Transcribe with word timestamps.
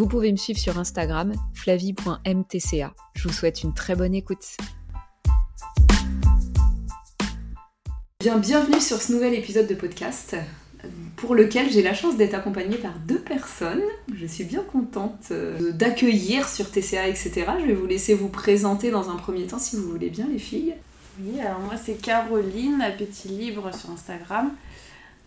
Vous 0.00 0.08
pouvez 0.08 0.32
me 0.32 0.38
suivre 0.38 0.58
sur 0.58 0.78
Instagram, 0.78 1.34
flavie.mtca. 1.52 2.94
Je 3.14 3.28
vous 3.28 3.34
souhaite 3.34 3.62
une 3.62 3.74
très 3.74 3.94
bonne 3.94 4.14
écoute. 4.14 4.56
Bien, 8.18 8.38
bienvenue 8.38 8.80
sur 8.80 9.02
ce 9.02 9.12
nouvel 9.12 9.34
épisode 9.34 9.66
de 9.66 9.74
podcast 9.74 10.36
pour 11.16 11.34
lequel 11.34 11.70
j'ai 11.70 11.82
la 11.82 11.92
chance 11.92 12.16
d'être 12.16 12.32
accompagnée 12.32 12.78
par 12.78 12.94
deux 13.00 13.18
personnes. 13.18 13.82
Je 14.18 14.24
suis 14.24 14.44
bien 14.44 14.62
contente 14.62 15.32
euh, 15.32 15.70
d'accueillir 15.72 16.48
sur 16.48 16.70
TCA, 16.70 17.06
etc. 17.06 17.44
Je 17.60 17.66
vais 17.66 17.74
vous 17.74 17.86
laisser 17.86 18.14
vous 18.14 18.30
présenter 18.30 18.90
dans 18.90 19.10
un 19.10 19.16
premier 19.16 19.46
temps 19.46 19.58
si 19.58 19.76
vous 19.76 19.86
voulez 19.86 20.08
bien, 20.08 20.26
les 20.32 20.38
filles. 20.38 20.76
Oui, 21.20 21.38
alors 21.42 21.60
moi 21.60 21.74
c'est 21.76 22.00
Caroline, 22.00 22.80
Appétit 22.80 23.28
Libre 23.28 23.70
sur 23.74 23.90
Instagram. 23.90 24.50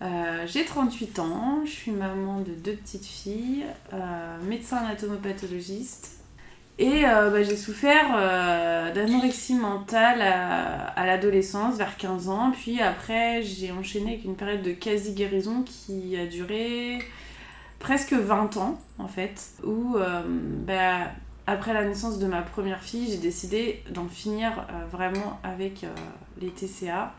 Euh, 0.03 0.45
j'ai 0.47 0.65
38 0.65 1.19
ans, 1.19 1.61
je 1.65 1.71
suis 1.71 1.91
maman 1.91 2.41
de 2.41 2.51
deux 2.51 2.73
petites 2.73 3.05
filles, 3.05 3.63
euh, 3.93 4.37
médecin 4.43 4.77
anatomopathologiste. 4.77 6.19
Et 6.77 7.05
euh, 7.05 7.29
bah, 7.29 7.43
j'ai 7.43 7.55
souffert 7.55 8.17
d'anorexie 8.93 9.53
mentale 9.53 10.21
à, 10.21 11.05
l'adolescence, 11.05 11.77
vers 11.77 11.95
15 11.95 12.29
ans. 12.29 12.51
Puis 12.51 12.81
après, 12.81 13.43
j'ai 13.43 13.71
enchaîné 13.71 14.13
avec 14.13 14.25
une 14.25 14.35
période 14.35 14.63
de 14.63 14.71
quasi-guérison 14.71 15.63
qui 15.63 16.17
a 16.17 16.25
duré 16.25 16.99
presque 17.79 18.13
20 18.13 18.57
ans, 18.57 18.79
en 18.97 19.07
fait. 19.07 19.51
Où, 19.63 19.95
bah, 20.65 21.11
après 21.45 21.73
la 21.73 21.85
naissance 21.85 22.17
de 22.17 22.25
ma 22.25 22.41
première 22.41 22.81
fille, 22.81 23.07
j'ai 23.11 23.17
décidé 23.17 23.83
d'en 23.91 24.07
finir 24.07 24.65
vraiment 24.91 25.39
avec 25.43 25.85
les 26.41 26.49
TCA. 26.49 27.13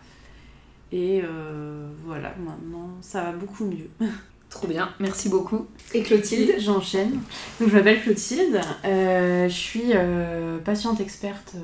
Et 0.94 1.20
euh, 1.24 1.88
voilà, 2.06 2.32
maintenant, 2.38 2.88
ça 3.00 3.24
va 3.24 3.32
beaucoup 3.32 3.64
mieux. 3.64 3.90
Trop 4.48 4.68
bien, 4.68 4.90
merci 5.00 5.28
beaucoup. 5.28 5.66
Et 5.92 6.04
Clotilde 6.04 6.54
J'enchaîne. 6.60 7.18
Donc 7.58 7.68
je 7.68 7.76
m'appelle 7.76 8.00
Clotilde, 8.00 8.60
euh, 8.84 9.48
je 9.48 9.52
suis 9.52 9.90
euh, 9.92 10.58
patiente 10.60 11.00
experte 11.00 11.56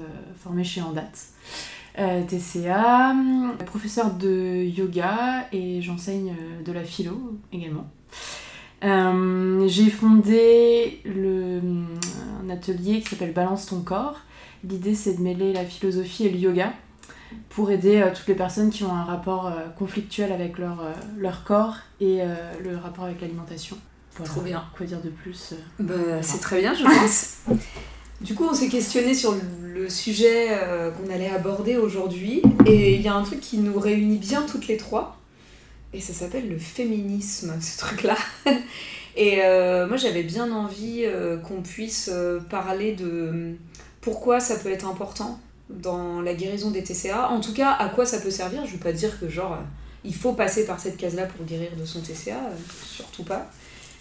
formée 0.43 0.65
chez 0.65 0.83
Andat. 0.83 1.13
TCA, 2.29 3.15
professeure 3.67 4.15
de 4.15 4.65
yoga 4.65 5.47
et 5.53 5.83
j'enseigne 5.83 6.35
de 6.65 6.73
la 6.73 6.83
philo 6.83 7.39
également. 7.53 7.91
j'ai 8.83 9.91
fondé 9.91 11.03
le, 11.05 11.61
un 12.43 12.49
atelier 12.49 13.01
qui 13.01 13.11
s'appelle 13.11 13.35
Balance 13.35 13.67
ton 13.67 13.81
corps. 13.81 14.21
L'idée 14.65 14.95
c'est 14.95 15.15
de 15.15 15.21
mêler 15.21 15.53
la 15.53 15.65
philosophie 15.65 16.27
et 16.27 16.31
le 16.31 16.39
yoga 16.39 16.73
pour 17.51 17.71
aider 17.71 18.01
euh, 18.01 18.11
toutes 18.15 18.29
les 18.29 18.35
personnes 18.35 18.71
qui 18.71 18.85
ont 18.85 18.95
un 18.95 19.05
rapport 19.05 19.49
euh, 19.49 19.69
conflictuel 19.77 20.33
avec 20.33 20.57
leur, 20.57 20.81
euh, 20.81 20.93
leur 21.19 21.45
corps 21.45 21.77
et 22.01 22.21
le 22.65 22.77
rapport 22.79 23.05
avec 23.05 23.21
l'alimentation. 23.21 23.77
Trop 24.25 24.41
bien. 24.41 24.65
Quoi 24.77 24.87
dire 24.87 25.01
de 25.03 25.11
plus 25.11 25.55
bah, 25.79 25.95
C'est 26.23 26.41
très 26.41 26.61
bien, 26.61 26.75
je 26.75 26.83
pense. 26.83 27.39
du 28.23 28.35
coup, 28.35 28.47
on 28.51 28.55
s'est 28.55 28.69
questionné 28.69 29.13
sur 29.13 29.35
le 29.63 29.89
sujet 29.91 30.49
qu'on 30.97 31.13
allait 31.13 31.29
aborder 31.29 31.77
aujourd'hui. 31.77 32.43
Et 32.65 32.95
il 32.95 33.03
y 33.03 33.09
a 33.09 33.15
un 33.15 33.23
truc 33.23 33.41
qui 33.41 33.59
nous 33.59 33.79
réunit 33.79 34.17
bien 34.17 34.43
toutes 34.43 34.67
les 34.67 34.79
trois. 34.79 35.19
Et 35.93 36.01
ça 36.01 36.15
s'appelle 36.15 36.49
le 36.49 36.59
féminisme, 36.59 37.53
ce 37.61 37.79
truc-là. 37.79 38.17
et 39.17 39.37
moi, 39.87 39.97
j'avais 39.99 40.23
bien 40.23 40.51
envie 40.53 41.05
qu'on 41.47 41.61
puisse 41.61 42.11
parler 42.49 42.95
de 42.95 43.57
pourquoi 44.01 44.41
ça 44.41 44.57
peut 44.57 44.71
être 44.71 44.87
important 44.87 45.39
dans 45.71 46.21
la 46.21 46.35
guérison 46.35 46.71
des 46.71 46.83
TCA. 46.83 47.29
En 47.31 47.41
tout 47.41 47.53
cas, 47.53 47.73
à 47.73 47.89
quoi 47.89 48.07
ça 48.07 48.19
peut 48.19 48.31
servir 48.31 48.65
Je 48.65 48.73
ne 48.73 48.77
veux 48.77 48.83
pas 48.83 48.93
dire 48.93 49.19
que 49.21 49.29
genre 49.29 49.53
euh, 49.53 49.63
il 50.05 50.15
faut 50.15 50.33
passer 50.33 50.67
par 50.67 50.81
cette 50.81 50.97
case-là 50.97 51.27
pour 51.27 51.45
guérir 51.45 51.71
de 51.79 51.85
son 51.85 52.01
TCA, 52.01 52.37
euh, 52.37 52.55
surtout 52.85 53.25
pas. 53.25 53.51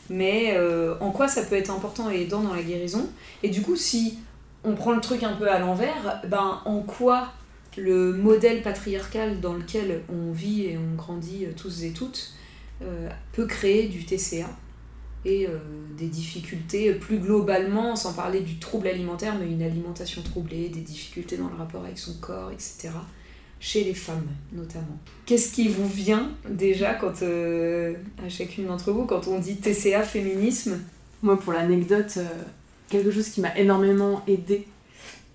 Mais 0.09 0.55
euh, 0.55 0.95
en 0.99 1.11
quoi 1.11 1.27
ça 1.27 1.43
peut 1.43 1.55
être 1.55 1.69
important 1.69 2.09
et 2.09 2.21
aidant 2.21 2.41
dans 2.41 2.53
la 2.53 2.63
guérison? 2.63 3.07
Et 3.43 3.49
du 3.49 3.61
coup, 3.61 3.75
si 3.75 4.17
on 4.63 4.73
prend 4.75 4.91
le 4.91 5.01
truc 5.01 5.23
un 5.23 5.33
peu 5.33 5.49
à 5.49 5.59
l'envers, 5.59 6.21
ben 6.27 6.61
en 6.65 6.81
quoi 6.81 7.29
le 7.77 8.13
modèle 8.13 8.61
patriarcal 8.63 9.39
dans 9.39 9.53
lequel 9.53 10.01
on 10.09 10.31
vit 10.31 10.63
et 10.63 10.77
on 10.77 10.95
grandit 10.95 11.45
tous 11.55 11.83
et 11.83 11.91
toutes 11.91 12.33
peut 13.33 13.45
créer 13.45 13.87
du 13.87 14.03
TCA 14.03 14.49
et 15.25 15.47
euh, 15.47 15.57
des 15.97 16.07
difficultés 16.07 16.93
plus 16.93 17.19
globalement, 17.19 17.95
sans 17.95 18.13
parler 18.13 18.41
du 18.41 18.57
trouble 18.57 18.87
alimentaire, 18.87 19.35
mais 19.39 19.51
une 19.51 19.61
alimentation 19.61 20.21
troublée, 20.21 20.69
des 20.69 20.79
difficultés 20.79 21.37
dans 21.37 21.49
le 21.49 21.55
rapport 21.55 21.83
avec 21.83 21.97
son 21.97 22.13
corps, 22.15 22.51
etc. 22.51 22.89
Chez 23.59 23.83
les 23.83 23.93
femmes 23.93 24.27
notamment. 24.53 24.97
Qu'est-ce 25.25 25.51
qui 25.51 25.67
vous 25.67 25.87
vient 25.87 26.31
déjà 26.49 26.93
quand, 26.93 27.21
euh, 27.23 27.93
à 28.25 28.29
chacune 28.29 28.67
d'entre 28.67 28.93
vous 28.93 29.05
quand 29.05 29.27
on 29.27 29.39
dit 29.39 29.57
TCA 29.57 30.03
féminisme? 30.03 30.79
Moi 31.21 31.37
pour 31.37 31.51
l'anecdote, 31.51 32.13
euh, 32.17 32.23
quelque 32.87 33.11
chose 33.11 33.27
qui 33.27 33.41
m'a 33.41 33.53
énormément 33.57 34.23
aidé 34.27 34.65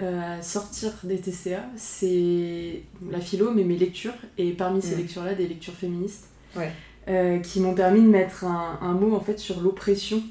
à 0.01 0.43
sortir 0.43 0.93
des 1.05 1.19
TCA, 1.19 1.65
c'est 1.77 2.83
la 3.11 3.21
philo, 3.21 3.53
mais 3.53 3.63
mes 3.63 3.77
lectures, 3.77 4.15
et 4.39 4.51
parmi 4.53 4.83
ces 4.83 4.97
lectures-là, 4.97 5.35
des 5.35 5.47
lectures 5.47 5.75
féministes. 5.75 6.27
Ouais. 6.57 6.73
Euh, 7.07 7.39
qui 7.41 7.61
m'ont 7.61 7.75
permis 7.75 8.01
de 8.01 8.09
mettre 8.09 8.45
un, 8.47 8.79
un, 8.81 8.95
mot 8.95 9.15
en 9.15 9.21
fait 9.21 9.39
sur 9.39 9.61
l'oppression 9.61 10.23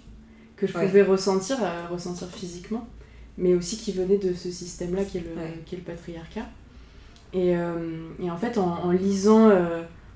que 0.55 0.65
je 0.65 0.73
pouvais 0.73 1.03
ressentir, 1.03 1.57
euh, 1.61 1.85
ressentir 1.91 2.27
physiquement, 2.29 2.87
mais 3.37 3.53
aussi 3.53 3.77
qui 3.77 3.91
venait 3.91 4.17
de 4.17 4.33
ce 4.33 4.49
système-là 4.49 5.03
qui, 5.03 5.19
est 5.19 5.21
le, 5.21 5.61
qui 5.67 5.75
est 5.75 5.77
le 5.77 5.83
patriarcat. 5.83 6.47
Et, 7.31 7.55
euh, 7.55 7.75
et 8.19 8.31
en 8.31 8.37
fait, 8.37 8.57
en, 8.57 8.89
lisant 8.89 9.51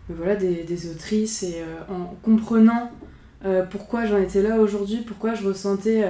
voilà, 0.10 0.36
des, 0.36 0.64
des, 0.64 0.90
autrices 0.90 1.44
et 1.44 1.62
en 1.90 2.16
comprenant 2.24 2.92
pourquoi 3.70 4.08
j'en 4.08 4.18
étais 4.18 4.42
là 4.42 4.60
aujourd'hui, 4.60 5.04
pourquoi 5.06 5.36
je 5.36 5.48
ressentais 5.48 6.06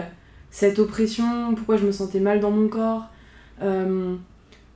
cette 0.49 0.79
oppression, 0.79 1.55
pourquoi 1.55 1.75
je 1.75 1.85
me 1.85 1.91
sentais 1.91 2.21
mal 2.21 2.39
dans 2.39 2.51
mon 2.51 2.69
corps, 2.69 3.07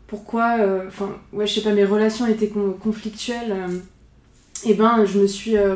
pourquoi, 0.08 0.58
enfin, 0.88 1.16
ouais, 1.32 1.48
je 1.48 1.53
sais 1.53 1.62
pas, 1.62 1.74
mes 1.74 1.86
relations 1.86 2.28
étaient 2.28 2.52
conflictuelles 2.82 3.56
et 4.66 4.74
ben 4.74 5.06
je 5.06 5.20
me 5.20 5.28
suis 5.28 5.58
euh, 5.58 5.76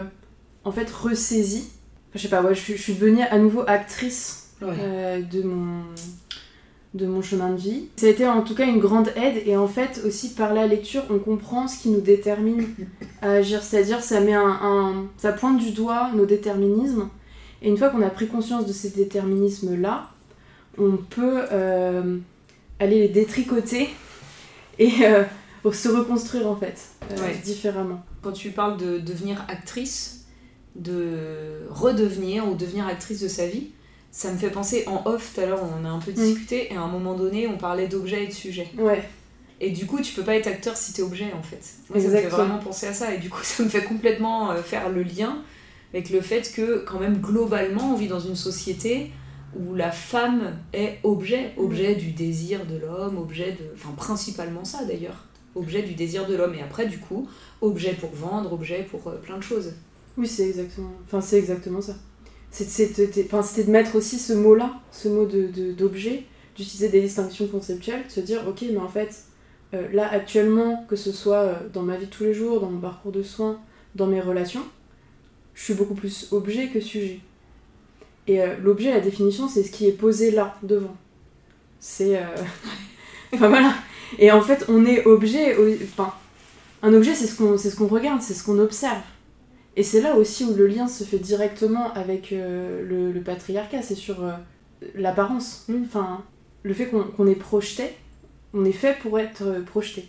en 0.63 0.71
fait 0.71 0.89
ressaisie. 0.89 1.69
je 2.13 2.21
sais 2.21 2.27
pas, 2.27 2.41
ouais, 2.41 2.55
je, 2.55 2.73
suis 2.73 2.93
devenue 2.93 3.21
à 3.23 3.37
nouveau 3.37 3.63
actrice 3.67 4.51
euh, 4.61 5.21
de 5.21 5.43
mon 5.43 5.83
de 6.93 7.07
mon 7.07 7.21
chemin 7.21 7.49
de 7.49 7.57
vie. 7.57 7.89
Ça 7.97 8.05
a 8.05 8.09
été 8.09 8.25
en 8.25 8.41
tout 8.41 8.55
cas 8.55 8.65
une 8.65 8.79
grande 8.79 9.09
aide. 9.17 9.43
Et 9.45 9.57
en 9.57 9.67
fait 9.67 10.01
aussi 10.05 10.33
par 10.33 10.53
la 10.53 10.65
lecture 10.65 11.03
on 11.09 11.19
comprend 11.19 11.67
ce 11.67 11.81
qui 11.81 11.89
nous 11.89 11.99
détermine 11.99 12.65
à 13.21 13.31
agir, 13.31 13.63
c'est-à-dire 13.63 14.01
ça 14.01 14.21
met 14.21 14.33
un, 14.33 15.05
ça 15.17 15.33
pointe 15.33 15.57
du 15.59 15.71
doigt 15.71 16.11
nos 16.13 16.25
déterminismes. 16.25 17.09
Et 17.61 17.69
une 17.69 17.77
fois 17.77 17.89
qu'on 17.89 18.01
a 18.01 18.09
pris 18.09 18.27
conscience 18.27 18.65
de 18.65 18.73
ces 18.73 18.91
déterminismes 18.91 19.79
là, 19.79 20.09
on 20.77 20.97
peut 20.97 21.41
euh, 21.51 22.17
aller 22.79 22.99
les 22.99 23.09
détricoter 23.09 23.89
et 24.77 24.91
se 25.71 25.89
reconstruire 25.89 26.47
en 26.47 26.55
fait 26.55 26.91
différemment 27.43 28.03
quand 28.25 28.31
tu 28.31 28.49
parles 28.49 28.77
de 28.77 28.97
devenir 28.97 29.45
actrice, 29.49 30.25
de 30.75 31.67
redevenir 31.69 32.49
ou 32.49 32.55
devenir 32.55 32.87
actrice 32.87 33.21
de 33.21 33.27
sa 33.27 33.45
vie, 33.45 33.67
ça 34.09 34.31
me 34.31 34.37
fait 34.37 34.49
penser 34.49 34.83
en 34.87 35.03
off, 35.05 35.33
tout 35.35 35.41
à 35.41 35.45
l'heure 35.45 35.61
on 35.61 35.85
a 35.85 35.89
un 35.89 35.99
peu 35.99 36.11
discuté, 36.11 36.73
et 36.73 36.75
à 36.75 36.81
un 36.81 36.87
moment 36.87 37.13
donné 37.13 37.47
on 37.47 37.57
parlait 37.57 37.87
d'objet 37.87 38.23
et 38.23 38.27
de 38.27 38.33
sujet. 38.33 38.67
Ouais. 38.79 39.07
Et 39.61 39.69
du 39.69 39.85
coup, 39.85 40.01
tu 40.01 40.11
peux 40.15 40.23
pas 40.23 40.35
être 40.35 40.47
acteur 40.47 40.75
si 40.75 40.91
t'es 40.91 41.03
objet 41.03 41.31
en 41.37 41.43
fait. 41.43 41.61
Moi, 41.91 42.01
ça 42.01 42.07
me 42.07 42.13
fait 42.13 42.27
vraiment 42.27 42.57
penser 42.57 42.87
à 42.87 42.93
ça, 42.95 43.13
et 43.13 43.19
du 43.19 43.29
coup, 43.29 43.39
ça 43.43 43.61
me 43.61 43.69
fait 43.69 43.83
complètement 43.83 44.49
euh, 44.49 44.63
faire 44.63 44.89
le 44.89 45.03
lien 45.03 45.43
avec 45.93 46.09
le 46.09 46.19
fait 46.19 46.51
que, 46.51 46.79
quand 46.79 46.99
même, 46.99 47.19
globalement, 47.19 47.93
on 47.93 47.95
vit 47.95 48.07
dans 48.07 48.19
une 48.19 48.35
société 48.35 49.11
où 49.55 49.75
la 49.75 49.91
femme 49.91 50.57
est 50.73 50.97
objet, 51.03 51.53
objet 51.57 51.93
du 51.93 52.11
désir 52.11 52.65
de 52.65 52.75
l'homme, 52.77 53.19
objet 53.19 53.51
de. 53.51 53.71
Enfin, 53.75 53.93
principalement 53.95 54.65
ça 54.65 54.83
d'ailleurs 54.83 55.25
objet 55.55 55.81
du 55.81 55.93
désir 55.93 56.27
de 56.27 56.35
l'homme. 56.35 56.53
Et 56.55 56.61
après, 56.61 56.87
du 56.87 56.99
coup, 56.99 57.27
objet 57.61 57.93
pour 57.93 58.11
vendre, 58.11 58.53
objet 58.53 58.85
pour 58.89 59.07
euh, 59.07 59.17
plein 59.17 59.37
de 59.37 59.43
choses. 59.43 59.73
Oui, 60.17 60.27
c'est 60.27 60.47
exactement, 60.47 60.91
enfin, 61.05 61.21
c'est 61.21 61.37
exactement 61.37 61.81
ça. 61.81 61.95
C'était 62.51 63.07
de 63.63 63.71
mettre 63.71 63.95
aussi 63.95 64.17
ce 64.17 64.31
mot-là, 64.31 64.79
ce 64.91 65.09
mot 65.09 65.25
d'objet, 65.25 66.11
de, 66.11 66.23
d'utiliser 66.55 66.87
des 66.87 67.01
distinctions 67.01 67.47
conceptuelles, 67.47 68.05
de 68.05 68.11
se 68.11 68.21
dire, 68.21 68.47
ok, 68.47 68.63
mais 68.71 68.77
en 68.77 68.87
fait, 68.87 69.25
euh, 69.73 69.87
là, 69.91 70.09
actuellement, 70.09 70.85
que 70.87 70.95
ce 70.95 71.11
soit 71.11 71.41
euh, 71.41 71.55
dans 71.73 71.81
ma 71.81 71.97
vie 71.97 72.05
de 72.05 72.11
tous 72.11 72.23
les 72.23 72.33
jours, 72.33 72.61
dans 72.61 72.69
mon 72.69 72.79
parcours 72.79 73.11
de 73.11 73.23
soins, 73.23 73.59
dans 73.95 74.07
mes 74.07 74.21
relations, 74.21 74.63
je 75.53 75.63
suis 75.63 75.73
beaucoup 75.73 75.95
plus 75.95 76.29
objet 76.31 76.69
que 76.69 76.79
sujet. 76.79 77.19
Et 78.27 78.39
l'objet, 78.63 78.91
la 78.91 79.01
définition, 79.01 79.47
c'est 79.47 79.63
ce 79.63 79.71
qui 79.71 79.87
est 79.87 79.91
posé 79.91 80.31
là, 80.31 80.55
devant. 80.63 80.95
C'est. 81.79 82.17
euh, 82.17 82.25
enfin 83.33 83.49
voilà. 83.49 83.75
Et 84.19 84.31
en 84.31 84.41
fait, 84.41 84.65
on 84.69 84.85
est 84.85 85.05
objet. 85.05 85.55
Enfin, 85.83 86.13
un 86.81 86.93
objet, 86.93 87.15
c'est 87.15 87.27
ce 87.27 87.35
qu'on 87.37 87.57
ce 87.57 87.75
qu'on 87.75 87.87
regarde, 87.87 88.21
c'est 88.21 88.33
ce 88.33 88.43
qu'on 88.43 88.59
observe. 88.59 89.01
Et 89.75 89.83
c'est 89.83 90.01
là 90.01 90.15
aussi 90.15 90.45
où 90.45 90.53
le 90.53 90.67
lien 90.67 90.87
se 90.87 91.03
fait 91.03 91.17
directement 91.19 91.91
avec 91.93 92.31
euh, 92.31 92.81
le, 92.87 93.11
le 93.11 93.21
patriarcat, 93.21 93.81
c'est 93.81 93.95
sur 93.95 94.23
euh, 94.23 94.31
l'apparence. 94.95 95.67
Enfin, 95.85 96.23
le 96.63 96.73
fait 96.73 96.85
qu'on 96.87 97.03
qu'on 97.03 97.27
est 97.27 97.35
projeté, 97.35 97.83
on 98.53 98.63
est 98.65 98.71
fait 98.71 98.97
pour 99.01 99.19
être 99.19 99.43
euh, 99.43 99.61
projeté. 99.63 100.07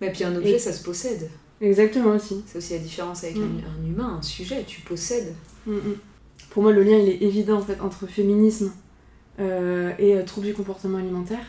Mais 0.00 0.12
puis 0.12 0.24
un 0.24 0.36
objet, 0.36 0.52
Et- 0.54 0.58
ça 0.58 0.72
se 0.72 0.82
possède. 0.84 1.28
Exactement 1.60 2.10
aussi. 2.14 2.44
C'est 2.46 2.58
aussi 2.58 2.74
la 2.74 2.78
différence 2.80 3.24
avec 3.24 3.36
Mm. 3.36 3.42
un, 3.42 3.82
un 3.82 3.88
humain, 3.90 4.16
un 4.18 4.22
sujet, 4.22 4.62
tu 4.66 4.82
possèdes. 4.82 5.34
Mm, 5.66 5.72
mm. 5.72 5.96
Pour 6.50 6.62
moi, 6.62 6.70
le 6.72 6.82
lien, 6.82 6.98
il 6.98 7.08
est 7.08 7.22
évident 7.22 7.56
en 7.58 7.62
fait 7.62 7.80
entre 7.80 8.06
féminisme 8.06 8.72
euh, 9.40 9.92
et 9.98 10.14
euh, 10.14 10.22
troubles 10.22 10.46
du 10.48 10.54
comportement 10.54 10.98
alimentaire. 10.98 11.44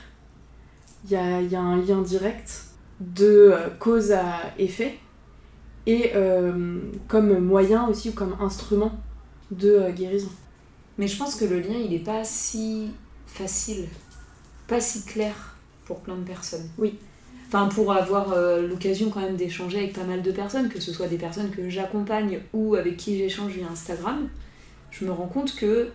Il 1.06 1.12
y 1.12 1.16
a, 1.16 1.42
il 1.42 1.52
y 1.52 1.56
a 1.56 1.62
un 1.62 1.78
lien 1.78 2.02
direct 2.02 2.66
de 3.00 3.52
euh, 3.54 3.70
cause 3.80 4.12
à 4.12 4.54
effet 4.58 4.98
et 5.88 6.12
euh, 6.16 6.80
comme 7.08 7.40
moyen 7.40 7.88
aussi 7.88 8.10
ou 8.10 8.12
comme 8.12 8.36
instrument 8.42 8.92
de 9.52 9.70
euh, 9.70 9.92
guérison. 9.92 10.30
Mais 10.98 11.08
je 11.08 11.18
pense 11.18 11.36
que 11.36 11.46
le 11.46 11.60
lien, 11.60 11.76
il 11.76 11.92
n'est 11.92 12.00
pas 12.00 12.24
si 12.24 12.92
facile, 13.26 13.88
pas 14.68 14.82
si 14.82 15.06
clair 15.06 15.56
pour 15.86 16.02
plein 16.02 16.16
de 16.16 16.24
personnes. 16.24 16.68
Oui. 16.78 16.96
Enfin, 17.48 17.68
pour 17.68 17.94
avoir 17.94 18.34
euh, 18.34 18.68
l'occasion 18.68 19.10
quand 19.10 19.22
même 19.22 19.38
d'échanger 19.38 19.78
avec 19.78 19.94
pas 19.94 20.04
mal 20.04 20.22
de 20.22 20.32
personnes, 20.32 20.68
que 20.68 20.82
ce 20.82 20.92
soit 20.92 21.08
des 21.08 21.18
personnes 21.18 21.50
que 21.50 21.70
j'accompagne 21.70 22.42
ou 22.54 22.76
avec 22.76 22.98
qui 22.98 23.18
j'échange 23.18 23.54
via 23.54 23.68
Instagram, 23.72 24.28
je 24.92 25.06
me 25.06 25.12
rends 25.12 25.28
compte 25.28 25.56
que 25.56 25.90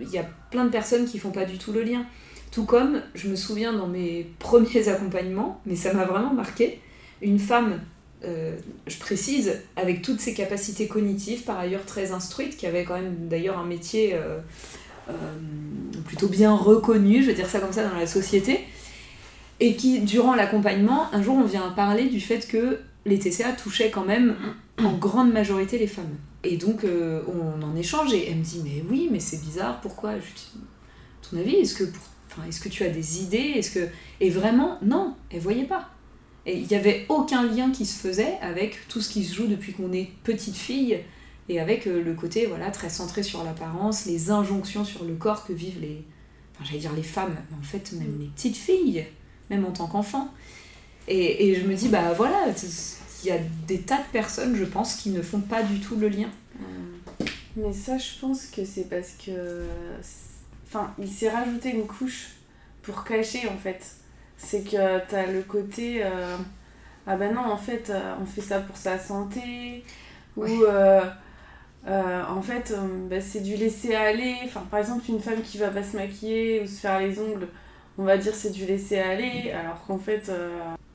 il 0.00 0.08
y 0.10 0.18
a 0.18 0.26
plein 0.50 0.64
de 0.64 0.70
personnes 0.70 1.04
qui 1.06 1.18
font 1.18 1.32
pas 1.32 1.44
du 1.44 1.58
tout 1.58 1.72
le 1.72 1.82
lien. 1.82 2.04
Tout 2.52 2.64
comme, 2.64 3.00
je 3.14 3.28
me 3.28 3.34
souviens 3.34 3.72
dans 3.72 3.88
mes 3.88 4.30
premiers 4.38 4.88
accompagnements, 4.88 5.60
mais 5.66 5.74
ça 5.74 5.92
m'a 5.92 6.04
vraiment 6.04 6.32
marqué, 6.32 6.80
une 7.20 7.38
femme, 7.38 7.80
euh, 8.24 8.56
je 8.86 8.98
précise, 8.98 9.60
avec 9.76 10.02
toutes 10.02 10.20
ses 10.20 10.34
capacités 10.34 10.86
cognitives, 10.86 11.42
par 11.42 11.58
ailleurs 11.58 11.84
très 11.86 12.12
instruite, 12.12 12.56
qui 12.56 12.66
avait 12.66 12.84
quand 12.84 12.94
même 12.94 13.28
d'ailleurs 13.28 13.58
un 13.58 13.64
métier 13.64 14.14
euh, 14.14 14.38
euh, 15.08 15.12
plutôt 16.06 16.28
bien 16.28 16.54
reconnu, 16.54 17.22
je 17.22 17.28
vais 17.28 17.34
dire 17.34 17.48
ça 17.48 17.58
comme 17.58 17.72
ça, 17.72 17.88
dans 17.88 17.96
la 17.96 18.06
société, 18.06 18.60
et 19.60 19.74
qui, 19.76 20.00
durant 20.00 20.34
l'accompagnement, 20.34 21.06
un 21.12 21.22
jour 21.22 21.36
on 21.36 21.44
vient 21.44 21.70
parler 21.70 22.06
du 22.08 22.20
fait 22.20 22.46
que 22.46 22.80
les 23.06 23.18
TCA 23.18 23.52
touchaient 23.52 23.90
quand 23.90 24.04
même 24.04 24.36
en 24.78 24.92
grande 24.92 25.32
majorité 25.32 25.78
les 25.78 25.86
femmes. 25.86 26.16
Et 26.44 26.56
donc 26.56 26.84
on 26.84 27.62
en 27.62 27.76
échange 27.76 28.12
et 28.12 28.28
elle 28.28 28.38
me 28.38 28.42
dit 28.42 28.60
mais 28.64 28.82
oui 28.90 29.08
mais 29.12 29.20
c'est 29.20 29.40
bizarre 29.40 29.80
pourquoi 29.80 30.14
je 30.16 30.34
dis, 30.34 30.50
ton 31.30 31.36
avis 31.36 31.54
est-ce 31.56 31.74
que 31.76 31.84
pour- 31.84 32.02
est-ce 32.48 32.60
que 32.60 32.68
tu 32.68 32.84
as 32.84 32.88
des 32.88 33.22
idées? 33.22 33.52
Est-ce 33.56 33.70
que 33.70 33.88
et 34.20 34.30
vraiment 34.30 34.78
non 34.82 35.14
elle 35.30 35.40
voyait 35.40 35.64
pas. 35.64 35.90
Et 36.44 36.58
il 36.58 36.66
n'y 36.66 36.74
avait 36.74 37.06
aucun 37.08 37.44
lien 37.44 37.70
qui 37.70 37.86
se 37.86 37.98
faisait 37.98 38.36
avec 38.40 38.88
tout 38.88 39.00
ce 39.00 39.10
qui 39.10 39.24
se 39.24 39.34
joue 39.34 39.46
depuis 39.46 39.72
qu'on 39.72 39.92
est 39.92 40.10
petite 40.24 40.56
fille 40.56 40.98
et 41.48 41.60
avec 41.60 41.86
euh, 41.86 42.02
le 42.02 42.14
côté 42.14 42.46
voilà 42.46 42.70
très 42.70 42.88
centré 42.88 43.22
sur 43.22 43.44
l'apparence 43.44 44.06
les 44.06 44.30
injonctions 44.30 44.84
sur 44.84 45.04
le 45.04 45.14
corps 45.14 45.44
que 45.44 45.52
vivent 45.52 45.80
les 45.80 46.04
enfin 46.54 46.64
j'allais 46.64 46.78
dire 46.78 46.92
les 46.94 47.02
femmes 47.02 47.36
mais 47.50 47.56
en 47.58 47.62
fait 47.62 47.92
même 47.92 48.16
les 48.20 48.26
petites 48.26 48.56
filles 48.56 49.04
même 49.50 49.64
en 49.64 49.72
tant 49.72 49.88
qu'enfant 49.88 50.32
et, 51.08 51.48
et 51.48 51.54
je 51.56 51.66
me 51.66 51.74
dis 51.74 51.88
bah 51.88 52.12
voilà 52.12 52.46
il 53.24 53.28
y 53.28 53.32
a 53.32 53.38
des 53.66 53.80
tas 53.80 53.98
de 53.98 54.12
personnes 54.12 54.54
je 54.54 54.64
pense 54.64 54.94
qui 54.94 55.10
ne 55.10 55.20
font 55.20 55.40
pas 55.40 55.64
du 55.64 55.80
tout 55.80 55.96
le 55.96 56.08
lien. 56.08 56.30
Mais 57.56 57.72
ça, 57.72 57.98
je 57.98 58.18
pense 58.20 58.46
que 58.46 58.64
c'est 58.64 58.88
parce 58.88 59.12
que. 59.24 59.66
Enfin, 60.72 60.92
il 60.98 61.08
s'est 61.08 61.28
rajouté 61.30 61.70
une 61.70 61.86
couche 61.86 62.30
pour 62.82 63.04
cacher 63.04 63.48
en 63.48 63.56
fait. 63.58 63.84
C'est 64.36 64.62
que 64.64 64.98
t'as 65.08 65.26
le 65.26 65.42
côté. 65.42 66.02
euh, 66.04 66.36
Ah 67.06 67.16
ben 67.16 67.34
non, 67.34 67.42
en 67.42 67.56
fait, 67.58 67.90
euh, 67.90 68.14
on 68.20 68.26
fait 68.26 68.40
ça 68.42 68.60
pour 68.60 68.76
sa 68.76 68.98
santé. 68.98 69.84
Ouais. 70.36 70.50
Ou. 70.50 70.64
euh, 70.64 71.02
euh, 71.86 72.22
en 72.28 72.42
fait, 72.42 72.74
bah, 73.10 73.20
c'est 73.20 73.40
du 73.40 73.56
laisser 73.56 73.94
aller. 73.94 74.36
Enfin, 74.44 74.62
par 74.70 74.80
exemple, 74.80 75.04
une 75.08 75.20
femme 75.20 75.42
qui 75.42 75.58
va 75.58 75.68
pas 75.70 75.82
se 75.82 75.96
maquiller 75.96 76.62
ou 76.62 76.66
se 76.66 76.80
faire 76.80 77.00
les 77.00 77.18
ongles, 77.20 77.48
on 77.98 78.04
va 78.04 78.16
dire 78.18 78.34
c'est 78.34 78.50
du 78.52 78.66
laisser 78.66 78.98
aller. 79.00 79.52
Alors 79.52 79.84
qu'en 79.86 79.98
fait, 79.98 80.30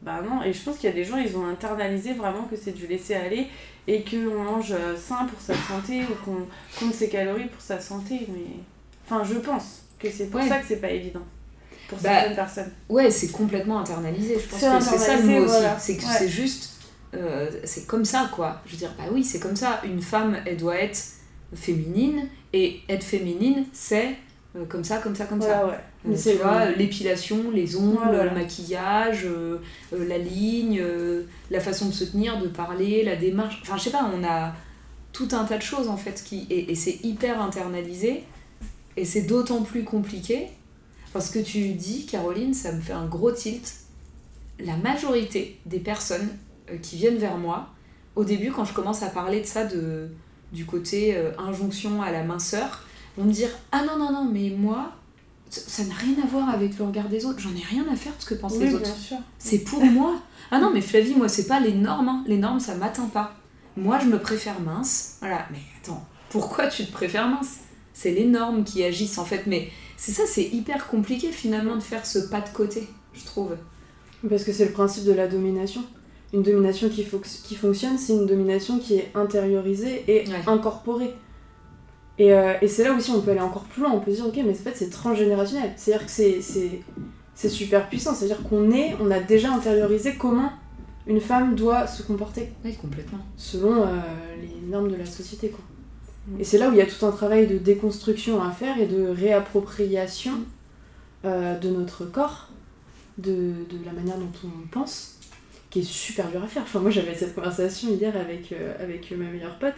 bah 0.01 0.21
non. 0.21 0.43
Et 0.43 0.53
je 0.53 0.63
pense 0.63 0.77
qu'il 0.77 0.89
y 0.89 0.93
a 0.93 0.95
des 0.95 1.03
gens, 1.03 1.17
ils 1.17 1.35
ont 1.37 1.45
internalisé 1.47 2.13
vraiment 2.13 2.43
que 2.45 2.55
c'est 2.55 2.71
du 2.71 2.87
laisser 2.87 3.15
aller 3.15 3.47
et 3.87 4.03
qu'on 4.03 4.43
mange 4.43 4.73
sain 4.97 5.25
pour 5.25 5.39
sa 5.41 5.53
santé 5.55 6.03
ou 6.03 6.15
qu'on 6.25 6.47
compte 6.79 6.93
ses 6.93 7.09
calories 7.09 7.47
pour 7.47 7.61
sa 7.61 7.79
santé. 7.79 8.27
Mais 8.29 8.61
enfin, 9.09 9.23
je 9.23 9.39
pense 9.39 9.81
que 9.99 10.09
c'est 10.11 10.27
pour 10.27 10.39
Ouais. 10.41 10.47
ça 10.47 10.59
que 10.59 10.65
c'est 10.67 10.77
pas 10.81 10.91
évident 10.91 11.21
pour 11.89 11.97
Bah, 11.99 12.09
certaines 12.19 12.35
personnes. 12.35 12.71
Ouais, 12.89 13.09
c'est 13.09 13.29
complètement 13.31 13.79
internalisé. 13.79 14.35
Je 14.39 14.47
pense 14.47 14.59
que 14.61 14.91
c'est 14.91 14.97
ça 15.05 15.17
le 15.17 15.23
mot 15.23 15.45
aussi. 15.45 15.63
C'est 15.79 15.97
que 15.97 16.03
Ouais. 16.03 16.15
c'est 16.17 16.29
juste. 16.29 16.73
euh, 17.13 17.49
c'est 17.63 17.87
comme 17.87 18.03
ça, 18.05 18.29
quoi. 18.33 18.61
Je 18.65 18.73
veux 18.73 18.77
dire, 18.77 18.91
bah 18.97 19.05
oui, 19.11 19.23
c'est 19.23 19.39
comme 19.39 19.55
ça. 19.55 19.81
Une 19.85 20.01
femme, 20.01 20.37
elle 20.45 20.57
doit 20.57 20.75
être 20.75 21.01
féminine. 21.55 22.27
Et 22.53 22.81
être 22.89 23.03
féminine, 23.03 23.65
c'est 23.73 24.15
euh, 24.55 24.65
comme 24.65 24.83
ça, 24.83 24.97
comme 24.97 25.15
ça, 25.15 25.25
comme 25.25 25.41
ça. 25.41 25.47
Voilà, 25.59 25.67
ouais. 25.67 25.73
Euh, 25.73 26.09
Mais 26.09 26.17
tu 26.17 26.31
vois, 26.37 26.65
l'épilation, 26.71 27.51
les 27.53 27.75
ongles, 27.75 27.97
Voilà. 28.03 28.25
le 28.25 28.31
maquillage, 28.31 29.25
euh, 29.25 29.59
la 29.91 30.17
ligne, 30.17 30.81
la 31.51 31.59
façon 31.59 31.87
de 31.87 31.93
se 31.93 32.03
tenir, 32.05 32.39
de 32.39 32.47
parler, 32.47 33.03
la 33.03 33.15
démarche. 33.15 33.59
Enfin, 33.63 33.77
je 33.77 33.83
sais 33.83 33.89
pas, 33.91 34.09
on 34.13 34.23
a 34.23 34.53
tout 35.13 35.27
un 35.31 35.43
tas 35.45 35.57
de 35.57 35.63
choses 35.63 35.87
en 35.89 35.97
fait 35.97 36.21
qui. 36.25 36.45
Et, 36.49 36.71
et 36.71 36.75
c'est 36.75 36.99
hyper 37.03 37.41
internalisé. 37.41 38.23
Et 38.97 39.05
c'est 39.05 39.21
d'autant 39.21 39.61
plus 39.61 39.83
compliqué. 39.83 40.47
Parce 41.13 41.29
que 41.29 41.39
tu 41.39 41.69
dis, 41.73 42.05
Caroline, 42.05 42.53
ça 42.53 42.71
me 42.73 42.81
fait 42.81 42.93
un 42.93 43.05
gros 43.05 43.31
tilt. 43.31 43.73
La 44.59 44.75
majorité 44.75 45.59
des 45.65 45.79
personnes 45.79 46.27
euh, 46.69 46.77
qui 46.77 46.97
viennent 46.97 47.17
vers 47.17 47.37
moi, 47.37 47.69
au 48.15 48.23
début, 48.23 48.51
quand 48.51 48.65
je 48.65 48.73
commence 48.73 49.03
à 49.03 49.07
parler 49.07 49.39
de 49.41 49.45
ça, 49.45 49.63
de, 49.65 50.09
du 50.51 50.65
côté 50.65 51.15
euh, 51.15 51.31
injonction 51.37 52.01
à 52.01 52.11
la 52.11 52.23
minceur, 52.23 52.83
vont 53.17 53.23
me 53.25 53.31
dire 53.31 53.49
Ah 53.71 53.83
non, 53.85 53.97
non, 53.97 54.11
non, 54.11 54.25
mais 54.31 54.49
moi, 54.57 54.91
ça 55.49 55.83
n'a 55.85 55.93
rien 55.95 56.15
à 56.23 56.27
voir 56.27 56.49
avec 56.49 56.77
le 56.77 56.85
regard 56.85 57.07
des 57.07 57.25
autres. 57.25 57.39
J'en 57.39 57.55
ai 57.55 57.63
rien 57.63 57.85
à 57.91 57.95
faire 57.95 58.15
de 58.17 58.21
ce 58.21 58.25
que 58.25 58.35
pensent 58.35 58.53
Oui, 58.57 58.65
les 58.65 58.73
autres. 58.75 58.89
C'est 59.37 59.59
pour 59.59 59.83
moi. 59.85 60.15
Ah 60.51 60.59
non, 60.59 60.71
mais 60.73 60.81
Flavie, 60.81 61.15
moi, 61.15 61.29
c'est 61.29 61.47
pas 61.47 61.59
les 61.59 61.73
normes. 61.73 62.09
hein. 62.09 62.23
Les 62.27 62.37
normes, 62.37 62.59
ça 62.59 62.75
m'atteint 62.75 63.07
pas. 63.07 63.33
Moi, 63.77 63.99
je 63.99 64.07
me 64.07 64.19
préfère 64.19 64.59
mince. 64.59 65.17
Voilà, 65.19 65.45
mais 65.51 65.59
attends, 65.81 66.03
pourquoi 66.29 66.67
tu 66.67 66.85
te 66.85 66.91
préfères 66.91 67.27
mince? 67.29 67.57
C'est 67.99 68.11
les 68.11 68.25
normes 68.25 68.63
qui 68.63 68.83
agissent 68.83 69.17
en 69.17 69.25
fait. 69.25 69.47
Mais 69.47 69.69
c'est 69.97 70.11
ça, 70.11 70.23
c'est 70.27 70.43
hyper 70.43 70.87
compliqué 70.87 71.31
finalement 71.31 71.75
de 71.75 71.81
faire 71.81 72.05
ce 72.05 72.19
pas 72.19 72.41
de 72.41 72.49
côté, 72.49 72.87
je 73.15 73.25
trouve. 73.25 73.55
Parce 74.29 74.43
que 74.43 74.51
c'est 74.51 74.65
le 74.65 74.71
principe 74.71 75.03
de 75.05 75.13
la 75.13 75.27
domination. 75.27 75.81
Une 76.31 76.43
domination 76.43 76.89
qui, 76.89 77.03
fonctionne, 77.55 77.97
c'est 77.97 78.13
une 78.13 78.27
domination 78.27 78.77
qui 78.77 78.95
est 78.95 79.11
intériorisée 79.15 80.03
et 80.07 80.27
Ouais. 80.29 80.35
incorporée. 80.45 81.15
Et, 82.19 82.33
euh, 82.33 82.53
et 82.61 82.67
c'est 82.67 82.83
là 82.83 82.93
aussi 82.93 83.09
on 83.11 83.21
peut 83.21 83.31
aller 83.31 83.39
encore 83.39 83.63
plus 83.63 83.81
loin, 83.81 83.91
on 83.93 83.99
peut 83.99 84.11
se 84.11 84.17
dire 84.17 84.27
ok 84.27 84.35
mais 84.45 84.51
en 84.51 84.55
fait 84.55 84.73
c'est 84.75 84.89
transgénérationnel, 84.89 85.71
c'est-à-dire 85.75 86.05
que 86.07 86.11
c'est 86.11 87.49
super 87.49 87.89
puissant, 87.89 88.13
c'est-à-dire 88.15 88.41
qu'on 88.43 88.71
est, 88.71 88.95
on 88.99 89.09
a 89.11 89.19
déjà 89.19 89.51
intériorisé 89.53 90.15
comment 90.15 90.51
une 91.05 91.21
femme 91.21 91.55
doit 91.55 91.85
se 91.87 92.01
comporter 92.03 92.51
Oui, 92.65 92.75
complètement. 92.75 93.19
selon 93.37 93.83
euh, 93.83 93.87
les 94.41 94.67
normes 94.67 94.89
de 94.91 94.95
la 94.97 95.05
société 95.05 95.49
quoi. 95.49 95.63
Et 96.39 96.43
c'est 96.43 96.57
là 96.57 96.69
où 96.69 96.73
il 96.73 96.77
y 96.77 96.81
a 96.81 96.85
tout 96.85 97.05
un 97.05 97.11
travail 97.11 97.47
de 97.47 97.57
déconstruction 97.57 98.43
à 98.43 98.51
faire 98.51 98.77
et 98.79 98.85
de 98.85 99.07
réappropriation 99.07 100.33
euh, 101.25 101.57
de 101.57 101.69
notre 101.69 102.05
corps, 102.05 102.49
de, 103.17 103.31
de 103.31 103.85
la 103.85 103.93
manière 103.93 104.17
dont 104.17 104.31
on 104.43 104.67
pense, 104.67 105.19
qui 105.69 105.79
est 105.79 105.83
super 105.83 106.29
dur 106.29 106.43
à 106.43 106.47
faire. 106.47 106.63
Enfin, 106.63 106.79
moi 106.79 106.91
j'avais 106.91 107.15
cette 107.15 107.33
conversation 107.33 107.89
hier 107.89 108.15
avec, 108.15 108.51
euh, 108.51 108.73
avec 108.79 109.09
ma 109.11 109.25
meilleure 109.25 109.57
pote 109.57 109.73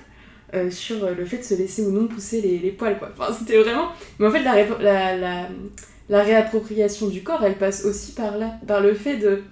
euh, 0.55 0.71
sur 0.71 1.07
le 1.09 1.25
fait 1.25 1.37
de 1.37 1.43
se 1.43 1.53
laisser 1.53 1.85
ou 1.85 1.91
non 1.91 2.07
pousser 2.07 2.41
les, 2.41 2.57
les 2.57 2.71
poils 2.71 2.97
quoi. 2.97 3.09
Enfin, 3.15 3.31
c'était 3.31 3.61
vraiment. 3.61 3.89
Mais 4.17 4.27
en 4.27 4.31
fait, 4.31 4.43
la, 4.43 4.65
la, 4.79 5.17
la, 5.17 5.49
la 6.09 6.23
réappropriation 6.23 7.07
du 7.07 7.21
corps, 7.21 7.43
elle 7.43 7.57
passe 7.57 7.85
aussi 7.85 8.13
par 8.13 8.37
là, 8.37 8.55
par 8.67 8.81
le 8.81 8.95
fait 8.95 9.17
de. 9.17 9.43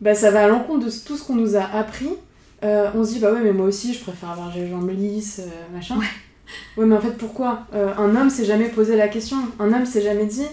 Bah, 0.00 0.14
ça 0.14 0.30
va 0.30 0.44
à 0.44 0.48
l'encontre 0.48 0.86
de 0.86 0.90
tout 1.06 1.16
ce 1.16 1.24
qu'on 1.24 1.36
nous 1.36 1.56
a 1.56 1.62
appris. 1.62 2.08
Euh, 2.62 2.90
on 2.94 3.04
se 3.04 3.12
dit, 3.12 3.18
bah 3.20 3.32
ouais, 3.32 3.40
mais 3.42 3.52
moi 3.52 3.66
aussi, 3.66 3.94
je 3.94 4.00
préfère 4.02 4.30
avoir 4.30 4.54
les 4.54 4.68
jambes 4.68 4.90
lisses, 4.90 5.40
euh, 5.40 5.74
machin. 5.74 5.96
Ouais. 5.98 6.84
mais 6.86 6.94
en 6.96 7.00
fait, 7.00 7.16
pourquoi 7.16 7.66
Euh, 7.74 7.94
Un 7.96 8.14
homme 8.16 8.30
s'est 8.30 8.44
jamais 8.44 8.68
posé 8.68 8.96
la 8.96 9.08
question. 9.08 9.36
Un 9.58 9.72
homme 9.72 9.86
s'est 9.86 10.02
jamais 10.02 10.26
dit, 10.26 10.46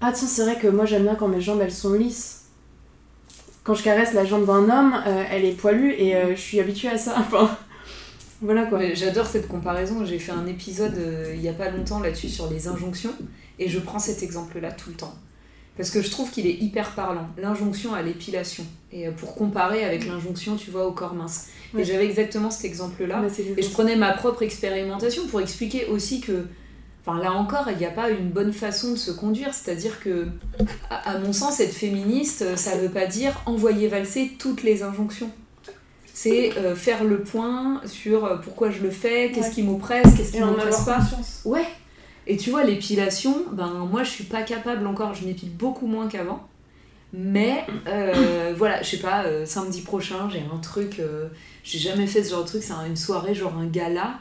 ah 0.00 0.10
tiens, 0.12 0.26
c'est 0.26 0.42
vrai 0.42 0.58
que 0.58 0.66
moi 0.66 0.84
j'aime 0.84 1.04
bien 1.04 1.14
quand 1.14 1.28
mes 1.28 1.40
jambes 1.40 1.60
elles 1.62 1.72
sont 1.72 1.92
lisses. 1.92 2.46
Quand 3.62 3.74
je 3.74 3.84
caresse 3.84 4.12
la 4.12 4.24
jambe 4.24 4.44
d'un 4.46 4.68
homme, 4.68 4.94
euh, 5.06 5.24
elle 5.30 5.44
est 5.44 5.52
poilue 5.52 5.92
et 5.96 6.16
euh, 6.16 6.34
je 6.34 6.40
suis 6.40 6.58
habituée 6.58 6.88
à 6.88 6.98
ça. 6.98 7.14
Enfin, 7.18 7.56
voilà 8.40 8.64
quoi. 8.66 8.80
J'adore 8.94 9.26
cette 9.26 9.46
comparaison. 9.46 10.04
J'ai 10.04 10.18
fait 10.18 10.32
un 10.32 10.46
épisode 10.46 10.96
euh, 10.98 11.32
il 11.36 11.40
y 11.40 11.48
a 11.48 11.52
pas 11.52 11.70
longtemps 11.70 12.00
là-dessus 12.00 12.28
sur 12.28 12.50
les 12.50 12.66
injonctions 12.66 13.12
et 13.60 13.68
je 13.68 13.78
prends 13.78 14.00
cet 14.00 14.24
exemple-là 14.24 14.72
tout 14.72 14.90
le 14.90 14.96
temps. 14.96 15.14
Parce 15.76 15.90
que 15.90 16.02
je 16.02 16.10
trouve 16.10 16.30
qu'il 16.30 16.46
est 16.46 16.54
hyper 16.60 16.90
parlant. 16.90 17.28
L'injonction 17.38 17.94
à 17.94 18.02
l'épilation. 18.02 18.64
Et 18.92 19.08
euh, 19.08 19.10
pour 19.10 19.34
comparer 19.34 19.84
avec 19.84 20.06
l'injonction, 20.06 20.56
tu 20.56 20.70
vois, 20.70 20.86
au 20.86 20.92
corps 20.92 21.14
mince. 21.14 21.46
Ouais. 21.72 21.80
Et 21.80 21.84
j'avais 21.84 22.04
exactement 22.04 22.50
cet 22.50 22.66
exemple-là. 22.66 23.22
C'est 23.32 23.42
Et 23.56 23.62
je 23.62 23.70
prenais 23.70 23.96
ma 23.96 24.12
propre 24.12 24.42
expérimentation 24.42 25.26
pour 25.28 25.40
expliquer 25.40 25.86
aussi 25.86 26.20
que 26.20 26.46
Enfin, 27.04 27.20
là 27.20 27.32
encore, 27.32 27.64
il 27.68 27.78
n'y 27.78 27.84
a 27.84 27.90
pas 27.90 28.10
une 28.10 28.28
bonne 28.30 28.52
façon 28.52 28.92
de 28.92 28.96
se 28.96 29.10
conduire. 29.10 29.52
C'est-à-dire 29.54 29.98
que, 29.98 30.28
à, 30.88 31.14
à 31.14 31.18
mon 31.18 31.32
sens, 31.32 31.58
être 31.58 31.74
féministe, 31.74 32.56
ça 32.56 32.76
veut 32.76 32.90
pas 32.90 33.06
dire 33.06 33.42
envoyer 33.44 33.88
valser 33.88 34.36
toutes 34.38 34.62
les 34.62 34.84
injonctions. 34.84 35.28
C'est 36.14 36.56
euh, 36.58 36.76
faire 36.76 37.02
le 37.02 37.22
point 37.22 37.80
sur 37.86 38.24
euh, 38.24 38.36
pourquoi 38.36 38.70
je 38.70 38.82
le 38.82 38.90
fais, 38.90 39.32
qu'est-ce 39.34 39.48
Ouais. 39.48 39.52
qui 39.54 39.62
m'oppresse, 39.64 40.14
qu'est-ce 40.16 40.30
qui 40.30 40.38
m'oppresse 40.40 40.82
pas. 40.84 40.98
conscience. 40.98 41.40
Ouais. 41.44 41.66
Et 42.26 42.36
tu 42.36 42.50
vois, 42.50 42.64
l'épilation, 42.64 43.44
ben 43.52 43.86
moi 43.90 44.04
je 44.04 44.10
suis 44.10 44.24
pas 44.24 44.42
capable 44.42 44.86
encore, 44.86 45.14
je 45.14 45.24
m'épile 45.26 45.50
beaucoup 45.50 45.86
moins 45.86 46.08
qu'avant. 46.08 46.46
Mais 47.12 47.64
euh, 47.88 48.54
voilà, 48.56 48.82
je 48.82 48.90
sais 48.90 48.98
pas, 48.98 49.24
euh, 49.24 49.44
samedi 49.46 49.82
prochain, 49.82 50.28
j'ai 50.30 50.42
un 50.52 50.58
truc, 50.58 50.98
euh, 51.00 51.28
j'ai 51.64 51.78
jamais 51.78 52.06
fait 52.06 52.22
ce 52.24 52.30
genre 52.30 52.42
de 52.44 52.48
truc, 52.48 52.62
c'est 52.62 52.72
un- 52.72 52.86
une 52.86 52.96
soirée, 52.96 53.34
genre 53.34 53.56
un 53.56 53.66
gala, 53.66 54.18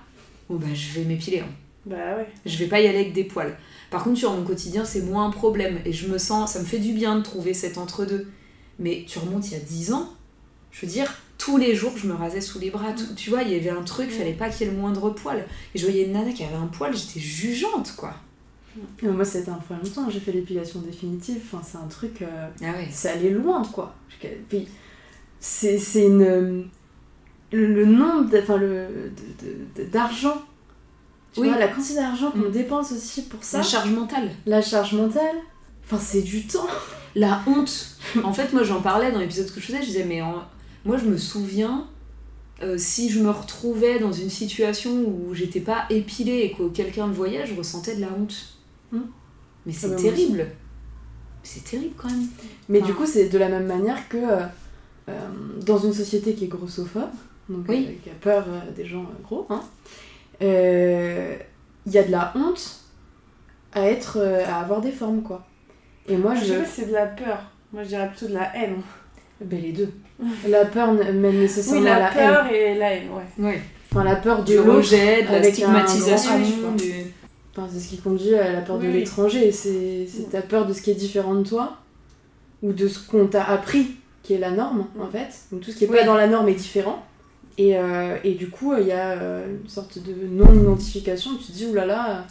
où 0.49 0.57
bah 0.57 0.67
je 0.73 0.99
vais 0.99 1.05
m'épiler. 1.05 1.39
hein. 1.41 1.49
Bah 1.85 2.17
ouais. 2.17 2.27
Je 2.45 2.57
vais 2.57 2.67
pas 2.67 2.79
y 2.81 2.87
aller 2.87 2.99
avec 2.99 3.13
des 3.13 3.23
poils. 3.23 3.57
Par 3.89 4.03
contre, 4.03 4.19
sur 4.19 4.31
mon 4.33 4.43
quotidien, 4.43 4.85
c'est 4.85 5.01
moins 5.01 5.25
un 5.27 5.31
problème. 5.31 5.79
Et 5.85 5.93
je 5.93 6.07
me 6.07 6.17
sens, 6.17 6.53
ça 6.53 6.59
me 6.59 6.65
fait 6.65 6.77
du 6.79 6.93
bien 6.93 7.15
de 7.17 7.23
trouver 7.23 7.53
cet 7.53 7.77
entre-deux. 7.77 8.29
Mais 8.79 9.03
tu 9.07 9.17
remontes 9.19 9.47
il 9.47 9.53
y 9.53 9.55
a 9.55 9.59
10 9.63 9.91
ans, 9.93 10.09
je 10.71 10.85
veux 10.85 10.91
dire, 10.91 11.11
tous 11.37 11.57
les 11.57 11.75
jours, 11.75 11.93
je 11.97 12.07
me 12.07 12.13
rasais 12.13 12.41
sous 12.41 12.59
les 12.59 12.69
bras. 12.69 12.93
Tout- 12.93 13.13
tu 13.15 13.29
vois, 13.29 13.41
il 13.43 13.51
y 13.51 13.55
avait 13.55 13.69
un 13.69 13.81
truc, 13.83 14.09
fallait 14.11 14.33
pas 14.33 14.49
qu'il 14.49 14.67
y 14.67 14.69
ait 14.69 14.73
le 14.73 14.77
moindre 14.79 15.09
poil. 15.09 15.45
Et 15.73 15.79
je 15.79 15.85
voyais 15.85 16.05
une 16.05 16.13
nana 16.13 16.31
qui 16.31 16.43
avait 16.43 16.55
un 16.55 16.67
poil, 16.67 16.95
j'étais 16.95 17.19
jugeante, 17.19 17.93
quoi. 17.97 18.13
Et 19.03 19.07
moi, 19.07 19.25
c'était 19.25 19.49
un 19.51 19.59
peu 19.67 19.73
longtemps, 19.73 20.09
j'ai 20.09 20.21
fait 20.21 20.31
l'épilation 20.31 20.79
définitive. 20.79 21.41
Enfin, 21.45 21.61
c'est 21.69 21.77
un 21.77 21.87
truc. 21.87 22.21
euh, 22.21 22.47
Ah 22.63 22.71
ouais. 22.71 22.87
c'est 22.91 23.09
allé 23.09 23.29
loin, 23.31 23.63
quoi. 23.63 23.93
Puis, 24.49 24.67
C'est 25.39 25.77
c'est 25.79 26.05
une. 26.05 26.69
Le, 27.51 27.67
le 27.73 27.85
nombre, 27.85 28.29
de- 28.29 28.37
enfin, 28.37 28.55
le, 28.57 29.11
de- 29.41 29.83
de- 29.83 29.89
d'argent. 29.89 30.41
Tu 31.33 31.41
Oui. 31.41 31.49
vois, 31.49 31.57
la 31.57 31.67
quantité 31.67 31.95
d'argent 31.95 32.31
qu'on 32.31 32.47
Mm. 32.47 32.51
dépense 32.51 32.91
aussi 32.93 33.23
pour 33.23 33.43
ça. 33.43 33.57
La 33.57 33.63
charge 33.63 33.89
mentale. 33.91 34.29
La 34.45 34.61
charge 34.61 34.93
mentale. 34.93 35.35
Enfin, 35.83 35.97
c'est 35.99 36.21
du 36.21 36.45
temps. 36.47 36.67
La 37.15 37.41
honte. 37.47 37.97
En 38.23 38.31
fait, 38.31 38.53
moi, 38.53 38.63
j'en 38.63 38.81
parlais 38.81 39.11
dans 39.11 39.19
l'épisode 39.19 39.51
que 39.53 39.59
je 39.59 39.65
faisais, 39.65 39.79
je 39.81 39.87
disais, 39.87 40.05
mais 40.05 40.21
en- 40.21 40.43
moi, 40.85 40.97
je 40.97 41.05
me 41.05 41.17
souviens, 41.17 41.87
euh, 42.63 42.77
si 42.77 43.09
je 43.09 43.19
me 43.21 43.29
retrouvais 43.29 43.99
dans 43.99 44.11
une 44.11 44.29
situation 44.29 44.91
où 44.91 45.33
j'étais 45.33 45.59
pas 45.61 45.85
épilée 45.89 46.39
et 46.39 46.51
que 46.53 46.69
quelqu'un 46.69 47.07
le 47.07 47.13
voyait, 47.13 47.45
je 47.45 47.55
ressentais 47.55 47.95
de 47.95 48.01
la 48.01 48.07
honte. 48.17 48.35
Hmm. 48.91 48.99
Mais 49.65 49.73
Ah 49.75 49.79
c'est 49.81 49.89
bah, 49.89 49.95
terrible. 49.95 50.47
C'est 51.43 51.63
terrible 51.63 51.93
quand 51.97 52.09
même. 52.09 52.27
Mais 52.69 52.79
Enfin- 52.79 52.87
du 52.87 52.93
coup, 52.93 53.05
c'est 53.05 53.29
de 53.29 53.37
la 53.37 53.49
même 53.49 53.65
manière 53.65 54.07
que 54.09 54.17
euh, 54.17 54.45
euh, 55.09 55.19
dans 55.65 55.77
une 55.77 55.93
société 55.93 56.33
qui 56.35 56.45
est 56.45 56.47
grossophobe, 56.47 57.09
donc 57.49 57.65
Oui. 57.67 57.87
euh, 57.89 57.93
qui 58.03 58.09
a 58.09 58.13
peur 58.13 58.45
euh, 58.47 58.71
des 58.75 58.85
gens 58.85 59.01
euh, 59.03 59.23
gros, 59.23 59.45
hein, 59.49 59.61
euh, 60.41 61.35
il 61.85 61.91
y 61.91 61.97
a 61.97 62.03
de 62.03 62.11
la 62.11 62.31
honte 62.35 62.79
à 63.73 63.87
être, 63.87 64.17
euh, 64.19 64.45
à 64.45 64.59
avoir 64.59 64.81
des 64.81 64.91
formes, 64.91 65.21
quoi. 65.23 65.47
Et 66.07 66.17
moi, 66.17 66.35
Je 66.35 66.41
je, 66.41 66.45
sais 66.53 66.57
pas 66.59 66.65
si 66.65 66.71
c'est 66.81 66.85
de 66.87 66.93
la 66.93 67.05
peur. 67.07 67.39
Moi, 67.73 67.83
je 67.83 67.87
dirais 67.89 68.09
plutôt 68.09 68.27
de 68.27 68.33
la 68.33 68.55
haine. 68.55 68.81
Ben, 69.45 69.61
les 69.61 69.71
deux. 69.71 69.89
La 70.47 70.65
peur 70.65 70.93
mène 70.93 71.21
nécessairement 71.39 71.81
Oui, 71.81 71.87
à 71.87 71.99
la, 71.99 71.99
la 71.99 72.11
haine. 72.11 72.29
peur 72.29 72.45
et 72.51 72.75
la 72.75 72.93
haine, 72.93 73.07
ouais. 73.09 73.45
Ouais. 73.45 73.61
Enfin, 73.91 74.03
la 74.03 74.15
peur 74.15 74.43
de 74.43 74.53
Du 74.53 74.59
rejet, 74.59 75.23
de 75.23 75.31
la 75.31 75.43
stigmatisation. 75.43 76.39
Du- 76.77 76.83
Enfin, 77.53 77.67
c'est 77.69 77.81
ce 77.81 77.89
qui 77.89 77.97
conduit 77.97 78.33
à 78.35 78.53
la 78.53 78.61
peur 78.61 78.77
de 78.79 78.87
Oui, 78.87 78.93
l'étranger. 78.93 79.51
C'est 79.51 80.07
c'est 80.07 80.29
ta 80.31 80.41
peur 80.41 80.65
de 80.65 80.71
ce 80.73 80.81
qui 80.81 80.91
est 80.91 80.95
différent 80.95 81.35
de 81.35 81.43
toi 81.45 81.77
ou 82.63 82.71
de 82.71 82.87
ce 82.87 82.99
qu'on 83.05 83.27
t'a 83.27 83.43
appris 83.43 83.87
qui 84.23 84.33
est 84.33 84.37
la 84.37 84.51
norme 84.51 84.85
en 84.97 85.07
fait. 85.07 85.27
Donc 85.51 85.59
tout 85.61 85.71
ce 85.71 85.75
qui 85.75 85.83
est 85.83 85.89
Oui. 85.89 85.97
pas 85.97 86.05
dans 86.05 86.15
la 86.15 86.27
norme 86.27 86.47
est 86.47 86.53
différent. 86.55 87.03
Et, 87.57 87.77
euh, 87.77 88.15
et 88.23 88.35
du 88.35 88.49
coup, 88.49 88.73
il 88.79 88.87
y 88.87 88.93
a 88.93 89.11
euh, 89.19 89.45
une 89.61 89.67
sorte 89.69 89.97
de 89.99 90.13
non-identification. 90.29 91.31
Tu 91.37 91.51
te 91.51 91.51
dis, 91.51 91.65
oulala, 91.65 91.87
là 91.87 92.07
là, 92.07 92.25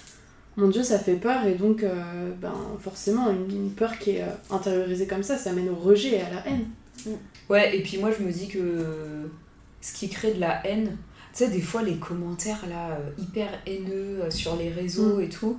mon 0.56 0.68
dieu, 0.68 0.82
ça 0.82 0.98
fait 0.98 1.14
peur. 1.16 1.44
Et 1.46 1.52
donc, 1.54 1.82
euh, 1.82 2.30
ben, 2.40 2.54
forcément, 2.80 3.28
une, 3.30 3.50
une 3.54 3.70
peur 3.72 3.98
qui 3.98 4.12
est 4.12 4.22
euh, 4.22 4.26
intériorisée 4.54 5.06
comme 5.06 5.22
ça, 5.22 5.36
ça 5.36 5.52
mène 5.52 5.68
au 5.68 5.74
rejet 5.74 6.14
et 6.16 6.20
à 6.22 6.30
la 6.30 6.46
haine. 6.50 6.64
Ouais, 7.48 7.76
et 7.76 7.82
puis 7.82 7.98
moi 7.98 8.10
je 8.16 8.24
me 8.24 8.30
dis 8.30 8.48
que 8.48 9.30
ce 9.80 9.92
qui 9.94 10.08
crée 10.08 10.34
de 10.34 10.40
la 10.40 10.64
haine, 10.66 10.96
tu 11.32 11.44
sais, 11.44 11.48
des 11.48 11.60
fois 11.60 11.82
les 11.82 11.96
commentaires 11.96 12.64
là, 12.68 12.90
euh, 12.92 13.10
hyper 13.22 13.48
haineux 13.66 14.20
euh, 14.22 14.30
sur 14.30 14.56
les 14.56 14.70
réseaux 14.70 15.18
Mm. 15.18 15.22
et 15.22 15.28
tout, 15.28 15.58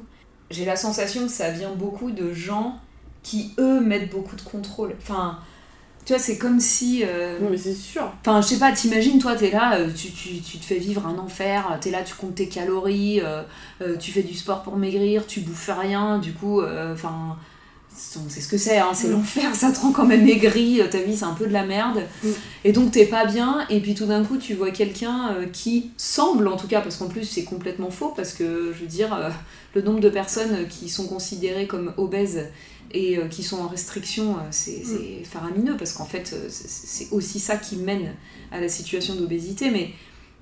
j'ai 0.49 0.65
la 0.65 0.75
sensation 0.75 1.25
que 1.25 1.31
ça 1.31 1.49
vient 1.51 1.73
beaucoup 1.73 2.11
de 2.11 2.33
gens 2.33 2.77
qui 3.23 3.53
eux 3.59 3.79
mettent 3.79 4.09
beaucoup 4.11 4.35
de 4.35 4.41
contrôle. 4.41 4.93
Enfin, 5.01 5.39
tu 6.05 6.13
vois, 6.13 6.19
c'est 6.21 6.37
comme 6.39 6.59
si. 6.59 7.03
euh, 7.05 7.39
Non, 7.39 7.49
mais 7.51 7.57
c'est 7.57 7.73
sûr. 7.75 8.11
Enfin, 8.21 8.41
je 8.41 8.47
sais 8.47 8.57
pas, 8.59 8.71
t'imagines, 8.71 9.19
toi, 9.19 9.35
t'es 9.35 9.51
là, 9.51 9.77
euh, 9.77 9.89
tu, 9.95 10.09
tu, 10.11 10.39
tu 10.41 10.57
te 10.57 10.65
fais 10.65 10.79
vivre 10.79 11.05
un 11.05 11.17
enfer, 11.19 11.77
t'es 11.79 11.91
là, 11.91 12.01
tu 12.03 12.15
comptes 12.15 12.35
tes 12.35 12.47
calories, 12.49 13.21
euh, 13.21 13.43
euh, 13.81 13.95
tu 13.97 14.11
fais 14.11 14.23
du 14.23 14.33
sport 14.33 14.63
pour 14.63 14.77
maigrir, 14.77 15.27
tu 15.27 15.41
bouffes 15.41 15.69
rien, 15.79 16.17
du 16.17 16.33
coup, 16.33 16.61
euh, 16.61 16.93
enfin, 16.95 17.37
sait 17.95 18.41
ce 18.41 18.47
que 18.47 18.57
c'est, 18.57 18.77
hein, 18.77 18.91
c'est 18.93 19.07
Mm. 19.09 19.11
l'enfer, 19.13 19.55
ça 19.55 19.71
te 19.71 19.79
rend 19.79 19.91
quand 19.91 20.05
même 20.05 20.27
aigri, 20.27 20.81
euh, 20.81 20.87
ta 20.87 20.99
vie 20.99 21.15
c'est 21.15 21.25
un 21.25 21.33
peu 21.33 21.45
de 21.47 21.53
la 21.53 21.65
merde, 21.65 22.01
Mm. 22.23 22.29
et 22.65 22.71
donc 22.71 22.91
t'es 22.91 23.05
pas 23.05 23.25
bien, 23.25 23.65
et 23.69 23.79
puis 23.79 23.93
tout 23.95 24.05
d'un 24.05 24.23
coup, 24.23 24.37
tu 24.37 24.53
vois 24.53 24.71
quelqu'un 24.71 25.33
euh, 25.33 25.45
qui 25.51 25.91
semble, 25.97 26.47
en 26.47 26.57
tout 26.57 26.67
cas, 26.67 26.81
parce 26.81 26.97
qu'en 26.97 27.07
plus 27.07 27.25
c'est 27.25 27.43
complètement 27.43 27.89
faux, 27.91 28.13
parce 28.15 28.33
que, 28.33 28.73
je 28.75 28.81
veux 28.81 28.87
dire, 28.87 29.13
euh, 29.13 29.29
le 29.75 29.81
nombre 29.81 29.99
de 29.99 30.09
personnes 30.09 30.67
qui 30.69 30.89
sont 30.89 31.07
considérées 31.07 31.67
comme 31.67 31.93
obèses 31.97 32.47
et 32.93 33.19
qui 33.29 33.41
sont 33.41 33.59
en 33.61 33.67
restriction, 33.67 34.31
euh, 34.33 34.41
c'est 34.51 34.83
c'est 34.85 35.23
faramineux 35.23 35.77
parce 35.77 35.93
qu'en 35.93 36.03
fait, 36.05 36.35
c'est- 36.49 36.67
c'est 36.69 37.07
aussi 37.11 37.39
ça 37.39 37.55
qui 37.55 37.77
mène 37.77 38.13
à 38.51 38.59
la 38.59 38.67
situation 38.67 39.15
d'obésité. 39.15 39.69
Mais 39.69 39.91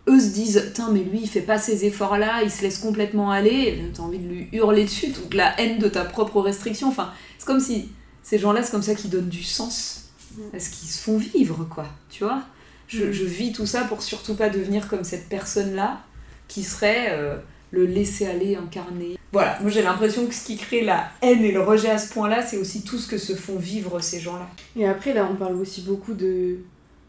eux 0.08 0.20
se 0.20 0.30
disent, 0.30 0.72
tiens, 0.74 0.90
mais 0.92 1.02
lui, 1.02 1.20
il 1.22 1.30
fait 1.30 1.42
pas 1.42 1.60
ces 1.60 1.86
efforts-là, 1.86 2.42
il 2.44 2.50
se 2.50 2.64
laisse 2.64 2.80
complètement 2.80 3.30
aller, 3.30 3.78
t'as 3.94 4.02
envie 4.02 4.18
de 4.18 4.28
lui 4.28 4.48
hurler 4.52 4.86
dessus, 4.86 5.12
toute 5.12 5.36
la 5.36 5.60
haine 5.62 5.78
de 5.78 5.88
ta 5.90 6.04
propre 6.06 6.42
restriction. 6.42 6.88
Enfin, 6.88 7.12
c'est 7.40 7.46
comme 7.48 7.60
si 7.60 7.90
ces 8.22 8.38
gens-là, 8.38 8.62
c'est 8.62 8.70
comme 8.72 8.84
ça 8.84 8.94
qu'ils 8.94 9.10
donnent 9.10 9.30
du 9.30 9.42
sens 9.44 10.12
à 10.54 10.60
ce 10.60 10.70
qu'ils 10.70 10.88
se 10.90 11.02
font 11.02 11.18
vivre, 11.18 11.68
quoi. 11.74 11.88
Tu 12.12 12.24
vois 12.24 12.44
je, 12.88 13.12
je 13.12 13.24
vis 13.24 13.52
tout 13.52 13.66
ça 13.66 13.82
pour 13.84 14.02
surtout 14.04 14.36
pas 14.36 14.50
devenir 14.50 14.88
comme 14.88 15.04
cette 15.04 15.28
personne-là 15.30 16.02
qui 16.48 16.64
serait 16.64 17.08
euh, 17.12 17.38
le 17.72 17.86
laisser-aller 17.86 18.56
incarné. 18.56 19.18
Voilà, 19.32 19.60
moi 19.62 19.70
j'ai 19.70 19.84
l'impression 19.84 20.26
que 20.26 20.34
ce 20.34 20.44
qui 20.44 20.58
crée 20.58 20.84
la 20.84 21.10
haine 21.22 21.44
et 21.44 21.52
le 21.52 21.62
rejet 21.62 21.90
à 21.90 22.00
ce 22.00 22.12
point-là, 22.12 22.44
c'est 22.46 22.58
aussi 22.58 22.84
tout 22.84 22.98
ce 22.98 23.08
que 23.08 23.18
se 23.20 23.34
font 23.36 23.58
vivre 23.58 24.00
ces 24.00 24.20
gens-là. 24.20 24.48
Et 24.76 24.88
après, 24.88 25.14
là, 25.14 25.28
on 25.32 25.36
parle 25.36 25.56
aussi 25.56 25.82
beaucoup 25.82 26.16
de, 26.16 26.58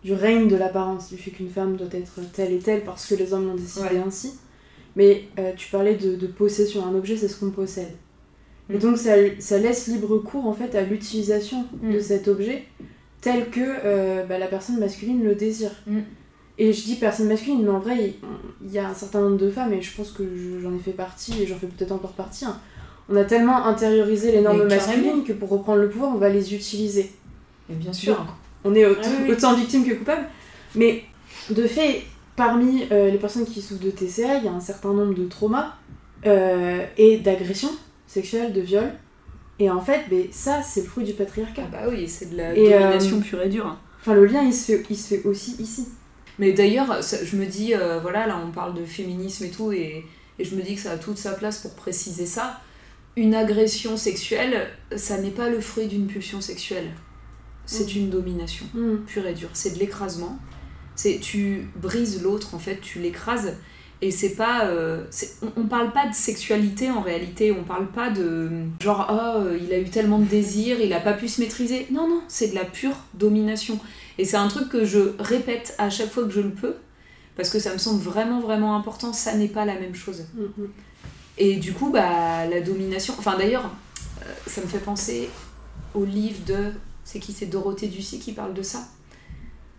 du 0.04 0.12
règne 0.12 0.49
de 0.49 0.56
l'apparence, 0.56 1.08
du 1.08 1.16
fait 1.16 1.30
qu'une 1.30 1.49
femme 1.50 1.76
doit 1.76 1.88
être 1.92 2.20
telle 2.34 2.52
et 2.52 2.58
telle 2.58 2.84
parce 2.84 3.06
que 3.06 3.14
les 3.14 3.32
hommes 3.32 3.46
l'ont 3.46 3.54
décidé 3.54 3.87
Ouais. 3.96 4.02
ainsi. 4.06 4.34
Mais 4.96 5.28
euh, 5.38 5.52
tu 5.56 5.70
parlais 5.70 5.94
de, 5.94 6.14
de 6.16 6.26
possession. 6.26 6.84
Un 6.87 6.94
objet, 6.94 7.16
c'est 7.16 7.28
ce 7.28 7.37
qu'on 7.37 7.50
possède. 7.50 7.94
Et 8.72 8.76
Mm. 8.76 8.78
donc, 8.78 8.98
ça, 8.98 9.12
ça 9.38 9.58
laisse 9.58 9.86
libre 9.88 10.18
cours, 10.18 10.46
en 10.46 10.52
fait, 10.52 10.74
à 10.74 10.82
l'utilisation 10.82 11.64
Mm. 11.82 11.92
de 11.94 12.00
cet 12.00 12.28
objet 12.28 12.64
tel 13.20 13.50
que 13.50 13.60
euh, 13.60 14.24
bah, 14.24 14.38
la 14.38 14.46
personne 14.46 14.78
masculine 14.78 15.22
le 15.24 15.34
désire. 15.34 15.70
Mm. 15.86 15.98
Et 16.58 16.72
je 16.72 16.82
dis 16.84 16.96
personne 16.96 17.26
masculine, 17.28 17.62
mais 17.62 17.70
en 17.70 17.78
vrai, 17.78 18.14
il- 18.62 18.70
y, 18.72 18.78
a 18.78 18.86
un 18.88 18.94
certain 18.94 19.20
nombre 19.22 19.38
de 19.38 19.50
femmes, 19.50 19.72
et 19.72 19.80
je 19.80 19.94
pense 19.96 20.10
que 20.12 20.22
je- 20.24 20.60
j'en 20.60 20.74
ai 20.74 20.78
fait 20.78 20.92
partie, 20.92 21.42
et 21.42 21.46
j'en 21.46 21.56
fais 21.56 21.66
peut-être 21.66 21.92
encore 21.92 22.12
partie. 22.12 22.44
hein. 22.44 22.58
On 23.08 23.16
a 23.16 23.24
tellement 23.24 23.64
intériorisé 23.66 24.30
les 24.30 24.40
normes 24.40 24.68
masculines 24.68 25.24
que 25.24 25.32
pour 25.32 25.48
reprendre 25.48 25.80
le 25.80 25.88
pouvoir, 25.88 26.12
on 26.14 26.18
va 26.18 26.28
les 26.28 26.54
utiliser 26.54 27.10
Et 27.68 27.74
bien 27.74 27.92
sûr. 27.92 28.24
on 28.64 28.72
est 28.74 28.84
Ah 28.84 28.90
oui. 29.24 29.32
autant 29.32 29.54
victime 29.54 29.84
que 29.84 29.94
coupable. 29.94 30.26
Mais 30.76 31.02
de 31.50 31.66
fait, 31.66 32.02
parmi 32.36 32.84
euh, 32.92 33.10
les 33.10 33.18
personnes 33.18 33.46
qui 33.46 33.60
souffrent 33.62 33.82
de 33.82 33.90
TCA, 33.90 34.36
il 34.38 34.44
y 34.44 34.48
a 34.48 34.52
un 34.52 34.60
certain 34.60 34.92
nombre 34.92 35.14
de 35.14 35.24
traumas 35.24 35.74
euh, 36.26 36.84
et 36.98 37.16
d'agressions 37.18 37.70
sexuelles, 38.12 38.52
de 38.52 38.61
viols. 38.61 38.93
Et 39.59 39.71
en 39.71 39.81
fait, 39.81 40.02
ben, 40.11 40.25
ça, 40.33 40.62
c'est 40.62 40.81
le 40.83 40.87
fruit 40.87 41.05
du 41.05 41.12
patriarcat. 41.12 41.62
Ah 41.67 41.69
bah 41.71 41.83
oui, 41.90 42.09
c'est 42.09 42.31
de 42.31 42.37
la 42.37 42.55
Et, 42.55 42.71
domination 42.71 43.19
euh, 43.19 43.21
pure 43.21 43.43
et 43.43 43.49
dure. 43.49 43.76
Enfin, 44.00 44.14
le 44.14 44.25
lien, 44.26 44.43
il 44.43 44.55
se 44.55 44.73
fait, 44.73 44.83
il 44.88 44.97
se 44.97 45.14
fait 45.14 45.26
aussi 45.26 45.57
ici. 45.59 45.88
Mais 46.38 46.52
d'ailleurs, 46.52 47.00
je 47.02 47.37
me 47.37 47.45
dis, 47.45 47.75
euh, 47.75 48.00
voilà, 48.00 48.26
là 48.26 48.40
on 48.43 48.50
parle 48.50 48.73
de 48.75 48.85
féminisme 48.85 49.45
et 49.45 49.50
tout, 49.50 49.73
et, 49.73 50.07
et 50.38 50.45
je 50.45 50.55
me 50.57 50.62
dis 50.62 50.75
que 50.75 50.81
ça 50.81 50.93
a 50.93 50.97
toute 50.97 51.19
sa 51.19 51.33
place 51.33 51.59
pour 51.59 51.75
préciser 51.75 52.25
ça. 52.25 52.61
Une 53.17 53.35
agression 53.35 53.99
sexuelle, 53.99 54.69
ça 54.97 55.19
n'est 55.19 55.31
pas 55.33 55.50
le 55.50 55.61
fruit 55.61 55.87
d'une 55.88 56.07
pulsion 56.07 56.40
sexuelle. 56.40 56.90
C'est 57.67 57.85
Mhm. 57.95 58.02
une 58.02 58.11
domination. 58.11 58.64
Mm. 58.73 59.05
pur 59.07 59.26
et 59.26 59.35
dur. 59.35 59.50
C'est 59.52 59.75
de 59.75 59.79
l'écrasement. 59.79 60.38
C'est 60.97 61.19
tu 61.21 61.69
brises 61.76 62.23
l'autre 62.23 62.55
en 62.55 62.59
fait, 62.59 62.81
tu 62.81 62.99
l'écrases. 63.00 63.55
Et 64.02 64.11
c'est 64.11 64.35
pas, 64.35 64.64
euh, 64.64 65.04
on, 65.42 65.62
on 65.62 65.66
parle 65.66 65.92
pas 65.92 66.09
de 66.09 66.14
sexualité 66.14 66.90
en 66.90 67.02
réalité. 67.02 67.52
On 67.52 67.64
parle 67.64 67.88
pas 67.88 68.11
de 68.11 68.50
genre 68.80 69.07
oh 69.11 69.54
il 69.61 69.73
a 69.75 69.78
eu 69.78 69.90
tellement 69.90 70.19
de 70.19 70.25
désirs, 70.25 70.80
il 70.80 70.92
a 70.92 71.00
pas 71.00 71.12
pu 71.12 71.28
se 71.28 71.40
maîtriser. 71.40 71.87
Non 71.90 72.09
non, 72.09 72.23
c'est 72.28 72.49
de 72.49 72.54
la 72.54 72.64
pure 72.64 72.97
domination. 73.14 73.78
Et 74.16 74.25
c'est 74.25 74.37
un 74.37 74.49
truc 74.49 74.69
que 74.71 74.85
je 74.85 75.12
répète 75.19 75.75
à 75.78 75.90
chaque 75.90 76.11
fois 76.11 76.25
que 76.25 76.30
je 76.30 76.40
le 76.40 76.50
peux 76.50 76.76
parce 77.37 77.50
que 77.50 77.59
ça 77.59 77.73
me 77.73 77.78
semble 77.78 78.02
vraiment 78.02 78.40
vraiment 78.40 78.76
important. 78.76 79.12
Ça 79.12 79.35
n'est 79.35 79.49
pas 79.49 79.64
la 79.64 79.75
même 79.75 79.95
chose. 79.95 80.25
Mhm. 80.35 80.69
Et 81.38 81.57
du 81.57 81.73
coup, 81.73 81.90
bah, 81.90 82.47
la 82.47 82.61
domination. 82.61 83.14
Enfin, 83.19 83.38
d'ailleurs, 83.38 83.71
euh, 84.23 84.33
ça 84.47 84.61
me 84.61 84.66
fait 84.66 84.78
penser 84.78 85.30
au 85.95 86.04
livre 86.04 86.45
de. 86.47 86.73
C'est 87.04 87.19
qui? 87.19 87.33
C'est 87.33 87.47
Dorothée 87.47 87.88
Ducy 87.88 88.19
qui 88.19 88.33
parle 88.33 88.52
de 88.52 88.62
ça. 88.62 88.87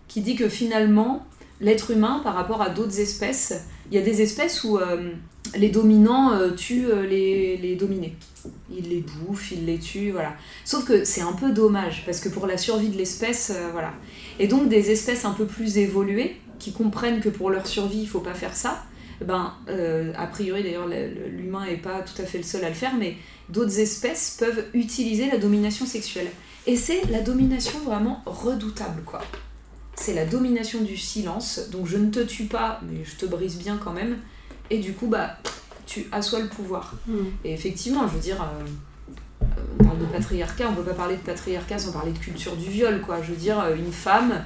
Qui 0.08 0.22
dit 0.22 0.36
que 0.36 0.50
finalement, 0.50 1.26
l'être 1.62 1.92
humain, 1.92 2.20
par 2.24 2.34
rapport 2.34 2.62
à 2.62 2.70
d'autres 2.70 3.00
espèces, 3.00 3.54
il 3.90 3.96
y 3.96 3.98
a 3.98 4.02
des 4.02 4.22
espèces 4.22 4.64
où 4.64 4.78
euh, 4.78 5.12
les 5.56 5.70
dominants 5.70 6.34
euh, 6.34 6.52
tuent 6.52 6.88
euh, 6.92 7.06
les, 7.06 7.76
dominés. 7.76 8.16
Ils 8.70 8.90
les 8.90 9.02
bouffent, 9.02 9.52
ils 9.52 9.66
les 9.66 9.78
tuent, 9.80 10.12
voilà. 10.12 10.34
Sauf 10.66 10.84
que 10.86 11.04
c'est 11.06 11.22
un 11.22 11.34
peu 11.34 11.52
dommage, 11.52 12.04
parce 12.06 12.20
que 12.20 12.30
pour 12.30 12.48
la 12.48 12.58
survie 12.58 12.90
de 12.90 12.98
l'espèce, 12.98 13.54
voilà. 13.72 13.94
Et 14.40 14.48
donc 14.48 14.68
des 14.70 14.92
espèces 14.92 15.24
un 15.26 15.32
peu 15.32 15.46
plus 15.46 15.78
évoluées, 15.78 16.36
qui 16.60 16.74
comprennent 16.74 17.22
que 17.22 17.30
pour 17.30 17.50
leur 17.50 17.66
survie, 17.68 18.02
il 18.02 18.08
faut 18.08 18.20
pas 18.20 18.34
faire 18.34 18.56
ça, 18.56 18.84
ben, 19.26 19.54
euh, 19.70 20.14
a 20.18 20.26
priori 20.28 20.64
d'ailleurs, 20.64 20.88
le- 20.88 21.08
le- 21.10 21.28
l'humain 21.30 21.66
est 21.66 21.78
pas 21.78 22.02
tout 22.02 22.20
à 22.22 22.26
fait 22.26 22.38
le 22.40 22.44
seul 22.44 22.64
à 22.66 22.70
le 22.70 22.76
faire, 22.76 22.96
mais 22.98 23.16
d'autres 23.50 23.80
espèces 23.80 24.38
peuvent 24.40 24.66
utiliser 24.74 25.30
la 25.30 25.38
domination 25.38 25.86
sexuelle. 25.86 26.28
Et 26.66 26.76
c'est 26.76 27.02
la 27.12 27.22
domination 27.22 27.78
vraiment 27.80 28.22
redoutable, 28.26 29.04
quoi. 29.06 29.22
C'est 30.02 30.16
la 30.16 30.26
domination 30.26 30.82
du 30.82 30.98
silence, 30.98 31.70
donc 31.70 31.86
je 31.86 31.96
ne 31.96 32.10
te 32.10 32.22
tue 32.22 32.46
pas, 32.46 32.82
mais 32.90 33.06
je 33.06 33.18
te 33.18 33.28
brise 33.28 33.60
bien 33.60 33.78
quand 33.78 33.94
même. 33.94 34.18
Et 34.72 34.80
du 34.80 34.94
coup, 34.94 35.06
bah, 35.06 35.38
tu 35.86 36.08
assois 36.12 36.40
le 36.40 36.48
pouvoir. 36.48 36.96
Et 37.44 37.54
effectivement, 37.54 38.08
je 38.08 38.16
veux 38.16 38.20
dire, 38.20 38.42
euh, 38.42 39.44
euh, 39.44 39.46
on 39.80 39.84
parle 39.84 40.00
de 40.00 40.06
patriarcat, 40.06 40.70
on 40.72 40.74
peut 40.74 40.82
pas 40.82 40.96
parler 40.96 41.18
de 41.18 41.22
patriarcat 41.22 41.78
sans 41.78 41.92
parler 41.92 42.14
de 42.14 42.18
culture 42.18 42.56
du 42.56 42.68
viol, 42.68 43.00
quoi. 43.02 43.22
Je 43.22 43.30
veux 43.30 43.38
dire, 43.38 43.60
euh, 43.60 43.76
une 43.76 43.92
femme, 43.92 44.44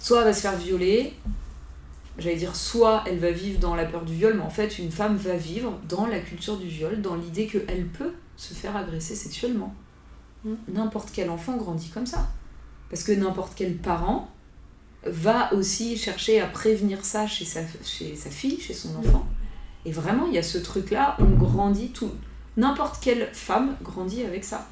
soit 0.00 0.20
elle 0.20 0.24
va 0.28 0.32
se 0.32 0.40
faire 0.40 0.56
violer, 0.56 1.12
j'allais 2.16 2.36
dire, 2.36 2.56
soit 2.56 3.04
elle 3.06 3.18
va 3.18 3.32
vivre 3.32 3.60
dans 3.60 3.74
la 3.74 3.84
peur 3.84 4.02
du 4.02 4.14
viol, 4.14 4.32
mais 4.34 4.44
en 4.44 4.50
fait, 4.50 4.78
une 4.78 4.90
femme 4.90 5.18
va 5.18 5.36
vivre 5.36 5.78
dans 5.90 6.06
la 6.06 6.20
culture 6.20 6.56
du 6.56 6.68
viol, 6.68 7.02
dans 7.02 7.16
l'idée 7.16 7.46
qu'elle 7.48 7.86
peut 7.86 8.14
se 8.38 8.54
faire 8.54 8.74
agresser 8.74 9.14
sexuellement. 9.14 9.74
Mm. 10.46 10.54
N'importe 10.68 11.10
quel 11.12 11.28
enfant 11.28 11.58
grandit 11.58 11.90
comme 11.90 12.06
ça. 12.06 12.30
Parce 12.88 13.02
que 13.02 13.12
n'importe 13.12 13.52
quel 13.56 13.76
parent 13.76 14.30
va 15.08 15.52
aussi 15.54 15.96
chercher 15.96 16.40
à 16.40 16.46
prévenir 16.46 17.04
ça 17.04 17.26
chez 17.26 17.44
sa, 17.44 17.60
chez 17.84 18.16
sa 18.16 18.30
fille, 18.30 18.60
chez 18.60 18.74
son 18.74 18.96
enfant. 18.96 19.26
Et 19.84 19.92
vraiment, 19.92 20.26
il 20.26 20.34
y 20.34 20.38
a 20.38 20.42
ce 20.42 20.58
truc-là, 20.58 21.16
on 21.20 21.30
grandit 21.36 21.90
tout. 21.90 22.12
N'importe 22.56 23.02
quelle 23.02 23.28
femme 23.32 23.76
grandit 23.82 24.24
avec 24.24 24.44
ça. 24.44 24.66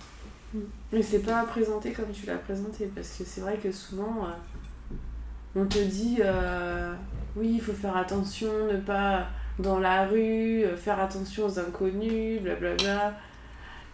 Mais 0.93 1.03
c'est 1.03 1.21
pas 1.21 1.45
présenté 1.45 1.93
comme 1.93 2.11
tu 2.13 2.27
l'as 2.27 2.37
présenté, 2.37 2.91
parce 2.95 3.17
que 3.19 3.25
c'est 3.25 3.41
vrai 3.41 3.57
que 3.57 3.73
souvent, 3.73 4.27
euh, 4.27 5.61
on 5.61 5.67
te 5.67 5.79
dit, 5.79 6.19
euh, 6.21 6.95
oui, 7.37 7.55
il 7.55 7.61
faut 7.61 7.73
faire 7.73 7.97
attention, 7.97 8.67
ne 8.73 8.79
pas 8.79 9.27
dans 9.59 9.79
la 9.79 10.07
rue, 10.07 10.65
euh, 10.65 10.77
faire 10.77 11.01
attention 11.01 11.47
aux 11.47 11.59
inconnus, 11.59 12.41
blablabla. 12.43 13.15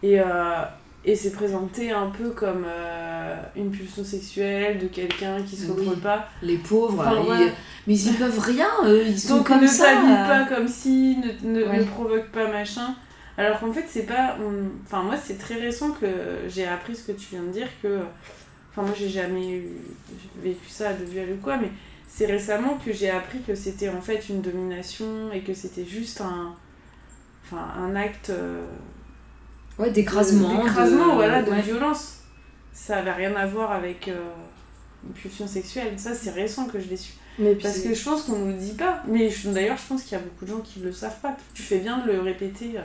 Et, 0.03 0.19
et 1.03 1.15
c'est 1.15 1.31
présenté 1.31 1.91
un 1.91 2.07
peu 2.09 2.29
comme 2.29 2.63
euh, 2.67 3.35
une 3.55 3.71
pulsion 3.71 4.03
sexuelle 4.03 4.77
de 4.79 4.87
quelqu'un 4.87 5.41
qui 5.41 5.55
se 5.55 5.71
Oui. 5.71 5.77
contrôle 5.77 5.99
pas. 5.99 6.29
Les 6.43 6.57
pauvres, 6.57 6.99
Enfin, 7.01 7.17
ils- 7.19 7.25
voilà. 7.25 7.45
mais 7.87 7.97
ils 7.99 8.13
peuvent 8.15 8.39
rien, 8.39 8.69
eux, 8.85 9.03
ils 9.07 9.19
sont 9.19 9.37
Donc 9.37 9.47
comme 9.47 9.61
ne 9.61 9.67
ça. 9.67 9.85
euh. 9.99 10.27
pas 10.27 10.55
comme 10.55 10.67
si, 10.67 11.17
ne, 11.43 11.49
ne, 11.59 11.65
Ouais. 11.65 11.77
ne 11.79 11.83
provoque 11.85 12.27
pas 12.27 12.47
machin. 12.51 12.95
Alors 13.37 13.59
qu'en 13.59 13.71
fait, 13.73 13.85
c'est 13.87 14.03
pas. 14.05 14.37
on- 14.39 14.69
Enfin, 14.85 15.01
moi, 15.03 15.15
c'est 15.17 15.37
très 15.39 15.55
récent 15.55 15.91
que 15.91 16.07
j'ai 16.47 16.65
appris 16.67 16.95
ce 16.95 17.03
que 17.03 17.13
tu 17.13 17.27
viens 17.31 17.43
de 17.43 17.49
dire, 17.51 17.67
que. 17.81 17.99
Enfin, 18.71 18.83
moi, 18.83 18.91
j'ai 18.97 19.09
jamais 19.09 19.49
eu- 19.57 19.77
vécu 20.43 20.69
ça 20.69 20.93
de 20.93 21.03
viol 21.03 21.27
ou 21.33 21.41
quoi, 21.43 21.57
mais 21.57 21.71
c'est 22.07 22.25
récemment 22.27 22.77
que 22.85 22.93
j'ai 22.93 23.09
appris 23.09 23.39
que 23.41 23.55
c'était 23.55 23.89
en 23.89 24.01
fait 24.01 24.29
une 24.29 24.41
domination 24.41 25.31
et 25.33 25.41
que 25.41 25.53
c'était 25.53 25.85
juste 25.85 26.21
un. 26.21 26.53
Enfin, 27.45 27.65
un 27.79 27.95
acte. 27.95 28.29
euh, 28.29 28.61
Ouais, 29.81 29.91
d'écrasement. 29.91 30.59
de- 30.59 30.63
d'écrasement, 30.63 31.07
de- 31.09 31.13
voilà, 31.15 31.41
de 31.43 31.51
ouais. 31.51 31.61
violence. 31.61 32.17
Ça 32.73 32.97
avait 32.97 33.11
rien 33.11 33.35
à 33.35 33.45
voir 33.45 33.71
avec 33.71 34.07
euh, 34.07 34.13
une 35.07 35.13
pulsion 35.13 35.47
sexuelle. 35.47 35.93
Ça, 35.97 36.13
c'est 36.13 36.31
récent 36.31 36.65
que 36.65 36.79
je 36.79 36.87
l'ai 36.87 36.97
su. 36.97 37.13
Mais 37.39 37.55
Parce 37.55 37.79
que 37.79 37.93
je 37.93 38.03
pense 38.03 38.23
qu'on 38.23 38.37
nous 38.39 38.47
le 38.47 38.53
dit 38.53 38.73
pas. 38.73 39.01
Mais 39.07 39.31
d'ailleurs, 39.45 39.77
je 39.77 39.87
pense 39.87 40.03
qu'il 40.03 40.13
y 40.17 40.21
a 40.21 40.23
beaucoup 40.23 40.45
de 40.45 40.49
gens 40.51 40.59
qui 40.59 40.79
le 40.81 40.91
savent 40.91 41.19
pas. 41.21 41.35
Tu 41.53 41.61
fais 41.63 41.79
bien 41.79 41.99
de 42.05 42.11
le 42.11 42.19
répéter. 42.19 42.71
euh. 42.75 42.81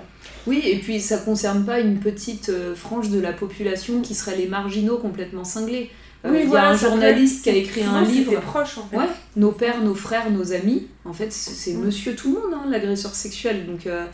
Oui, 0.47 0.63
et 0.65 0.79
puis 0.79 1.01
ça 1.01 1.19
concerne 1.19 1.65
pas 1.65 1.81
une 1.81 1.99
petite 1.99 2.49
euh, 2.49 2.75
frange 2.75 3.11
de 3.11 3.19
la 3.21 3.33
population 3.33 4.01
qui 4.03 4.15
serait 4.15 4.37
les 4.37 4.47
marginaux 4.47 4.99
complètement 4.99 5.45
cinglés. 5.45 5.91
Euh, 6.25 6.31
Oui, 6.31 6.39
il 6.41 6.45
y 6.45 6.47
voilà, 6.47 6.69
a 6.69 6.73
un 6.73 6.77
journaliste 6.77 7.43
qui 7.45 7.51
a 7.51 7.55
écrit 7.55 7.83
un 7.83 8.03
livre. 8.03 8.31
tes 8.31 8.37
proches, 8.39 8.79
en 8.79 8.87
fait. 8.87 8.97
Ouais, 8.97 9.09
nos 9.37 9.53
pères, 9.53 9.83
nos 9.83 9.95
frères, 9.95 10.31
nos 10.31 10.53
amis. 10.53 10.87
En 11.05 11.13
fait, 11.13 11.33
c'est 11.33 11.75
Mm. 11.75 11.85
monsieur 11.85 12.15
tout 12.15 12.29
le 12.35 12.41
monde, 12.41 12.55
hein, 12.55 12.71
l'agresseur 12.71 13.15
sexuel. 13.15 13.67
Donc, 13.67 13.87
euh, 13.87 14.05
euh, 14.05 14.07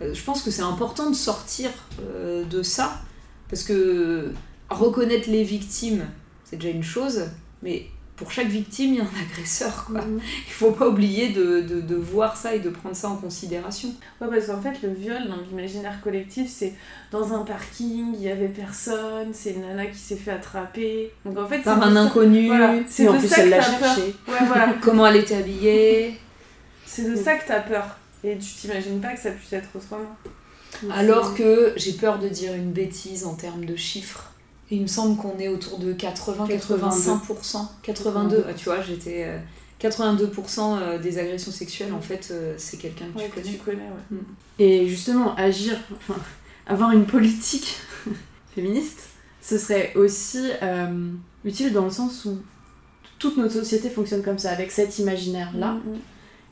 je 0.00 0.22
pense 0.22 0.42
que 0.42 0.50
c'est 0.50 0.62
important 0.62 1.10
de 1.10 1.16
sortir 1.16 1.70
euh, 2.02 2.44
de 2.44 2.62
ça. 2.62 3.00
Parce 3.48 3.62
que 3.62 4.32
reconnaître 4.70 5.30
les 5.30 5.44
victimes, 5.44 6.04
c'est 6.44 6.56
déjà 6.56 6.70
une 6.70 6.82
chose. 6.82 7.22
Mais 7.62 7.86
pour 8.16 8.32
chaque 8.32 8.48
victime, 8.48 8.94
il 8.94 8.96
y 8.96 9.00
a 9.00 9.04
un 9.04 9.30
agresseur. 9.30 9.84
Quoi. 9.86 10.02
Mhm. 10.02 10.20
Il 10.46 10.52
faut 10.52 10.72
pas 10.72 10.88
oublier 10.88 11.28
de, 11.28 11.60
de, 11.60 11.80
de 11.80 11.94
voir 11.94 12.36
ça 12.36 12.54
et 12.54 12.60
de 12.60 12.70
prendre 12.70 12.96
ça 12.96 13.08
en 13.08 13.16
considération. 13.16 13.90
Ouais, 14.20 14.28
parce 14.28 14.46
qu'en 14.46 14.60
fait, 14.60 14.82
le 14.82 14.92
viol 14.92 15.28
dans 15.28 15.36
l'imaginaire 15.36 16.00
collectif, 16.02 16.50
c'est 16.50 16.74
dans 17.12 17.34
un 17.34 17.44
parking, 17.44 18.14
il 18.14 18.22
y 18.22 18.30
avait 18.30 18.48
personne, 18.48 19.28
c'est 19.32 19.52
une 19.52 19.62
nana 19.62 19.86
qui 19.86 19.98
s'est 19.98 20.16
fait 20.16 20.32
attraper. 20.32 21.12
Donc 21.24 21.38
en 21.38 21.46
fait, 21.46 21.60
Par 21.60 21.82
un 21.82 21.94
inconnu, 21.94 22.48
Voilà, 22.48 22.74
c'est 22.88 23.06
en 23.06 23.18
plus, 23.18 23.28
ça 23.28 23.42
elle 23.42 23.50
l'a 23.50 23.60
cherché. 23.60 24.14
Ouais, 24.26 24.34
voilà. 24.46 24.74
comment 24.82 25.06
elle 25.06 25.16
était 25.16 25.36
habillée. 25.36 26.18
C'est 26.84 27.10
de 27.10 27.16
ça 27.16 27.34
que 27.34 27.46
t'as 27.46 27.60
peur. 27.60 27.98
Et 28.24 28.36
tu 28.38 28.46
t'imagines 28.60 29.00
pas 29.00 29.14
que 29.14 29.20
ça 29.20 29.30
puisse 29.30 29.52
être 29.52 29.68
autrement. 29.74 30.16
Alors 30.92 31.34
que 31.34 31.72
j'ai 31.76 31.92
peur 31.92 32.18
de 32.18 32.28
dire 32.28 32.54
une 32.54 32.72
bêtise 32.72 33.24
en 33.24 33.34
termes 33.34 33.64
de 33.64 33.76
chiffres. 33.76 34.30
Il 34.70 34.82
me 34.82 34.86
semble 34.88 35.16
qu'on 35.16 35.38
est 35.38 35.48
autour 35.48 35.78
de 35.78 35.92
80-85%. 35.92 37.66
82, 37.82 38.44
ah, 38.48 38.54
tu 38.54 38.64
vois, 38.66 38.80
j'étais. 38.82 39.24
euh, 39.26 39.38
82% 39.80 40.78
euh, 40.80 40.98
des 40.98 41.18
agressions 41.18 41.52
sexuelles, 41.52 41.92
en 41.92 42.00
fait, 42.00 42.28
euh, 42.30 42.54
c'est 42.56 42.78
quelqu'un 42.78 43.06
que 43.14 43.18
Ouais, 43.18 43.24
tu 43.26 43.30
que 43.30 43.34
connais. 43.40 43.52
tu 43.52 43.58
connais, 43.58 43.76
ouais. 43.76 44.18
Et 44.58 44.88
justement, 44.88 45.34
agir, 45.36 45.76
enfin, 45.96 46.18
avoir 46.66 46.92
une 46.92 47.04
politique 47.04 47.76
féministe, 48.54 49.00
ce 49.42 49.58
serait 49.58 49.92
aussi 49.94 50.48
euh, 50.62 51.10
utile 51.44 51.72
dans 51.74 51.84
le 51.84 51.90
sens 51.90 52.24
où 52.24 52.38
toute 53.18 53.36
notre 53.36 53.52
société 53.52 53.90
fonctionne 53.90 54.22
comme 54.22 54.38
ça, 54.38 54.50
avec 54.50 54.72
cet 54.72 54.98
imaginaire-là. 54.98 55.72
Mhm. 55.72 55.98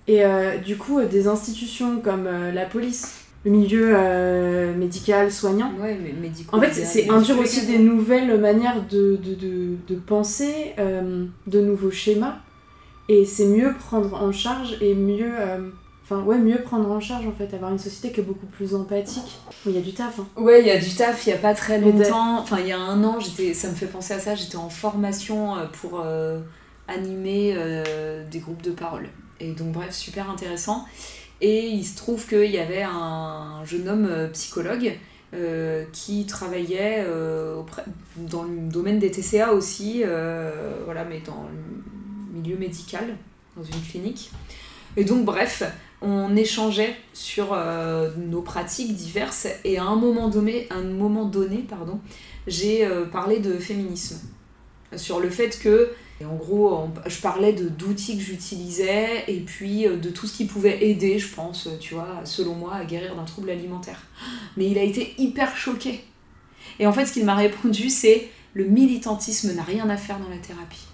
Et 0.06 0.24
euh, 0.24 0.58
du 0.58 0.76
coup, 0.76 0.98
euh, 0.98 1.06
des 1.06 1.28
institutions 1.28 2.00
comme 2.00 2.26
euh, 2.26 2.52
la 2.52 2.66
police, 2.66 3.20
le 3.44 3.50
milieu 3.50 3.92
euh, 3.96 4.74
médical, 4.76 5.30
soignant, 5.32 5.72
Ouais, 5.80 5.98
mais 6.02 6.12
médico 6.12 6.56
en 6.56 6.60
fait, 6.60 6.72
c'est- 6.72 7.08
induire 7.10 7.38
aussi 7.38 7.66
des 7.66 7.78
nouvelles 7.78 8.38
manières 8.38 8.82
de, 8.90 9.16
de, 9.16 9.34
de, 9.34 9.76
de 9.88 9.94
penser, 9.94 10.72
euh, 10.78 11.24
de 11.46 11.60
nouveaux 11.60 11.90
schémas. 11.90 12.36
Et 13.08 13.24
c'est 13.26 13.46
mieux 13.46 13.74
prendre 13.78 14.14
en 14.14 14.32
charge 14.32 14.76
et 14.80 14.94
mieux. 14.94 15.32
euh, 15.38 15.68
Enfin, 16.06 16.20
ouais, 16.22 16.36
mieux 16.36 16.58
prendre 16.60 16.90
en 16.90 17.00
charge 17.00 17.26
en 17.26 17.32
fait, 17.32 17.54
avoir 17.54 17.72
une 17.72 17.78
société 17.78 18.12
qui 18.12 18.20
est 18.20 18.24
beaucoup 18.24 18.44
plus 18.44 18.74
empathique. 18.74 19.40
Il 19.64 19.72
y 19.72 19.78
a 19.78 19.80
du 19.80 19.94
taf. 19.94 20.20
Hein. 20.20 20.26
Ouais, 20.36 20.60
il 20.60 20.66
y 20.66 20.70
a 20.70 20.76
du 20.76 20.90
taf, 20.94 21.26
il 21.26 21.30
n'y 21.30 21.34
a 21.34 21.38
pas 21.38 21.54
très 21.54 21.80
longtemps, 21.80 22.40
enfin 22.40 22.58
il 22.60 22.66
y 22.68 22.72
a 22.72 22.78
un 22.78 23.02
an, 23.04 23.16
ça 23.20 23.68
me 23.70 23.74
fait 23.74 23.86
penser 23.86 24.12
à 24.12 24.18
ça, 24.18 24.34
j'étais 24.34 24.56
en 24.58 24.68
formation 24.68 25.54
pour 25.80 26.04
animer 26.88 27.56
des 28.30 28.38
groupes 28.38 28.62
de 28.62 28.70
parole. 28.72 29.08
Et 29.40 29.52
donc 29.52 29.72
bref, 29.72 29.94
super 29.94 30.30
intéressant. 30.30 30.86
Et 31.40 31.66
il 31.66 31.84
se 31.84 31.96
trouve 31.96 32.26
qu'il 32.26 32.50
y 32.50 32.58
avait 32.58 32.82
un 32.82 33.64
jeune 33.64 33.88
homme 33.88 34.06
euh, 34.06 34.28
psychologue 34.28 34.98
euh, 35.34 35.84
qui 35.92 36.26
travaillait 36.26 37.04
euh, 37.06 37.60
dans 38.16 38.44
le 38.44 38.70
domaine 38.70 38.98
des 38.98 39.10
TCA 39.10 39.52
aussi, 39.52 40.02
voilà, 40.84 41.04
mais 41.04 41.20
dans 41.20 41.46
le 41.50 42.40
milieu 42.40 42.56
médical, 42.56 43.16
dans 43.56 43.64
une 43.64 43.82
clinique. 43.82 44.30
Et 44.96 45.04
donc 45.04 45.24
bref, 45.24 45.64
on 46.00 46.36
échangeait 46.36 46.94
sur 47.12 47.58
nos 48.16 48.42
pratiques 48.42 48.94
diverses 48.94 49.48
et 49.64 49.76
à 49.76 49.84
un 49.84 49.96
moment 49.96 50.28
donné, 50.28 50.68
un 50.70 50.82
moment 50.82 51.24
donné 51.24 51.64
pardon, 51.68 51.98
j'ai 52.46 52.88
parlé 53.10 53.40
de 53.40 53.58
féminisme. 53.58 54.20
Sur 54.94 55.18
le 55.18 55.30
fait 55.30 55.58
que, 55.60 55.90
et 56.20 56.24
en 56.24 56.34
gros, 56.36 56.72
on- 56.74 56.92
je 57.08 57.20
parlais 57.20 57.52
de 57.52 57.68
d'outils 57.68 58.16
que 58.16 58.22
j'utilisais 58.22 59.24
et 59.26 59.40
puis 59.40 59.86
euh, 59.86 59.96
de 59.96 60.10
tout 60.10 60.26
ce 60.26 60.36
qui 60.36 60.44
pouvait 60.44 60.84
aider, 60.86 61.18
je 61.18 61.34
pense, 61.34 61.66
euh, 61.66 61.76
tu 61.80 61.94
vois, 61.94 62.20
selon 62.24 62.54
moi, 62.54 62.74
à 62.76 62.84
guérir 62.84 63.16
d'un 63.16 63.24
trouble 63.24 63.50
alimentaire. 63.50 64.00
Mais 64.56 64.70
il 64.70 64.78
a 64.78 64.82
été 64.82 65.14
hyper 65.18 65.56
choqué. 65.56 66.04
Et 66.78 66.86
en 66.86 66.92
fait, 66.92 67.06
ce 67.06 67.12
qu'il 67.12 67.24
m'a 67.24 67.34
répondu, 67.34 67.90
c'est 67.90 68.28
le 68.54 68.64
militantisme 68.64 69.52
n'a 69.54 69.62
rien 69.64 69.88
à 69.90 69.96
faire 69.96 70.18
dans 70.20 70.28
la 70.28 70.38
thérapie. 70.38 70.86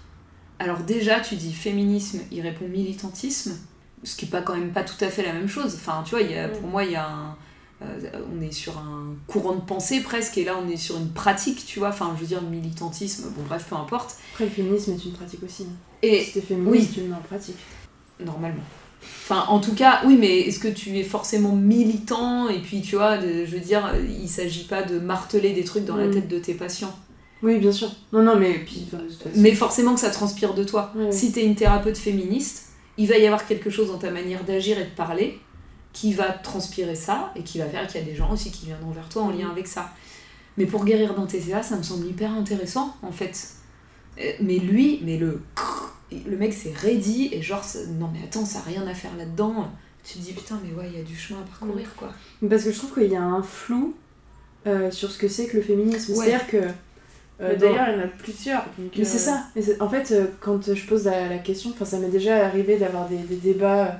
Alors 0.59 0.79
déjà, 0.79 1.19
tu 1.19 1.35
dis 1.35 1.53
féminisme, 1.53 2.19
il 2.31 2.41
répond 2.41 2.67
militantisme 2.67 3.55
ce 4.03 4.15
qui 4.15 4.25
est 4.25 4.29
pas 4.29 4.41
quand 4.41 4.55
même 4.55 4.71
pas 4.71 4.83
tout 4.83 5.03
à 5.03 5.09
fait 5.09 5.23
la 5.23 5.33
même 5.33 5.47
chose. 5.47 5.75
Enfin, 5.75 6.01
tu 6.03 6.11
vois, 6.11 6.21
il 6.21 6.31
y 6.31 6.35
a, 6.37 6.49
pour 6.49 6.67
moi, 6.67 6.83
il 6.83 6.91
y 6.91 6.95
a 6.95 7.07
un, 7.07 7.35
on 7.81 8.41
est 8.41 8.51
sur 8.51 8.77
un 8.77 9.15
courant 9.27 9.55
de 9.55 9.61
pensée 9.61 10.01
presque, 10.01 10.37
et 10.37 10.43
là, 10.43 10.55
on 10.63 10.69
est 10.69 10.77
sur 10.77 10.97
une 10.97 11.09
pratique, 11.09 11.65
tu 11.65 11.79
vois. 11.79 11.89
Enfin, 11.89 12.13
je 12.15 12.21
veux 12.21 12.27
dire, 12.27 12.41
militantisme, 12.41 13.29
bon, 13.35 13.41
bref, 13.47 13.65
peu 13.69 13.75
importe. 13.75 14.15
Après, 14.33 14.45
le 14.45 14.51
féminisme 14.51 14.91
est 14.93 15.05
une 15.05 15.13
pratique 15.13 15.41
aussi. 15.43 15.63
hein. 15.63 15.73
Et 16.03 16.23
Si 16.23 16.33
t'es 16.33 16.41
féministe, 16.41 16.87
oui. 16.89 16.93
tu 16.93 17.01
le 17.01 17.07
mets 17.07 17.15
en 17.15 17.19
pratique. 17.21 17.57
normalement. 18.23 18.63
Enfin, 19.23 19.45
en 19.47 19.59
tout 19.59 19.73
cas, 19.73 20.01
oui, 20.05 20.15
mais 20.19 20.41
est-ce 20.41 20.59
que 20.59 20.67
tu 20.67 20.97
es 20.99 21.03
forcément 21.03 21.55
militant? 21.55 22.49
Et 22.49 22.59
puis, 22.59 22.81
tu 22.81 22.95
vois, 22.97 23.17
de- 23.17 23.45
je 23.45 23.51
veux 23.51 23.59
dire, 23.59 23.91
il 24.07 24.29
s'agit 24.29 24.65
pas 24.65 24.83
de 24.83 24.99
marteler 24.99 25.53
des 25.53 25.63
trucs 25.63 25.85
dans 25.85 25.95
la 25.95 26.05
Mm. 26.07 26.11
tête 26.13 26.27
de 26.27 26.37
tes 26.37 26.53
patients. 26.53 26.95
Oui, 27.41 27.57
bien 27.57 27.71
sûr. 27.71 27.89
Non, 28.13 28.21
non, 28.21 28.35
mais 28.37 28.59
puis, 28.59 28.85
enfin, 28.93 29.01
Mais 29.35 29.55
forcément 29.55 29.95
que 29.95 29.99
ça 29.99 30.11
transpire 30.11 30.53
de 30.53 30.63
toi. 30.63 30.93
Si 31.09 31.31
tu 31.31 31.39
es 31.39 31.43
une 31.45 31.55
thérapeute 31.55 31.97
féministe, 31.97 32.67
il 32.99 33.07
va 33.07 33.17
y 33.17 33.25
avoir 33.25 33.47
quelque 33.47 33.71
chose 33.71 33.87
dans 33.87 33.97
ta 33.97 34.11
manière 34.11 34.43
d'agir 34.43 34.77
et 34.77 34.83
de 34.83 34.89
parler 34.95 35.39
qui 35.93 36.13
va 36.13 36.29
transpirer 36.31 36.95
ça 36.95 37.31
et 37.35 37.41
qui 37.43 37.59
va 37.59 37.65
faire 37.65 37.85
qu'il 37.87 37.99
y 38.01 38.03
a 38.03 38.07
des 38.07 38.15
gens 38.15 38.31
aussi 38.31 38.51
qui 38.51 38.65
viendront 38.67 38.91
vers 38.91 39.09
toi 39.09 39.23
en 39.23 39.31
lien 39.31 39.49
avec 39.49 39.67
ça. 39.67 39.89
Mais 40.57 40.65
pour 40.65 40.83
guérir 40.85 41.13
d'un 41.15 41.25
TCA, 41.25 41.63
ça 41.63 41.75
me 41.77 41.83
semble 41.83 42.05
hyper 42.07 42.31
intéressant 42.31 42.95
en 43.01 43.11
fait. 43.11 43.49
Euh, 44.19 44.31
Mais 44.41 44.57
lui, 44.57 45.01
mais 45.03 45.17
le 45.17 45.41
le 46.27 46.35
mec 46.37 46.53
c'est 46.53 46.75
ready 46.75 47.29
et 47.31 47.41
genre 47.41 47.63
non 47.97 48.09
mais 48.11 48.19
attends 48.23 48.45
ça 48.45 48.59
a 48.59 48.63
rien 48.63 48.85
à 48.87 48.93
faire 48.93 49.15
là-dedans. 49.17 49.69
Tu 50.03 50.15
te 50.15 50.23
dis 50.23 50.33
putain 50.33 50.59
mais 50.63 50.73
ouais 50.77 50.89
il 50.91 50.97
y 50.97 51.01
a 51.01 51.03
du 51.05 51.15
chemin 51.15 51.39
à 51.39 51.43
parcourir 51.43 51.87
quoi. 51.95 52.09
Parce 52.49 52.63
que 52.63 52.71
je 52.71 52.77
trouve 52.77 52.93
qu'il 52.95 53.11
y 53.11 53.15
a 53.15 53.21
un 53.23 53.41
flou 53.43 53.95
euh, 54.67 54.91
sur 54.91 55.09
ce 55.11 55.17
que 55.17 55.27
c'est 55.27 55.47
que 55.47 55.57
le 55.57 55.63
féminisme. 55.63 56.13
Ouais. 56.13 56.25
C'est-à-dire 56.25 56.47
que. 56.47 56.57
euh, 57.41 57.55
D'ailleurs, 57.55 57.87
il 57.89 57.95
y 57.97 58.01
en 58.01 58.03
a 58.03 58.07
plusieurs. 58.07 58.65
donc, 58.77 58.91
Mais 58.97 59.03
c'est 59.05 59.17
ça. 59.19 59.45
Et 59.55 59.61
c'est- 59.61 59.81
en 59.81 59.89
fait, 59.89 60.11
euh, 60.11 60.27
quand 60.41 60.73
je 60.73 60.85
pose 60.85 61.05
la, 61.05 61.27
la 61.29 61.37
question, 61.39 61.71
enfin, 61.71 61.85
ça 61.85 61.97
m'est 61.97 62.09
déjà 62.09 62.45
arrivé 62.45 62.77
d'avoir 62.77 63.07
des, 63.07 63.17
des 63.17 63.37
débats 63.37 63.85
euh, 63.85 63.91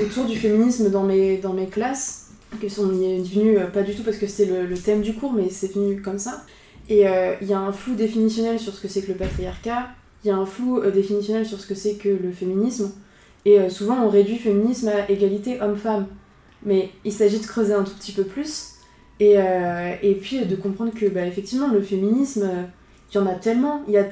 autour 0.00 0.24
du 0.24 0.36
féminisme 0.36 0.90
dans 0.90 1.04
mes, 1.04 1.38
dans 1.38 1.52
mes 1.52 1.66
classes, 1.66 2.28
qui 2.60 2.70
sont 2.70 2.86
venus, 2.86 3.58
euh, 3.58 3.66
pas 3.66 3.82
du 3.82 3.94
tout 3.94 4.02
parce 4.02 4.16
que 4.16 4.26
c'était 4.26 4.50
le, 4.50 4.66
le 4.66 4.76
thème 4.76 5.00
du 5.02 5.14
cours, 5.14 5.32
mais 5.32 5.50
c'est 5.50 5.72
venu 5.74 6.00
comme 6.02 6.18
ça. 6.18 6.44
Et 6.88 7.08
euh, 7.08 7.34
il 7.40 7.48
y 7.48 7.52
a 7.52 7.58
un 7.58 7.72
flou 7.72 7.94
définitionnel 7.94 8.58
sur 8.60 8.74
ce 8.74 8.80
que 8.80 8.88
c'est 8.88 9.02
que 9.02 9.12
le 9.12 9.18
patriarcat, 9.18 9.88
il 10.24 10.28
y 10.28 10.30
a 10.30 10.36
un 10.36 10.46
flou 10.46 10.78
euh, 10.78 10.90
définitionnel 10.90 11.46
sur 11.46 11.60
ce 11.60 11.66
que 11.66 11.74
c'est 11.74 11.94
que 11.94 12.08
le 12.08 12.30
féminisme, 12.32 12.92
et 13.44 13.58
euh, 13.58 13.68
souvent 13.68 14.02
on 14.04 14.08
réduit 14.08 14.36
féminisme 14.38 14.88
à 14.88 15.10
égalité 15.10 15.60
homme-femme. 15.60 16.06
Mais 16.64 16.90
il 17.04 17.12
s'agit 17.12 17.40
de 17.40 17.46
creuser 17.46 17.74
un 17.74 17.84
tout 17.84 17.94
petit 17.94 18.12
peu 18.12 18.24
plus, 18.24 18.70
et, 19.20 19.36
et 20.02 20.14
puis 20.14 20.44
de 20.44 20.56
comprendre 20.56 20.92
que, 20.92 21.06
bah, 21.06 21.26
effectivement, 21.26 21.68
le 21.68 21.82
féminisme, 21.82 22.48
il 23.10 23.14
y 23.14 23.18
en 23.18 23.26
a 23.26 23.34
tellement, 23.34 23.82
il 23.86 23.94
y 23.94 23.98
a... 23.98 24.06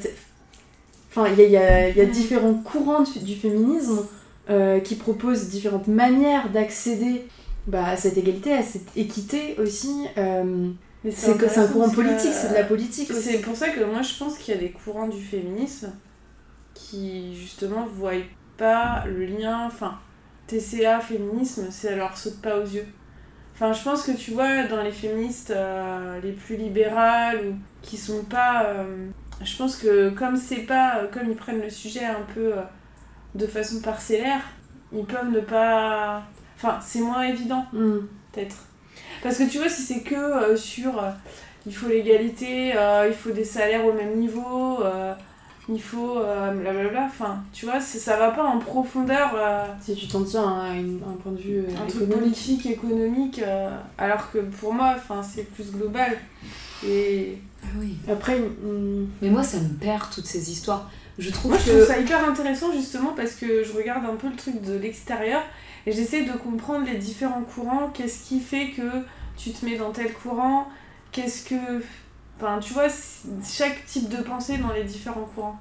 Enfin, 1.10 1.28
il 1.32 1.38
y 1.40 1.44
a, 1.44 1.48
y 1.48 1.56
a- 1.56 1.88
y 1.88 2.00
a 2.00 2.04
différents 2.04 2.54
courants 2.54 3.02
du, 3.02 3.18
du 3.20 3.34
féminisme 3.34 4.06
euh, 4.50 4.80
qui 4.80 4.96
proposent 4.96 5.48
différentes 5.48 5.86
manières 5.86 6.50
d'accéder 6.50 7.26
bah, 7.66 7.86
à 7.86 7.96
cette 7.96 8.16
égalité, 8.18 8.52
à 8.52 8.62
cette 8.62 8.96
équité 8.96 9.56
aussi. 9.58 10.06
euh, 10.18 10.70
c'est 11.10 11.58
un 11.58 11.66
courant 11.66 11.90
politique, 11.90 12.32
c'est 12.32 12.50
de 12.50 12.54
la 12.54 12.64
politique 12.64 13.12
C'est 13.12 13.38
pour 13.38 13.56
ça 13.56 13.70
que 13.70 13.82
moi 13.84 14.02
je 14.02 14.16
pense 14.16 14.38
qu'il 14.38 14.54
y 14.54 14.56
a 14.56 14.60
des 14.60 14.70
courants 14.70 15.08
du 15.08 15.20
féminisme 15.20 15.92
qui 16.74 17.36
justement 17.36 17.86
voient 17.86 18.12
pas 18.56 19.04
le 19.06 19.26
lien, 19.26 19.66
enfin 19.66 19.98
TCA, 20.46 21.00
féminisme, 21.00 21.70
ça 21.70 21.94
leur 21.96 22.16
saute 22.16 22.40
pas 22.40 22.58
aux 22.58 22.66
yeux. 22.66 22.86
Enfin 23.54 23.72
je 23.72 23.82
pense 23.82 24.02
que 24.02 24.12
tu 24.12 24.32
vois 24.32 24.64
dans 24.64 24.82
les 24.82 24.92
féministes 24.92 25.50
euh, 25.50 26.20
les 26.20 26.32
plus 26.32 26.56
libérales 26.56 27.40
ou 27.46 27.54
qui 27.82 27.96
sont 27.96 28.24
pas... 28.24 28.66
euh, 28.66 29.08
je 29.42 29.56
pense 29.56 29.76
que 29.76 30.10
comme 30.10 30.36
c'est 30.36 30.62
pas... 30.66 31.02
Comme 31.12 31.30
ils 31.30 31.36
prennent 31.36 31.60
le 31.62 31.70
sujet 31.70 32.04
un 32.04 32.22
peu 32.34 32.52
de 33.34 33.46
façon 33.46 33.80
parcellaire, 33.80 34.40
ils 34.92 35.04
peuvent 35.04 35.30
ne 35.30 35.40
pas... 35.40 36.22
Enfin 36.56 36.78
c'est 36.84 37.00
moins 37.00 37.22
évident 37.22 37.64
Mm. 37.72 37.98
peut-être. 38.32 38.56
Parce 39.22 39.38
que 39.38 39.44
tu 39.48 39.58
vois, 39.58 39.68
si 39.68 39.82
c'est 39.82 40.00
que 40.02 40.14
euh, 40.14 40.56
sur 40.56 40.98
euh, 41.02 41.10
il 41.66 41.74
faut 41.74 41.88
l'égalité, 41.88 42.72
euh, 42.76 43.06
il 43.08 43.14
faut 43.14 43.30
des 43.30 43.44
salaires 43.44 43.84
au 43.86 43.92
même 43.92 44.16
niveau, 44.18 44.82
euh, 44.82 45.14
il 45.68 45.80
faut 45.80 46.18
euh, 46.18 46.50
blablabla, 46.52 47.04
enfin, 47.04 47.42
tu 47.52 47.66
vois, 47.66 47.80
ça 47.80 48.16
va 48.16 48.30
pas 48.32 48.42
en 48.44 48.58
profondeur, 48.58 49.30
euh, 49.36 49.64
Si 49.80 49.94
tu 49.94 50.08
t'en 50.08 50.24
tiens 50.24 50.60
à 50.60 50.74
une- 50.74 51.00
un 51.08 51.12
point 51.22 51.32
de 51.32 51.38
vue 51.40 51.58
euh, 51.60 51.70
un 51.80 51.86
truc 51.86 52.02
économique. 52.02 52.18
politique, 52.20 52.66
économique, 52.66 53.38
euh, 53.40 53.70
alors 53.96 54.30
que 54.32 54.38
pour 54.38 54.74
moi, 54.74 54.94
enfin, 54.96 55.22
c'est 55.22 55.44
plus 55.44 55.70
global. 55.70 56.18
Et 56.84 57.38
Ah 57.64 57.66
oui. 57.78 57.94
Après, 58.10 58.38
mm, 58.40 59.06
Mais 59.22 59.30
moi 59.30 59.44
ça 59.44 59.58
me 59.60 59.68
perd 59.78 60.10
toutes 60.12 60.26
ces 60.26 60.50
histoires. 60.50 60.90
Je 61.18 61.30
trouve 61.30 61.52
moi, 61.52 61.60
je 61.60 61.70
que 61.70 61.76
trouve 61.76 61.86
ça 61.86 61.98
hyper 61.98 62.28
intéressant 62.28 62.72
justement 62.72 63.12
parce 63.14 63.32
que 63.32 63.62
je 63.64 63.72
regarde 63.72 64.04
un 64.04 64.16
peu 64.16 64.28
le 64.28 64.36
truc 64.36 64.62
de 64.62 64.74
l'extérieur 64.74 65.42
et 65.86 65.92
j'essaie 65.92 66.22
de 66.22 66.32
comprendre 66.32 66.86
les 66.86 66.96
différents 66.96 67.42
courants, 67.42 67.90
qu'est-ce 67.92 68.28
qui 68.28 68.40
fait 68.40 68.70
que 68.70 68.82
tu 69.36 69.50
te 69.50 69.64
mets 69.64 69.76
dans 69.76 69.90
tel 69.90 70.12
courant, 70.12 70.68
qu'est-ce 71.10 71.48
que. 71.48 71.82
Enfin, 72.40 72.58
tu 72.60 72.72
vois, 72.72 72.88
chaque 73.44 73.84
type 73.86 74.08
de 74.08 74.22
pensée 74.22 74.58
dans 74.58 74.72
les 74.72 74.84
différents 74.84 75.28
courants. 75.34 75.58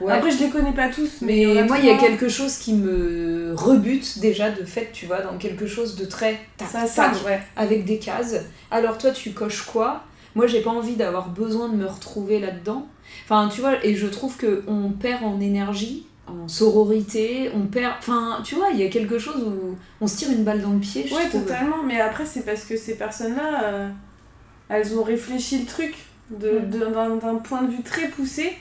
Ouais. 0.00 0.12
Après, 0.12 0.30
je 0.30 0.38
les 0.38 0.48
connais 0.48 0.72
pas 0.72 0.88
tous, 0.88 1.20
mais. 1.20 1.44
Mais 1.54 1.64
moi, 1.64 1.78
il 1.78 1.84
y 1.84 1.90
a 1.90 1.96
quelque 1.98 2.28
chose 2.28 2.56
qui 2.56 2.72
me 2.72 3.54
rebute 3.54 4.18
déjà 4.18 4.50
de 4.50 4.64
fait, 4.64 4.90
tu 4.92 5.06
vois, 5.06 5.20
dans 5.20 5.36
quelque 5.36 5.66
chose 5.66 5.94
de 5.96 6.06
très 6.06 6.40
tac, 6.56 6.68
Ça 6.68 6.86
tac, 6.88 7.14
sent, 7.14 7.24
ouais. 7.26 7.40
avec 7.54 7.84
des 7.84 7.98
cases. 7.98 8.36
Alors 8.70 8.96
toi, 8.96 9.10
tu 9.10 9.32
coches 9.32 9.62
quoi? 9.62 10.04
Moi, 10.34 10.46
j'ai 10.46 10.60
pas 10.60 10.70
envie 10.70 10.96
d'avoir 10.96 11.28
besoin 11.30 11.68
de 11.68 11.74
me 11.76 11.86
retrouver 11.86 12.38
là-dedans. 12.40 12.86
Enfin, 13.24 13.48
tu 13.52 13.60
vois, 13.60 13.84
et 13.84 13.94
je 13.96 14.06
trouve 14.06 14.36
que 14.36 14.62
on 14.68 14.90
perd 14.90 15.24
en 15.24 15.40
énergie, 15.40 16.06
en 16.28 16.46
sororité, 16.48 17.50
on 17.54 17.66
perd. 17.66 17.94
Enfin, 17.98 18.40
tu 18.44 18.54
vois, 18.54 18.68
il 18.72 18.78
y 18.80 18.84
a 18.84 18.88
quelque 18.88 19.18
chose 19.18 19.42
où 19.44 19.76
on 20.00 20.06
se 20.06 20.16
tire 20.18 20.30
une 20.30 20.44
balle 20.44 20.62
dans 20.62 20.70
le 20.70 20.78
pied, 20.78 21.06
je 21.08 21.14
Ouais, 21.14 21.28
trouve. 21.28 21.42
totalement. 21.42 21.82
Mais 21.84 22.00
après, 22.00 22.24
c'est 22.26 22.44
parce 22.44 22.64
que 22.64 22.76
ces 22.76 22.96
personnes-là, 22.96 23.64
euh, 23.64 23.88
elles 24.68 24.96
ont 24.96 25.02
réfléchi 25.02 25.58
le 25.58 25.66
truc 25.66 25.94
de- 26.30 26.60
Mm. 26.60 26.70
de- 26.70 26.78
d'un 26.86 27.16
d'un 27.16 27.34
point 27.36 27.62
de 27.62 27.72
vue 27.72 27.82
très 27.82 28.08
poussé. 28.08 28.56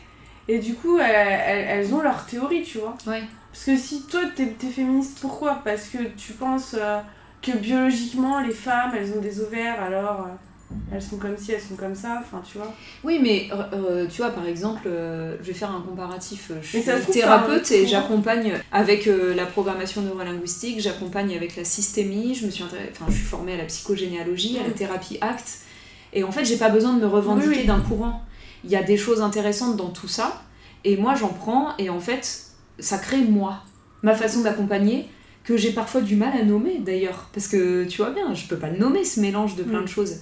Et 0.48 0.58
du 0.58 0.74
coup, 0.74 0.98
elles, 0.98 1.06
elles- 1.12 1.66
elles 1.70 1.94
ont 1.94 2.02
leur 2.02 2.26
théorie, 2.26 2.64
tu 2.64 2.80
vois. 2.80 2.96
Ouais. 3.06 3.22
Parce 3.52 3.66
que 3.66 3.78
si 3.78 4.04
toi, 4.08 4.22
t'es 4.36 4.44
es 4.64 4.66
féministe, 4.72 5.20
pourquoi? 5.22 5.62
Parce 5.64 5.90
que 5.90 6.00
tu 6.18 6.34
penses 6.34 6.76
euh, 6.78 7.00
que 7.44 7.56
biologiquement, 7.56 8.40
les 8.40 8.54
femmes, 8.54 8.94
elles 8.98 9.14
ont 9.16 9.22
des 9.22 9.40
ovaires, 9.42 9.82
alors 9.84 10.22
euh, 10.22 10.30
elles 10.92 11.02
sont 11.02 11.18
comme 11.18 11.38
ci, 11.38 11.52
elles 11.52 11.62
sont 11.62 11.76
comme 11.76 11.96
ça, 11.96 12.22
enfin, 12.22 12.42
tu 12.50 12.58
vois. 12.58 12.72
Oui, 13.04 13.20
mais 13.22 13.50
euh, 13.52 13.64
euh, 13.74 14.08
tu 14.08 14.22
vois, 14.22 14.32
par 14.32 14.46
exemple, 14.46 14.84
euh, 14.88 15.36
je 15.42 15.48
vais 15.48 15.54
faire 15.54 15.72
un 15.72 15.82
comparatif. 15.82 16.52
Je 16.62 16.78
Mais 16.78 16.84
suis 16.84 17.12
thérapeute 17.12 17.72
et 17.72 17.88
j'accompagne 17.88 18.54
avec 18.72 19.08
euh, 19.08 19.34
la 19.34 19.46
programmation 19.46 20.02
neurolinguistique, 20.02 20.80
j'accompagne 20.80 21.36
avec 21.36 21.56
la 21.56 21.64
systémie, 21.64 22.36
je 22.36 22.46
me 22.46 22.52
suis 22.52 22.64
enfin, 22.64 23.06
je 23.10 23.16
suis 23.16 23.24
formée 23.26 23.54
à 23.54 23.58
la 23.58 23.66
psychogénéalogie, 23.66 24.58
à 24.60 24.64
la 24.64 24.72
thérapie 24.74 25.18
ACT. 25.22 25.60
Et 26.14 26.24
en 26.24 26.32
fait, 26.32 26.46
j'ai 26.46 26.58
pas 26.58 26.70
besoin 26.70 26.94
de 26.94 27.00
me 27.02 27.08
revendiquer 27.08 27.48
Oui, 27.50 27.58
oui. 27.62 27.68
d'un 27.68 27.80
courant. 27.82 28.24
Il 28.64 28.70
y 28.70 28.76
a 28.76 28.84
des 28.84 28.98
choses 28.98 29.22
intéressantes 29.22 29.78
dans 29.78 29.90
tout 29.90 30.08
ça. 30.08 30.42
Et 30.84 30.98
moi, 30.98 31.14
j'en 31.16 31.30
prends 31.30 31.70
et 31.78 31.90
en 31.90 32.00
fait, 32.00 32.48
ça 32.80 32.98
crée 32.98 33.22
moi, 33.22 33.64
ma 34.02 34.16
façon 34.16 34.42
d'accompagner 34.42 35.08
que 35.44 35.58
j'ai 35.58 35.72
parfois 35.72 36.02
du 36.02 36.16
mal 36.16 36.34
à 36.40 36.44
nommer 36.44 36.78
d'ailleurs. 36.80 37.30
Parce 37.34 37.48
que 37.48 37.86
tu 37.86 37.98
vois 38.02 38.12
bien 38.12 38.34
je 38.36 38.46
peux 38.48 38.58
pas 38.58 38.70
le 38.70 38.78
nommer 38.78 39.04
ce 39.04 39.20
mélange 39.20 39.56
de 39.56 39.64
plein 39.64 39.82
Mm. 39.82 39.86
de 39.86 39.90
choses. 39.90 40.16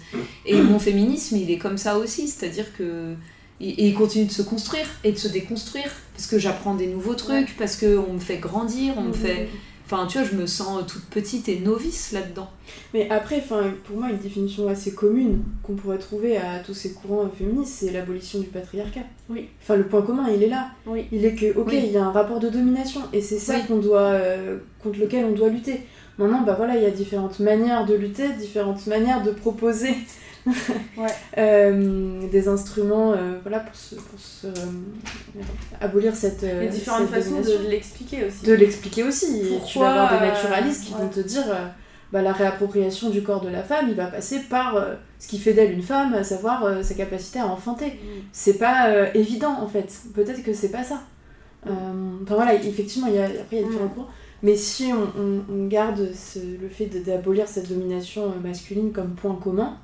Et 0.46 0.62
mon 0.62 0.80
féminisme 0.80 1.38
il 1.38 1.52
est 1.52 1.58
comme 1.58 1.78
ça 1.78 1.98
aussi. 1.98 2.28
C'est 2.28 2.46
à 2.46 2.50
dire 2.50 2.66
que 2.78 3.14
et 3.60 3.70
et 3.70 3.88
il 3.88 3.94
continue 3.96 4.26
de 4.26 4.32
se 4.32 4.42
construire 4.44 4.86
et 5.04 5.12
de 5.12 5.18
se 5.18 5.28
déconstruire. 5.28 5.92
Parce 6.14 6.28
que 6.28 6.38
j'apprends 6.40 6.76
des 6.76 6.88
nouveaux 6.88 7.16
trucs 7.16 7.58
parce 7.58 7.76
que 7.76 7.98
on 7.98 8.14
me 8.14 8.20
fait 8.20 8.38
grandir 8.38 8.94
on 8.98 9.04
me 9.04 9.14
fait 9.14 9.50
enfin 9.90 10.06
tu 10.08 10.18
vois 10.20 10.28
je 10.28 10.36
me 10.36 10.46
sens 10.46 10.86
toute 10.86 11.06
petite 11.06 11.50
et 11.50 11.60
novice 11.60 12.12
là 12.12 12.22
dedans 12.22 12.50
Mais 12.94 13.10
après, 13.10 13.42
pour 13.42 13.98
moi, 13.98 14.10
une 14.10 14.18
définition 14.18 14.68
assez 14.68 14.94
commune 14.94 15.44
qu'on 15.64 15.76
pourrait 15.76 15.98
trouver 15.98 16.38
à 16.38 16.60
tous 16.60 16.74
ces 16.74 16.92
courants 16.94 17.30
féministes, 17.30 17.78
c'est 17.80 17.92
l'abolition 17.92 18.40
du 18.40 18.48
patriarcat. 18.48 19.02
Oui. 19.30 19.48
Enfin, 19.62 19.76
le 19.78 19.86
point 19.88 20.02
commun, 20.02 20.28
il 20.34 20.44
est 20.44 20.50
là. 20.50 20.68
Oui. 20.86 21.06
Il 21.12 21.24
est 21.26 21.36
que, 21.36 21.58
ok, 21.58 21.68
Oui. 21.70 21.82
il 21.86 21.92
y 21.94 21.98
a 21.98 22.04
un 22.06 22.12
rapport 22.12 22.40
de 22.40 22.50
domination, 22.50 23.02
et 23.14 23.22
c'est 23.22 23.40
ça 23.40 23.56
Oui. 23.56 23.62
qu'on 23.68 23.78
doit, 23.78 24.00
euh, 24.12 24.58
contre 24.84 25.00
lequel 25.00 25.26
on 25.26 25.32
doit 25.32 25.50
lutter. 25.50 25.82
Maintenant, 26.18 26.42
bah 26.42 26.56
voilà, 26.58 26.76
il 26.78 26.84
y 26.84 26.86
a 26.86 26.92
différentes 26.92 27.40
manières 27.40 27.86
de 27.86 27.94
lutter, 27.94 28.30
différentes 28.40 28.86
manières 28.88 29.24
de 29.24 29.32
proposer 29.32 29.94
Ouais. 30.98 31.08
euh, 31.38 32.28
des 32.30 32.48
instruments, 32.48 33.14
euh, 33.14 33.38
voilà, 33.44 33.60
pour, 33.60 33.76
se, 33.76 33.96
pour 33.96 34.20
se, 34.20 34.48
euh, 34.48 34.52
abolir 35.82 36.16
cette, 36.16 36.42
Il 36.44 36.64
y 36.64 36.68
a 36.68 36.70
différentes 36.70 37.10
cette 37.14 37.24
façons 37.24 37.42
de 37.42 37.68
l'expliquer 37.70 38.26
aussi. 38.26 38.46
de 38.46 38.54
l'expliquer 38.54 39.04
aussi. 39.04 39.40
Et 39.40 39.44
tu 39.44 39.52
vas 39.52 39.60
Pourquoi, 39.60 39.90
avoir 39.90 40.20
des 40.22 40.28
naturalistes 40.28 40.86
qui 40.86 40.94
ouais. 40.94 41.02
vont 41.02 41.10
te 41.10 41.20
dire 41.20 41.46
bah, 42.12 42.22
la 42.22 42.32
réappropriation 42.32 43.10
du 43.10 43.22
corps 43.22 43.42
de 43.42 43.50
la 43.50 43.64
femme, 43.64 43.88
il 43.90 43.96
va 43.96 44.08
passer 44.08 44.40
par 44.50 44.82
ce 45.20 45.28
qui 45.28 45.40
fait 45.40 45.54
d'elle 45.54 45.72
une 45.74 45.82
femme, 45.82 46.14
à 46.14 46.24
savoir 46.24 46.84
sa 46.84 46.94
capacité 46.94 47.40
à 47.40 47.48
enfanter. 47.48 47.88
Mm. 47.88 48.22
C'est 48.32 48.58
pas 48.58 49.10
évident 49.14 49.58
en 49.62 49.68
fait. 49.68 49.94
Peut-être 50.16 50.42
que 50.44 50.54
c'est 50.54 50.70
pas 50.72 50.84
ça. 50.84 51.02
Euh, 51.68 51.72
Enfin 52.24 52.36
voilà, 52.36 52.54
effectivement, 52.56 53.08
il 53.08 53.16
y 53.16 53.20
a, 53.20 53.26
après 53.26 53.58
il 53.58 53.62
y 53.62 53.64
a 53.64 53.68
différents 53.68 53.86
Mm. 53.88 53.94
courants. 53.94 54.08
Mais 54.44 54.56
si 54.56 54.92
on, 54.94 55.20
on- 55.22 55.42
on 55.52 55.68
garde 55.68 56.10
ce- 56.14 56.38
le 56.62 56.70
fait 56.70 56.86
d'abolir 56.86 57.48
cette 57.48 57.70
domination 57.70 58.32
masculine 58.44 58.92
comme 58.92 59.16
point 59.16 59.36
commun, 59.44 59.78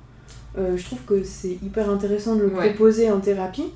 euh, 0.58 0.76
je 0.76 0.84
trouve 0.84 1.00
que 1.06 1.22
c'est 1.24 1.52
hyper 1.62 1.90
intéressant 1.90 2.36
de 2.36 2.42
le 2.42 2.48
Ouais. 2.54 2.70
proposer 2.70 3.10
en 3.10 3.20
thérapie. 3.20 3.72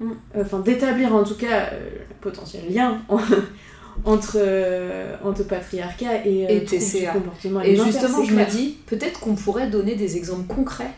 Mm. 0.00 0.10
Enfin, 0.40 0.60
d'établir 0.60 1.14
en 1.14 1.24
tout 1.24 1.34
cas 1.36 1.70
euh, 1.72 1.90
le 2.08 2.14
potentiel 2.20 2.72
lien 2.72 3.02
en- 3.08 3.18
entre, 4.04 4.36
euh, 4.36 5.14
entre 5.24 5.42
patriarcat 5.44 6.24
et, 6.26 6.46
Et 6.56 6.64
TCA. 6.64 7.12
comportement 7.12 7.60
et 7.60 7.76
justement 7.76 8.24
je 8.24 8.34
me 8.34 8.44
dis 8.50 8.78
peut-être 8.86 9.20
qu'on 9.20 9.34
pourrait 9.34 9.68
donner 9.68 9.94
des 9.96 10.16
exemples 10.16 10.46
concrets 10.46 10.92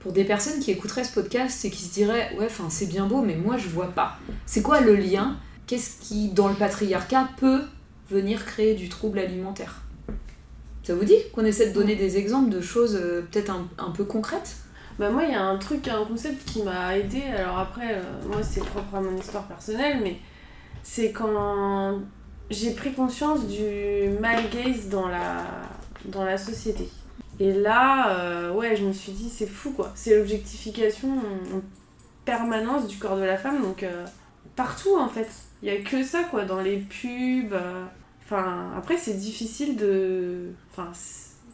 pour 0.00 0.12
des 0.12 0.24
personnes 0.24 0.60
qui 0.60 0.70
écouteraient 0.70 1.04
ce 1.04 1.14
podcast 1.14 1.64
et 1.64 1.70
qui 1.70 1.82
se 1.82 1.94
diraient 1.94 2.36
ouais 2.38 2.44
enfin 2.44 2.64
c'est 2.68 2.84
bien 2.86 3.06
beau 3.06 3.22
mais 3.22 3.36
moi 3.36 3.56
je 3.56 3.68
vois 3.70 3.86
pas 3.92 4.18
c'est 4.44 4.60
quoi 4.60 4.80
le 4.82 4.94
lien? 4.94 5.36
Qu'est-ce 5.66 5.98
qui 6.06 6.28
dans 6.28 6.48
le 6.48 6.54
patriarcat 6.54 7.30
peut 7.38 7.62
venir 8.10 8.44
créer 8.44 8.74
du 8.74 8.90
trouble 8.90 9.18
alimentaire? 9.20 9.80
Ça 10.82 10.94
vous 10.94 11.04
dit 11.04 11.14
qu'on 11.32 11.46
essaie 11.46 11.68
de 11.70 11.72
donner 11.72 11.96
des 11.96 12.18
exemples 12.18 12.50
de 12.50 12.60
choses 12.60 12.98
euh, 13.02 13.22
peut-être 13.30 13.48
un, 13.50 13.66
un 13.78 13.90
peu 13.90 14.04
concrètes? 14.04 14.56
Bah 14.98 15.10
moi, 15.10 15.24
il 15.24 15.32
y 15.32 15.34
a 15.34 15.42
un 15.42 15.56
truc, 15.56 15.88
un 15.88 16.04
concept 16.04 16.44
qui 16.44 16.62
m'a 16.62 16.96
aidé. 16.96 17.22
Alors 17.22 17.58
après, 17.58 17.96
euh, 17.96 18.02
moi, 18.28 18.42
c'est 18.42 18.64
propre 18.64 18.94
à 18.94 19.00
mon 19.00 19.16
histoire 19.16 19.44
personnelle, 19.44 20.00
mais 20.02 20.18
c'est 20.82 21.10
quand 21.10 22.00
j'ai 22.50 22.72
pris 22.74 22.92
conscience 22.92 23.46
du 23.48 24.10
male 24.20 24.44
gaze 24.50 24.88
dans 24.88 25.08
la, 25.08 25.44
dans 26.04 26.24
la 26.24 26.38
société. 26.38 26.88
Et 27.40 27.52
là, 27.52 28.10
euh, 28.10 28.52
ouais, 28.52 28.76
je 28.76 28.84
me 28.84 28.92
suis 28.92 29.10
dit, 29.12 29.28
c'est 29.28 29.48
fou 29.48 29.72
quoi. 29.72 29.90
C'est 29.96 30.16
l'objectification 30.16 31.08
en 31.08 31.60
permanence 32.24 32.86
du 32.86 32.96
corps 32.98 33.16
de 33.16 33.24
la 33.24 33.36
femme, 33.36 33.62
donc 33.62 33.82
euh, 33.82 34.04
partout 34.54 34.96
en 34.96 35.08
fait. 35.08 35.28
Il 35.62 35.72
y 35.72 35.76
a 35.76 35.82
que 35.82 36.04
ça 36.04 36.22
quoi, 36.24 36.44
dans 36.44 36.60
les 36.60 36.76
pubs. 36.76 37.58
Enfin, 38.24 38.70
après, 38.76 38.96
c'est 38.96 39.14
difficile 39.14 39.76
de. 39.76 40.52
Enfin, 40.70 40.90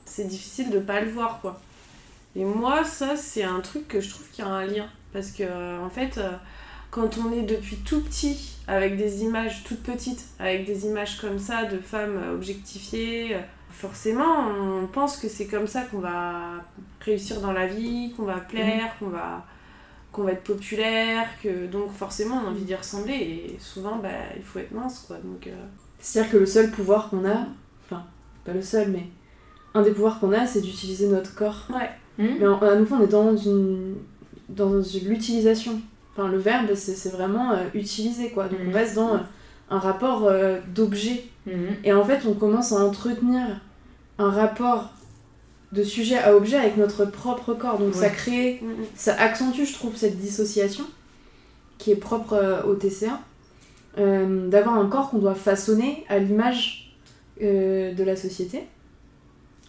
c'est 0.04 0.24
difficile 0.26 0.70
de 0.70 0.78
pas 0.78 1.00
le 1.00 1.10
voir 1.10 1.38
quoi. 1.40 1.58
Et 2.36 2.44
moi, 2.44 2.84
ça, 2.84 3.16
c'est 3.16 3.42
un 3.42 3.60
truc 3.60 3.88
que 3.88 4.00
je 4.00 4.10
trouve 4.10 4.28
qu'il 4.30 4.44
y 4.44 4.48
a 4.48 4.50
un 4.50 4.66
lien. 4.66 4.86
Parce 5.12 5.32
que, 5.32 5.42
euh, 5.42 5.84
en 5.84 5.90
fait, 5.90 6.18
euh, 6.18 6.30
quand 6.90 7.18
on 7.18 7.32
est 7.32 7.42
depuis 7.42 7.76
tout 7.76 8.00
petit, 8.00 8.56
avec 8.68 8.96
des 8.96 9.22
images 9.22 9.64
toutes 9.64 9.82
petites, 9.82 10.26
avec 10.38 10.64
des 10.66 10.86
images 10.86 11.20
comme 11.20 11.38
ça 11.38 11.64
de 11.64 11.78
femmes 11.78 12.16
euh, 12.16 12.34
objectifiées, 12.34 13.36
forcément, 13.70 14.48
on 14.48 14.86
pense 14.86 15.16
que 15.16 15.28
c'est 15.28 15.46
comme 15.46 15.66
ça 15.66 15.82
qu'on 15.82 15.98
va 15.98 16.64
réussir 17.00 17.40
dans 17.40 17.52
la 17.52 17.66
vie, 17.66 18.12
qu'on 18.16 18.24
va 18.24 18.38
plaire, 18.38 18.96
qu'on 18.98 19.08
va 19.08 19.44
qu'on 20.12 20.24
va 20.24 20.32
être 20.32 20.42
populaire, 20.42 21.28
que 21.42 21.66
donc 21.66 21.92
forcément 21.92 22.42
on 22.42 22.48
a 22.48 22.50
envie 22.50 22.64
d'y 22.64 22.74
ressembler 22.74 23.14
et 23.14 23.56
souvent 23.60 23.96
bah, 23.96 24.08
il 24.36 24.42
faut 24.42 24.58
être 24.58 24.72
mince 24.72 25.04
quoi. 25.06 25.16
Donc 25.18 25.46
euh, 25.46 25.54
C'est-à-dire 25.98 26.32
que 26.32 26.36
le 26.38 26.46
seul 26.46 26.70
pouvoir 26.70 27.10
qu'on 27.10 27.24
a, 27.24 27.46
enfin, 27.84 28.04
pas 28.44 28.52
le 28.52 28.62
seul, 28.62 28.90
mais 28.90 29.06
un 29.74 29.82
des 29.82 29.92
pouvoirs 29.92 30.18
qu'on 30.18 30.32
a, 30.32 30.46
c'est 30.46 30.60
d'utiliser 30.60 31.06
notre 31.08 31.34
corps. 31.34 31.68
ouais, 31.70 31.90
Hmm? 32.20 32.26
Mais 32.38 32.46
en- 32.46 32.58
à 32.60 32.74
nouveau, 32.76 32.96
on 32.96 33.02
est 33.02 33.06
dans 33.08 33.36
une, 33.36 33.94
dans 34.48 34.72
l'utilisation. 35.04 35.80
Enfin, 36.14 36.28
le 36.28 36.38
verbe, 36.38 36.74
c'est 36.74 37.08
vraiment 37.10 37.52
euh, 37.52 37.64
utiliser, 37.74 38.30
quoi. 38.30 38.48
Donc 38.48 38.58
on 38.68 38.72
reste 38.72 38.94
dans 38.96 39.14
euh, 39.14 39.18
un 39.70 39.78
rapport 39.78 40.26
euh, 40.26 40.58
d'objet. 40.74 41.24
Mhm. 41.46 41.54
Et 41.84 41.92
en 41.92 42.04
fait, 42.04 42.20
on 42.28 42.34
commence 42.34 42.72
à 42.72 42.76
entretenir 42.84 43.42
un 44.18 44.30
rapport 44.30 44.90
de 45.72 45.82
sujet 45.82 46.18
à 46.18 46.36
objet 46.36 46.56
avec 46.56 46.76
notre 46.76 47.04
propre 47.06 47.54
corps. 47.54 47.78
Donc 47.78 47.94
ça 47.94 48.10
crée, 48.10 48.60
ça 48.96 49.14
accentue, 49.14 49.64
je 49.64 49.72
trouve, 49.72 49.96
cette 49.96 50.18
dissociation 50.18 50.84
qui 51.78 51.92
est 51.92 51.96
propre 51.96 52.62
au 52.66 52.74
TCA. 52.74 53.18
D'avoir 53.96 54.76
un 54.78 54.86
corps 54.88 55.10
qu'on 55.10 55.18
doit 55.18 55.34
façonner 55.34 56.04
à 56.08 56.18
l'image 56.18 56.92
de 57.40 58.02
la 58.04 58.16
société. 58.16 58.64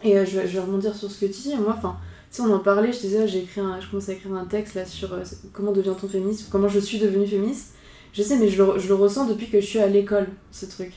Et 0.04 0.14
je, 0.26 0.40
vais, 0.40 0.48
je 0.48 0.54
vais 0.54 0.60
rebondir 0.60 0.96
sur 0.96 1.10
ce 1.12 1.20
que 1.20 1.28
tu 1.28 1.42
dis. 1.44 1.56
Moi, 1.56 1.76
enfin, 1.78 1.96
sais, 2.38 2.42
on 2.42 2.54
en 2.54 2.60
parlait, 2.60 2.92
je 2.92 3.00
disais, 3.00 3.28
j'ai 3.28 3.40
écrit 3.40 3.62
un, 3.62 3.80
je 3.82 3.88
commence 3.88 4.10
à 4.10 4.14
écrire 4.14 4.34
un 4.34 4.46
texte 4.46 4.76
là 4.76 4.86
sur 4.86 5.14
euh, 5.14 5.24
comment 5.54 5.72
devient-on 5.72 6.08
féministe, 6.08 6.48
comment 6.52 6.68
je 6.68 6.80
suis 6.80 7.00
devenue 7.00 7.28
féministe. 7.28 7.74
Je 8.14 8.24
sais, 8.24 8.38
mais 8.38 8.50
je 8.50 8.62
le, 8.62 8.80
je 8.80 8.88
le 8.88 8.96
ressens 8.96 9.26
depuis 9.26 9.48
que 9.50 9.62
je 9.62 9.66
suis 9.66 9.80
à 9.80 9.88
l'école, 9.88 10.28
ce 10.52 10.66
truc. 10.66 10.94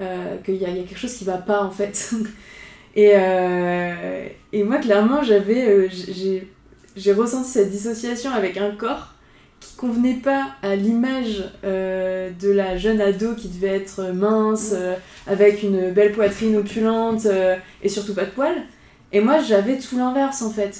Euh, 0.00 0.36
Qu'il 0.44 0.56
y 0.56 0.64
a, 0.64 0.70
y 0.70 0.80
a 0.80 0.84
quelque 0.84 0.98
chose 0.98 1.14
qui 1.14 1.24
va 1.24 1.38
pas, 1.38 1.62
en 1.62 1.70
fait. 1.70 2.12
et, 2.96 3.12
euh, 3.14 4.28
et 4.52 4.62
moi, 4.62 4.78
clairement, 4.78 5.22
j'avais, 5.22 5.90
j'ai, 5.90 6.48
j'ai 6.96 7.12
ressenti 7.12 7.50
cette 7.50 7.70
dissociation 7.70 8.30
avec 8.32 8.56
un 8.56 8.70
corps 8.70 9.14
qui 9.60 9.74
convenait 9.74 10.20
pas 10.22 10.50
à 10.62 10.76
l'image 10.76 11.44
euh, 11.64 12.30
de 12.40 12.50
la 12.50 12.76
jeune 12.76 13.00
ado 13.00 13.34
qui 13.34 13.48
devait 13.48 13.76
être 13.76 14.12
mince, 14.12 14.72
euh, 14.72 14.94
avec 15.26 15.62
une 15.62 15.90
belle 15.90 16.12
poitrine 16.12 16.56
opulente 16.56 17.26
euh, 17.26 17.56
et 17.82 17.88
surtout 17.88 18.14
pas 18.14 18.24
de 18.24 18.30
poils. 18.30 18.62
Et 19.12 19.20
moi, 19.20 19.40
j'avais 19.40 19.78
tout 19.78 19.96
l'inverse 19.96 20.42
en 20.42 20.50
fait. 20.50 20.78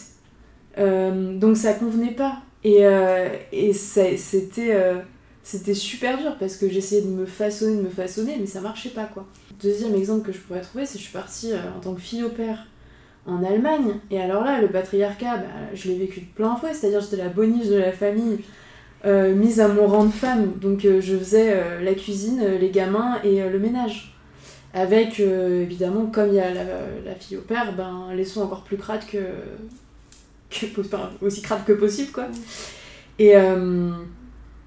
Euh, 0.79 1.37
donc 1.39 1.57
ça 1.57 1.75
convenait 1.75 2.13
pas. 2.13 2.39
Et, 2.65 2.85
euh, 2.87 3.29
c'était 3.75 4.75
euh, 4.75 4.97
c'était 5.43 5.75
super 5.75 6.19
dur 6.19 6.37
parce 6.39 6.57
que 6.57 6.69
j'essayais 6.69 7.03
de 7.03 7.09
me 7.09 7.25
façonner, 7.25 7.77
de 7.77 7.83
me 7.83 7.91
façonner, 7.91 8.37
mais 8.39 8.47
ça 8.47 8.61
marchait 8.61 8.91
pas 8.91 9.05
quoi. 9.07 9.27
Deuxième 9.63 9.95
exemple 9.95 10.27
que 10.27 10.33
je 10.33 10.39
pourrais 10.39 10.61
trouver, 10.61 10.85
c'est 10.85 10.95
que 10.95 10.99
je 10.99 11.05
suis 11.05 11.13
partie 11.13 11.53
en 11.55 11.81
tant 11.81 11.95
que 11.95 12.01
fille 12.01 12.23
au 12.23 12.29
père 12.29 12.67
en 13.27 13.43
Allemagne. 13.43 13.95
Et 14.11 14.21
alors 14.21 14.45
là, 14.45 14.61
le 14.61 14.69
patriarcat, 14.69 15.39
bah, 15.39 15.45
je 15.75 15.89
l'ai 15.89 15.99
vécu 15.99 16.21
de 16.21 16.27
plein 16.27 16.57
fouet, 16.57 16.75
c'est-à-dire 16.75 17.01
j'étais 17.01 17.17
la 17.17 17.29
boniche 17.29 17.69
de 17.69 17.77
la 17.77 17.93
famille, 17.93 18.41
mise 19.05 19.61
à 19.61 19.69
mon 19.69 19.87
rang 19.87 20.05
de 20.05 20.13
femme. 20.13 20.53
Donc 20.61 20.81
je 20.83 21.17
faisais 21.17 21.83
la 21.83 21.95
cuisine, 21.95 22.43
les 22.61 22.71
gamins 22.71 23.19
et 23.25 23.49
le 23.49 23.59
ménage. 23.59 24.18
Avec, 24.75 25.21
euh, 25.21 25.63
évidemment, 25.63 26.07
comme 26.07 26.29
il 26.29 26.35
y 26.35 26.41
a 26.41 26.53
la, 26.53 26.65
la 27.05 27.15
fille 27.15 27.39
au 27.39 27.41
père, 27.43 27.75
ben, 27.75 28.09
les 28.15 28.25
sons 28.25 28.43
encore 28.43 28.65
plus 28.65 28.77
crades 28.77 29.07
que, 29.07 29.19
que 30.51 30.81
enfin, 30.81 31.11
aussi 31.21 31.43
crades 31.43 31.65
que 31.65 31.73
possible, 31.73 32.13
quoi. 32.13 32.27
Et, 33.19 33.37
euh, 33.37 33.91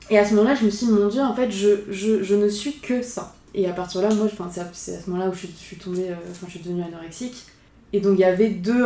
et 0.10 0.20
à 0.20 0.26
ce 0.26 0.36
moment-là, 0.36 0.56
je 0.56 0.66
me 0.66 0.70
suis 0.72 0.88
dit, 0.88 0.94
mon 0.94 1.08
Dieu, 1.10 1.22
en 1.22 1.36
fait, 1.36 1.52
je, 1.52 1.70
je, 1.90 2.24
je 2.24 2.36
ne 2.36 2.50
suis 2.50 2.80
que 2.80 3.02
ça. 3.02 3.36
Et 3.56 3.68
à 3.70 3.74
partir 3.74 4.02
de 4.02 4.08
là, 4.08 4.16
moi, 4.16 4.28
c'est 4.52 4.62
à- 4.62 4.70
c'est 4.74 4.96
à 4.98 5.02
ce 5.02 5.10
moment-là 5.12 5.30
où 5.30 5.34
je, 5.34 5.40
suis- 5.40 5.50
je 5.50 5.64
suis 5.64 5.78
tombée, 5.78 6.10
euh, 6.12 6.16
enfin, 6.32 6.48
je 6.48 6.52
suis 6.54 6.62
devenue 6.62 6.84
anorexique. 6.84 7.46
Et 7.94 8.02
donc, 8.02 8.14
il 8.18 8.22
y 8.22 8.26
avait 8.26 8.50
deux, 8.52 8.86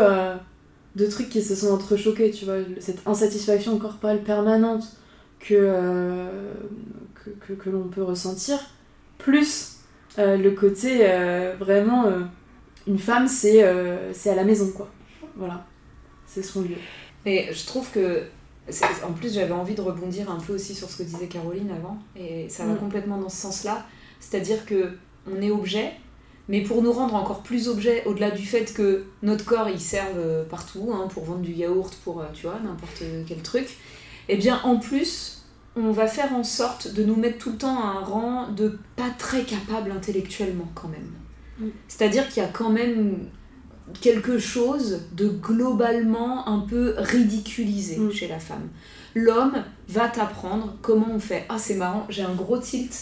deux 0.95 1.10
trucs 1.10 1.30
qui 1.30 1.41
se 1.43 1.56
sont 1.56 1.71
entrechoqués, 1.73 2.32
tu 2.32 2.45
vois, 2.45 2.58
cette 2.80 3.08
insatisfaction 3.08 3.78
corporelle 3.80 4.23
permanente 4.23 4.84
que, 5.39 6.30
que, 7.15 7.30
que, 7.32 7.54
que 7.54 7.69
l'on 7.69 7.88
peut 7.88 8.04
ressentir, 8.04 8.58
plus 9.17 9.75
euh, 10.17 10.38
le 10.38 10.51
côté 10.51 10.99
euh, 11.01 11.56
vraiment, 11.60 12.06
euh, 12.06 12.21
une 12.88 12.99
femme, 12.99 13.28
c'est 13.28 13.63
c'est 14.13 14.30
à 14.30 14.36
la 14.36 14.43
maison, 14.43 14.71
quoi. 14.71 14.89
Voilà, 15.36 15.65
c'est 16.28 16.43
son 16.43 16.62
lieu. 16.62 16.75
Mais 17.25 17.49
je 17.51 17.65
trouve 17.65 17.89
que. 17.91 18.23
En 19.04 19.13
plus, 19.13 19.36
j'avais 19.36 19.51
envie 19.54 19.75
de 19.75 19.82
rebondir 19.82 20.32
un 20.32 20.39
peu 20.39 20.54
aussi 20.54 20.73
sur 20.73 20.89
ce 20.89 20.97
que 20.97 21.04
disait 21.04 21.28
Caroline 21.28 21.69
avant, 21.69 21.99
et 22.15 22.49
ça 22.49 22.65
va 22.65 22.73
Mm. 22.73 22.78
complètement 22.78 23.17
dans 23.19 23.30
ce 23.30 23.38
sens-là. 23.38 23.86
C'est-à-dire 24.19 24.65
que 24.65 24.97
on 25.32 25.39
est 25.41 25.51
objet, 25.51 25.91
mais 26.49 26.62
pour 26.62 26.82
nous 26.82 26.91
rendre 26.91 27.13
encore 27.13 27.43
plus 27.43 27.67
objet, 27.67 28.04
au-delà 28.06 28.32
du 28.32 28.43
fait 28.43 28.73
que 28.73 29.06
notre 29.21 29.45
corps 29.45 29.69
il 29.69 29.80
serve 29.80 30.45
partout, 30.49 30.91
hein, 30.93 31.08
pour 31.13 31.25
vendre 31.25 31.41
du 31.41 31.51
yaourt, 31.51 31.93
pour 32.04 32.23
tu 32.34 32.47
vois 32.47 32.60
n'importe 32.63 33.04
quel 33.28 33.41
truc, 33.43 33.67
et 34.30 34.36
bien 34.38 34.60
en 34.63 34.78
plus, 34.78 35.35
on 35.76 35.92
va 35.92 36.08
faire 36.08 36.34
en 36.34 36.44
sorte 36.44 36.94
de 36.94 37.04
nous 37.04 37.16
mettre 37.16 37.38
tout 37.38 37.52
le 37.52 37.58
temps 37.58 37.78
à 37.80 37.88
un 37.88 38.00
rang 38.00 38.48
de 38.52 38.80
pas 38.96 39.10
très 39.18 39.44
capable 39.44 39.92
intellectuellement 39.92 40.70
quand 40.74 40.88
même. 40.88 41.12
Mm. 41.60 41.72
C'est-à-dire 41.88 42.28
qu'il 42.30 42.42
y 42.42 42.46
a 42.46 42.50
quand 42.50 42.70
même 42.70 43.28
quelque 44.02 44.40
chose 44.40 45.02
de 45.12 45.28
globalement 45.28 46.48
un 46.48 46.60
peu 46.60 46.96
ridiculisé 46.98 47.98
Mm. 47.98 48.12
chez 48.12 48.28
la 48.28 48.40
femme. 48.40 48.70
L'homme 49.14 49.64
va 49.88 50.08
t'apprendre 50.08 50.76
comment 50.82 51.08
on 51.12 51.20
fait. 51.20 51.46
Ah, 51.50 51.58
c'est 51.58 51.76
marrant, 51.76 52.06
j'ai 52.10 52.24
un 52.24 52.34
gros 52.34 52.58
tilt. 52.58 52.94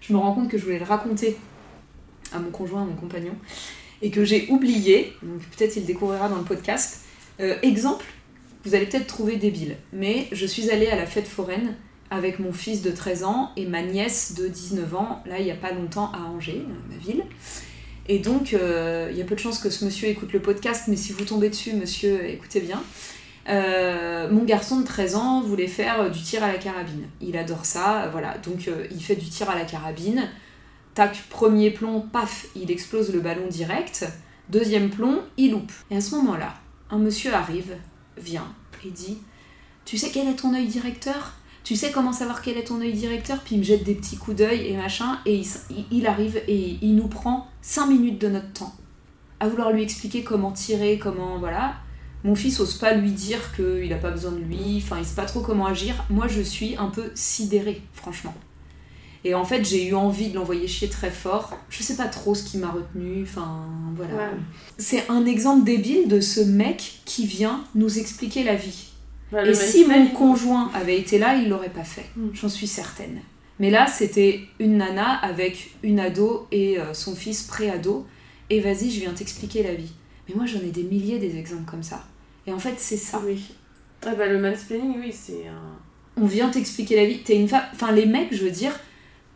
Je 0.00 0.12
me 0.12 0.18
rends 0.18 0.34
compte 0.34 0.48
que 0.48 0.58
je 0.58 0.64
voulais 0.64 0.78
le 0.78 0.84
raconter 0.84 1.36
à 2.32 2.38
mon 2.38 2.50
conjoint, 2.50 2.82
à 2.82 2.84
mon 2.84 2.94
compagnon, 2.94 3.34
et 4.02 4.10
que 4.10 4.24
j'ai 4.24 4.48
oublié. 4.50 5.12
Donc 5.22 5.40
peut-être 5.56 5.76
il 5.76 5.80
le 5.80 5.86
découvrira 5.86 6.28
dans 6.28 6.38
le 6.38 6.44
podcast. 6.44 7.00
Euh, 7.40 7.56
exemple, 7.62 8.04
vous 8.64 8.74
allez 8.74 8.86
peut-être 8.86 9.06
trouver 9.06 9.36
débile, 9.36 9.76
mais 9.92 10.28
je 10.32 10.46
suis 10.46 10.70
allée 10.70 10.88
à 10.88 10.96
la 10.96 11.06
fête 11.06 11.26
foraine 11.26 11.74
avec 12.10 12.38
mon 12.38 12.52
fils 12.52 12.82
de 12.82 12.90
13 12.90 13.24
ans 13.24 13.52
et 13.56 13.66
ma 13.66 13.82
nièce 13.82 14.34
de 14.34 14.48
19 14.48 14.94
ans, 14.94 15.22
là 15.26 15.38
il 15.38 15.44
n'y 15.44 15.50
a 15.50 15.56
pas 15.56 15.72
longtemps 15.72 16.10
à 16.12 16.22
Angers, 16.22 16.64
ma 16.88 16.96
ville. 16.96 17.24
Et 18.08 18.18
donc, 18.18 18.54
euh, 18.54 19.08
il 19.12 19.16
y 19.16 19.22
a 19.22 19.24
peu 19.24 19.36
de 19.36 19.40
chances 19.40 19.60
que 19.60 19.70
ce 19.70 19.84
monsieur 19.84 20.08
écoute 20.08 20.32
le 20.32 20.40
podcast, 20.40 20.86
mais 20.88 20.96
si 20.96 21.12
vous 21.12 21.24
tombez 21.24 21.48
dessus, 21.48 21.74
monsieur, 21.74 22.28
écoutez 22.28 22.60
bien. 22.60 22.82
Euh, 23.48 24.28
mon 24.30 24.42
garçon 24.42 24.80
de 24.80 24.84
13 24.84 25.14
ans 25.14 25.40
voulait 25.42 25.68
faire 25.68 26.00
euh, 26.00 26.08
du 26.08 26.20
tir 26.20 26.42
à 26.42 26.48
la 26.50 26.58
carabine. 26.58 27.04
Il 27.20 27.36
adore 27.36 27.64
ça, 27.64 28.08
voilà. 28.10 28.36
Donc, 28.38 28.68
il 28.90 29.00
fait 29.00 29.14
du 29.14 29.28
tir 29.28 29.48
à 29.48 29.54
la 29.54 29.64
carabine. 29.64 30.28
Tac, 30.94 31.22
premier 31.30 31.70
plomb, 31.70 32.00
paf, 32.00 32.46
il 32.56 32.72
explose 32.72 33.14
le 33.14 33.20
ballon 33.20 33.46
direct. 33.46 34.06
Deuxième 34.48 34.90
plomb, 34.90 35.20
il 35.36 35.52
loupe. 35.52 35.72
Et 35.92 35.96
à 35.96 36.00
ce 36.00 36.16
moment-là, 36.16 36.54
un 36.90 36.98
monsieur 36.98 37.32
arrive, 37.32 37.76
vient, 38.18 38.52
et 38.84 38.90
dit 38.90 39.18
Tu 39.84 39.96
sais 39.96 40.10
quel 40.10 40.26
est 40.26 40.34
ton 40.34 40.52
œil 40.52 40.66
directeur? 40.66 41.34
Tu 41.64 41.76
sais 41.76 41.90
comment 41.90 42.12
savoir 42.12 42.42
quel 42.42 42.56
est 42.56 42.64
ton 42.64 42.80
œil 42.80 42.92
directeur? 42.92 43.38
Puis 43.40 43.54
il 43.56 43.58
me 43.58 43.64
jette 43.64 43.84
des 43.84 43.94
petits 43.94 44.16
coups 44.16 44.36
d'œil 44.38 44.66
et 44.66 44.76
machin, 44.76 45.18
et 45.26 45.36
il, 45.36 45.46
il- 45.90 46.06
arrive 46.06 46.40
et 46.48 46.78
il 46.82 46.96
nous 46.96 47.08
prend 47.08 47.46
5 47.62 47.86
minutes 47.86 48.20
de 48.20 48.28
notre 48.28 48.52
temps 48.52 48.74
à 49.38 49.48
vouloir 49.48 49.70
lui 49.72 49.82
expliquer 49.82 50.22
comment 50.22 50.52
tirer, 50.52 50.98
comment. 50.98 51.38
Voilà. 51.38 51.74
Mon 52.24 52.34
fils 52.34 52.60
ose 52.60 52.74
pas 52.76 52.92
lui 52.92 53.12
dire 53.12 53.40
qu'il 53.56 53.90
a 53.92 53.96
pas 53.96 54.10
besoin 54.10 54.32
de 54.32 54.38
lui, 54.38 54.76
enfin 54.84 54.96
il 54.98 55.06
sait 55.06 55.14
pas 55.14 55.24
trop 55.24 55.40
comment 55.40 55.66
agir. 55.66 56.04
Moi 56.10 56.28
je 56.28 56.42
suis 56.42 56.76
un 56.76 56.88
peu 56.88 57.10
sidérée, 57.14 57.80
franchement. 57.94 58.34
Et 59.24 59.34
en 59.34 59.44
fait 59.44 59.64
j'ai 59.66 59.86
eu 59.88 59.94
envie 59.94 60.28
de 60.28 60.34
l'envoyer 60.34 60.66
chier 60.68 60.88
très 60.88 61.10
fort. 61.10 61.56
Je 61.70 61.82
sais 61.82 61.96
pas 61.96 62.08
trop 62.08 62.34
ce 62.34 62.42
qui 62.42 62.58
m'a 62.58 62.70
retenu, 62.70 63.22
enfin 63.22 63.64
voilà. 63.96 64.14
Ouais. 64.14 64.30
C'est 64.76 65.08
un 65.08 65.24
exemple 65.24 65.64
débile 65.64 66.08
de 66.08 66.20
ce 66.20 66.40
mec 66.40 67.00
qui 67.06 67.24
vient 67.26 67.64
nous 67.74 67.98
expliquer 67.98 68.44
la 68.44 68.54
vie. 68.56 68.89
Bah, 69.32 69.46
Et 69.46 69.54
si 69.54 69.84
mon 69.86 70.08
conjoint 70.08 70.70
avait 70.74 70.98
été 70.98 71.18
là, 71.18 71.36
il 71.36 71.48
l'aurait 71.48 71.68
pas 71.70 71.84
fait. 71.84 72.06
Mm. 72.16 72.28
J'en 72.34 72.48
suis 72.48 72.66
certaine. 72.66 73.20
Mais 73.58 73.70
là, 73.70 73.86
c'était 73.86 74.40
une 74.58 74.78
nana 74.78 75.16
avec 75.22 75.72
une 75.82 76.00
ado 76.00 76.46
et 76.50 76.78
euh, 76.78 76.94
son 76.94 77.14
fils 77.14 77.42
pré-ado. 77.42 78.06
Et 78.48 78.60
vas-y, 78.60 78.90
je 78.90 79.00
viens 79.00 79.12
t'expliquer 79.12 79.62
la 79.62 79.74
vie. 79.74 79.92
Mais 80.28 80.34
moi, 80.34 80.46
j'en 80.46 80.60
ai 80.60 80.70
des 80.70 80.82
milliers 80.82 81.18
des 81.18 81.36
exemples 81.36 81.70
comme 81.70 81.82
ça. 81.82 82.04
Et 82.46 82.52
en 82.52 82.58
fait, 82.58 82.74
c'est 82.78 82.96
ça. 82.96 83.20
Oui. 83.24 83.52
Ah 84.04 84.14
bah, 84.14 84.26
le 84.26 84.40
mansplaining, 84.40 84.94
oui, 84.98 85.12
c'est 85.12 85.46
un. 85.46 85.76
On 86.20 86.26
vient 86.26 86.48
t'expliquer 86.48 86.96
la 86.96 87.04
vie. 87.04 87.18
T'es 87.22 87.36
une 87.36 87.48
femme. 87.48 87.62
Enfin, 87.74 87.92
les 87.92 88.06
mecs, 88.06 88.34
je 88.34 88.42
veux 88.44 88.50
dire, 88.50 88.72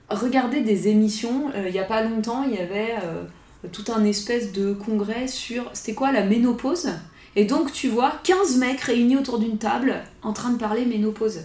regardez 0.08 0.62
des 0.62 0.88
émissions. 0.88 1.50
euh, 1.54 1.68
Il 1.68 1.74
y 1.74 1.78
a 1.78 1.84
pas 1.84 2.02
longtemps, 2.02 2.44
il 2.44 2.54
y 2.54 2.58
avait 2.58 2.94
euh, 3.04 3.24
tout 3.72 3.84
un 3.94 4.04
espèce 4.04 4.52
de 4.52 4.72
congrès 4.72 5.28
sur. 5.28 5.70
C'était 5.74 5.94
quoi 5.94 6.12
la 6.12 6.24
ménopause? 6.24 6.88
Et 7.36 7.44
donc, 7.44 7.72
tu 7.72 7.88
vois, 7.88 8.20
15 8.22 8.58
mecs 8.58 8.80
réunis 8.80 9.16
autour 9.16 9.38
d'une 9.38 9.58
table 9.58 10.02
en 10.22 10.32
train 10.32 10.50
de 10.50 10.58
parler 10.58 10.84
ménopause. 10.84 11.40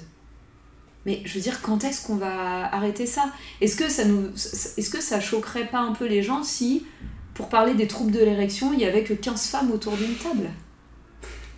Mais 1.05 1.21
je 1.25 1.33
veux 1.33 1.39
dire, 1.39 1.61
quand 1.61 1.83
est-ce 1.83 2.05
qu'on 2.05 2.17
va 2.17 2.73
arrêter 2.73 3.05
ça? 3.05 3.31
Est-ce 3.61 3.75
que 3.75 3.89
ça 3.89 4.05
nous, 4.05 4.29
est-ce 4.29 4.89
que 4.89 5.01
ça 5.01 5.19
choquerait 5.19 5.67
pas 5.67 5.79
un 5.79 5.93
peu 5.93 6.05
les 6.05 6.21
gens 6.21 6.43
si, 6.43 6.85
pour 7.33 7.49
parler 7.49 7.73
des 7.73 7.87
troubles 7.87 8.11
de 8.11 8.19
l'érection, 8.19 8.73
il 8.73 8.79
y 8.79 8.85
avait 8.85 9.03
que 9.03 9.13
15 9.13 9.47
femmes 9.47 9.71
autour 9.71 9.93
d'une 9.93 10.15
table? 10.15 10.49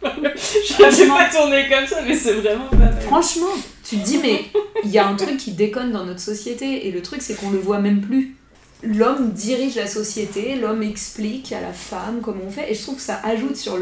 Je 0.03 0.81
n'avais 0.81 1.07
pas 1.07 1.29
tourné 1.29 1.69
comme 1.69 1.85
ça, 1.85 2.01
mais 2.07 2.15
c'est 2.15 2.33
vraiment 2.33 2.67
pas 2.67 2.77
mal. 2.77 3.01
Franchement, 3.01 3.51
tu 3.83 3.97
te 3.97 4.05
dis, 4.05 4.17
mais 4.17 4.45
il 4.83 4.89
y 4.89 4.97
a 4.97 5.07
un 5.07 5.15
truc 5.15 5.37
qui 5.37 5.51
déconne 5.51 5.91
dans 5.91 6.05
notre 6.05 6.19
société, 6.19 6.87
et 6.87 6.91
le 6.91 7.01
truc, 7.01 7.21
c'est 7.21 7.35
qu'on 7.35 7.49
le 7.51 7.59
voit 7.59 7.79
même 7.79 8.01
plus. 8.01 8.35
L'homme 8.83 9.31
dirige 9.31 9.75
la 9.75 9.85
société, 9.85 10.55
l'homme 10.55 10.81
explique 10.81 11.51
à 11.51 11.61
la 11.61 11.73
femme 11.73 12.21
comment 12.21 12.45
on 12.47 12.49
fait, 12.49 12.71
et 12.71 12.73
je 12.73 12.81
trouve 12.81 12.95
que 12.95 13.01
ça 13.01 13.19
ajoute 13.23 13.55
sur 13.55 13.77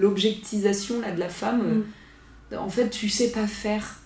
l'objectisation 0.00 0.96
de 0.98 1.20
la 1.20 1.28
femme. 1.28 1.84
Mm. 2.50 2.56
En 2.56 2.68
fait, 2.68 2.90
tu 2.90 3.08
sais 3.08 3.30
pas 3.30 3.46
faire. 3.46 3.98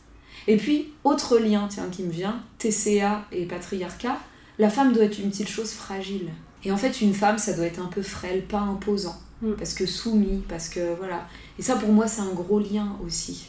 Et 0.46 0.56
puis, 0.56 0.92
autre 1.04 1.38
lien, 1.38 1.66
tiens, 1.68 1.88
qui 1.90 2.02
me 2.02 2.10
vient, 2.10 2.42
TCA 2.58 3.24
et 3.32 3.46
patriarcat, 3.46 4.18
la 4.58 4.70
femme 4.70 4.92
doit 4.92 5.04
être 5.04 5.18
une 5.18 5.30
petite 5.30 5.48
chose 5.48 5.72
fragile. 5.72 6.28
Et 6.64 6.70
en 6.70 6.76
fait, 6.76 7.00
une 7.00 7.14
femme, 7.14 7.38
ça 7.38 7.54
doit 7.54 7.66
être 7.66 7.80
un 7.80 7.88
peu 7.88 8.02
frêle, 8.02 8.44
pas 8.44 8.60
imposant. 8.60 9.18
Mm. 9.40 9.52
Parce 9.54 9.72
que 9.72 9.86
soumis, 9.86 10.42
parce 10.48 10.68
que 10.68 10.94
voilà. 10.96 11.26
Et 11.58 11.62
ça, 11.62 11.76
pour 11.76 11.92
moi, 11.92 12.06
c'est 12.06 12.20
un 12.20 12.32
gros 12.32 12.60
lien 12.60 12.96
aussi. 13.04 13.48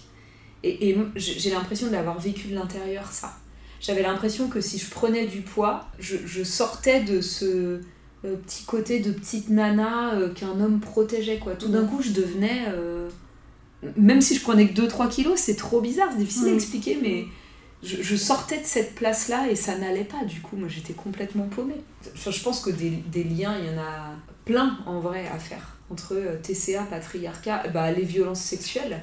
Et, 0.64 0.90
et 0.90 0.98
j'ai 1.16 1.52
l'impression 1.52 1.88
d'avoir 1.88 2.20
vécu 2.20 2.48
de 2.48 2.56
l'intérieur 2.56 3.12
ça. 3.12 3.38
J'avais 3.80 4.02
l'impression 4.02 4.48
que 4.48 4.62
si 4.62 4.78
je 4.80 4.90
prenais 4.90 5.26
du 5.28 5.42
poids, 5.42 5.88
je, 6.00 6.18
je 6.26 6.44
sortais 6.44 7.02
de 7.02 7.22
ce 7.22 7.82
euh, 8.26 8.36
petit 8.46 8.64
côté 8.66 9.00
de 9.00 9.12
petite 9.12 9.50
nana 9.50 10.14
euh, 10.16 10.34
qu'un 10.34 10.60
homme 10.60 10.80
protégeait. 10.80 11.38
quoi. 11.38 11.56
Tout 11.56 11.70
d'un 11.70 11.86
coup, 11.86 12.02
je 12.02 12.12
devenais... 12.12 12.66
euh, 12.70 13.10
même 13.96 14.22
si 14.22 14.36
je 14.36 14.42
prenais 14.42 14.68
que 14.68 14.82
2-3 14.82 15.10
kilos, 15.10 15.40
c'est 15.40 15.56
trop 15.56 15.82
bizarre, 15.82 16.10
c'est 16.12 16.18
difficile 16.18 16.48
à 16.50 16.54
expliquer, 16.54 16.98
mais 17.00 17.26
je, 17.84 18.02
je 18.02 18.16
sortais 18.16 18.58
de 18.60 18.66
cette 18.66 18.96
place-là 18.96 19.50
et 19.52 19.56
ça 19.56 19.78
n'allait 19.78 20.04
pas. 20.04 20.26
Du 20.26 20.42
coup, 20.42 20.56
moi, 20.56 20.68
j'étais 20.68 20.94
complètement 20.94 21.44
paumée. 21.48 21.82
Enfin, 22.16 22.32
je 22.32 22.42
pense 22.42 22.60
que 22.62 22.72
des, 22.72 22.90
des 22.90 23.24
liens, 23.24 23.56
il 23.60 23.68
y 23.72 23.76
en 23.76 23.80
a 23.80 24.16
plein 24.46 24.80
en 24.88 25.00
vrai 25.00 25.28
à 25.32 25.38
faire 25.38 25.78
entre 25.90 26.16
TCA, 26.42 26.84
patriarcat, 26.84 27.68
bah, 27.74 27.92
les 27.92 28.04
violences 28.04 28.42
sexuelles. 28.42 29.00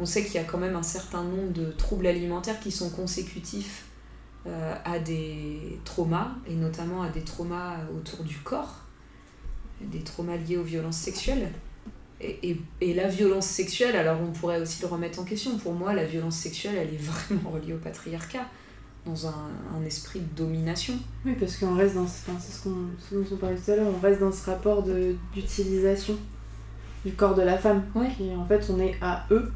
On 0.00 0.06
sait 0.06 0.24
qu'il 0.24 0.34
y 0.34 0.38
a 0.38 0.44
quand 0.44 0.58
même 0.58 0.76
un 0.76 0.82
certain 0.82 1.22
nombre 1.22 1.52
de 1.52 1.70
troubles 1.72 2.06
alimentaires 2.06 2.58
qui 2.58 2.72
sont 2.72 2.88
consécutifs 2.90 3.84
euh, 4.46 4.74
à 4.84 4.98
des 4.98 5.78
traumas, 5.84 6.30
et 6.48 6.54
notamment 6.54 7.02
à 7.02 7.08
des 7.10 7.22
traumas 7.22 7.76
autour 7.96 8.24
du 8.24 8.36
corps, 8.38 8.80
des 9.80 10.00
traumas 10.00 10.36
liés 10.36 10.56
aux 10.56 10.62
violences 10.62 10.96
sexuelles. 10.96 11.50
Et, 12.22 12.50
et, 12.50 12.60
et 12.82 12.94
la 12.94 13.08
violence 13.08 13.46
sexuelle, 13.46 13.96
alors 13.96 14.18
on 14.20 14.30
pourrait 14.30 14.60
aussi 14.60 14.82
le 14.82 14.88
remettre 14.88 15.20
en 15.20 15.24
question. 15.24 15.56
Pour 15.58 15.72
moi, 15.72 15.94
la 15.94 16.04
violence 16.04 16.36
sexuelle, 16.36 16.74
elle 16.76 16.92
est 16.94 16.98
vraiment 17.02 17.50
reliée 17.50 17.72
au 17.74 17.78
patriarcat, 17.78 18.46
dans 19.06 19.26
un, 19.26 19.48
un 19.74 19.84
esprit 19.86 20.20
de 20.20 20.36
domination. 20.36 20.94
Oui, 21.24 21.34
parce 21.40 21.56
qu'on 21.56 21.74
reste 21.74 21.94
dans 21.94 22.06
ce, 22.06 22.28
enfin, 22.28 22.38
c'est 22.38 22.52
ce, 22.52 22.62
qu'on, 22.64 22.76
ce 22.98 23.14
dont 23.14 23.24
on 23.32 23.36
parlait 23.36 23.56
tout 23.56 23.70
à 23.70 23.76
l'heure, 23.76 23.86
on 23.94 24.00
reste 24.00 24.20
dans 24.20 24.32
ce 24.32 24.50
rapport 24.50 24.82
de, 24.82 25.14
d'utilisation 25.34 26.14
du 27.04 27.12
corps 27.12 27.34
de 27.34 27.42
la 27.42 27.56
femme. 27.56 27.84
Ouais. 27.94 28.10
Qui, 28.16 28.30
en 28.34 28.44
fait, 28.46 28.66
on 28.70 28.78
est 28.80 28.96
à 29.00 29.24
eux. 29.30 29.50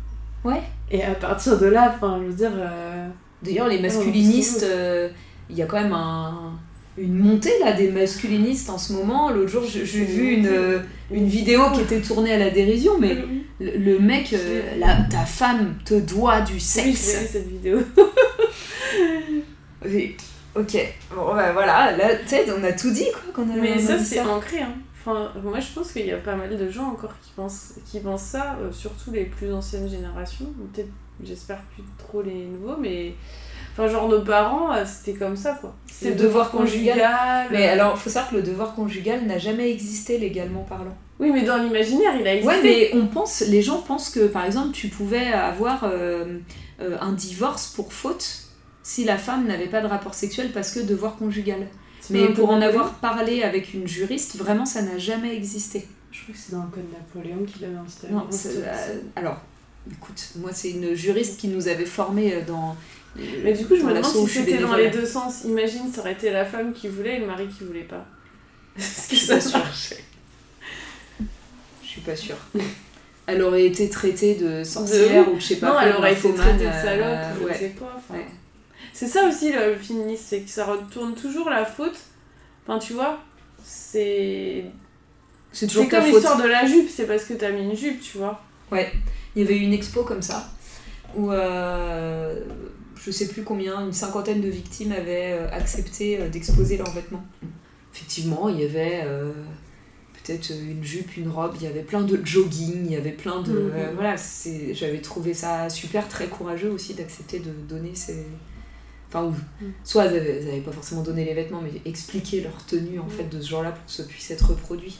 Ouais. 0.44 0.62
Et 0.90 1.02
à 1.02 1.14
partir 1.14 1.58
de 1.58 1.66
là, 1.66 1.92
enfin, 1.94 2.18
je 2.22 2.28
veux 2.28 2.34
dire. 2.34 2.52
euh, 2.54 3.08
D'ailleurs, 3.44 3.68
les 3.68 3.78
masculinistes, 3.80 4.62
euh, 4.64 5.08
il 5.50 5.56
y 5.56 5.62
a 5.62 5.66
quand 5.66 5.80
même 5.80 5.92
un- 5.92 6.52
une 6.96 7.14
montée 7.18 7.52
là 7.60 7.72
des 7.72 7.90
masculinistes 7.90 8.70
en 8.70 8.78
ce 8.78 8.92
moment. 8.92 9.30
L'autre 9.30 9.50
jour, 9.50 9.62
j'ai 9.64 9.82
vu 10.04 10.32
une, 10.34 10.46
euh, 10.46 10.78
une 11.10 11.26
vidéo 11.26 11.62
qui 11.74 11.80
était 11.82 12.00
tournée 12.00 12.32
à 12.32 12.38
la 12.38 12.50
dérision, 12.50 12.98
mais 13.00 13.16
le, 13.60 13.76
le 13.76 13.98
mec, 13.98 14.32
euh, 14.32 14.62
la- 14.78 15.02
ta 15.10 15.24
femme 15.26 15.74
te 15.84 15.94
doit 15.94 16.40
du 16.40 16.54
Oui, 16.54 16.60
sexe. 16.60 17.12
j'ai 17.12 17.18
vu 17.20 17.26
cette 17.32 17.48
vidéo. 17.48 17.78
Ok, 20.56 20.76
bon 21.14 21.34
bah 21.34 21.52
voilà, 21.52 21.96
là, 21.96 22.14
tu 22.14 22.28
sais, 22.28 22.46
on 22.56 22.62
a 22.62 22.72
tout 22.72 22.92
dit 22.92 23.06
quoi. 23.12 23.32
Qu'on 23.44 23.50
a, 23.52 23.56
Mais 23.60 23.76
ça, 23.78 23.98
c'est 23.98 24.20
ancré. 24.20 24.60
Hein. 24.60 24.72
Enfin, 25.00 25.32
moi, 25.42 25.58
je 25.58 25.66
pense 25.74 25.92
qu'il 25.92 26.06
y 26.06 26.12
a 26.12 26.16
pas 26.16 26.36
mal 26.36 26.56
de 26.56 26.70
gens 26.70 26.90
encore 26.92 27.12
qui 27.22 27.32
pensent, 27.34 27.74
qui 27.90 27.98
pensent 27.98 28.22
ça, 28.22 28.56
euh, 28.62 28.70
surtout 28.70 29.10
les 29.10 29.24
plus 29.24 29.52
anciennes 29.52 29.90
générations. 29.90 30.46
Peut-être, 30.72 30.88
j'espère 31.22 31.60
plus 31.74 31.82
trop 31.98 32.22
les 32.22 32.46
nouveaux, 32.46 32.76
mais. 32.80 33.14
Enfin, 33.72 33.88
genre, 33.88 34.08
nos 34.08 34.20
parents, 34.22 34.72
euh, 34.72 34.84
c'était 34.86 35.18
comme 35.18 35.36
ça, 35.36 35.54
quoi. 35.60 35.74
C'est 35.90 36.10
le 36.10 36.14
devoir 36.14 36.50
conjugal. 36.52 36.96
Mais 37.50 37.68
euh, 37.68 37.72
alors, 37.72 37.98
faut 37.98 38.08
savoir 38.08 38.30
que 38.30 38.36
le 38.36 38.42
devoir 38.42 38.74
conjugal 38.74 39.24
n'a 39.26 39.38
jamais 39.38 39.68
existé 39.70 40.16
légalement 40.18 40.62
parlant. 40.62 40.96
Oui, 41.18 41.30
mais 41.32 41.42
dans 41.42 41.56
l'imaginaire, 41.56 42.12
il 42.20 42.26
a 42.26 42.34
existé. 42.36 42.54
Ouais, 42.56 42.62
mais 42.62 42.90
on 42.94 43.06
pense, 43.06 43.40
les 43.40 43.62
gens 43.62 43.80
pensent 43.82 44.10
que 44.10 44.26
par 44.28 44.44
exemple, 44.44 44.70
tu 44.72 44.88
pouvais 44.88 45.26
avoir 45.32 45.84
euh, 45.84 46.38
euh, 46.80 46.96
un 47.00 47.12
divorce 47.12 47.66
pour 47.68 47.92
faute 47.92 48.42
si 48.84 49.04
la 49.04 49.16
femme 49.18 49.46
n'avait 49.46 49.66
pas 49.66 49.80
de 49.80 49.86
rapport 49.88 50.14
sexuel 50.14 50.50
parce 50.52 50.70
que 50.72 50.78
devoir 50.80 51.16
conjugal. 51.16 51.66
Mais 52.10 52.28
pour 52.28 52.50
en 52.50 52.60
avoir 52.60 52.94
parlé 52.94 53.42
avec 53.42 53.72
une 53.74 53.88
juriste, 53.88 54.36
vraiment, 54.36 54.66
ça 54.66 54.82
n'a 54.82 54.98
jamais 54.98 55.34
existé. 55.34 55.88
Je 56.12 56.22
crois 56.22 56.34
que 56.34 56.40
c'est 56.40 56.52
dans 56.52 56.62
le 56.62 56.68
code 56.68 56.84
Napoléon 56.92 57.44
qu'il 57.44 57.64
avait 57.64 57.74
installé. 57.76 58.12
Non, 58.12 58.26
c'est- 58.30 58.50
euh, 58.58 59.00
alors, 59.16 59.38
écoute, 59.90 60.30
moi, 60.36 60.50
c'est 60.52 60.70
une 60.70 60.94
juriste 60.94 61.38
qui 61.38 61.48
nous 61.48 61.68
avait 61.68 61.84
formés 61.86 62.42
dans. 62.46 62.76
Mais 63.16 63.52
du 63.52 63.64
coup, 63.66 63.76
je 63.76 63.82
me 63.82 63.90
demande 63.90 64.04
si 64.04 64.26
je 64.26 64.40
c'était 64.40 64.58
dans 64.58 64.74
les 64.74 64.90
deux 64.90 65.06
sens. 65.06 65.44
Imagine, 65.44 65.92
ça 65.92 66.00
aurait 66.00 66.12
été 66.12 66.30
la 66.30 66.44
femme 66.44 66.72
qui 66.72 66.88
voulait 66.88 67.16
et 67.16 67.20
le 67.20 67.26
mari 67.26 67.46
qui 67.46 67.64
voulait 67.64 67.84
pas. 67.84 68.04
Est-ce 68.78 69.08
que 69.08 69.16
Je 69.16 69.40
ça 69.40 69.58
marchait 69.58 70.04
Je 71.82 71.86
suis 71.86 72.00
pas 72.00 72.16
sûre. 72.16 72.36
Elle 73.26 73.42
aurait 73.42 73.66
été 73.66 73.88
traitée 73.88 74.34
de 74.34 74.64
sorcière 74.64 75.32
ou 75.32 75.38
je 75.38 75.44
sais 75.44 75.56
pas 75.56 75.68
Non, 75.68 75.72
quoi, 75.74 75.84
elle 75.84 75.96
aurait 75.96 76.12
été 76.12 76.34
traitée 76.34 76.64
de 76.64 76.68
euh, 76.68 76.82
salope, 76.82 77.38
je 77.40 77.44
ouais. 77.46 77.54
sais 77.54 77.68
pas. 77.68 78.02
Ouais. 78.10 78.26
C'est 78.92 79.06
ça 79.06 79.26
aussi 79.26 79.52
le 79.52 79.76
féministe, 79.76 80.24
c'est 80.28 80.40
que 80.40 80.50
ça 80.50 80.66
retourne 80.66 81.14
toujours 81.14 81.48
la 81.48 81.64
faute. 81.64 81.98
Enfin, 82.66 82.78
tu 82.78 82.92
vois, 82.92 83.18
c'est. 83.64 84.64
C'est 85.52 85.66
toujours 85.68 85.84
C'est 85.84 85.88
comme 85.90 86.04
l'histoire 86.04 86.42
de 86.42 86.48
la 86.48 86.66
jupe, 86.66 86.90
c'est 86.90 87.06
parce 87.06 87.24
que 87.24 87.34
t'as 87.34 87.50
mis 87.50 87.62
une 87.62 87.76
jupe, 87.76 88.00
tu 88.00 88.18
vois. 88.18 88.42
Il 89.36 89.42
y 89.42 89.44
avait 89.44 89.56
eu 89.56 89.62
une 89.62 89.72
expo 89.72 90.02
comme 90.04 90.22
ça, 90.22 90.48
où 91.16 91.30
euh, 91.30 92.40
je 92.96 93.10
sais 93.10 93.28
plus 93.28 93.42
combien, 93.42 93.84
une 93.84 93.92
cinquantaine 93.92 94.40
de 94.40 94.48
victimes 94.48 94.92
avaient 94.92 95.32
euh, 95.32 95.48
accepté 95.52 96.20
euh, 96.20 96.28
d'exposer 96.28 96.76
leurs 96.76 96.90
vêtements. 96.92 97.24
Effectivement, 97.92 98.48
il 98.48 98.60
y 98.60 98.64
avait 98.64 99.02
euh, 99.04 99.32
peut-être 100.24 100.50
une 100.50 100.82
jupe, 100.84 101.16
une 101.16 101.28
robe, 101.28 101.54
il 101.56 101.62
y 101.64 101.66
avait 101.66 101.82
plein 101.82 102.02
de 102.02 102.18
jogging, 102.24 102.86
il 102.86 102.92
y 102.92 102.96
avait 102.96 103.12
plein 103.12 103.40
de... 103.42 103.52
Mhm. 103.52 103.70
euh, 103.74 103.90
voilà, 103.94 104.14
j'avais 104.72 105.00
trouvé 105.00 105.34
ça 105.34 105.68
super, 105.68 106.08
très 106.08 106.26
courageux 106.28 106.70
aussi 106.70 106.94
d'accepter 106.94 107.38
de 107.40 107.50
donner 107.68 107.94
ces... 107.94 108.24
Enfin, 109.08 109.26
ou, 109.26 109.30
Mhm. 109.64 109.72
soit 109.84 110.06
elles 110.06 110.16
avaient, 110.16 110.38
elles 110.42 110.48
avaient 110.48 110.60
pas 110.60 110.72
forcément 110.72 111.02
donné 111.02 111.24
les 111.24 111.34
vêtements, 111.34 111.60
mais 111.62 111.80
expliquer 111.88 112.40
leur 112.40 112.64
tenue 112.66 112.98
en 112.98 113.04
Mhm. 113.04 113.10
fait 113.10 113.24
de 113.28 113.40
ce 113.40 113.48
genre-là 113.50 113.72
pour 113.72 113.84
que 113.84 113.92
ça 113.92 114.02
puisse 114.04 114.30
être 114.30 114.48
reproduit. 114.50 114.98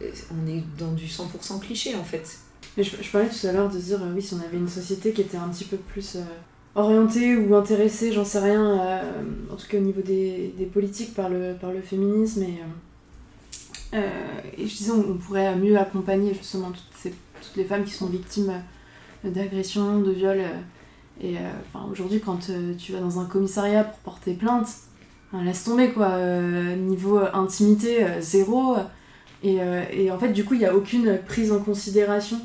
On 0.00 0.46
est 0.48 0.62
dans 0.78 0.92
du 0.92 1.06
100% 1.06 1.58
cliché 1.60 1.94
en 1.96 2.04
fait. 2.04 2.38
Mais 2.76 2.84
je, 2.84 3.10
parlais 3.10 3.28
tout 3.28 3.46
à 3.46 3.52
l'heure 3.52 3.68
de 3.68 3.78
dire, 3.78 4.02
euh, 4.02 4.12
oui, 4.14 4.22
si 4.22 4.34
on 4.34 4.40
avait 4.40 4.56
une 4.56 4.68
société 4.68 5.12
qui 5.12 5.20
était 5.20 5.36
un 5.36 5.48
petit 5.48 5.64
peu 5.64 5.76
plus 5.76 6.16
euh, 6.16 6.20
orientée 6.74 7.36
ou 7.36 7.54
intéressée, 7.54 8.12
j'en 8.12 8.24
sais 8.24 8.38
rien, 8.38 8.80
euh, 8.80 9.02
en 9.52 9.56
tout 9.56 9.66
cas 9.68 9.76
au 9.76 9.82
niveau 9.82 10.00
des, 10.00 10.54
politiques 10.72 11.14
par 11.14 11.28
le, 11.28 11.54
par 11.60 11.70
le 11.70 11.82
féminisme, 11.82 12.42
et, 12.42 12.58
je 14.58 14.74
disais, 14.74 14.90
on, 14.90 15.18
pourrait 15.18 15.54
mieux 15.56 15.78
accompagner 15.78 16.32
justement 16.32 16.70
toutes, 16.70 16.96
ces, 16.96 17.10
toutes 17.10 17.56
les 17.56 17.64
femmes 17.64 17.84
qui 17.84 17.92
sont 17.92 18.06
victimes 18.06 18.54
d'agressions, 19.22 20.00
de 20.00 20.10
viols. 20.10 20.40
et 21.20 21.34
enfin, 21.74 21.86
aujourd'hui, 21.90 22.20
quand 22.20 22.38
tu 22.78 22.92
vas 22.92 23.00
dans 23.00 23.20
un 23.20 23.26
commissariat 23.26 23.84
pour 23.84 23.98
porter 23.98 24.32
plainte, 24.32 24.68
hein, 25.34 25.44
laisse 25.44 25.64
tomber 25.64 25.90
quoi, 25.90 26.18
niveau 26.74 27.18
intimité, 27.34 28.06
zéro. 28.20 28.76
Et, 29.42 29.58
et 29.92 30.10
en 30.10 30.18
fait, 30.18 30.32
du 30.32 30.44
coup, 30.44 30.54
il 30.54 30.60
n'y 30.60 30.66
a 30.66 30.74
aucune 30.74 31.18
prise 31.26 31.52
en 31.52 31.58
considération 31.58 32.40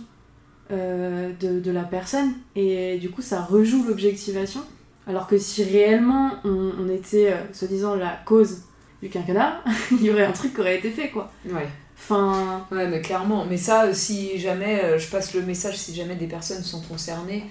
euh, 0.72 1.32
de, 1.40 1.60
de 1.62 1.72
la 1.72 1.84
personne. 1.84 2.34
Et 2.56 2.98
du 2.98 3.10
coup, 3.10 3.22
ça 3.22 3.42
rejoue 3.42 3.86
l'objectivation. 3.88 4.62
Alors 5.08 5.28
que 5.28 5.38
si 5.38 5.64
réellement 5.64 6.32
on, 6.44 6.72
on 6.80 6.90
était, 6.90 7.32
euh, 7.32 7.54
soi-disant, 7.54 7.96
la 7.96 8.20
cause 8.26 8.64
du 9.02 9.10
quinquennat, 9.10 9.64
il 9.92 10.04
y 10.04 10.12
aurait 10.12 10.26
un 10.26 10.34
truc 10.34 10.54
qui 10.54 10.60
aurait 10.60 10.78
été 10.78 10.90
fait, 10.90 11.10
quoi. 11.10 11.32
Ouais. 11.46 11.68
Enfin, 11.98 12.68
Ouais, 12.70 12.88
mais 12.88 13.02
clairement. 13.02 13.46
Mais 13.46 13.56
ça, 13.56 13.94
si 13.94 14.38
jamais, 14.40 14.84
euh, 14.84 15.00
je 15.00 15.10
passe 15.10 15.34
le 15.34 15.42
message, 15.42 15.78
si 15.78 15.96
jamais 15.96 16.16
des 16.16 16.28
personnes 16.28 16.64
sont 16.64 16.82
concernées, 16.82 17.46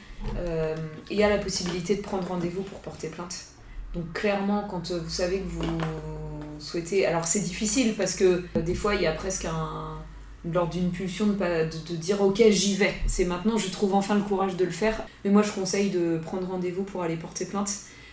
il 1.10 1.16
y 1.16 1.22
a 1.22 1.30
la 1.30 1.38
possibilité 1.38 1.94
de 1.96 2.02
prendre 2.02 2.28
rendez-vous 2.28 2.62
pour 2.62 2.80
porter 2.80 3.08
plainte. 3.08 3.36
Donc 3.94 4.12
clairement, 4.12 4.66
quand 4.68 4.92
vous 4.92 5.08
savez 5.08 5.38
que 5.38 5.48
vous 5.48 5.62
souhaitez... 6.58 7.06
Alors 7.06 7.24
c'est 7.24 7.40
difficile 7.40 7.94
parce 7.96 8.14
que 8.14 8.44
des 8.58 8.74
fois, 8.74 8.94
il 8.94 9.02
y 9.02 9.06
a 9.06 9.12
presque 9.12 9.46
un... 9.46 9.96
lors 10.52 10.68
d'une 10.68 10.90
pulsion 10.90 11.26
de, 11.26 11.32
de 11.34 11.96
dire 11.96 12.22
ok 12.22 12.42
j'y 12.50 12.74
vais, 12.74 12.94
c'est 13.06 13.24
maintenant 13.24 13.58
je 13.58 13.68
trouve 13.70 13.94
enfin 13.94 14.14
le 14.14 14.22
courage 14.22 14.56
de 14.56 14.64
le 14.64 14.70
faire. 14.70 15.02
Mais 15.24 15.30
moi 15.30 15.42
je 15.42 15.52
conseille 15.52 15.90
de 15.90 16.18
prendre 16.18 16.48
rendez-vous 16.48 16.84
pour 16.84 17.02
aller 17.02 17.16
porter 17.16 17.46
plainte 17.46 17.70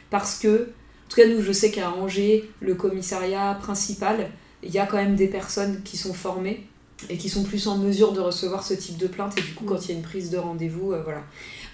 parce 0.09 0.37
que, 0.37 0.69
en 1.05 1.09
tout 1.09 1.15
cas 1.17 1.27
nous 1.27 1.41
je 1.41 1.51
sais 1.51 1.71
qu'à 1.71 1.91
Angers, 1.91 2.49
le 2.59 2.75
commissariat 2.75 3.57
principal 3.61 4.29
il 4.63 4.71
y 4.71 4.79
a 4.79 4.85
quand 4.85 4.97
même 4.97 5.15
des 5.15 5.27
personnes 5.27 5.81
qui 5.83 5.97
sont 5.97 6.13
formées 6.13 6.67
et 7.09 7.17
qui 7.17 7.29
sont 7.29 7.43
plus 7.43 7.67
en 7.67 7.77
mesure 7.77 8.13
de 8.13 8.21
recevoir 8.21 8.63
ce 8.63 8.73
type 8.73 8.97
de 8.97 9.07
plainte 9.07 9.37
et 9.37 9.41
du 9.41 9.53
coup 9.53 9.65
quand 9.65 9.85
il 9.85 9.91
y 9.91 9.93
a 9.93 9.97
une 9.97 10.03
prise 10.03 10.29
de 10.29 10.37
rendez-vous, 10.37 10.93
euh, 10.93 11.01
voilà. 11.03 11.21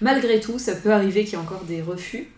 Malgré 0.00 0.40
tout, 0.40 0.58
ça 0.58 0.74
peut 0.74 0.92
arriver 0.92 1.24
qu'il 1.24 1.34
y 1.34 1.36
ait 1.36 1.44
encore 1.44 1.64
des 1.64 1.82
refus 1.82 2.32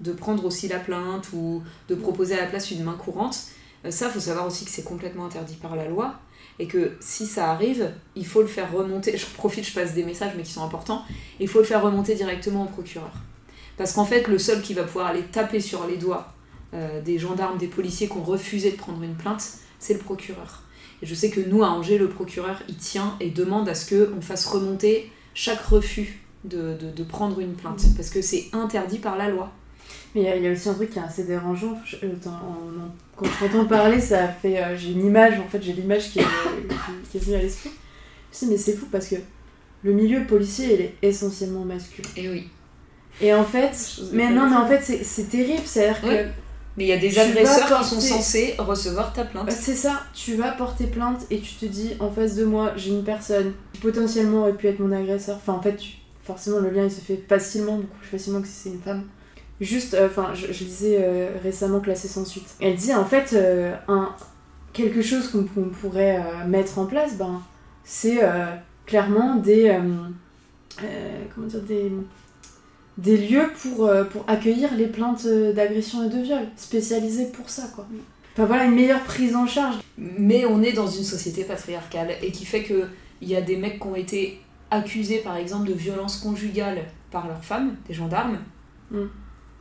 de 0.00 0.12
prendre 0.12 0.44
aussi 0.44 0.68
la 0.68 0.78
plainte 0.78 1.28
ou 1.32 1.62
de 1.88 1.94
proposer 1.94 2.34
à 2.38 2.42
la 2.42 2.46
place 2.46 2.70
une 2.70 2.84
main 2.84 2.94
courante. 2.94 3.38
Euh, 3.84 3.90
ça, 3.90 4.08
faut 4.08 4.20
savoir 4.20 4.46
aussi 4.46 4.64
que 4.64 4.70
c'est 4.70 4.84
complètement 4.84 5.26
interdit 5.26 5.56
par 5.56 5.76
la 5.76 5.88
loi 5.88 6.20
et 6.58 6.66
que 6.66 6.92
si 7.00 7.26
ça 7.26 7.50
arrive, 7.50 7.90
il 8.16 8.26
faut 8.26 8.42
le 8.42 8.48
faire 8.48 8.72
remonter. 8.72 9.16
Je 9.16 9.26
profite, 9.26 9.64
je 9.66 9.72
passe 9.72 9.94
des 9.94 10.04
messages 10.04 10.32
mais 10.36 10.42
qui 10.42 10.52
sont 10.52 10.64
importants. 10.64 11.04
Il 11.40 11.48
faut 11.48 11.60
le 11.60 11.64
faire 11.64 11.82
remonter 11.82 12.14
directement 12.14 12.64
au 12.64 12.68
procureur. 12.68 13.12
Parce 13.76 13.92
qu'en 13.92 14.04
fait, 14.04 14.26
le 14.26 14.38
seul 14.38 14.60
qui 14.60 14.74
va 14.74 14.82
pouvoir 14.82 15.06
aller 15.06 15.22
taper 15.22 15.60
sur 15.60 15.86
les 15.86 15.96
doigts 15.96 16.34
euh, 16.74 17.00
des 17.00 17.18
gendarmes, 17.18 17.58
des 17.58 17.68
policiers 17.68 18.08
qui 18.08 18.16
ont 18.16 18.24
refusé 18.24 18.72
de 18.72 18.76
prendre 18.76 19.02
une 19.02 19.14
plainte, 19.14 19.44
c'est 19.78 19.94
le 19.94 20.00
procureur. 20.00 20.62
Et 21.00 21.06
je 21.06 21.14
sais 21.14 21.30
que 21.30 21.40
nous, 21.40 21.62
à 21.62 21.68
Angers, 21.68 21.96
le 21.96 22.08
procureur, 22.08 22.60
il 22.68 22.76
tient 22.76 23.16
et 23.20 23.30
demande 23.30 23.68
à 23.68 23.74
ce 23.74 23.94
qu'on 23.94 24.20
fasse 24.20 24.46
remonter 24.46 25.12
chaque 25.34 25.60
refus 25.60 26.24
de, 26.44 26.76
prendre 27.08 27.38
une 27.40 27.54
plainte. 27.54 27.82
Parce 27.96 28.10
que 28.10 28.20
c'est 28.20 28.48
interdit 28.52 28.98
par 28.98 29.16
la 29.16 29.28
loi. 29.28 29.52
Mais 30.14 30.22
il 30.36 30.42
y, 30.42 30.48
a 30.48 30.52
aussi 30.52 30.68
un 30.68 30.74
truc 30.74 30.90
qui 30.90 30.98
est 30.98 31.02
assez 31.02 31.24
dérangeant. 31.24 31.78
Je, 31.84 31.96
euh, 31.96 32.14
en, 32.26 32.90
quand 33.14 33.26
je 33.26 33.46
t'entends 33.46 33.66
parler, 33.66 34.00
ça 34.00 34.28
fait. 34.28 34.62
Euh, 34.62 34.76
j'ai 34.76 34.92
une 34.92 35.04
image, 35.04 35.38
en 35.38 35.46
fait, 35.46 35.62
j'ai 35.62 35.74
l'image 35.74 36.10
qui, 36.10 36.20
qui, 37.10 37.16
est 37.16 37.20
venue 37.20 37.36
à 37.36 37.42
l'esprit. 37.42 37.70
Je 38.32 38.46
me 38.46 38.52
mais 38.52 38.56
c'est 38.56 38.74
fou 38.74 38.86
parce 38.90 39.08
que 39.08 39.16
le 39.82 39.92
milieu 39.92 40.24
policier, 40.24 40.74
il 40.74 40.80
est 40.80 40.94
essentiellement 41.02 41.64
masculin. 41.64 42.08
Et 42.16 42.28
oui. 42.28 42.48
Et 43.20 43.34
en 43.34 43.44
fait. 43.44 44.00
Mais 44.12 44.30
non, 44.30 44.48
mais 44.48 44.56
en 44.56 44.66
fait, 44.66 45.02
c'est 45.02 45.28
terrible. 45.28 45.62
C'est-à-dire 45.66 46.00
que 46.00 46.28
mais 46.78 46.84
il 46.84 46.88
y 46.90 46.92
a 46.92 46.98
des 46.98 47.18
agresseurs 47.18 47.80
qui 47.80 47.88
sont 47.88 48.00
censés 48.00 48.54
recevoir 48.56 49.12
ta 49.12 49.24
plainte. 49.24 49.50
C'est 49.50 49.74
ça, 49.74 50.04
tu 50.14 50.36
vas 50.36 50.52
porter 50.52 50.86
plainte 50.86 51.26
et 51.28 51.40
tu 51.40 51.54
te 51.54 51.66
dis 51.66 51.94
en 51.98 52.08
face 52.08 52.36
de 52.36 52.44
moi, 52.44 52.72
j'ai 52.76 52.90
une 52.90 53.02
personne 53.02 53.52
qui 53.72 53.80
potentiellement 53.80 54.42
aurait 54.42 54.52
pu 54.52 54.68
être 54.68 54.78
mon 54.78 54.92
agresseur. 54.92 55.36
Enfin, 55.36 55.54
en 55.54 55.60
fait, 55.60 55.76
forcément, 56.22 56.60
le 56.60 56.70
lien 56.70 56.84
il 56.84 56.90
se 56.90 57.00
fait 57.00 57.20
facilement, 57.28 57.78
beaucoup 57.78 57.98
plus 57.98 58.08
facilement 58.10 58.40
que 58.40 58.46
si 58.46 58.54
c'est 58.54 58.68
une 58.68 58.80
femme. 58.80 59.02
Juste, 59.60 59.94
euh, 59.94 60.06
enfin, 60.06 60.34
je, 60.34 60.52
je, 60.52 60.64
lisais 60.64 60.98
euh, 61.00 61.30
récemment 61.42 61.80
Classé 61.80 62.06
sans 62.06 62.24
suite. 62.24 62.48
Elle 62.60 62.76
dit 62.76 62.94
en 62.94 63.04
fait, 63.04 63.32
euh, 63.32 63.74
un, 63.88 64.14
quelque 64.72 65.02
chose 65.02 65.28
qu'on 65.28 65.44
pourrait 65.44 66.22
mettre 66.46 66.78
en 66.78 66.86
place, 66.86 67.16
ben, 67.16 67.42
c'est 67.84 68.20
clairement 68.86 69.36
des. 69.36 69.76
comment 71.34 71.46
dire 71.46 71.62
Des 71.62 71.92
des 72.98 73.16
lieux 73.16 73.48
pour, 73.62 73.88
pour 74.10 74.24
accueillir 74.26 74.74
les 74.74 74.88
plaintes 74.88 75.24
d'agression 75.24 76.02
et 76.04 76.08
de 76.08 76.20
viol, 76.20 76.40
spécialisés 76.56 77.26
pour 77.26 77.48
ça, 77.48 77.70
quoi. 77.72 77.86
Enfin 78.34 78.44
voilà, 78.44 78.64
une 78.64 78.74
meilleure 78.74 79.04
prise 79.04 79.36
en 79.36 79.46
charge. 79.46 79.76
Mais 79.96 80.44
on 80.44 80.64
est 80.64 80.72
dans 80.72 80.88
une 80.88 81.04
société 81.04 81.44
patriarcale 81.44 82.16
et 82.22 82.32
qui 82.32 82.44
fait 82.44 82.64
que 82.64 82.88
il 83.20 83.28
y 83.28 83.36
a 83.36 83.40
des 83.40 83.56
mecs 83.56 83.80
qui 83.80 83.86
ont 83.86 83.94
été 83.94 84.40
accusés, 84.70 85.18
par 85.18 85.36
exemple, 85.36 85.68
de 85.68 85.74
violence 85.74 86.16
conjugale 86.16 86.78
par 87.10 87.26
leurs 87.28 87.44
femmes, 87.44 87.76
des 87.86 87.94
gendarmes, 87.94 88.38
mm. 88.90 89.06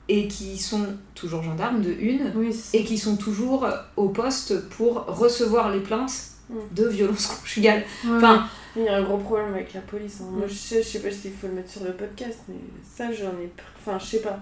Et 0.09 0.27
qui 0.27 0.57
sont 0.57 0.85
toujours 1.15 1.43
gendarmes 1.43 1.81
de 1.81 1.91
une, 1.91 2.31
et 2.73 2.83
qui 2.83 2.97
sont 2.97 3.17
toujours 3.17 3.67
au 3.95 4.09
poste 4.09 4.69
pour 4.69 5.05
recevoir 5.05 5.71
les 5.71 5.81
plaintes 5.81 6.31
mm. 6.49 6.55
de 6.71 6.87
violence 6.87 7.27
conjugale. 7.41 7.83
Enfin, 8.09 8.47
il 8.75 8.83
y 8.83 8.87
a 8.87 8.97
un 8.97 9.03
gros 9.03 9.17
problème 9.17 9.53
avec 9.53 9.73
la 9.73 9.81
police. 9.81 10.19
Hein. 10.21 10.29
Moi, 10.31 10.45
mm. 10.45 10.49
je 10.49 10.55
sais, 10.55 10.83
je 10.83 10.87
sais 10.87 10.99
pas 10.99 11.11
s'il 11.11 11.33
faut 11.33 11.47
le 11.47 11.53
mettre 11.53 11.71
sur 11.71 11.83
le 11.83 11.93
podcast, 11.93 12.39
mais 12.47 12.55
ça, 12.83 13.11
j'en 13.11 13.31
ai. 13.31 13.51
Enfin, 13.79 13.99
je 13.99 14.05
sais 14.05 14.21
pas. 14.21 14.39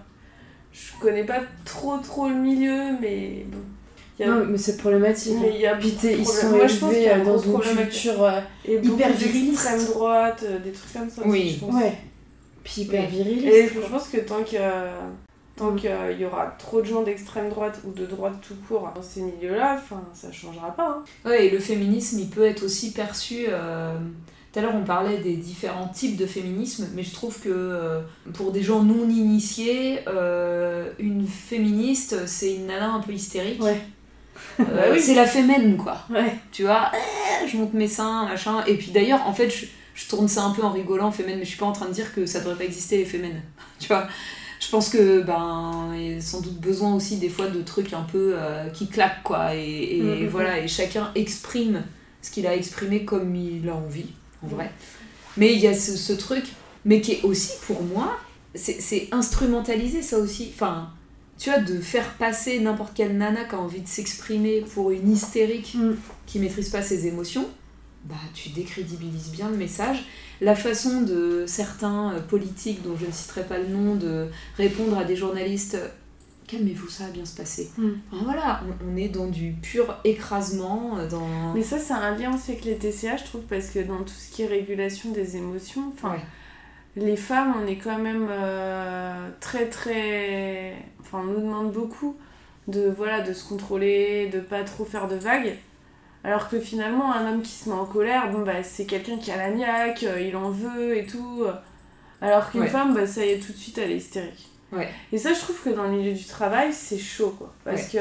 Je 0.72 0.99
connais 0.99 1.24
pas 1.24 1.39
trop, 1.63 1.97
trop 1.99 2.28
le 2.28 2.36
milieu, 2.36 2.97
mais 2.99 3.45
bon. 3.49 3.59
Non, 4.20 4.45
mais 4.45 4.57
c'est 4.57 4.78
problématique. 4.78 5.36
Mais 5.41 5.55
il 5.55 5.61
y 5.61 5.68
a 5.68 5.78
ils 5.80 6.26
sont 6.26 6.49
Moi, 6.51 6.68
je 6.68 6.78
pense 6.78 6.93
a 6.93 7.20
dans 7.20 7.38
une 7.38 7.61
culture 7.61 8.24
euh, 8.24 8.39
hyper 8.66 9.11
viriliste. 9.11 9.53
extrême 9.53 9.86
droite, 9.86 10.43
euh, 10.45 10.59
des 10.59 10.72
trucs 10.72 10.93
comme 10.93 11.09
ça. 11.09 11.22
Oui, 11.26 11.51
je 11.53 11.66
pense. 11.66 11.76
ouais. 11.76 11.93
Puis 12.63 12.84
hyper 12.84 13.07
viriliste. 13.07 13.47
Et 13.47 13.68
je 13.68 13.80
pense 13.80 14.07
que 14.07 14.18
tant 14.18 14.43
que 14.43 14.57
tant 15.56 15.74
qu'il 15.76 15.89
y 16.20 16.26
aura 16.26 16.47
trop 16.60 16.82
de 16.82 16.86
gens 16.86 17.01
d'extrême 17.01 17.49
droite 17.49 17.80
ou 17.86 17.91
de 17.91 18.06
droite 18.06 18.36
tout 18.45 18.56
court 18.68 18.91
dans 18.93 19.01
ces 19.01 19.22
milieux-là, 19.22 19.82
ça 20.14 20.32
changera 20.32 20.76
pas. 20.76 20.88
Hein. 20.88 21.30
Ouais, 21.30 21.47
et 21.47 21.49
le 21.49 21.60
féminisme, 21.60 22.20
il 22.20 22.30
peut 22.30 22.43
être 22.43 22.64
aussi 22.64 22.91
perçu. 22.91 23.45
Euh, 23.47 23.97
tout 24.51 24.60
à 24.60 24.62
l'heure, 24.62 24.76
on 24.76 24.84
parlait 24.84 25.18
des 25.18 25.36
différents 25.36 25.88
types 25.88 26.18
de 26.18 26.26
féminisme, 26.26 26.89
mais 26.93 27.03
je 27.03 27.14
trouve 27.14 27.39
que 27.39 27.49
euh, 27.49 28.01
pour 28.34 28.51
des 28.51 28.64
gens 28.64 28.84
non 28.84 29.10
initiés, 29.10 29.99
euh, 30.08 30.89
une 30.99 31.26
féministe, 31.26 32.28
c'est 32.28 32.56
une 32.56 32.68
nana 32.68 32.91
un 32.91 32.99
peu 32.99 33.14
hystérique. 33.14 33.62
Ouais. 33.62 33.80
Bah 34.60 34.66
oui. 34.91 35.01
C'est 35.01 35.16
la 35.16 35.26
fémène, 35.26 35.76
quoi. 35.76 35.97
Ouais. 36.10 36.34
Tu 36.51 36.64
vois, 36.64 36.91
je 37.45 37.58
monte 37.58 37.74
mes 37.74 37.88
seins, 37.88 38.26
machin. 38.26 38.64
Et 38.66 38.76
puis 38.76 38.91
d'ailleurs, 38.91 39.26
en 39.28 39.34
fait, 39.34 39.49
je, 39.49 39.66
je, 39.93 40.08
tourne 40.08 40.30
ça 40.30 40.43
un 40.43 40.51
peu 40.51 40.62
en 40.62 40.72
rigolant, 40.72 41.12
fémène, 41.12 41.39
mais 41.39 41.45
je 41.45 41.49
suis 41.49 41.58
pas 41.58 41.66
en 41.66 41.74
train 41.74 41.88
de 41.88 41.93
dire 41.93 42.14
que 42.14 42.26
ça 42.26 42.39
devrait 42.39 42.56
pas 42.56 42.64
exister, 42.64 42.97
les 42.97 43.06
fémènes. 43.06 43.41
tu 43.80 43.88
vois 43.88 44.08
je 44.66 44.72
pense 44.72 44.89
que 44.89 45.22
ben 45.22 45.91
il 45.95 46.13
y 46.13 46.16
a 46.16 46.22
sans 46.22 46.41
doute 46.41 46.59
besoin 46.59 46.95
aussi 46.95 47.18
des 47.18 47.30
fois 47.30 47.47
de 47.47 47.61
trucs 47.61 47.93
un 47.93 48.01
peu 48.01 48.34
euh, 48.36 48.68
qui 48.70 48.88
claquent 48.88 49.22
quoi. 49.24 49.53
Et, 49.53 49.99
mm, 50.01 50.24
mm, 50.24 50.28
voilà 50.28 50.59
mm. 50.59 50.63
et 50.63 50.68
chacun 50.68 51.11
exprime 51.13 51.84
ce 52.22 52.32
qu'il 52.32 52.47
a 52.47 52.55
exprimé 52.55 53.05
comme 53.05 53.36
il 53.36 53.70
a 53.70 53.76
envie 53.76 54.07
en 54.43 54.47
vrai. 54.47 54.72
Mais 55.38 55.53
il 55.53 55.59
y 55.59 55.68
a 55.68 55.74
ce, 55.74 55.95
ce, 55.95 56.13
truc 56.13 56.45
mais 56.84 56.99
qui 56.99 57.13
est 57.13 57.24
aussi 57.24 57.53
pour 57.68 57.84
moi 57.84 58.18
c'est 58.55 59.09
instrumentaliser 59.11 60.01
ça 60.01 60.18
aussi. 60.18 60.51
Enfin 60.53 60.89
tu 61.38 61.49
vois 61.49 61.59
de 61.59 61.80
faire 61.80 62.13
passer 62.13 62.59
n'importe 62.59 62.93
quelle 62.95 63.18
nana 63.18 63.43
qui 63.43 63.55
a 63.55 63.59
envie 63.59 63.82
de 63.82 63.88
s'exprimer 63.88 64.61
pour 64.61 64.91
une 64.91 65.11
hystérique 65.11 65.78
qui 66.26 66.39
maîtrise 66.39 66.70
pas 66.70 66.82
ses 66.82 67.05
émotions 67.05 67.45
bah 68.06 68.16
tu 68.34 68.49
décrédibilises 68.49 69.32
bien 69.32 69.49
le 69.49 69.58
message 69.58 70.06
la 70.41 70.56
façon 70.56 71.01
de 71.01 71.45
certains 71.47 72.14
euh, 72.14 72.20
politiques, 72.20 72.82
dont 72.84 72.95
je 72.97 73.06
ne 73.06 73.12
citerai 73.12 73.43
pas 73.43 73.58
le 73.58 73.68
nom, 73.68 73.95
de 73.95 74.28
répondre 74.58 74.97
à 74.97 75.03
des 75.03 75.16
journalistes 75.16 75.78
calmez-vous, 76.47 76.89
ça 76.89 77.06
va 77.06 77.12
bien 77.12 77.26
se 77.26 77.36
passer. 77.36 77.72
Hmm. 77.78 77.93
voilà, 78.12 78.62
on, 78.88 78.95
est 78.97 79.10
dans 79.10 79.28
du 79.28 79.53
pur 79.53 79.97
écrasement. 80.03 80.97
Euh, 80.97 81.08
dans... 81.08 81.53
Mais 81.53 81.64
ça, 81.64 81.80
c'est 81.80 81.93
un 81.93 82.16
lien 82.16 82.36
aussi 82.36 82.51
avec 82.51 82.66
les 82.66 82.76
TCA, 82.76 83.18
je 83.18 83.24
trouve, 83.24 83.41
parce 83.41 83.70
que 83.70 83.80
dans 83.80 84.03
tout 84.03 84.14
ce 84.14 84.32
qui 84.32 84.43
est 84.43 84.47
régulation 84.47 85.12
des 85.12 85.38
émotions, 85.38 85.91
enfin, 85.93 86.18
les 86.95 87.16
femmes, 87.16 87.56
on 87.62 87.68
est 87.68 87.78
quand 87.78 87.97
même 87.97 88.28
euh, 88.30 89.30
très, 89.39 89.68
très. 89.68 90.76
Enfin, 90.99 91.20
on 91.24 91.34
nous 91.34 91.41
demande 91.41 91.72
beaucoup 91.72 92.16
de, 92.68 92.93
voilà, 92.95 93.22
de 93.22 93.34
se 93.34 93.47
contrôler, 93.47 94.28
de 94.28 94.39
pas 94.39 94.64
trop 94.64 94.86
faire 94.86 95.08
de 95.08 95.16
vagues. 95.16 95.56
Alors 96.26 96.49
que 96.49 96.59
finalement, 96.59 97.13
un 97.13 97.32
homme 97.32 97.43
qui 97.43 97.51
se 97.51 97.69
met 97.69 97.76
en 97.76 97.86
colère, 97.86 98.32
bon, 98.32 98.39
bah, 98.39 98.63
c'est 98.63 98.86
quelqu'un 98.86 99.19
qui 99.19 99.30
a 99.30 99.38
la 99.38 99.51
niaque, 99.51 100.01
euh, 100.01 100.19
il 100.19 100.36
en 100.36 100.49
veut 100.49 100.97
et 100.97 101.05
tout. 101.05 101.45
Alors 102.19 102.49
qu'une 102.49 102.67
femme, 102.67 102.95
bah, 102.95 103.05
ça 103.05 103.23
y 103.23 103.30
est, 103.30 103.39
tout 103.39 103.51
de 103.51 103.57
suite, 103.57 103.78
elle 103.78 103.91
est 103.91 103.97
hystérique. 103.97 104.49
Et 105.11 105.19
ça, 105.19 105.34
je 105.34 105.39
trouve 105.39 105.61
que 105.61 105.69
dans 105.69 105.84
le 105.84 105.91
milieu 105.91 106.13
du 106.13 106.26
travail, 106.26 106.73
c'est 106.73 106.97
chaud, 106.97 107.36
quoi. 107.38 107.53
Parce 107.63 107.89
que 107.89 107.99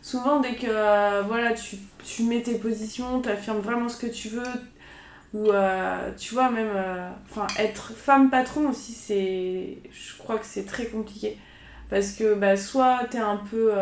souvent, 0.00 0.40
dès 0.40 0.54
que 0.54 0.66
euh, 0.66 1.22
voilà, 1.26 1.52
tu, 1.52 1.76
tu 2.02 2.22
mets 2.22 2.40
tes 2.40 2.54
positions, 2.54 3.20
tu 3.20 3.28
affirmes 3.28 3.60
vraiment 3.60 3.90
ce 3.90 3.98
que 3.98 4.06
tu 4.06 4.28
veux, 4.28 4.42
ou 5.34 5.50
euh, 5.50 6.10
tu 6.16 6.32
vois, 6.32 6.48
même. 6.48 6.72
Enfin, 7.30 7.46
être 7.58 7.92
femme 7.92 8.30
patron 8.30 8.70
aussi, 8.70 8.92
c'est. 8.92 9.76
Je 9.92 10.16
crois 10.16 10.38
que 10.38 10.46
c'est 10.46 10.64
très 10.64 10.86
compliqué. 10.86 11.36
Parce 11.90 12.12
que 12.12 12.32
bah, 12.32 12.56
soit 12.56 13.00
t'es 13.10 13.18
un 13.18 13.36
peu 13.36 13.72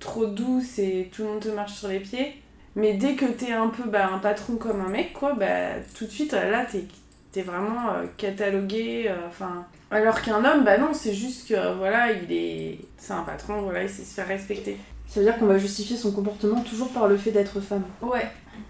trop 0.00 0.26
douce 0.26 0.78
et 0.78 1.10
tout 1.10 1.22
le 1.22 1.28
monde 1.28 1.40
te 1.40 1.48
marche 1.48 1.72
sur 1.72 1.88
les 1.88 2.00
pieds 2.00 2.39
mais 2.76 2.94
dès 2.94 3.14
que 3.14 3.26
t'es 3.26 3.52
un 3.52 3.68
peu 3.68 3.88
bah, 3.88 4.10
un 4.12 4.18
patron 4.18 4.56
comme 4.56 4.80
un 4.80 4.88
mec, 4.88 5.12
quoi, 5.12 5.34
bah, 5.34 5.74
tout 5.96 6.04
de 6.04 6.10
suite, 6.10 6.32
là, 6.32 6.64
t'es 6.64 6.84
es 7.36 7.42
vraiment 7.42 7.90
euh, 7.90 8.06
catalogué. 8.16 9.06
Euh, 9.08 9.44
alors 9.90 10.20
qu'un 10.22 10.44
homme, 10.44 10.64
bah 10.64 10.78
non, 10.78 10.92
c'est 10.92 11.14
juste 11.14 11.48
que 11.48 11.76
voilà, 11.76 12.12
il 12.12 12.32
est. 12.32 12.78
C'est 12.96 13.12
un 13.12 13.22
patron, 13.22 13.62
voilà, 13.62 13.82
il 13.82 13.88
sait 13.88 14.04
se 14.04 14.14
faire 14.14 14.28
respecter. 14.28 14.76
Ça 15.06 15.20
veut 15.20 15.26
dire 15.26 15.38
qu'on 15.38 15.46
va 15.46 15.58
justifier 15.58 15.96
son 15.96 16.12
comportement 16.12 16.60
toujours 16.62 16.88
par 16.90 17.08
le 17.08 17.16
fait 17.16 17.32
d'être 17.32 17.60
femme. 17.60 17.84
Ouais. 18.00 18.28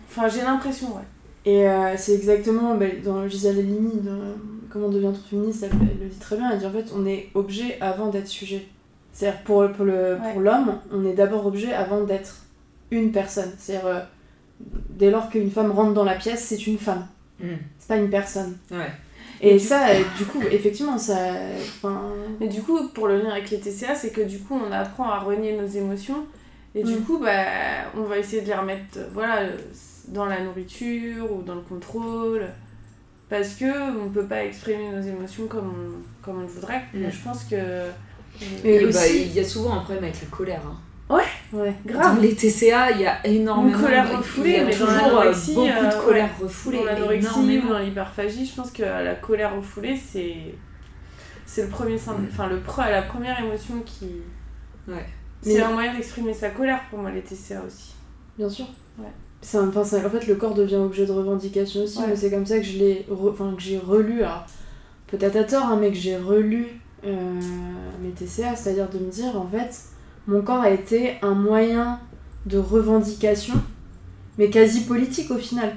Enfin, 0.09 0.29
j'ai 0.29 0.43
l'impression, 0.43 0.89
ouais. 0.89 1.03
Et 1.45 1.69
euh, 1.69 1.95
c'est 1.97 2.15
exactement 2.15 2.75
bah, 2.75 2.87
dans 3.05 3.29
Gisèle 3.29 3.59
Halimi, 3.59 3.93
Comment 4.71 4.89
devient-on 4.89 5.15
féministe, 5.15 5.65
elle, 5.65 5.79
le 6.01 6.07
dit 6.07 6.19
très 6.19 6.37
bien. 6.37 6.51
Elle 6.51 6.59
dit 6.61 6.67
en 6.67 6.71
fait, 6.71 6.93
on 6.95 7.05
est 7.05 7.29
objet 7.35 7.77
avant 7.81 8.09
d'être 8.09 8.29
sujet. 8.29 8.67
C'est-à-dire 9.13 9.41
pour, 9.43 9.69
pour 9.73 9.85
l'homme, 9.85 10.79
on 10.93 11.05
est 11.05 11.15
d'abord 11.15 11.45
objet 11.47 11.73
avant 11.73 12.05
d'être 12.05 12.37
une 12.91 13.13
personne. 13.13 13.53
C'est-à-dire, 13.59 13.87
euh, 13.87 14.01
dès 14.91 15.11
lors 15.11 15.29
qu'une 15.31 15.51
femme 15.51 15.71
rentre 15.71 15.95
dans 15.95 16.05
la 16.05 16.15
pièce, 16.15 16.45
c'est 16.45 16.67
une 16.67 16.79
femme. 16.79 17.07
Hmm. 17.41 17.57
C'est 17.79 17.89
pas 17.89 17.97
une 17.97 18.11
personne. 18.11 18.57
Ouais. 18.71 18.91
Et, 19.43 19.59
ça, 19.59 19.89
euh, 19.89 20.03
du 20.19 20.27
coup, 20.27 20.43
effectivement, 20.51 20.99
ça. 20.99 21.17
Mais 22.41 22.49
du 22.49 22.63
coup, 22.63 22.89
pour 22.89 23.09
le 23.09 23.21
lien 23.23 23.31
avec 23.31 23.51
les 23.51 23.59
TCA, 23.59 23.95
c'est 23.95 24.11
que 24.11 24.21
du 24.21 24.39
coup, 24.39 24.55
on 24.55 24.71
apprend 24.71 25.09
à 25.09 25.19
renier 25.19 25.57
nos 25.57 25.67
émotions. 25.67 26.27
Et 26.75 26.83
du 26.83 26.97
hmm. 26.97 27.03
coup, 27.03 27.19
bah, 27.19 27.45
on 27.97 28.03
va 28.03 28.19
essayer 28.19 28.43
de 28.43 28.47
les 28.47 28.55
remettre 28.55 28.99
voilà, 29.13 29.49
dans 30.09 30.27
la 30.27 30.43
nourriture 30.43 31.33
ou 31.33 31.43
dans 31.43 31.55
le 31.55 31.63
contrôle. 31.63 32.47
Parce 33.29 33.55
que 33.55 33.99
on 34.05 34.11
peut 34.11 34.27
pas 34.27 34.45
exprimer 34.45 34.91
nos 34.91 35.01
émotions 35.01 35.47
comme 35.47 35.69
on, 35.69 36.25
comme 36.25 36.39
on 36.39 36.43
le 36.43 36.47
voudrait. 36.47 36.83
Hmm. 36.93 37.09
je 37.11 37.23
pense 37.25 37.45
que. 37.45 37.57
Mais 38.63 38.85
bah, 38.85 39.09
il 39.09 39.33
y 39.33 39.41
a 39.41 39.45
souvent 39.45 39.75
un 39.75 39.81
problème 39.81 40.05
avec 40.05 40.21
la 40.21 40.29
colère. 40.29 40.63
Hein. 40.67 40.77
Ouais, 41.53 41.75
Dans 41.85 41.93
grave. 41.95 42.21
les 42.23 42.35
TCA, 42.37 42.93
il 42.93 43.01
y 43.01 43.07
a 43.07 43.27
énormément 43.27 43.77
Une 43.77 43.83
colère 43.85 44.09
de- 44.11 44.17
refoulée, 44.17 44.51
il 44.51 44.57
y 44.57 44.59
a 44.61 44.65
mais 44.67 44.71
dans 44.71 44.87
toujours 44.87 45.21
euh, 45.21 45.33
beaucoup 45.33 45.61
euh, 45.67 45.91
de 45.91 46.05
colère 46.05 46.25
ouais. 46.39 46.45
refoulée. 46.45 46.79
Dans 46.79 46.85
l'anorexie 46.85 47.59
ou 47.65 47.69
dans 47.69 47.79
l'hyperphagie, 47.81 48.47
je 48.47 48.55
pense 48.55 48.71
que 48.71 48.83
la 48.83 49.15
colère 49.17 49.57
refoulée, 49.57 49.97
c'est. 49.97 50.37
C'est 51.47 51.63
le 51.65 51.69
premier 51.69 51.99
syn- 51.99 52.15
enfin 52.31 52.47
le 52.47 52.59
pre- 52.59 52.89
la 52.89 53.03
première 53.03 53.41
émotion 53.43 53.75
qui. 53.85 54.07
Ouais. 54.87 55.05
C'est 55.43 55.55
Mais- 55.55 55.61
un 55.63 55.73
moyen 55.73 55.95
d'exprimer 55.95 56.33
sa 56.35 56.51
colère 56.51 56.81
pour 56.91 57.01
moi 57.01 57.11
les 57.11 57.23
TCA 57.23 57.63
aussi. 57.67 57.95
Bien 58.39 58.49
sûr. 58.49 58.67
Ouais. 58.99 59.07
C'est 59.43 59.59
un- 59.59 59.69
enfin, 59.69 59.83
c'est- 59.83 60.05
en 60.05 60.11
fait, 60.11 60.27
le 60.29 60.37
corps 60.37 60.55
devient 60.55 60.77
objet 60.77 61.07
de 61.07 61.13
revendication 61.13 61.83
aussi, 61.83 61.99
Ouais. 61.99 62.05
mais 62.09 62.17
c'est 62.17 62.31
comme 62.31 62.47
ça 62.47 62.59
que 62.59 62.65
je 62.65 62.79
l'ai, 62.79 63.07
re- 63.11 63.31
enfin, 63.33 63.53
que 63.57 63.63
j'ai 63.63 63.79
relu, 63.79 64.23
alors, 64.23 64.47
peut-être 65.09 65.35
à 65.37 65.43
tort, 65.45 65.65
hein, 65.67 65.79
mais 65.81 65.89
que 65.91 65.97
j'ai 65.97 66.17
relu 66.17 66.67
euh, 67.07 67.41
mes 68.03 68.11
TCA, 68.11 68.55
c'est-à-dire 68.55 68.89
de 68.91 68.99
me 68.99 69.11
dire, 69.11 69.35
en 69.35 69.49
fait, 69.49 69.75
mon 70.27 70.43
corps 70.43 70.61
a 70.61 70.71
été 70.71 71.15
un 71.23 71.35
moyen 71.35 71.99
de 72.47 72.59
revendication, 72.59 73.55
mais 74.39 74.51
quasi 74.51 74.83
politique 74.83 75.31
au 75.31 75.39
final. 75.39 75.77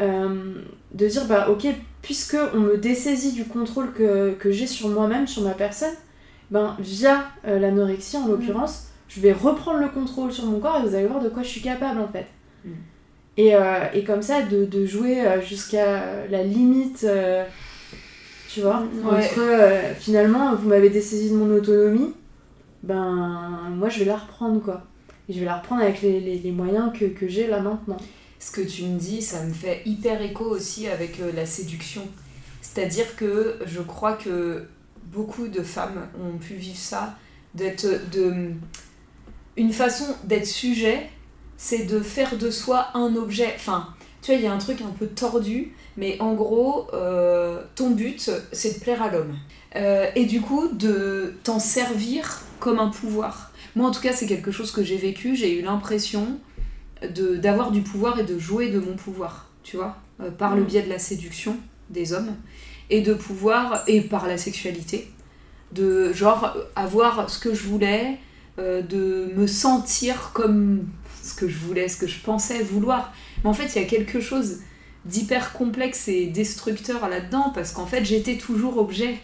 Euh, 0.00 0.54
de 0.94 1.06
dire, 1.06 1.26
bah 1.26 1.48
ok, 1.50 1.66
puisque 2.00 2.36
on 2.54 2.60
me 2.60 2.76
dessaisit 2.76 3.32
du 3.32 3.44
contrôle 3.44 3.92
que, 3.92 4.32
que 4.32 4.50
j'ai 4.50 4.66
sur 4.66 4.88
moi-même, 4.88 5.26
sur 5.26 5.42
ma 5.42 5.52
personne, 5.52 5.94
ben 6.50 6.76
via 6.80 7.24
euh, 7.46 7.58
l'anorexie 7.58 8.16
en 8.16 8.26
l'occurrence, 8.26 8.88
je 9.08 9.20
vais 9.20 9.32
reprendre 9.32 9.78
le 9.80 9.88
contrôle 9.88 10.32
sur 10.32 10.46
mon 10.46 10.58
corps 10.58 10.80
et 10.82 10.88
vous 10.88 10.94
allez 10.94 11.06
voir 11.06 11.22
de 11.22 11.28
quoi 11.28 11.42
je 11.42 11.48
suis 11.48 11.60
capable 11.60 12.00
en 12.00 12.08
fait. 12.08 12.26
Mm. 12.64 12.70
Et, 13.36 13.54
euh, 13.54 13.84
et 13.94 14.04
comme 14.04 14.22
ça, 14.22 14.42
de, 14.42 14.64
de 14.64 14.86
jouer 14.86 15.22
jusqu'à 15.46 16.26
la 16.30 16.42
limite, 16.42 17.06
tu 18.48 18.60
vois, 18.60 18.80
Mm, 18.80 19.08
ouais. 19.08 19.14
entre 19.24 19.40
finalement, 19.98 20.54
vous 20.54 20.68
m'avez 20.68 20.90
dessaisi 20.90 21.30
de 21.30 21.36
mon 21.36 21.54
autonomie, 21.54 22.12
ben 22.82 23.70
moi 23.76 23.88
je 23.88 24.00
vais 24.00 24.04
la 24.04 24.16
reprendre 24.16 24.60
quoi. 24.60 24.82
Je 25.28 25.38
vais 25.38 25.44
la 25.44 25.58
reprendre 25.58 25.82
avec 25.82 26.02
les, 26.02 26.20
les, 26.20 26.38
les 26.38 26.52
moyens 26.52 26.92
que, 26.98 27.04
que 27.04 27.28
j'ai 27.28 27.46
là 27.46 27.60
maintenant. 27.60 27.96
Ce 28.38 28.50
que 28.50 28.60
tu 28.60 28.84
me 28.84 28.98
dis, 28.98 29.22
ça 29.22 29.44
me 29.44 29.52
fait 29.52 29.82
hyper 29.86 30.20
écho 30.20 30.44
aussi 30.44 30.88
avec 30.88 31.20
euh, 31.20 31.30
la 31.32 31.46
séduction. 31.46 32.02
C'est-à-dire 32.60 33.14
que 33.16 33.58
je 33.66 33.80
crois 33.80 34.14
que 34.14 34.66
beaucoup 35.04 35.46
de 35.48 35.62
femmes 35.62 36.08
ont 36.20 36.38
pu 36.38 36.54
vivre 36.54 36.78
ça, 36.78 37.16
d'être 37.54 37.86
de 38.10 38.52
une 39.56 39.72
façon 39.72 40.06
d'être 40.24 40.46
sujet, 40.46 41.10
c'est 41.56 41.84
de 41.84 42.00
faire 42.00 42.36
de 42.36 42.50
soi 42.50 42.88
un 42.94 43.14
objet. 43.16 43.52
Enfin, 43.54 43.88
tu 44.22 44.30
vois, 44.30 44.40
il 44.40 44.44
y 44.44 44.46
a 44.46 44.52
un 44.52 44.58
truc 44.58 44.80
un 44.80 44.92
peu 44.96 45.08
tordu, 45.08 45.72
mais 45.96 46.16
en 46.20 46.34
gros, 46.34 46.86
euh, 46.94 47.60
ton 47.74 47.90
but, 47.90 48.30
c'est 48.52 48.78
de 48.78 48.80
plaire 48.80 49.02
à 49.02 49.10
l'homme. 49.10 49.36
Euh, 49.74 50.06
et 50.14 50.26
du 50.26 50.40
coup, 50.40 50.68
de 50.68 51.34
t'en 51.42 51.58
servir 51.58 52.42
comme 52.60 52.78
un 52.78 52.88
pouvoir. 52.88 53.50
Moi, 53.74 53.88
en 53.88 53.90
tout 53.90 54.00
cas, 54.00 54.12
c'est 54.12 54.26
quelque 54.26 54.52
chose 54.52 54.70
que 54.70 54.84
j'ai 54.84 54.96
vécu. 54.96 55.34
J'ai 55.34 55.58
eu 55.58 55.62
l'impression 55.62 56.38
d'avoir 57.02 57.72
du 57.72 57.82
pouvoir 57.82 58.20
et 58.20 58.22
de 58.22 58.38
jouer 58.38 58.70
de 58.70 58.78
mon 58.78 58.94
pouvoir, 58.94 59.48
tu 59.64 59.76
vois, 59.76 59.96
euh, 60.20 60.30
par 60.30 60.54
le 60.54 60.62
Mm. 60.62 60.66
biais 60.66 60.82
de 60.82 60.88
la 60.88 61.00
séduction 61.00 61.56
des 61.90 62.12
hommes 62.12 62.36
et 62.90 63.00
de 63.00 63.12
pouvoir 63.12 63.82
et 63.88 64.02
par 64.02 64.28
la 64.28 64.38
sexualité, 64.38 65.10
de 65.72 66.12
genre 66.12 66.56
avoir 66.76 67.28
ce 67.28 67.40
que 67.40 67.54
je 67.54 67.64
voulais, 67.64 68.18
de 68.58 69.32
me 69.34 69.46
sentir 69.46 70.30
comme 70.34 70.84
ce 71.22 71.34
que 71.34 71.48
je 71.48 71.56
voulais, 71.56 71.88
ce 71.88 71.96
que 71.96 72.06
je 72.06 72.20
pensais 72.20 72.62
vouloir. 72.62 73.12
Mais 73.42 73.50
en 73.50 73.54
fait, 73.54 73.74
il 73.74 73.82
y 73.82 73.84
a 73.84 73.88
quelque 73.88 74.20
chose 74.20 74.60
d'hyper 75.04 75.52
complexe 75.52 76.08
et 76.08 76.26
destructeur 76.26 77.08
là-dedans 77.08 77.50
parce 77.54 77.72
qu'en 77.72 77.86
fait, 77.86 78.04
j'étais 78.04 78.36
toujours 78.36 78.78
objet. 78.78 79.16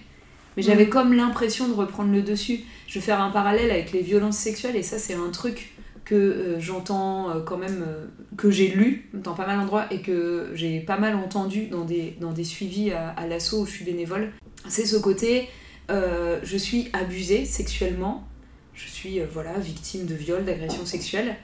Mais 0.56 0.62
j'avais 0.62 0.86
Mm. 0.86 0.90
comme 0.90 1.12
l'impression 1.12 1.68
de 1.68 1.74
reprendre 1.74 2.12
le 2.12 2.22
dessus. 2.22 2.60
Je 2.88 2.98
vais 2.98 3.04
faire 3.04 3.20
un 3.20 3.30
parallèle 3.30 3.70
avec 3.70 3.92
les 3.92 4.02
violences 4.02 4.38
sexuelles 4.38 4.76
et 4.76 4.82
ça, 4.82 4.98
c'est 4.98 5.14
un 5.14 5.30
truc 5.30 5.70
que 6.04 6.14
euh, 6.14 6.60
j'entends 6.60 7.30
euh, 7.30 7.40
quand 7.40 7.58
même, 7.58 7.84
euh, 7.86 8.06
que 8.36 8.50
j'ai 8.50 8.68
lu 8.68 9.10
dans 9.12 9.34
pas 9.34 9.46
mal 9.46 9.58
d'endroits 9.58 9.86
et 9.92 10.00
que 10.00 10.50
j'ai 10.54 10.80
pas 10.80 10.96
mal 10.96 11.14
entendu 11.14 11.66
dans 11.66 11.84
des, 11.84 12.16
dans 12.18 12.32
des 12.32 12.44
suivis 12.44 12.92
à, 12.92 13.10
à 13.10 13.26
l'assaut 13.26 13.60
où 13.60 13.66
je 13.66 13.72
suis 13.72 13.84
bénévole. 13.84 14.32
C'est 14.68 14.86
ce 14.86 14.96
côté, 14.96 15.48
je 15.90 16.56
suis 16.56 16.88
abusée 16.92 17.44
sexuellement, 17.44 18.26
je 18.74 18.88
suis 18.88 19.20
voilà, 19.32 19.52
victime 19.58 20.06
de 20.06 20.14
viol, 20.14 20.44
d'agression 20.44 20.84
sexuelle. 20.84 21.36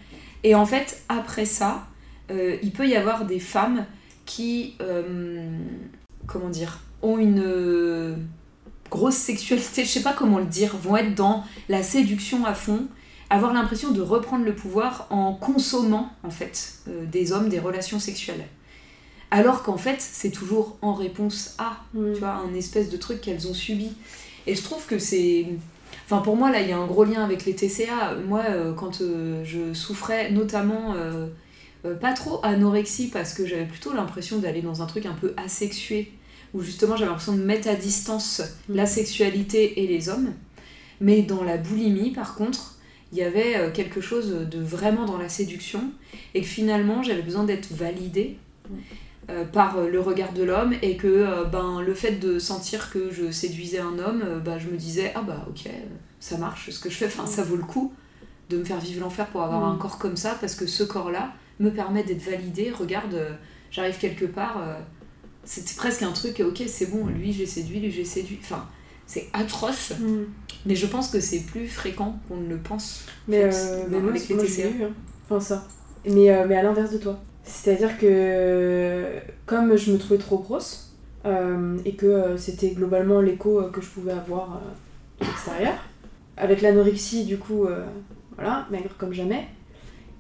Et 0.43 0.55
en 0.55 0.66
fait, 0.66 1.03
après 1.09 1.47
ça, 1.47 1.87
euh, 2.31 2.57
il 2.62 2.72
peut 2.72 2.89
y 2.89 2.97
avoir 2.97 3.27
des 3.27 3.41
femmes 3.41 3.87
qui, 4.27 4.75
euh, 4.81 5.59
comment 6.27 6.49
dire, 6.49 6.81
ont 7.03 7.18
une 7.18 7.43
euh, 7.45 8.16
grosse 8.91 9.16
sexualité, 9.16 9.85
je 9.85 9.91
sais 9.91 10.03
pas 10.03 10.12
comment 10.12 10.39
le 10.39 10.47
dire, 10.47 10.77
vont 10.77 10.97
être 10.97 11.14
dans 11.14 11.45
la 11.68 11.83
séduction 11.83 12.47
à 12.47 12.55
fond, 12.55 12.87
avoir 13.31 13.53
l'impression 13.53 13.91
de 13.91 14.01
reprendre 14.01 14.45
le 14.45 14.55
pouvoir 14.55 15.07
en 15.11 15.35
consommant 15.35 16.11
en 16.22 16.31
fait 16.31 16.75
euh, 16.89 17.05
des 17.07 17.33
hommes, 17.33 17.49
des 17.49 17.59
relations 17.59 17.99
sexuelles. 17.99 18.47
Alors 19.31 19.64
qu'en 19.64 19.77
fait, 19.77 19.97
c'est 19.99 20.31
toujours 20.31 20.77
en 20.81 20.95
réponse 20.95 21.57
à, 21.59 21.79
tu 21.93 22.20
vois, 22.20 22.35
un 22.49 22.55
espèce 22.55 22.89
de 22.89 22.97
truc 22.97 23.20
qu'elles 23.20 23.49
ont 23.49 23.55
subi. 23.55 23.93
Et 24.47 24.55
je 24.55 24.62
trouve 24.62 24.87
que 24.87 24.99
c'est. 24.99 25.47
Enfin, 26.05 26.22
pour 26.22 26.37
moi, 26.37 26.53
là, 26.53 26.61
il 26.61 26.68
y 26.68 26.72
a 26.72 26.79
un 26.79 26.87
gros 26.87 27.05
lien 27.05 27.25
avec 27.25 27.45
les 27.45 27.57
TCA. 27.57 28.14
Moi, 28.29 28.43
euh, 28.49 28.75
quand 28.75 29.01
euh, 29.01 29.43
je 29.45 29.75
souffrais, 29.75 30.31
notamment, 30.31 30.95
euh, 30.95 31.27
euh, 31.85 31.95
pas 31.95 32.12
trop 32.12 32.41
anorexie, 32.45 33.09
parce 33.09 33.35
que 33.35 33.47
j'avais 33.47 33.66
plutôt 33.66 33.93
l'impression 33.93 34.39
d'aller 34.39 34.62
dans 34.62 34.82
un 34.82 34.87
truc 34.87 35.07
un 35.07 35.14
peu 35.14 35.35
asexué, 35.37 36.12
où 36.55 36.62
justement 36.62 36.97
j'avais 36.97 37.11
l'impression 37.11 37.37
de 37.37 37.43
mettre 37.43 37.68
à 37.68 37.74
distance 37.74 38.43
la 38.68 38.87
sexualité 38.87 39.82
et 39.82 39.87
les 39.87 40.09
hommes. 40.09 40.32
Mais 41.01 41.22
dans 41.22 41.43
la 41.45 41.57
boulimie, 41.57 42.11
par 42.12 42.35
contre, 42.37 42.76
il 43.12 43.18
y 43.18 43.22
avait 43.22 43.57
euh, 43.57 43.70
quelque 43.70 44.01
chose 44.01 44.30
de 44.51 44.59
vraiment 44.61 45.05
dans 45.07 45.18
la 45.18 45.28
séduction, 45.28 45.82
et 46.35 46.41
que 46.41 46.47
finalement, 46.47 47.03
j'avais 47.03 47.22
besoin 47.22 47.45
d'être 47.45 47.72
validée. 47.72 48.37
euh, 49.30 49.45
par 49.47 49.80
le 49.80 50.01
regard 50.01 50.35
de 50.35 50.43
l'homme 50.43 50.74
et 50.82 50.97
que 50.99 51.07
euh, 51.09 51.45
ben, 51.45 51.80
le 51.80 51.95
fait 51.95 52.12
de 52.20 52.39
sentir 52.39 52.91
que 52.91 53.11
je 53.11 53.30
séduisais 53.30 53.78
un 53.78 53.99
homme, 53.99 54.22
euh, 54.22 54.39
bah, 54.39 54.59
je 54.59 54.68
me 54.68 54.76
disais 54.76 55.12
ah 55.14 55.22
bah 55.22 55.47
ok, 55.49 55.70
ça 56.20 56.37
marche 56.37 56.68
ce 56.70 56.78
que 56.78 56.91
je 56.91 56.97
fais, 56.97 57.07
enfin 57.07 57.26
ça 57.26 57.43
vaut 57.43 57.57
le 57.57 57.62
coup 57.64 57.95
de 58.51 58.59
me 58.59 58.64
faire 58.64 58.78
vivre 58.80 59.01
l'enfer 59.01 59.26
pour 59.28 59.43
avoir 59.43 59.62
Mm. 59.62 59.74
un 59.74 59.76
corps 59.78 59.97
comme 59.99 60.16
ça 60.18 60.37
parce 60.41 60.55
que 60.55 60.66
ce 60.66 60.82
corps-là 60.85 61.32
me 61.61 61.71
permet 61.71 62.03
d'être 62.05 62.23
validé. 62.23 62.71
Regarde, 62.71 63.15
euh, 63.15 63.31
j'arrive 63.71 63.97
quelque 63.99 64.25
part, 64.25 64.61
euh, 64.63 64.75
c'était 65.45 65.75
presque 65.77 66.03
un 66.03 66.13
truc, 66.13 66.41
ok 66.41 66.63
c'est 66.67 66.87
bon, 66.91 67.07
lui 67.07 67.33
j'ai 67.33 67.47
séduit, 67.47 67.81
lui 67.81 67.91
j'ai 67.91 68.05
séduit. 68.05 68.39
Enfin, 68.43 68.67
c'est 69.07 69.29
atroce, 69.33 69.93
Mm. 70.01 70.25
mais 70.67 70.75
je 70.75 70.87
pense 70.87 71.09
que 71.11 71.21
c'est 71.21 71.41
plus 71.41 71.69
fréquent 71.69 72.19
qu'on 72.29 72.37
ne 72.37 72.49
le 72.49 72.59
pense. 72.59 73.07
Mais, 73.29 73.45
euh, 73.45 73.85
mais 73.89 73.99
avec 73.99 74.29
les 74.29 74.37
TCA. 74.37 74.69
eu, 74.69 74.85
hein. 74.85 74.91
Enfin, 75.25 75.41
ça. 75.41 75.67
Mais, 76.07 76.31
euh, 76.31 76.47
mais 76.49 76.57
à 76.57 76.63
l'inverse 76.63 76.91
de 76.93 76.99
toi. 76.99 77.19
C'est-à-dire 77.45 77.99
que 77.99 79.05
comme 79.45 79.77
je 79.77 79.93
me 79.93 79.99
trouvais 79.99 80.19
trop 80.19 80.39
grosse, 80.39 80.97
euh, 81.27 81.77
et 81.85 81.95
que 81.95 82.37
c'était 82.37 82.71
globalement 82.71 83.21
l'écho 83.21 83.63
que 83.71 83.81
je 83.81 83.89
pouvais 83.89 84.13
avoir 84.13 84.61
de 85.21 85.27
l'extérieur, 85.27 85.75
avec 86.37 86.63
l'anorexie, 86.63 87.25
du 87.25 87.39
coup, 87.39 87.67
voilà, 88.37 88.67
maigre 88.71 88.91
comme 88.99 89.13
jamais. 89.13 89.47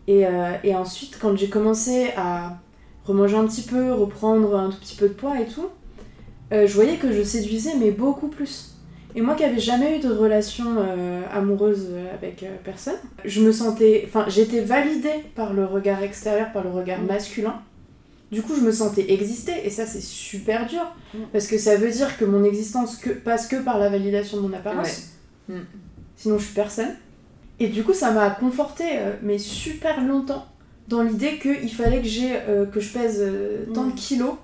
Et, 0.06 0.26
euh, 0.26 0.52
et 0.62 0.74
ensuite, 0.74 1.18
quand 1.20 1.36
j'ai 1.36 1.48
commencé 1.48 2.10
à 2.16 2.58
remanger 3.04 3.36
un 3.36 3.46
petit 3.46 3.62
peu, 3.62 3.92
reprendre 3.92 4.56
un 4.56 4.70
tout 4.70 4.78
petit 4.78 4.96
peu 4.96 5.08
de 5.08 5.14
poids 5.14 5.40
et 5.40 5.46
tout, 5.46 5.68
euh, 6.52 6.66
je 6.66 6.74
voyais 6.74 6.96
que 6.96 7.12
je 7.12 7.22
séduisais, 7.22 7.72
mais 7.78 7.90
beaucoup 7.90 8.28
plus. 8.28 8.74
Et 9.16 9.22
moi 9.22 9.34
qui 9.34 9.42
n'avais 9.44 9.60
jamais 9.60 9.96
eu 9.96 10.00
de 10.00 10.10
relation 10.12 10.64
euh, 10.78 11.22
amoureuse 11.32 11.88
avec 12.12 12.42
euh, 12.42 12.56
personne, 12.64 12.96
je 13.24 13.40
me 13.42 13.52
sentais. 13.52 14.04
Enfin, 14.06 14.26
j'étais 14.28 14.60
validée 14.60 15.24
par 15.36 15.52
le 15.52 15.64
regard 15.64 16.02
extérieur, 16.02 16.52
par 16.52 16.64
le 16.64 16.70
regard 16.70 17.00
Mm. 17.00 17.06
masculin. 17.06 17.54
Du 18.32 18.42
coup, 18.42 18.56
je 18.56 18.62
me 18.62 18.72
sentais 18.72 19.12
exister, 19.12 19.52
et 19.64 19.70
ça, 19.70 19.86
c'est 19.86 20.00
super 20.00 20.66
dur. 20.66 20.84
Mm. 21.14 21.18
Parce 21.32 21.46
que 21.46 21.58
ça 21.58 21.76
veut 21.76 21.90
dire 21.90 22.16
que 22.18 22.24
mon 22.24 22.42
existence 22.42 22.96
que, 22.96 23.10
passe 23.10 23.46
que 23.46 23.56
par 23.56 23.78
la 23.78 23.88
validation 23.88 24.38
de 24.38 24.42
mon 24.48 24.52
apparence. 24.52 25.10
Ouais. 25.48 25.56
Mm. 25.56 25.66
Sinon, 26.16 26.38
je 26.38 26.44
suis 26.46 26.54
personne. 26.54 26.96
Et 27.60 27.68
du 27.68 27.84
coup, 27.84 27.92
ça 27.94 28.10
m'a 28.10 28.30
confortée, 28.30 28.98
euh, 28.98 29.12
mais 29.22 29.38
super 29.38 30.04
longtemps, 30.04 30.46
dans 30.88 31.02
l'idée 31.02 31.38
qu'il 31.38 31.72
fallait 31.72 32.00
que, 32.02 32.08
j'ai, 32.08 32.32
euh, 32.48 32.66
que 32.66 32.80
je 32.80 32.92
pèse 32.92 33.18
euh, 33.20 33.64
tant 33.72 33.84
Mm. 33.84 33.92
de 33.92 33.96
kilos 33.98 34.34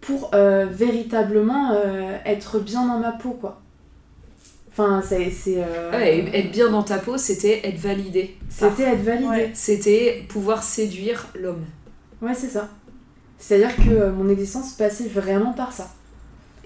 pour 0.00 0.30
euh, 0.34 0.66
véritablement 0.70 1.72
être 2.24 2.60
bien 2.60 2.86
dans 2.86 2.98
ma 2.98 3.12
peau, 3.12 3.32
quoi. 3.32 3.60
Enfin, 4.70 5.02
c'est. 5.04 5.30
c'est, 5.30 5.56
Ouais, 5.92 6.30
être 6.34 6.52
bien 6.52 6.70
dans 6.70 6.82
ta 6.82 6.98
peau, 6.98 7.16
c'était 7.16 7.66
être 7.66 7.78
validé. 7.78 8.36
C'était 8.50 8.82
être 8.84 9.02
validé. 9.02 9.26
Ouais. 9.28 9.50
C'était 9.54 10.24
pouvoir 10.28 10.62
séduire 10.62 11.26
l'homme. 11.34 11.64
Ouais, 12.20 12.34
c'est 12.34 12.48
ça. 12.48 12.68
C'est-à-dire 13.38 13.74
que 13.74 14.10
mon 14.10 14.28
existence 14.28 14.72
passait 14.74 15.08
vraiment 15.08 15.52
par 15.52 15.72
ça. 15.72 15.90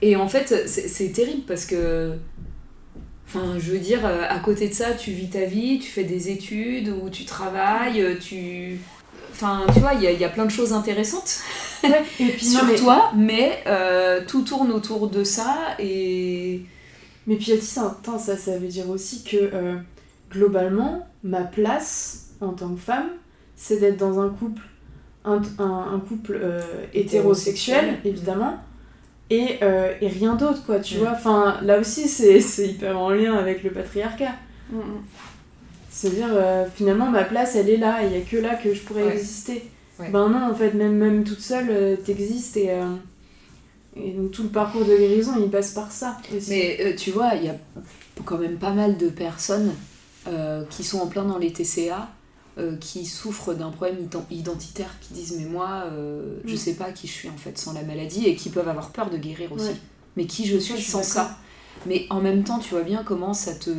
Et 0.03 0.16
en 0.16 0.28
fait, 0.28 0.66
c'est 0.66 0.89
c'est 0.89 1.09
terrible 1.12 1.43
parce 1.47 1.64
que. 1.66 2.14
Enfin, 3.33 3.59
je 3.59 3.70
veux 3.72 3.78
dire, 3.78 4.05
euh, 4.05 4.24
à 4.28 4.39
côté 4.41 4.68
de 4.68 4.74
ça, 4.74 4.93
tu 4.93 5.12
vis 5.12 5.31
ta 5.31 5.45
vie, 5.45 5.78
tu 5.78 5.89
fais 5.91 6.03
des 6.05 6.31
études 6.31 6.89
ou 6.89 7.09
tu 7.11 7.24
travailles, 7.24 8.03
euh, 8.03 8.16
tu. 8.18 8.81
Enfin, 9.33 9.64
tu 9.72 9.78
vois, 9.81 9.95
il 9.95 10.03
y 10.03 10.12
y 10.20 10.24
a 10.24 10.28
plein 10.28 10.45
de 10.47 10.51
choses 10.51 10.72
intéressantes 10.72 11.41
Et 11.85 11.89
puis, 12.33 12.47
non, 12.51 12.59
sur 12.59 12.64
mais, 12.66 12.74
toi, 12.74 13.12
mais 13.16 13.62
euh, 13.66 14.20
tout 14.26 14.43
tourne 14.43 14.72
autour 14.72 15.09
de 15.09 15.22
ça 15.24 15.57
et. 15.78 16.62
mais 17.26 17.37
puis, 17.37 17.53
attends, 17.53 18.18
ça, 18.18 18.37
ça 18.37 18.59
veut 18.59 18.68
dire 18.68 18.91
aussi 18.91 19.22
que 19.24 19.37
euh, 19.37 19.76
globalement, 20.31 21.07
ma 21.22 21.43
place 21.43 22.31
en 22.41 22.53
tant 22.53 22.70
que 22.74 22.81
femme, 22.81 23.09
c'est 23.57 23.78
d'être 23.78 23.97
dans 23.99 24.20
un 24.20 24.28
couple, 24.31 24.62
un, 25.24 25.41
un- 25.59 25.95
un 25.95 26.01
couple 26.01 26.39
euh, 26.43 26.61
hétérosexuel, 26.95 27.76
Hétérosexuel. 27.76 27.99
évidemment, 28.05 28.59
et, 29.31 29.59
euh, 29.62 29.93
et 30.01 30.09
rien 30.09 30.35
d'autre, 30.35 30.64
quoi, 30.66 30.81
tu 30.81 30.97
Mm. 30.97 30.99
vois. 30.99 31.12
Enfin, 31.12 31.59
là 31.62 31.78
aussi, 31.78 32.09
c'est 32.09 32.41
c'est 32.53 32.68
hyper 32.68 32.99
en 32.99 33.11
lien 33.11 33.35
avec 33.37 33.62
le 33.62 33.70
patriarcat. 33.70 34.33
Mm, 34.72 34.78
mm. 34.78 34.83
C'est-à-dire, 35.91 36.28
euh, 36.33 36.64
finalement, 36.74 37.11
ma 37.11 37.24
place, 37.24 37.57
elle 37.57 37.68
est 37.68 37.76
là, 37.76 38.03
il 38.03 38.11
n'y 38.11 38.16
a 38.16 38.20
que 38.20 38.37
là 38.37 38.55
que 38.55 38.72
je 38.74 38.81
pourrais 38.81 39.05
Ouais. 39.05 39.16
exister. 39.16 39.64
Ouais. 39.99 40.09
Ben 40.11 40.28
non, 40.28 40.51
en 40.51 40.55
fait, 40.55 40.72
même, 40.72 40.97
même 40.97 41.24
toute 41.24 41.41
seule, 41.41 41.68
euh, 41.70 41.97
t'existes, 41.97 42.57
et, 42.57 42.70
euh, 42.70 42.95
et 43.97 44.12
donc 44.12 44.31
tout 44.31 44.45
le 44.45 44.49
parcours 44.49 44.85
de 44.85 44.97
guérison, 44.97 45.33
il 45.39 45.51
passe 45.51 45.72
par 45.72 45.91
ça. 45.93 46.16
aussi. 46.35 46.51
Mais 46.51 46.95
tu 46.97 47.11
vois, 47.11 47.33
il 47.35 47.45
y 47.45 47.49
a 47.49 47.57
quand 48.24 48.39
même 48.39 48.57
pas 48.57 48.70
mal 48.72 48.97
de 48.97 49.09
personnes 49.09 49.72
qui 50.70 50.85
sont 50.85 51.01
en 51.01 51.07
plein 51.07 51.24
dans 51.24 51.39
les 51.39 51.53
TCA, 51.53 52.09
euh, 52.61 52.77
qui 52.77 53.07
souffrent 53.07 53.55
d'un 53.55 53.71
problème 53.71 53.97
ident- 54.07 54.25
identitaire, 54.31 54.91
qui 55.01 55.15
disent 55.15 55.35
mais 55.39 55.47
moi, 55.47 55.85
euh, 55.87 56.39
je 56.45 56.55
Mm. 56.55 56.59
sais 56.59 56.75
pas 56.75 56.93
qui 56.93 57.07
je 57.09 57.13
suis 57.13 57.29
en 57.29 57.37
fait 57.37 57.57
sans 57.59 57.73
la 57.73 57.83
maladie, 57.83 58.27
et 58.27 58.37
qui 58.37 58.51
peuvent 58.51 58.69
avoir 58.69 58.91
peur 58.91 59.11
de 59.11 59.17
guérir 59.17 59.51
aussi. 59.53 59.67
Ouais. 59.67 59.77
Mais 60.17 60.27
qui 60.27 60.47
je 60.47 60.57
suis 60.59 60.77
je 60.77 60.91
sans 60.91 61.03
ça 61.03 61.39
Mais 61.87 62.07
en 62.11 62.21
même 62.21 62.45
temps, 62.45 62.59
tu 62.59 62.71
vois 62.71 62.83
bien 62.83 63.03
comment 63.05 63.33
ça 63.33 63.55
te... 63.55 63.71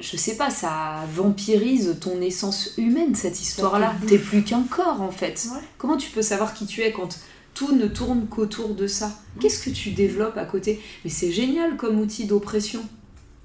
Je 0.00 0.16
sais 0.16 0.36
pas, 0.36 0.50
ça 0.50 1.04
vampirise 1.14 1.96
ton 2.00 2.20
essence 2.20 2.70
humaine, 2.76 3.14
cette 3.14 3.40
histoire-là. 3.40 3.94
T'es 4.08 4.18
plus 4.18 4.42
qu'un 4.42 4.62
corps, 4.62 5.00
en 5.00 5.10
fait. 5.12 5.46
Ouais. 5.52 5.60
Comment 5.78 5.96
tu 5.96 6.10
peux 6.10 6.22
savoir 6.22 6.54
qui 6.54 6.66
tu 6.66 6.80
es 6.82 6.92
quand 6.92 7.18
tout 7.54 7.74
ne 7.74 7.86
tourne 7.86 8.26
qu'autour 8.26 8.74
de 8.74 8.86
ça? 8.86 9.12
Qu'est-ce 9.40 9.62
que 9.64 9.70
tu 9.70 9.90
développes 9.90 10.36
à 10.38 10.44
côté? 10.44 10.80
Mais 11.04 11.10
c'est 11.10 11.30
génial 11.32 11.76
comme 11.76 12.00
outil 12.00 12.24
d'oppression. 12.26 12.82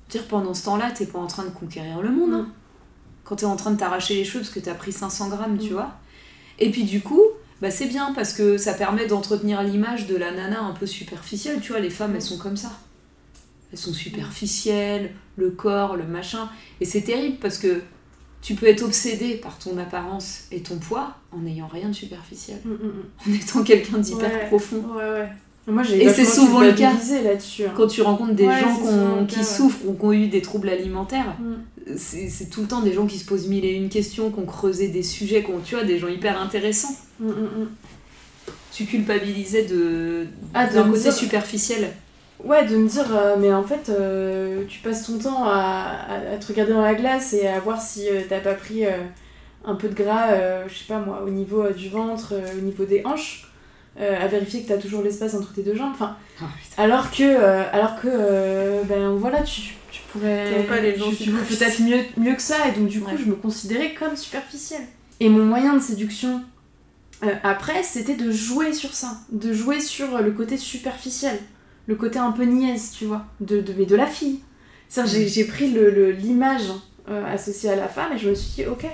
Dire 0.09 0.25
pendant 0.27 0.53
ce 0.53 0.65
temps-là, 0.65 0.91
t'es 0.91 1.05
pas 1.05 1.19
en 1.19 1.27
train 1.27 1.43
de 1.43 1.49
conquérir 1.49 2.01
le 2.01 2.11
monde. 2.11 2.33
hein. 2.33 2.47
Quand 3.27 3.35
t'es 3.35 3.45
en 3.45 3.55
train 3.57 3.71
de 3.71 3.77
t'arracher 3.77 4.13
les 4.15 4.23
cheveux 4.23 4.39
parce 4.39 4.53
que 4.53 4.59
t'as 4.59 4.73
pris 4.73 4.91
500 4.93 5.27
grammes, 5.29 5.57
tu 5.57 5.71
Mm. 5.71 5.73
vois. 5.73 5.91
Et 6.59 6.71
puis 6.71 6.83
du 6.85 7.01
coup, 7.01 7.21
bah 7.61 7.71
c'est 7.71 7.87
bien 7.87 8.13
parce 8.13 8.33
que 8.33 8.57
ça 8.57 8.73
permet 8.73 9.05
d'entretenir 9.07 9.61
l'image 9.63 10.07
de 10.07 10.15
la 10.15 10.31
nana 10.31 10.61
un 10.61 10.71
peu 10.73 10.85
superficielle. 10.85 11.59
Tu 11.61 11.71
vois, 11.73 11.81
les 11.81 11.89
femmes, 11.89 12.13
elles 12.15 12.21
sont 12.21 12.37
comme 12.37 12.55
ça. 12.57 12.71
Elles 13.71 13.77
sont 13.79 13.93
superficielles, 13.93 15.11
le 15.35 15.51
corps, 15.51 15.97
le 15.97 16.05
machin. 16.05 16.49
Et 16.79 16.85
c'est 16.85 17.01
terrible 17.01 17.37
parce 17.41 17.57
que 17.57 17.81
tu 18.41 18.55
peux 18.55 18.67
être 18.67 18.83
obsédé 18.83 19.35
par 19.35 19.57
ton 19.59 19.77
apparence 19.77 20.43
et 20.51 20.61
ton 20.61 20.77
poids 20.77 21.15
en 21.33 21.39
n'ayant 21.39 21.67
rien 21.67 21.89
de 21.89 21.93
superficiel. 21.93 22.59
Mm, 22.63 22.69
mm, 22.71 22.75
mm. 22.75 23.29
En 23.29 23.33
étant 23.33 23.63
quelqu'un 23.63 23.97
d'hyper 23.97 24.31
Ouais. 24.31 24.47
profond. 24.47 24.83
Ouais, 24.95 25.03
ouais. 25.11 25.29
Moi, 25.67 25.83
Et 25.91 26.09
c'est 26.09 26.23
souvent 26.25 26.61
le 26.61 26.71
cas. 26.71 26.91
là-dessus. 27.23 27.65
hein. 27.65 27.73
Quand 27.75 27.87
tu 27.87 28.01
rencontres 28.01 28.33
des 28.33 28.45
Ouais, 28.47 28.59
gens 28.61 29.25
qui 29.27 29.35
cas, 29.35 29.41
ouais. 29.41 29.45
souffrent 29.45 29.79
ou 29.85 29.93
qui 29.93 30.05
ont 30.05 30.13
eu 30.13 30.27
des 30.27 30.41
troubles 30.41 30.69
alimentaires, 30.69 31.35
Mm. 31.39 31.93
c'est 31.97 32.49
tout 32.49 32.61
le 32.61 32.67
temps 32.67 32.81
des 32.81 32.93
gens 32.93 33.05
qui 33.05 33.17
se 33.19 33.25
posent 33.25 33.47
mille 33.47 33.65
et 33.65 33.73
une 33.73 33.89
questions, 33.89 34.31
qui 34.31 34.39
ont 34.39 34.45
creusé 34.45 34.87
des 34.87 35.03
sujets, 35.03 35.43
qui 35.43 35.51
ont, 35.51 35.59
tu 35.63 35.75
vois, 35.75 35.83
des 35.83 35.99
gens 35.99 36.07
hyper 36.07 36.39
intéressants. 36.41 36.95
Mm, 37.19 37.27
mm. 37.29 37.67
Tu 38.71 38.85
culpabilisais 38.85 39.63
de 39.65 40.27
Ah, 40.53 40.67
d'un 40.67 40.85
côté 40.89 41.01
dire- 41.03 41.13
superficiel. 41.13 41.89
Ouais, 42.43 42.65
de 42.65 42.77
me 42.77 42.87
dire, 42.87 43.07
euh, 43.13 43.35
mais 43.39 43.51
en 43.51 43.63
fait, 43.63 43.89
euh, 43.89 44.63
tu 44.69 44.79
passes 44.79 45.05
ton 45.07 45.17
temps 45.17 45.43
à, 45.45 45.89
à- 46.07 46.33
à 46.33 46.37
te 46.37 46.47
regarder 46.47 46.71
dans 46.73 46.81
la 46.83 46.93
glace 46.93 47.33
et 47.33 47.47
à 47.47 47.59
voir 47.59 47.81
si 47.81 48.07
euh, 48.07 48.21
t'as 48.29 48.39
pas 48.39 48.53
pris 48.53 48.85
euh, 48.85 48.91
un 49.65 49.73
peu 49.75 49.89
de 49.89 49.95
gras, 49.95 50.27
je 50.67 50.73
sais 50.73 50.85
pas 50.87 50.99
moi, 50.99 51.23
au 51.25 51.29
niveau 51.31 51.67
du 51.71 51.89
ventre, 51.89 52.35
au 52.57 52.61
niveau 52.61 52.85
des 52.85 53.01
hanches, 53.05 53.46
euh, 53.99 54.19
à 54.19 54.27
vérifier 54.27 54.63
que 54.63 54.67
t'as 54.67 54.77
toujours 54.77 55.01
l'espace 55.01 55.33
entre 55.33 55.53
tes 55.53 55.63
deux 55.63 55.75
jambes. 55.75 55.91
Enfin, 55.93 56.15
Ah, 56.41 56.45
alors 56.77 57.09
que, 57.11 57.23
euh, 57.23 57.63
alors 57.71 57.99
que 58.01 58.07
euh, 58.09 58.83
ben 58.83 59.11
voilà, 59.15 59.41
tu, 59.43 59.61
tu 59.91 60.01
pourrais. 60.11 60.49
T'aimes 60.51 60.65
pas 60.67 60.79
les 60.79 60.95
gens 60.97 61.09
tu, 61.09 61.15
tu 61.25 61.31
peut-être 61.31 61.81
mieux, 61.81 61.99
mieux 62.17 62.35
que 62.35 62.41
ça, 62.41 62.67
et 62.67 62.77
donc 62.79 62.87
du 62.87 63.01
coup, 63.01 63.11
Ouais. 63.11 63.17
je 63.23 63.29
me 63.29 63.35
considérais 63.35 63.93
comme 63.93 64.15
superficielle. 64.15 64.85
Et 65.19 65.29
mon 65.29 65.43
moyen 65.45 65.73
de 65.73 65.79
séduction 65.81 66.41
après, 67.43 67.81
c'était 67.81 68.15
de 68.15 68.31
jouer 68.31 68.73
sur 68.73 68.93
ça, 68.93 69.17
de 69.31 69.51
jouer 69.51 69.79
sur 69.79 70.21
le 70.21 70.31
côté 70.31 70.55
superficiel, 70.57 71.39
le 71.87 71.95
côté 71.95 72.19
un 72.19 72.31
peu 72.31 72.43
niaise, 72.43 72.91
tu 72.95 73.05
vois, 73.05 73.25
de, 73.41 73.59
de, 73.61 73.73
mais 73.75 73.85
de 73.87 73.95
la 73.95 74.05
fille. 74.05 74.41
C'est-à-dire, 74.87 75.27
j'ai- 75.27 75.43
pris 75.45 75.71
le- 75.71 75.89
le- 75.89 76.11
l'image 76.11 76.67
euh, 77.09 77.25
associée 77.33 77.71
à 77.71 77.75
la 77.75 77.87
femme 77.87 78.13
et 78.13 78.19
je 78.19 78.29
me 78.29 78.35
suis 78.35 78.63
dit, 78.63 78.69
ok, 78.69 78.85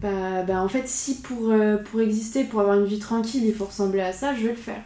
bah, 0.00 0.42
bah 0.46 0.62
en 0.62 0.68
fait, 0.68 0.86
si 0.88 1.16
pour, 1.20 1.50
euh, 1.50 1.78
pour 1.78 2.00
exister, 2.00 2.44
pour 2.44 2.60
avoir 2.60 2.78
une 2.78 2.84
vie 2.86 2.98
tranquille, 2.98 3.44
il 3.44 3.54
faut 3.54 3.64
ressembler 3.66 4.00
à 4.00 4.12
ça, 4.12 4.34
je 4.34 4.42
vais 4.42 4.50
le 4.50 4.56
faire. 4.56 4.82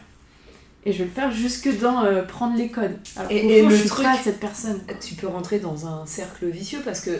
Et 0.85 0.91
je 0.91 0.99
vais 0.99 1.05
le 1.05 1.11
faire 1.11 1.31
jusque 1.31 1.79
dans 1.79 2.03
euh, 2.03 2.23
prendre 2.23 2.57
les 2.57 2.69
codes. 2.69 2.97
Alors 3.15 3.31
Et- 3.31 3.41
qu'au 3.41 3.49
et 3.49 3.61
fond, 3.63 3.69
le 3.69 3.75
je 3.75 3.79
suis 3.81 3.89
truc- 3.89 4.05
pas 4.05 4.17
cette 4.21 4.39
personne. 4.39 4.81
Tu 5.05 5.15
peux 5.15 5.27
rentrer 5.27 5.59
dans 5.59 5.87
un 5.87 6.05
cercle 6.05 6.47
vicieux 6.47 6.81
parce 6.83 6.99
que 6.99 7.11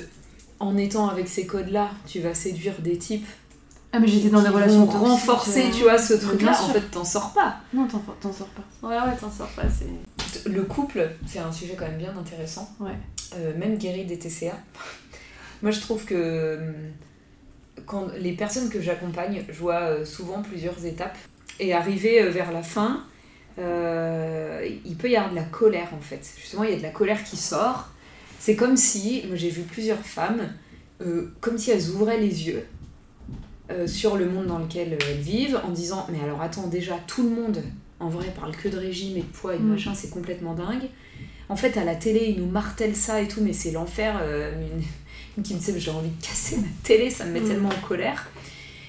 en 0.59 0.75
étant 0.77 1.07
avec 1.09 1.27
ces 1.27 1.45
codes-là, 1.45 1.91
tu 2.05 2.19
vas 2.19 2.33
séduire 2.33 2.73
des 2.81 2.97
types 2.97 3.25
Ah, 3.93 3.99
mais 3.99 4.07
j'étais 4.07 4.29
dans 4.29 4.41
des 4.41 4.49
relations 4.49 4.85
renforcer, 4.85 5.65
euh, 5.67 5.71
tu 5.73 5.83
vois, 5.83 5.97
ce 5.97 6.13
truc-là. 6.15 6.51
En 6.61 6.69
fait, 6.69 6.81
t'en 6.91 7.05
sors 7.05 7.31
pas. 7.31 7.57
Non, 7.73 7.87
t'en 7.87 7.99
t'en 8.19 8.33
sors 8.33 8.47
pas. 8.47 8.87
Ouais, 8.87 8.95
ouais, 8.95 9.15
t'en 9.19 9.31
sors 9.31 9.47
pas. 9.49 9.63
C'est... 9.69 10.49
Le 10.49 10.63
couple, 10.63 11.09
c'est 11.27 11.39
un 11.39 11.51
sujet 11.51 11.75
quand 11.77 11.85
même 11.87 11.97
bien 11.99 12.13
intéressant. 12.17 12.69
Ouais. 12.79 12.97
Euh, 13.35 13.57
même 13.57 13.77
guéri 13.77 14.05
des 14.05 14.17
TCA. 14.19 14.57
Moi, 15.61 15.71
je 15.71 15.79
trouve 15.79 16.03
que 16.05 16.57
hum, 16.57 16.73
quand 17.85 18.07
les 18.19 18.33
personnes 18.33 18.69
que 18.69 18.81
j'accompagne, 18.81 19.43
je 19.49 19.59
vois 19.59 19.81
euh, 19.81 20.05
souvent 20.05 20.41
plusieurs 20.41 20.85
étapes. 20.85 21.17
Et 21.59 21.73
arrivé 21.73 22.21
euh, 22.21 22.29
vers 22.29 22.51
la 22.51 22.63
fin, 22.63 23.03
euh, 23.59 24.67
il 24.85 24.95
peut 24.95 25.09
y 25.09 25.15
avoir 25.15 25.31
de 25.31 25.35
la 25.35 25.43
colère 25.43 25.89
en 25.93 26.01
fait. 26.01 26.27
Justement, 26.39 26.63
il 26.63 26.71
y 26.71 26.73
a 26.73 26.77
de 26.77 26.83
la 26.83 26.89
colère 26.89 27.23
qui 27.23 27.37
sort. 27.37 27.89
C'est 28.39 28.55
comme 28.55 28.75
si, 28.75 29.23
moi 29.27 29.35
j'ai 29.35 29.49
vu 29.49 29.61
plusieurs 29.61 29.99
femmes, 29.99 30.49
euh, 31.01 31.31
comme 31.39 31.57
si 31.57 31.71
elles 31.71 31.89
ouvraient 31.91 32.19
les 32.19 32.47
yeux 32.47 32.65
euh, 33.71 33.87
sur 33.87 34.17
le 34.17 34.27
monde 34.29 34.47
dans 34.47 34.59
lequel 34.59 34.97
elles 35.07 35.17
vivent 35.21 35.59
en 35.63 35.69
disant 35.69 36.07
Mais 36.11 36.19
alors 36.23 36.41
attends, 36.41 36.67
déjà, 36.67 36.95
tout 37.07 37.23
le 37.23 37.29
monde 37.29 37.61
en 37.99 38.09
vrai 38.09 38.27
parle 38.35 38.55
que 38.55 38.67
de 38.67 38.77
régime 38.77 39.17
et 39.17 39.21
de 39.21 39.25
poids 39.25 39.55
et 39.55 39.59
de 39.59 39.63
Mm. 39.63 39.69
machin, 39.71 39.93
c'est 39.95 40.09
complètement 40.09 40.55
dingue. 40.55 40.89
En 41.49 41.55
fait, 41.55 41.77
à 41.77 41.83
la 41.85 41.95
télé, 41.95 42.33
ils 42.35 42.41
nous 42.43 42.49
martèlent 42.49 42.95
ça 42.95 43.21
et 43.21 43.27
tout, 43.27 43.41
mais 43.41 43.53
c'est 43.53 43.71
l'enfer. 43.71 44.19
une 44.25 44.83
qui 45.41 45.53
me 45.53 45.59
disait 45.59 45.79
J'ai 45.79 45.91
envie 45.91 46.09
de 46.09 46.21
casser 46.25 46.57
ma 46.57 46.67
télé, 46.83 47.09
ça 47.09 47.25
me 47.25 47.31
met 47.31 47.39
Mm. 47.41 47.47
tellement 47.47 47.69
en 47.69 47.87
colère. 47.87 48.29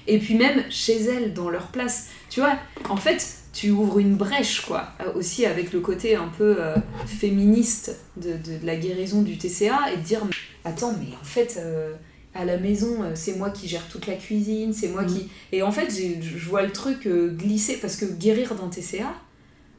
Et 0.07 0.19
puis 0.19 0.35
même 0.35 0.63
chez 0.69 1.01
elles, 1.03 1.33
dans 1.33 1.49
leur 1.49 1.67
place, 1.67 2.07
tu 2.29 2.39
vois, 2.41 2.55
en 2.89 2.97
fait, 2.97 3.37
tu 3.53 3.71
ouvres 3.71 3.97
une 3.99 4.15
brèche, 4.15 4.61
quoi. 4.61 4.89
Euh, 5.01 5.13
Aussi 5.13 5.45
avec 5.45 5.73
le 5.73 5.79
côté 5.79 6.15
un 6.15 6.27
peu 6.27 6.57
euh, 6.59 6.75
féministe 7.07 7.95
de, 8.17 8.33
de- 8.33 8.59
de 8.59 8.65
la 8.65 8.75
guérison 8.75 9.21
du 9.21 9.37
TCA 9.37 9.91
et 9.93 9.97
de 9.97 10.01
dire 10.03 10.21
Attends, 10.63 10.93
mais 10.99 11.15
en 11.19 11.23
fait. 11.25 11.57
euh, 11.59 11.93
à 12.37 12.43
la 12.43 12.57
maison, 12.57 12.97
c'est 13.13 13.37
moi 13.37 13.49
qui 13.49 13.65
gère 13.69 13.87
toute 13.87 14.07
la 14.07 14.15
cuisine, 14.15 14.73
c'est 14.73 14.89
moi 14.89 15.03
Mm. 15.03 15.07
qui... 15.07 15.29
Et 15.53 15.61
en 15.63 15.71
fait, 15.71 15.89
je 15.89 16.49
vois 16.49 16.63
le 16.63 16.71
truc 16.73 17.07
euh, 17.07 17.29
glisser, 17.33 17.77
parce 17.77 17.95
que 17.95 18.03
guérir 18.03 18.55
d'un 18.55 18.67
TCA, 18.67 19.13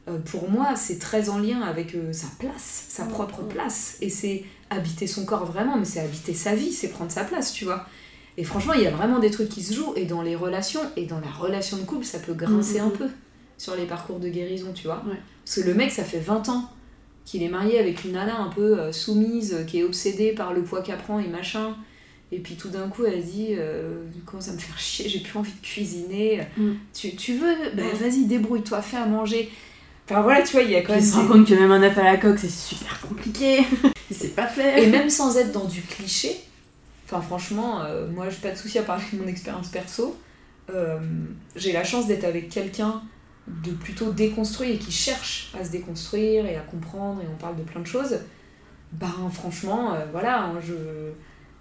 euh, 0.07 0.17
pour 0.19 0.49
moi, 0.49 0.75
c'est 0.75 0.99
très 0.99 1.29
en 1.29 1.37
lien 1.37 1.61
avec 1.61 1.95
euh, 1.95 2.13
sa 2.13 2.27
place, 2.39 2.85
sa 2.89 3.05
Mm, 3.05 3.09
propre 3.09 3.41
mm. 3.43 3.47
place. 3.49 3.97
Et 4.01 4.09
c'est 4.09 4.45
habiter 4.69 5.07
son 5.07 5.25
corps 5.25 5.45
vraiment, 5.45 5.77
mais 5.77 5.85
c'est 5.85 5.99
habiter 5.99 6.33
sa 6.33 6.55
vie, 6.55 6.71
c'est 6.71 6.89
prendre 6.89 7.11
sa 7.11 7.23
place, 7.23 7.51
tu 7.51 7.65
vois. 7.65 7.85
Et 8.37 8.43
franchement, 8.43 8.73
il 8.73 8.81
y 8.81 8.87
a 8.87 8.91
vraiment 8.91 9.19
des 9.19 9.31
trucs 9.31 9.49
qui 9.49 9.63
se 9.63 9.73
jouent, 9.73 9.93
et 9.95 10.05
dans 10.05 10.21
les 10.21 10.35
relations, 10.35 10.81
et 10.95 11.05
dans 11.05 11.19
la 11.19 11.29
relation 11.29 11.77
de 11.77 11.83
couple, 11.83 12.05
ça 12.05 12.19
peut 12.19 12.33
grincer 12.33 12.79
Mm, 12.79 12.83
un 12.83 12.87
mm, 12.87 12.91
peu 12.91 13.07
sur 13.57 13.75
les 13.75 13.85
parcours 13.85 14.19
de 14.19 14.29
guérison, 14.29 14.71
tu 14.73 14.83
vois. 14.87 15.03
Ouais. 15.07 15.17
Parce 15.43 15.57
que 15.57 15.61
le 15.61 15.73
mec, 15.73 15.91
ça 15.91 16.03
fait 16.03 16.19
20 16.19 16.49
ans 16.49 16.69
qu'il 17.25 17.43
est 17.43 17.49
marié 17.49 17.79
avec 17.79 18.05
une 18.05 18.13
nana 18.13 18.39
un 18.39 18.49
peu 18.49 18.79
euh, 18.79 18.91
soumise, 18.93 19.65
qui 19.67 19.79
est 19.79 19.83
obsédée 19.83 20.31
par 20.31 20.53
le 20.53 20.63
poids 20.63 20.81
qu'elle 20.81 20.97
prend 20.99 21.19
et 21.19 21.27
machin. 21.27 21.75
Et 22.31 22.39
puis 22.39 22.55
tout 22.55 22.69
d'un 22.69 22.87
coup, 22.89 23.05
elle 23.05 23.23
dit 23.23 23.49
euh, 23.51 24.03
Comment 24.25 24.41
ça 24.41 24.51
me 24.53 24.57
fait 24.57 24.71
chier, 24.77 25.09
j'ai 25.09 25.19
plus 25.19 25.37
envie 25.37 25.51
de 25.51 25.65
cuisiner. 25.65 26.41
Mm. 26.57 26.71
Tu, 26.93 27.15
tu 27.15 27.33
veux? 27.35 27.55
Ben 27.73 27.89
vas-y, 27.95 28.25
débrouille-toi, 28.25 28.81
fais 28.81 28.97
à 28.97 29.05
manger. 29.05 29.49
Enfin 30.09 30.21
voilà, 30.21 30.41
tu 30.41 30.53
vois, 30.53 30.61
il 30.61 30.71
y 30.71 30.75
a 30.75 30.81
quand 30.81 30.93
même. 30.93 31.01
il 31.01 31.05
se 31.05 31.15
rend 31.15 31.27
compte 31.27 31.45
que 31.45 31.53
même 31.53 31.71
un 31.71 31.83
œuf 31.83 31.97
à 31.97 32.03
la 32.03 32.15
coque, 32.15 32.39
c'est 32.39 32.49
super 32.49 33.01
compliqué. 33.01 33.65
il 34.09 34.15
sait 34.15 34.29
pas 34.29 34.47
faire. 34.47 34.77
Et 34.77 34.87
même 34.87 35.09
sans 35.09 35.35
être 35.35 35.51
dans 35.51 35.65
du 35.65 35.81
cliché, 35.81 36.33
enfin 37.05 37.21
franchement, 37.21 37.81
euh, 37.81 38.07
moi 38.09 38.29
j'ai 38.29 38.37
pas 38.37 38.51
de 38.51 38.57
souci 38.57 38.79
à 38.79 38.83
parler 38.83 39.03
de 39.11 39.21
mon 39.21 39.27
expérience 39.27 39.67
perso. 39.67 40.17
Euh, 40.69 40.97
j'ai 41.57 41.73
la 41.73 41.83
chance 41.83 42.07
d'être 42.07 42.23
avec 42.23 42.49
quelqu'un 42.49 43.01
de 43.47 43.71
plutôt 43.71 44.11
déconstruit 44.11 44.71
et 44.71 44.77
qui 44.77 44.91
cherche 44.91 45.51
à 45.59 45.65
se 45.65 45.71
déconstruire 45.71 46.45
et 46.45 46.55
à 46.55 46.61
comprendre 46.61 47.21
et 47.21 47.25
on 47.29 47.37
parle 47.37 47.57
de 47.57 47.63
plein 47.63 47.81
de 47.81 47.87
choses. 47.87 48.19
Ben 48.93 49.29
franchement, 49.33 49.93
euh, 49.93 50.05
voilà, 50.13 50.43
hein, 50.43 50.53
je 50.65 50.73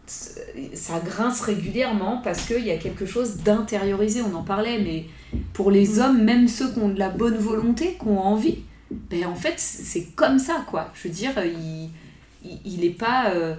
ça 0.07 1.00
grince 1.04 1.40
régulièrement 1.40 2.20
parce 2.22 2.42
qu'il 2.46 2.64
y 2.64 2.70
a 2.70 2.76
quelque 2.76 3.07
chose 3.07 3.38
d'intériorisé, 3.38 4.22
on 4.22 4.34
en 4.36 4.42
parlait, 4.42 4.78
mais 4.78 5.07
pour 5.52 5.70
les 5.70 5.96
Mm. 5.96 6.00
hommes, 6.00 6.22
même 6.22 6.48
ceux 6.48 6.70
qui 6.72 6.78
ont 6.78 6.88
de 6.88 6.98
la 6.98 7.09
bonne 7.09 7.36
volonté, 7.36 7.96
qui 8.00 8.07
ont 8.07 8.20
envie, 8.20 8.59
ben 8.90 9.26
en 9.26 9.34
fait 9.34 9.54
c'est 9.57 10.04
comme 10.14 10.38
ça 10.38 10.64
quoi. 10.68 10.90
Je 10.94 11.09
veux 11.09 11.14
dire, 11.14 11.32
il, 11.44 11.90
il, 12.44 12.61
il 12.64 12.84
est 12.84 12.90
pas 12.90 13.30
euh, 13.30 13.54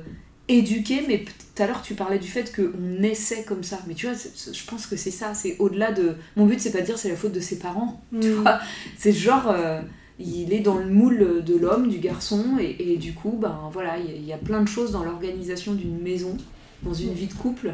éduqué, 0.48 1.04
mais 1.08 1.26
tout 1.26 1.62
à 1.64 1.68
l'heure 1.68 1.82
tu 1.82 1.96
parlais 1.96 2.20
du 2.20 2.28
fait 2.30 2.56
qu'on 2.56 3.04
essaie 3.04 3.44
comme 3.44 3.64
ça. 3.64 3.80
Mais 3.88 3.94
tu 3.94 4.08
vois, 4.08 4.16
je 4.16 4.64
pense 4.66 4.88
que 4.88 4.96
c'est 4.96 5.12
ça, 5.12 5.34
c'est 5.34 5.58
au-delà 5.60 5.92
de... 5.92 6.16
Mon 6.38 6.46
but 6.46 6.62
c'est 6.62 6.72
pas 6.72 6.80
de 6.82 6.86
dire 6.86 6.98
c'est 6.98 7.10
la 7.10 7.18
faute 7.18 7.34
de 7.34 7.42
ses 7.42 7.60
parents, 7.60 8.02
tu 8.22 8.30
Mm. 8.30 8.34
vois. 8.42 8.60
C'est 8.98 9.12
genre, 9.12 9.50
euh, 9.50 9.82
il 10.20 10.52
est 10.54 10.60
dans 10.62 10.78
le 10.78 10.88
moule 10.88 11.44
de 11.44 11.56
l'homme, 11.56 11.90
du 11.90 12.00
garçon, 12.00 12.44
et, 12.60 12.94
et 12.94 12.98
du 12.98 13.14
coup, 13.14 13.38
ben 13.40 13.70
voilà, 13.72 13.98
il 14.00 14.06
y, 14.06 14.10
a- 14.14 14.16
il 14.16 14.26
y 14.26 14.34
a 14.34 14.38
plein 14.38 14.62
de 14.62 14.68
choses 14.68 14.92
dans 14.92 15.04
l'organisation 15.04 15.74
d'une 15.74 16.00
maison 16.00 16.36
dans 16.84 16.94
une 16.94 17.14
vie 17.14 17.28
de 17.28 17.34
couple 17.34 17.74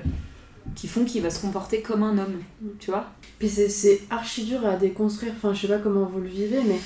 qui 0.76 0.88
font 0.88 1.04
qu'il 1.06 1.22
va 1.22 1.30
se 1.30 1.40
comporter 1.42 1.82
comme 1.82 2.04
un 2.04 2.18
homme, 2.18 2.40
tu 2.80 2.92
vois 2.92 3.06
Puis 3.40 3.50
c'est- 3.50 4.02
archi 4.10 4.44
dur 4.46 4.66
à 4.66 4.76
déconstruire, 4.78 5.34
enfin 5.38 5.54
je 5.54 5.62
sais 5.62 5.68
pas 5.68 5.78
comment 5.80 6.06
vous 6.06 6.20
le 6.22 6.28
vivez, 6.28 6.60
mais 6.66 6.80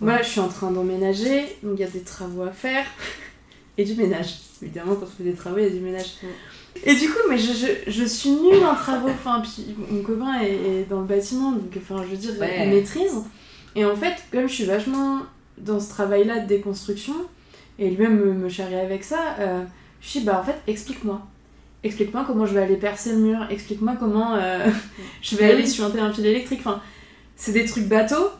moi 0.00 0.20
je 0.22 0.28
suis 0.28 0.40
en 0.40 0.48
train 0.48 0.70
d'emménager, 0.72 1.42
donc 1.62 1.74
il 1.76 1.80
y 1.80 1.84
a 1.84 1.88
des 1.88 2.00
travaux 2.00 2.42
à 2.42 2.50
faire, 2.52 2.84
et 3.78 3.84
du 3.84 3.94
ménage. 3.94 4.36
Évidemment 4.62 4.94
quand 4.94 5.06
on 5.06 5.16
fait 5.16 5.24
des 5.24 5.34
travaux, 5.34 5.58
il 5.58 5.64
y 5.64 5.66
a 5.66 5.70
du 5.70 5.80
ménage. 5.80 6.14
Et 6.84 6.94
du 6.96 7.08
coup, 7.08 7.18
mais 7.30 7.38
je, 7.38 7.52
je, 7.52 7.90
je 7.90 8.04
suis 8.04 8.30
nulle 8.30 8.64
en 8.64 8.74
travaux, 8.74 9.08
enfin 9.08 9.40
puis 9.40 9.74
mon 9.90 10.02
copain 10.02 10.40
est, 10.40 10.52
est 10.54 10.86
dans 10.90 11.00
le 11.00 11.06
bâtiment, 11.06 11.52
donc 11.52 11.70
enfin 11.76 12.02
je 12.04 12.10
veux 12.10 12.16
dire, 12.16 12.32
Ouais. 12.40 12.64
il 12.64 12.70
maîtrise. 12.70 13.12
Et 13.76 13.84
en 13.84 13.96
fait, 13.96 14.14
comme 14.32 14.46
je 14.48 14.52
suis 14.54 14.64
vachement 14.64 15.20
dans 15.58 15.80
ce 15.80 15.88
travail-là 15.90 16.40
de 16.40 16.46
déconstruction, 16.46 17.14
et 17.78 17.90
lui-même 17.90 18.16
me, 18.18 18.32
me 18.32 18.48
charrie 18.48 18.76
avec 18.76 19.02
ça, 19.04 19.36
euh, 19.40 19.62
je 20.00 20.08
suis 20.08 20.20
bah 20.20 20.38
en 20.40 20.44
fait, 20.44 20.56
explique-moi. 20.66 21.20
Explique-moi 21.82 22.24
comment 22.26 22.46
je 22.46 22.54
vais 22.54 22.62
aller 22.62 22.76
percer 22.76 23.12
le 23.12 23.18
mur, 23.18 23.46
explique-moi 23.50 23.94
comment 23.98 24.34
euh, 24.36 24.66
je 25.22 25.36
vais 25.36 25.46
Oui. 25.46 25.50
aller 25.52 25.66
suinter 25.66 26.00
un 26.00 26.12
fil 26.12 26.24
électrique. 26.26 26.60
Enfin, 26.60 26.80
c'est 27.36 27.52
des 27.52 27.64
trucs 27.64 27.88
bateaux, 27.88 28.30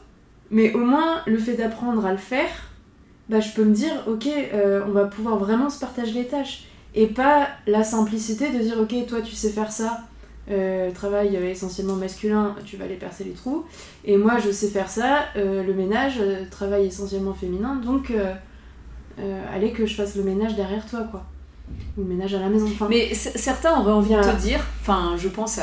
mais 0.50 0.72
au 0.72 0.78
moins 0.78 1.22
le 1.26 1.38
fait 1.38 1.54
d'apprendre 1.54 2.06
à 2.06 2.12
le 2.12 2.18
faire, 2.18 2.48
bah, 3.28 3.40
je 3.40 3.50
peux 3.52 3.64
me 3.64 3.74
dire, 3.74 3.92
ok, 4.06 4.26
euh, 4.28 4.82
on 4.86 4.92
va 4.92 5.04
pouvoir 5.06 5.36
vraiment 5.38 5.68
se 5.70 5.80
partager 5.80 6.12
les 6.12 6.26
tâches. 6.26 6.64
Et 6.94 7.06
pas 7.08 7.48
la 7.66 7.82
simplicité 7.82 8.50
de 8.50 8.58
dire, 8.58 8.78
ok, 8.80 8.94
toi 9.08 9.20
tu 9.20 9.34
sais 9.34 9.50
faire 9.50 9.72
ça, 9.72 10.04
euh, 10.50 10.90
travail 10.90 11.36
euh, 11.36 11.50
essentiellement 11.50 11.96
masculin, 11.96 12.54
tu 12.64 12.76
vas 12.76 12.84
aller 12.84 12.96
percer 12.96 13.24
les 13.24 13.32
trous. 13.32 13.64
Et 14.04 14.16
moi 14.16 14.38
je 14.38 14.50
sais 14.50 14.68
faire 14.68 14.88
ça, 14.88 15.26
euh, 15.36 15.62
le 15.62 15.74
ménage, 15.74 16.16
euh, 16.20 16.44
travail 16.50 16.86
essentiellement 16.86 17.34
féminin, 17.34 17.76
donc 17.76 18.12
allez 19.52 19.72
que 19.72 19.86
je 19.86 19.94
fasse 19.94 20.16
le 20.16 20.22
ménage 20.24 20.56
derrière 20.56 20.84
toi, 20.86 21.06
quoi. 21.10 21.24
Ou 21.96 22.02
le 22.02 22.08
ménage 22.08 22.34
à 22.34 22.40
la 22.40 22.48
maison. 22.48 22.66
Enfin, 22.66 22.88
Mais 22.90 23.14
certains 23.14 23.80
auraient 23.80 23.92
envie 23.92 24.14
de 24.14 24.20
te 24.20 24.36
dire, 24.40 24.60
enfin, 24.82 25.14
je 25.16 25.28
pense 25.28 25.58
à, 25.58 25.62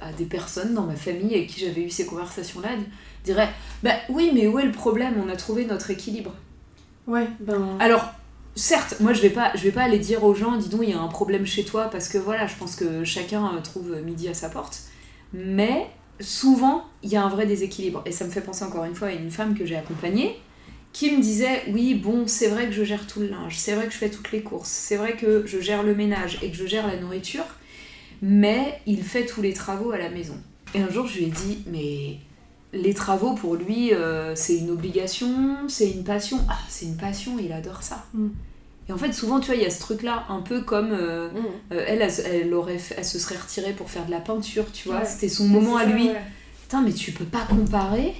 à 0.00 0.12
des 0.16 0.24
personnes 0.24 0.74
dans 0.74 0.82
ma 0.84 0.96
famille 0.96 1.34
avec 1.34 1.48
qui 1.48 1.60
j'avais 1.60 1.82
eu 1.82 1.90
ces 1.90 2.06
conversations-là, 2.06 2.70
diraient 3.24 3.50
Bah 3.82 3.92
oui, 4.08 4.32
mais 4.34 4.46
où 4.48 4.58
est 4.58 4.64
le 4.64 4.72
problème? 4.72 5.14
On 5.24 5.28
a 5.28 5.36
trouvé 5.36 5.64
notre 5.66 5.90
équilibre. 5.90 6.32
ouais, 7.06 7.28
ben. 7.40 7.76
Alors, 7.78 8.04
certes, 8.58 8.96
moi 9.00 9.12
je 9.12 9.22
vais 9.22 9.30
pas, 9.30 9.52
je 9.54 9.62
vais 9.62 9.70
pas 9.70 9.82
aller 9.82 9.98
dire 9.98 10.24
aux 10.24 10.34
gens, 10.34 10.56
dis 10.56 10.68
donc, 10.68 10.80
il 10.82 10.90
y 10.90 10.92
a 10.92 11.00
un 11.00 11.08
problème 11.08 11.46
chez 11.46 11.64
toi, 11.64 11.88
parce 11.90 12.08
que 12.08 12.18
voilà, 12.18 12.46
je 12.46 12.56
pense 12.56 12.76
que 12.76 13.04
chacun 13.04 13.54
euh, 13.54 13.60
trouve 13.60 14.00
midi 14.04 14.28
à 14.28 14.34
sa 14.34 14.48
porte. 14.48 14.82
Mais 15.32 15.86
souvent, 16.20 16.84
il 17.02 17.10
y 17.10 17.16
a 17.16 17.22
un 17.22 17.28
vrai 17.28 17.46
déséquilibre. 17.46 18.02
Et 18.06 18.12
ça 18.12 18.24
me 18.24 18.30
fait 18.30 18.40
penser 18.40 18.64
encore 18.64 18.84
une 18.84 18.94
fois 18.94 19.08
à 19.08 19.12
une 19.12 19.30
femme 19.30 19.56
que 19.56 19.64
j'ai 19.64 19.76
accompagnée 19.76 20.38
qui 20.92 21.10
me 21.12 21.20
disait 21.20 21.64
oui 21.68 21.94
bon 21.94 22.26
c'est 22.26 22.48
vrai 22.48 22.66
que 22.66 22.72
je 22.72 22.82
gère 22.82 23.06
tout 23.06 23.20
le 23.20 23.28
linge 23.28 23.56
c'est 23.58 23.74
vrai 23.74 23.86
que 23.86 23.92
je 23.92 23.98
fais 23.98 24.10
toutes 24.10 24.32
les 24.32 24.40
courses 24.40 24.70
c'est 24.70 24.96
vrai 24.96 25.16
que 25.16 25.46
je 25.46 25.60
gère 25.60 25.82
le 25.82 25.94
ménage 25.94 26.38
et 26.42 26.50
que 26.50 26.56
je 26.56 26.66
gère 26.66 26.86
la 26.86 26.96
nourriture 26.96 27.44
mais 28.22 28.80
il 28.86 29.02
fait 29.02 29.26
tous 29.26 29.42
les 29.42 29.52
travaux 29.52 29.92
à 29.92 29.98
la 29.98 30.08
maison 30.08 30.34
et 30.74 30.80
un 30.80 30.90
jour 30.90 31.06
je 31.06 31.18
lui 31.18 31.24
ai 31.26 31.30
dit 31.30 31.58
mais 31.66 32.16
les 32.72 32.94
travaux 32.94 33.34
pour 33.34 33.54
lui 33.54 33.92
euh, 33.92 34.34
c'est 34.34 34.56
une 34.56 34.70
obligation 34.70 35.68
c'est 35.68 35.90
une 35.90 36.04
passion 36.04 36.40
ah 36.48 36.58
c'est 36.68 36.86
une 36.86 36.96
passion 36.96 37.36
il 37.38 37.52
adore 37.52 37.82
ça 37.82 38.06
Mm. 38.14 38.28
Et 38.88 38.92
en 38.92 38.96
fait 38.98 39.12
souvent 39.12 39.38
tu 39.40 39.46
vois 39.48 39.56
il 39.56 39.62
y 39.62 39.66
a 39.66 39.70
ce 39.70 39.80
truc 39.80 40.02
là 40.02 40.24
un 40.28 40.40
peu 40.40 40.62
comme 40.62 40.92
euh, 40.92 41.28
euh, 41.72 41.84
elle, 41.86 42.00
elle, 42.02 42.12
elle 42.42 42.54
aurait 42.54 42.78
elle 42.96 43.04
se 43.04 43.18
serait 43.18 43.36
retirée 43.36 43.72
pour 43.72 43.90
faire 43.90 44.06
de 44.06 44.10
la 44.10 44.20
peinture 44.20 44.64
tu 44.72 44.88
vois 44.88 44.98
Ouais. 45.00 45.04
c'était 45.06 45.28
son 45.28 45.46
moment 45.46 45.76
à 45.76 45.84
ça, 45.84 45.90
lui 45.90 46.08
ouais. 46.08 46.20
Putain, 46.62 46.82
mais 46.82 46.92
tu 46.92 47.12
peux 47.12 47.24
pas 47.24 47.46
comparer. 47.48 48.14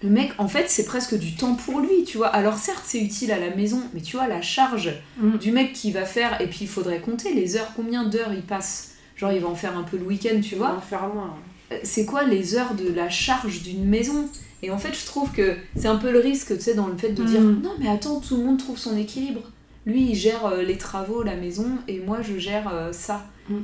Le 0.00 0.08
mec, 0.10 0.32
en 0.38 0.46
fait, 0.46 0.66
c'est 0.68 0.84
presque 0.84 1.16
du 1.18 1.34
temps 1.34 1.54
pour 1.56 1.80
lui, 1.80 2.04
tu 2.06 2.18
vois. 2.18 2.28
Alors 2.28 2.56
certes, 2.58 2.82
c'est 2.84 3.00
utile 3.00 3.32
à 3.32 3.38
la 3.40 3.50
maison, 3.56 3.80
mais 3.94 4.00
tu 4.00 4.16
vois, 4.16 4.28
la 4.28 4.42
charge 4.42 4.92
Mm. 5.20 5.38
du 5.38 5.50
mec 5.50 5.72
qui 5.72 5.90
va 5.90 6.04
faire, 6.04 6.40
et 6.40 6.46
puis 6.46 6.58
il 6.62 6.68
faudrait 6.68 7.00
compter 7.00 7.34
les 7.34 7.56
heures, 7.56 7.72
combien 7.74 8.04
d'heures 8.04 8.32
il 8.32 8.42
passe. 8.42 8.92
Genre, 9.16 9.32
il 9.32 9.40
va 9.40 9.48
en 9.48 9.54
faire 9.56 9.76
un 9.76 9.82
peu 9.82 9.96
le 9.96 10.04
week-end, 10.04 10.40
tu 10.40 10.54
On 10.54 10.58
va 10.58 10.66
vois. 10.68 10.76
en 10.76 10.80
faire 10.80 11.08
moins. 11.12 11.34
Euh, 11.72 11.78
C'est 11.82 12.04
quoi 12.04 12.22
les 12.22 12.54
heures 12.54 12.74
de 12.74 12.92
la 12.92 13.08
charge 13.10 13.62
d'une 13.62 13.84
maison? 13.86 14.28
Et 14.62 14.70
en 14.70 14.78
fait, 14.78 14.94
je 14.94 15.04
trouve 15.04 15.32
que 15.32 15.56
c'est 15.74 15.88
un 15.88 15.96
peu 15.96 16.12
le 16.12 16.20
risque, 16.20 16.54
tu 16.56 16.60
sais, 16.62 16.74
dans 16.74 16.86
le 16.86 16.96
fait 16.96 17.10
de 17.10 17.24
dire 17.24 17.40
Mm. 17.40 17.60
non, 17.62 17.72
mais 17.80 17.88
attends, 17.88 18.20
tout 18.20 18.36
le 18.36 18.44
monde 18.44 18.58
trouve 18.58 18.78
son 18.78 18.96
équilibre. 18.96 19.40
Lui, 19.86 20.10
il 20.10 20.14
gère 20.14 20.46
euh, 20.46 20.62
les 20.62 20.78
travaux, 20.78 21.22
la 21.22 21.36
maison, 21.36 21.66
et 21.88 22.00
moi, 22.00 22.18
je 22.22 22.38
gère 22.38 22.70
euh, 22.72 22.92
ça. 22.92 23.26
Mm. 23.48 23.56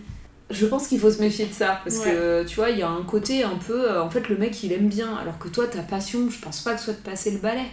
Je 0.50 0.66
pense 0.66 0.88
qu'il 0.88 0.98
faut 0.98 1.10
se 1.10 1.20
méfier 1.20 1.46
de 1.46 1.52
ça, 1.52 1.80
parce 1.84 1.98
Ouais. 2.00 2.12
que 2.12 2.44
tu 2.46 2.56
vois, 2.56 2.70
il 2.70 2.78
y 2.78 2.82
a 2.82 2.88
un 2.90 3.02
côté 3.04 3.42
un 3.44 3.56
peu. 3.56 3.90
euh, 3.90 4.02
en 4.02 4.10
fait, 4.10 4.28
le 4.28 4.36
mec, 4.36 4.62
il 4.62 4.72
aime 4.72 4.88
bien, 4.88 5.14
alors 5.16 5.38
que 5.38 5.48
toi, 5.48 5.66
ta 5.66 5.82
passion, 5.82 6.28
je 6.28 6.38
pense 6.40 6.60
pas 6.62 6.72
que 6.74 6.78
ce 6.80 6.86
soit 6.86 6.94
de 6.94 6.98
passer 6.98 7.30
le 7.30 7.38
balai. 7.38 7.64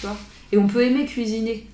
Tu 0.00 0.06
vois 0.06 0.16
Et 0.52 0.58
on 0.58 0.66
peut 0.66 0.82
aimer 0.82 1.04
cuisiner, 1.06 1.66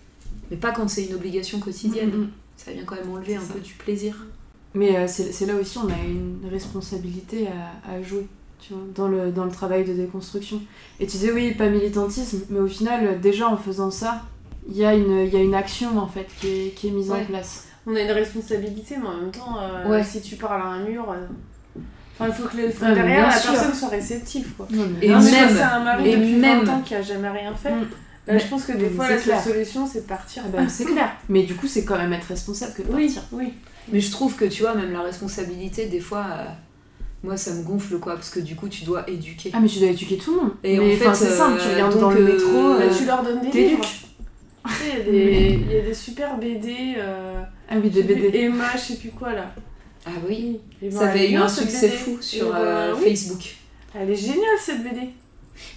mais 0.51 0.57
pas 0.57 0.73
quand 0.73 0.89
c'est 0.89 1.05
une 1.07 1.15
obligation 1.15 1.59
quotidienne. 1.61 2.11
Mm, 2.11 2.21
mm. 2.23 2.31
Ça 2.57 2.73
vient 2.73 2.85
quand 2.85 2.97
même 2.97 3.11
enlever 3.11 3.37
un 3.37 3.41
ça. 3.41 3.55
peu 3.55 3.61
du 3.61 3.73
plaisir. 3.75 4.27
Mais 4.75 4.97
euh, 4.97 5.07
c'est 5.09 5.47
là 5.47 5.55
aussi 5.55 5.79
on 5.79 5.89
a 5.89 5.99
une 6.07 6.41
responsabilité 6.51 7.49
à, 7.49 7.91
à 7.93 8.03
jouer, 8.03 8.27
tu 8.61 8.73
vois, 8.75 8.83
dans 8.95 9.09
le, 9.09 9.33
dans 9.33 9.45
le 9.45 9.51
travail 9.51 9.85
de 9.85 9.93
déconstruction. 9.95 10.61
Et 11.01 11.07
tu 11.07 11.13
disais 11.13 11.33
oui, 11.33 11.55
pas 11.55 11.69
militantisme, 11.69 12.41
mais 12.51 12.61
au 12.61 12.69
final, 12.69 13.21
déjà 13.21 13.49
en 13.49 13.57
faisant 13.57 13.91
ça, 13.91 14.23
il 14.69 14.77
y, 14.77 14.85
a 14.85 14.95
une- 14.95 15.21
il 15.27 15.33
y 15.33 15.37
a 15.37 15.41
une 15.41 15.55
action 15.55 15.99
en 15.99 16.07
fait 16.07 16.27
qui 16.41 16.47
est, 16.49 16.75
qui 16.75 16.89
est 16.89 16.91
mise 16.91 17.11
Ouais. 17.11 17.21
en 17.21 17.25
place. 17.25 17.67
On 17.87 17.95
a 17.97 18.01
une 18.01 18.11
responsabilité, 18.11 18.97
mais 19.01 19.09
en 19.09 19.17
même 19.17 19.31
temps, 19.31 19.57
euh, 19.61 19.89
Ouais. 19.89 20.05
si 20.05 20.21
tu 20.21 20.37
parles 20.37 20.61
à 20.61 20.65
un 20.67 20.81
mur, 20.85 21.07
euh, 21.11 21.17
enfin, 22.19 22.29
il 22.29 22.35
faut 22.35 22.49
que, 22.49 22.57
le, 22.57 22.71
faut 22.71 22.85
derrière 22.85 23.27
la 23.29 23.37
sûr. 23.37 23.53
personne 23.53 23.75
soit 23.75 23.89
réceptive. 23.89 24.53
Quoi. 24.57 24.69
Et 24.71 24.77
Non, 24.77 24.87
mais 25.01 25.09
même- 25.09 25.23
c'est 25.51 25.63
un 25.63 25.83
mari 25.83 26.09
et 26.11 26.17
depuis 26.17 26.35
même- 26.35 26.65
20 26.65 26.73
ans 26.75 26.81
qui 26.85 26.95
a 26.95 27.03
jamais 27.03 27.29
rien 27.31 27.55
fait, 27.55 27.73
Mm. 27.73 27.87
bah, 28.27 28.39
je 28.39 28.47
pense 28.47 28.65
que 28.65 28.73
des 28.73 28.85
Mais 28.85 28.91
fois, 28.91 29.09
la 29.09 29.17
clair. 29.17 29.43
solution, 29.43 29.87
c'est 29.87 30.03
de 30.03 30.07
partir. 30.07 30.43
Ah 30.47 30.51
ben, 30.57 30.69
c'est 30.69 30.85
clair. 30.93 31.11
Mais 31.29 31.43
du 31.45 31.55
coup, 31.55 31.67
c'est 31.67 31.85
quand 31.85 31.97
même 31.97 32.13
être 32.13 32.27
responsable 32.29 32.75
que 32.75 32.83
de 32.83 32.93
oui, 32.95 33.07
partir. 33.07 33.23
oui. 33.33 33.55
Mais 33.93 34.01
je 34.01 34.11
trouve 34.13 34.37
que 34.37 34.45
tu 34.45 34.63
vois, 34.63 34.75
même 34.75 34.93
la 34.93 35.01
responsabilité, 35.03 35.87
des 35.87 36.01
fois, 36.01 36.27
euh, 36.31 36.45
moi 37.25 37.37
ça 37.37 37.53
me 37.55 37.63
gonfle 37.65 37.99
quoi, 37.99 38.15
parce 38.15 38.31
que 38.31 38.41
du 38.41 38.55
coup 38.57 38.69
tu 38.69 38.85
dois 38.85 39.09
éduquer. 39.09 39.51
Ah 39.55 39.59
mais 39.61 39.67
tu 39.69 39.79
dois 39.79 39.89
éduquer 39.89 40.17
tout 40.19 40.35
le 40.35 40.41
monde. 40.43 40.51
Et 40.63 40.79
mais 40.79 40.95
en 40.95 40.99
fait, 41.15 41.25
c'est 41.25 41.31
simple, 41.31 41.59
tu 41.61 41.67
euh, 41.69 41.73
regardes 41.73 41.99
dans 41.99 42.11
le 42.11 42.25
métro, 42.25 42.53
Bah, 42.75 42.83
euh, 42.83 42.91
tu 42.97 43.05
leur 43.07 43.23
donnes 43.23 43.41
des 43.41 43.69
livres. 43.69 43.85
Tu 44.67 44.73
sais, 44.75 44.85
il 44.91 44.99
y, 44.99 45.01
a 45.01 45.05
des- 45.05 45.59
il 45.69 45.73
y 45.73 45.79
a 45.79 45.83
des 45.83 45.95
super 45.95 46.37
BD. 46.39 46.95
Euh, 46.99 47.43
Ah 47.69 47.77
oui, 47.83 47.91
des 47.91 48.03
je 48.03 48.07
BD. 48.07 48.39
Emma, 48.39 48.73
je 48.75 48.81
sais 48.93 48.97
plus 48.97 49.11
quoi 49.11 49.33
là. 49.33 49.55
Ah 50.07 50.11
oui, 50.29 50.61
ben, 50.81 50.91
ça 50.91 51.09
avait 51.11 51.31
eu 51.31 51.37
un 51.37 51.49
succès 51.49 51.89
fou 51.89 52.19
sur 52.21 52.53
euh, 52.55 52.95
oui. 52.97 53.11
Facebook. 53.11 53.55
Elle 53.95 54.11
est 54.11 54.15
géniale 54.17 54.59
cette 54.59 54.83
BD. 54.83 55.09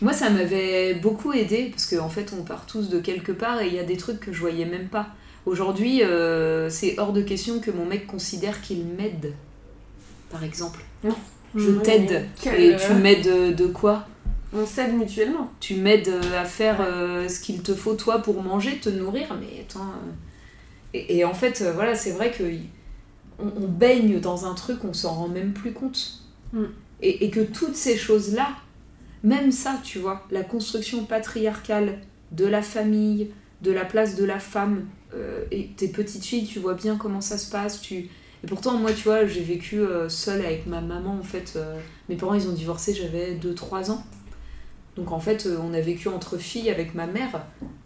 Moi 0.01 0.13
ça 0.13 0.29
m'avait 0.29 0.93
beaucoup 0.93 1.33
aidé, 1.33 1.69
parce 1.71 1.85
qu'en 1.87 2.07
fait 2.09 2.31
on 2.39 2.43
part 2.43 2.65
tous 2.65 2.89
de 2.89 2.99
quelque 2.99 3.33
part 3.33 3.61
et 3.61 3.67
il 3.67 3.73
y 3.73 3.79
a 3.79 3.83
des 3.83 3.97
trucs 3.97 4.19
que 4.21 4.31
je 4.31 4.39
voyais 4.39 4.65
même 4.65 4.87
pas. 4.87 5.07
Aujourd'hui, 5.45 6.01
euh, 6.03 6.69
c'est 6.69 6.97
hors 6.99 7.11
de 7.11 7.21
question 7.21 7.59
que 7.59 7.69
mon 7.69 7.85
mec 7.85 8.07
considère 8.07 8.61
qu'il 8.61 8.85
m'aide, 8.85 9.33
par 10.29 10.41
exemple. 10.45 10.79
Je 11.55 11.69
Mhm. 11.69 11.81
t'aide. 11.81 12.25
Et 12.57 12.75
tu 12.77 12.93
m'aides 12.93 13.55
de 13.55 13.65
quoi? 13.67 14.07
On 14.53 14.65
s'aide 14.65 14.93
mutuellement. 14.93 15.51
tu 15.59 15.75
m'aides 15.75 16.07
euh, 16.09 16.39
à 16.41 16.45
faire 16.45 16.77
euh, 16.81 17.27
ce 17.27 17.39
qu'il 17.39 17.63
te 17.63 17.73
faut 17.73 17.95
toi 17.95 18.19
pour 18.19 18.41
manger, 18.43 18.79
te 18.79 18.89
nourrir, 18.89 19.35
mais 19.39 19.61
attends. 19.61 19.81
euh, 19.81 20.11
Et, 20.93 21.17
et 21.19 21.25
en 21.25 21.33
fait, 21.33 21.63
voilà, 21.73 21.95
c'est 21.95 22.11
vrai 22.11 22.31
que 22.31 22.43
on, 23.39 23.47
on 23.63 23.67
baigne 23.67 24.19
dans 24.19 24.45
un 24.45 24.53
truc, 24.53 24.83
on 24.83 24.93
s'en 24.93 25.13
rend 25.15 25.27
même 25.29 25.53
plus 25.53 25.73
compte. 25.73 26.23
Mm. 26.53 26.63
Et, 27.01 27.25
et 27.25 27.29
que 27.31 27.41
toutes 27.41 27.75
ces 27.75 27.97
choses-là, 27.97 28.49
même 29.23 29.51
ça, 29.51 29.79
tu 29.83 29.99
vois, 29.99 30.25
la 30.31 30.43
construction 30.43 31.05
patriarcale 31.05 31.99
de 32.31 32.45
la 32.45 32.61
famille, 32.61 33.31
de 33.61 33.71
la 33.71 33.85
place 33.85 34.15
de 34.15 34.25
la 34.25 34.39
femme, 34.39 34.85
euh, 35.15 35.45
et 35.51 35.69
tes 35.77 35.87
petites 35.89 36.25
filles, 36.25 36.45
tu 36.47 36.59
vois 36.59 36.73
bien 36.75 36.97
comment 36.97 37.21
ça 37.21 37.37
se 37.37 37.49
passe, 37.49 37.81
tu. 37.81 37.95
Et 38.43 38.47
pourtant, 38.47 38.77
moi, 38.77 38.91
tu 38.93 39.03
vois, 39.03 39.25
j'ai 39.25 39.41
vécu 39.43 39.79
euh, 39.79 40.09
seule 40.09 40.45
avec 40.45 40.67
ma 40.67 40.81
maman, 40.81 41.17
en 41.19 41.23
fait. 41.23 41.53
euh, 41.55 41.79
mes 42.09 42.15
parents, 42.17 42.33
ils 42.35 42.47
ont 42.49 42.53
divorcé, 42.53 42.93
j'avais 42.93 43.35
2-3 43.35 43.91
ans. 43.91 44.03
Donc 44.95 45.11
en 45.11 45.19
fait, 45.19 45.45
euh, 45.45 45.57
on 45.63 45.73
a 45.73 45.81
vécu 45.81 46.07
entre 46.07 46.37
filles 46.37 46.69
avec 46.69 46.93
ma 46.93 47.07
mère. 47.07 47.45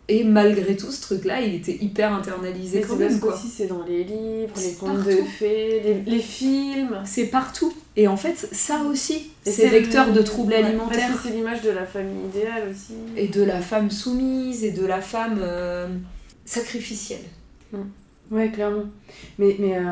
Et 0.09 0.23
malgré 0.23 0.77
tout, 0.77 0.89
ce 0.91 1.01
truc-là, 1.01 1.41
il 1.41 1.55
était 1.55 1.77
hyper 1.81 2.13
internalisé 2.13 2.79
quand 2.79 2.93
c'est 2.97 3.09
même, 3.09 3.19
quoi. 3.19 3.37
c'est 3.37 3.67
dans 3.67 3.83
les 3.83 4.05
livres, 4.05 4.53
les 4.57 4.73
contes 4.73 5.03
de 5.03 5.17
fées, 5.37 5.81
les, 5.81 6.01
les 6.09 6.19
films. 6.19 7.01
C'est 7.03 7.27
partout. 7.27 7.73
Et 7.97 8.07
en 8.07 8.15
fait, 8.15 8.37
ça 8.37 8.83
aussi, 8.89 9.31
c'est 9.43 9.67
vecteur 9.67 10.07
le- 10.07 10.13
de 10.13 10.21
troubles 10.21 10.53
ouais, 10.53 10.63
alimentaires. 10.63 11.09
C'est 11.21 11.31
l'image 11.31 11.61
de 11.61 11.71
la 11.71 11.85
famille 11.85 12.25
idéale 12.33 12.69
aussi. 12.71 12.93
Et 13.17 13.27
de 13.27 13.43
la 13.43 13.59
femme 13.59 13.91
soumise, 13.91 14.63
et 14.63 14.71
de 14.71 14.85
la 14.85 15.01
femme 15.01 15.39
euh, 15.41 15.89
sacrificielle. 16.45 17.25
Ouais, 18.31 18.49
clairement. 18.49 18.85
Mais, 19.39 19.55
mais 19.59 19.77
euh, 19.77 19.83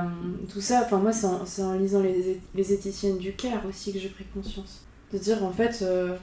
tout 0.51 0.61
ça, 0.61 0.83
enfin 0.85 0.97
moi, 0.97 1.11
c'est 1.11 1.61
en, 1.61 1.73
lisant 1.77 2.01
les, 2.01 2.39
les 2.53 2.73
éthiciennes 2.73 3.17
du 3.17 3.33
Caire 3.33 3.63
aussi 3.67 3.91
que 3.93 3.99
j'ai 3.99 4.09
pris 4.09 4.25
conscience. 4.33 4.81
De 5.13 5.17
dire, 5.17 5.43
en 5.43 5.51
fait, 5.51 5.79
euh, 5.81 6.15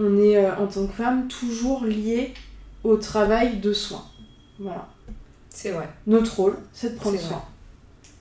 on 0.00 0.18
est, 0.18 0.36
euh, 0.36 0.56
en 0.56 0.66
tant 0.66 0.86
que 0.86 0.92
femme, 0.92 1.28
toujours 1.28 1.84
lié 1.84 2.34
au 2.82 2.96
travail 2.96 3.58
de 3.58 3.72
soin. 3.72 4.04
Voilà. 4.58 4.88
C'est 5.50 5.70
vrai. 5.70 5.88
Notre 6.06 6.36
rôle, 6.36 6.58
c'est 6.72 6.94
de 6.94 6.96
prendre 6.96 7.18
soin. 7.18 7.42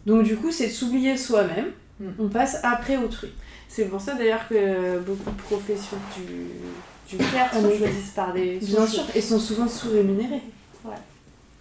Donc 0.05 0.23
du 0.23 0.35
coup, 0.35 0.51
c'est 0.51 0.67
de 0.67 0.71
s'oublier 0.71 1.17
soi-même. 1.17 1.71
Mm. 1.99 2.09
On 2.19 2.27
passe 2.27 2.57
après 2.63 2.97
autrui. 2.97 3.29
C'est 3.67 3.85
pour 3.85 4.01
ça 4.01 4.15
d'ailleurs 4.15 4.47
que 4.47 4.99
beaucoup 4.99 5.29
de 5.31 5.41
professions 5.41 5.97
du, 6.17 7.17
du 7.17 7.23
care 7.23 7.49
Ah, 7.51 7.61
sont 7.61 7.69
choisies 7.69 8.11
par 8.15 8.33
des. 8.33 8.57
Bien 8.57 8.87
sûr, 8.87 9.03
et 9.15 9.21
sont 9.21 9.39
souvent 9.39 9.67
sous-rémunérés. 9.67 10.41
Ouais. 10.83 10.91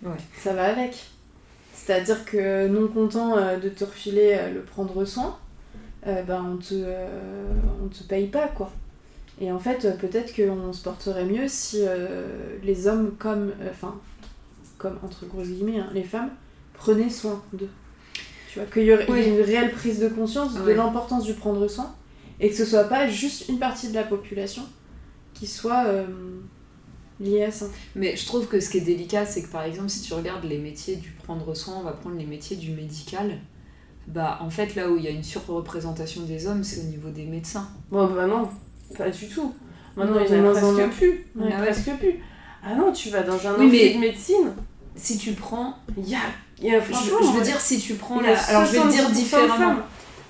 Ouais. 0.02 0.16
Ça 0.42 0.52
va 0.54 0.66
avec. 0.66 0.96
C'est-à-dire 1.74 2.24
que 2.24 2.66
non 2.66 2.88
content 2.88 3.36
euh, 3.36 3.58
de 3.58 3.68
te 3.68 3.84
refiler 3.84 4.36
euh, 4.38 4.52
le 4.52 4.62
prendre 4.62 5.04
soin, 5.04 5.38
euh, 6.06 6.22
ben 6.22 6.44
on 6.54 6.56
te, 6.56 6.74
euh, 6.74 7.06
on 7.84 7.88
te 7.88 8.02
paye 8.04 8.26
pas 8.26 8.48
quoi. 8.48 8.70
Et 9.40 9.52
en 9.52 9.58
fait, 9.58 9.96
peut-être 10.00 10.34
qu'on 10.34 10.72
se 10.72 10.82
porterait 10.82 11.24
mieux 11.24 11.46
si 11.48 11.78
euh, 11.82 12.56
les 12.62 12.86
hommes 12.88 13.12
comme, 13.18 13.52
euh, 13.60 13.70
enfin, 13.70 13.94
comme 14.78 14.98
entre 15.04 15.26
grosses 15.26 15.48
guillemets, 15.48 15.78
hein, 15.78 15.90
les 15.94 16.02
femmes 16.04 16.30
prenaient 16.74 17.10
soin 17.10 17.42
d'eux. 17.52 17.68
Tu 18.50 18.58
vois, 18.58 18.68
qu'il 18.68 18.82
y 18.84 18.92
aurait 18.92 19.06
Oui. 19.10 19.26
une 19.28 19.40
réelle 19.40 19.70
prise 19.72 20.00
de 20.00 20.08
conscience 20.08 20.54
de 20.54 20.60
Ouais. 20.62 20.74
l'importance 20.74 21.24
du 21.24 21.34
prendre 21.34 21.68
soin 21.68 21.94
et 22.40 22.48
que 22.48 22.54
ce 22.56 22.64
soit 22.64 22.84
pas 22.84 23.08
juste 23.08 23.48
une 23.48 23.58
partie 23.58 23.88
de 23.88 23.94
la 23.94 24.04
population 24.04 24.62
qui 25.34 25.46
soit 25.46 25.84
euh, 25.86 26.06
liée 27.20 27.44
à 27.44 27.50
ça. 27.52 27.66
Mais 27.94 28.16
je 28.16 28.26
trouve 28.26 28.46
que 28.48 28.58
ce 28.58 28.70
qui 28.70 28.78
est 28.78 28.82
délicat, 28.82 29.24
c'est 29.26 29.42
que 29.42 29.48
par 29.52 29.62
exemple, 29.62 29.88
si 29.90 30.00
tu 30.02 30.14
regardes 30.14 30.44
les 30.44 30.58
métiers 30.58 30.96
du 30.96 31.10
prendre 31.10 31.54
soin, 31.54 31.76
on 31.78 31.82
va 31.82 31.92
prendre 31.92 32.16
les 32.16 32.26
métiers 32.26 32.56
du 32.56 32.70
médical. 32.72 33.38
Bah, 34.08 34.38
en 34.40 34.48
fait, 34.50 34.74
là 34.74 34.88
où 34.90 34.96
il 34.96 35.04
y 35.04 35.08
a 35.08 35.10
une 35.10 35.22
surreprésentation 35.22 36.22
des 36.22 36.46
hommes, 36.46 36.64
c'est 36.64 36.80
au 36.80 36.84
niveau 36.84 37.10
des 37.10 37.24
médecins. 37.26 37.68
Bon, 37.90 38.06
bah 38.06 38.26
non, 38.26 38.48
pas 38.96 39.10
du 39.10 39.28
tout. 39.28 39.52
Maintenant, 39.96 40.14
Non, 40.14 40.20
il 40.28 40.36
y 40.36 40.40
en 40.40 40.44
a 40.46 40.48
en 40.48 40.52
presque 40.74 40.96
plus. 40.96 41.26
Il 41.36 41.42
y 41.42 41.44
en 41.44 41.46
a 41.46 41.60
ouais. 41.60 41.66
presque 41.72 41.90
plus. 41.98 42.14
Ah 42.64 42.74
non, 42.74 42.92
tu 42.92 43.10
vas 43.10 43.22
dans 43.22 43.34
un 43.46 43.54
Oui, 43.58 43.68
mais- 43.70 43.94
de 43.94 43.98
médecine, 43.98 44.52
Si 44.96 45.18
tu 45.18 45.32
prends. 45.32 45.74
il 45.96 46.08
y 46.08 46.14
a, 46.14 46.18
y 46.60 46.74
a 46.74 46.80
Je, 46.80 46.84
franchement... 46.92 47.18
je 47.20 47.26
veux 47.32 47.38
ouais, 47.38 47.44
dire, 47.44 47.60
si 47.60 47.78
tu 47.78 47.94
prends 47.94 48.20
la. 48.20 48.38
Alors, 48.38 48.64
je 48.66 48.72
vais 48.72 48.80
te 48.80 48.88
dire 48.88 49.04
70% 49.04 49.08
de 49.10 49.14
différemment. 49.14 49.54
femmes. 49.56 49.82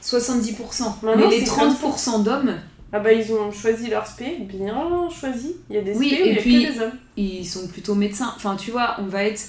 70%. 0.02 0.82
Maintenant, 1.02 1.16
mais 1.16 1.28
les 1.28 1.44
c'est 1.44 1.54
comme 1.58 1.70
30% 1.74 2.22
d'hommes, 2.22 2.54
Ah 2.92 3.00
bah 3.00 3.12
ils 3.12 3.30
ont 3.32 3.50
choisi 3.52 3.88
leur 3.90 4.06
spé, 4.06 4.36
bien 4.40 5.08
choisi. 5.10 5.56
Il 5.68 5.76
y 5.76 5.78
a 5.78 5.82
des 5.82 5.94
Oui, 5.94 6.06
spé 6.10 6.16
et 6.16 6.28
il 6.30 6.34
y 6.34 6.38
a 6.66 6.68
que 6.68 6.72
des 6.74 6.80
hommes. 6.80 6.92
ils 7.16 7.44
sont 7.46 7.66
plutôt 7.68 7.94
médecins. 7.94 8.32
Enfin, 8.36 8.56
tu 8.56 8.70
vois, 8.70 8.96
on 8.98 9.06
va 9.06 9.24
être. 9.24 9.42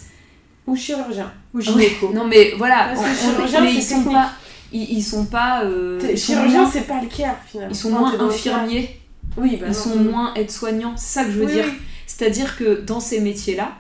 Ou 0.67 0.75
chirurgiens. 0.75 1.31
Ou 1.53 1.61
gynéco. 1.61 2.11
Non, 2.13 2.27
mais 2.27 2.53
voilà. 2.57 2.89
Parce 2.93 2.99
on- 2.99 3.03
que 3.03 3.09
on- 3.09 3.33
chirurgien, 3.35 3.61
mais 3.61 3.73
ils 3.73 3.81
sont 3.83 3.95
technique. 3.97 4.13
pas. 4.13 4.31
Ils, 4.71 4.97
ils 4.97 5.01
sont 5.03 5.25
pas. 5.25 5.63
euh, 5.63 5.99
T'es- 5.99 6.13
ils 6.13 6.17
sont 6.19 6.33
Chirurgien, 6.33 6.61
moins- 6.61 6.71
c'est 6.71 6.87
pas 6.87 7.01
le 7.01 7.07
care 7.07 7.37
finalement. 7.47 7.71
Ils 7.73 7.77
sont 7.77 7.89
Non, 7.89 7.99
moins 7.99 8.19
infirmiers. 8.19 8.99
Oui, 9.37 9.57
bah 9.57 9.67
ils 9.67 9.73
non. 9.73 9.73
sont 9.73 9.95
moins 9.97 10.33
aides-soignants, 10.35 10.93
c'est 10.97 11.19
ça 11.19 11.23
que 11.25 11.31
je 11.31 11.39
veux 11.39 11.45
Oui, 11.45 11.53
dire. 11.53 11.65
oui. 11.67 11.73
C'est-à-dire 12.07 12.57
que 12.57 12.81
dans 12.81 12.99
ces 12.99 13.19
métiers-là, 13.21 13.73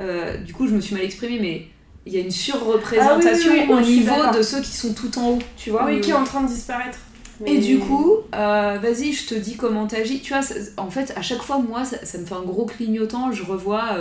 euh, 0.00 0.36
du 0.38 0.52
coup 0.54 0.66
je 0.66 0.74
me 0.74 0.80
suis 0.80 0.94
mal 0.94 1.04
exprimée, 1.04 1.38
mais 1.40 1.66
il 2.06 2.14
y 2.14 2.16
a 2.16 2.20
une 2.20 2.30
surreprésentation 2.30 3.52
Ah 3.54 3.64
oui, 3.68 3.72
au 3.74 3.80
niveau 3.80 4.14
de 4.36 4.42
ceux 4.42 4.60
qui 4.60 4.72
sont 4.72 4.92
tout 4.94 5.16
en 5.18 5.30
haut, 5.32 5.38
tu 5.56 5.70
vois. 5.70 5.84
Oui, 5.86 6.00
qui 6.00 6.10
est 6.10 6.14
en 6.14 6.24
train 6.24 6.42
de 6.42 6.48
disparaître. 6.48 6.98
Et 7.46 7.58
du 7.58 7.78
coup, 7.78 8.16
euh, 8.34 8.78
vas-y, 8.82 9.12
je 9.12 9.26
te 9.26 9.34
dis 9.34 9.56
comment 9.56 9.86
t'agis. 9.86 10.20
Tu 10.20 10.32
vois, 10.34 10.42
ça- 10.42 10.54
en 10.76 10.90
fait, 10.90 11.12
à 11.16 11.22
chaque 11.22 11.40
fois, 11.42 11.58
moi, 11.58 11.84
ça, 11.84 12.04
ça 12.04 12.18
me 12.18 12.26
fait 12.26 12.34
un 12.34 12.42
gros 12.42 12.66
clignotant. 12.66 13.32
Je 13.32 13.42
revois, 13.44 13.96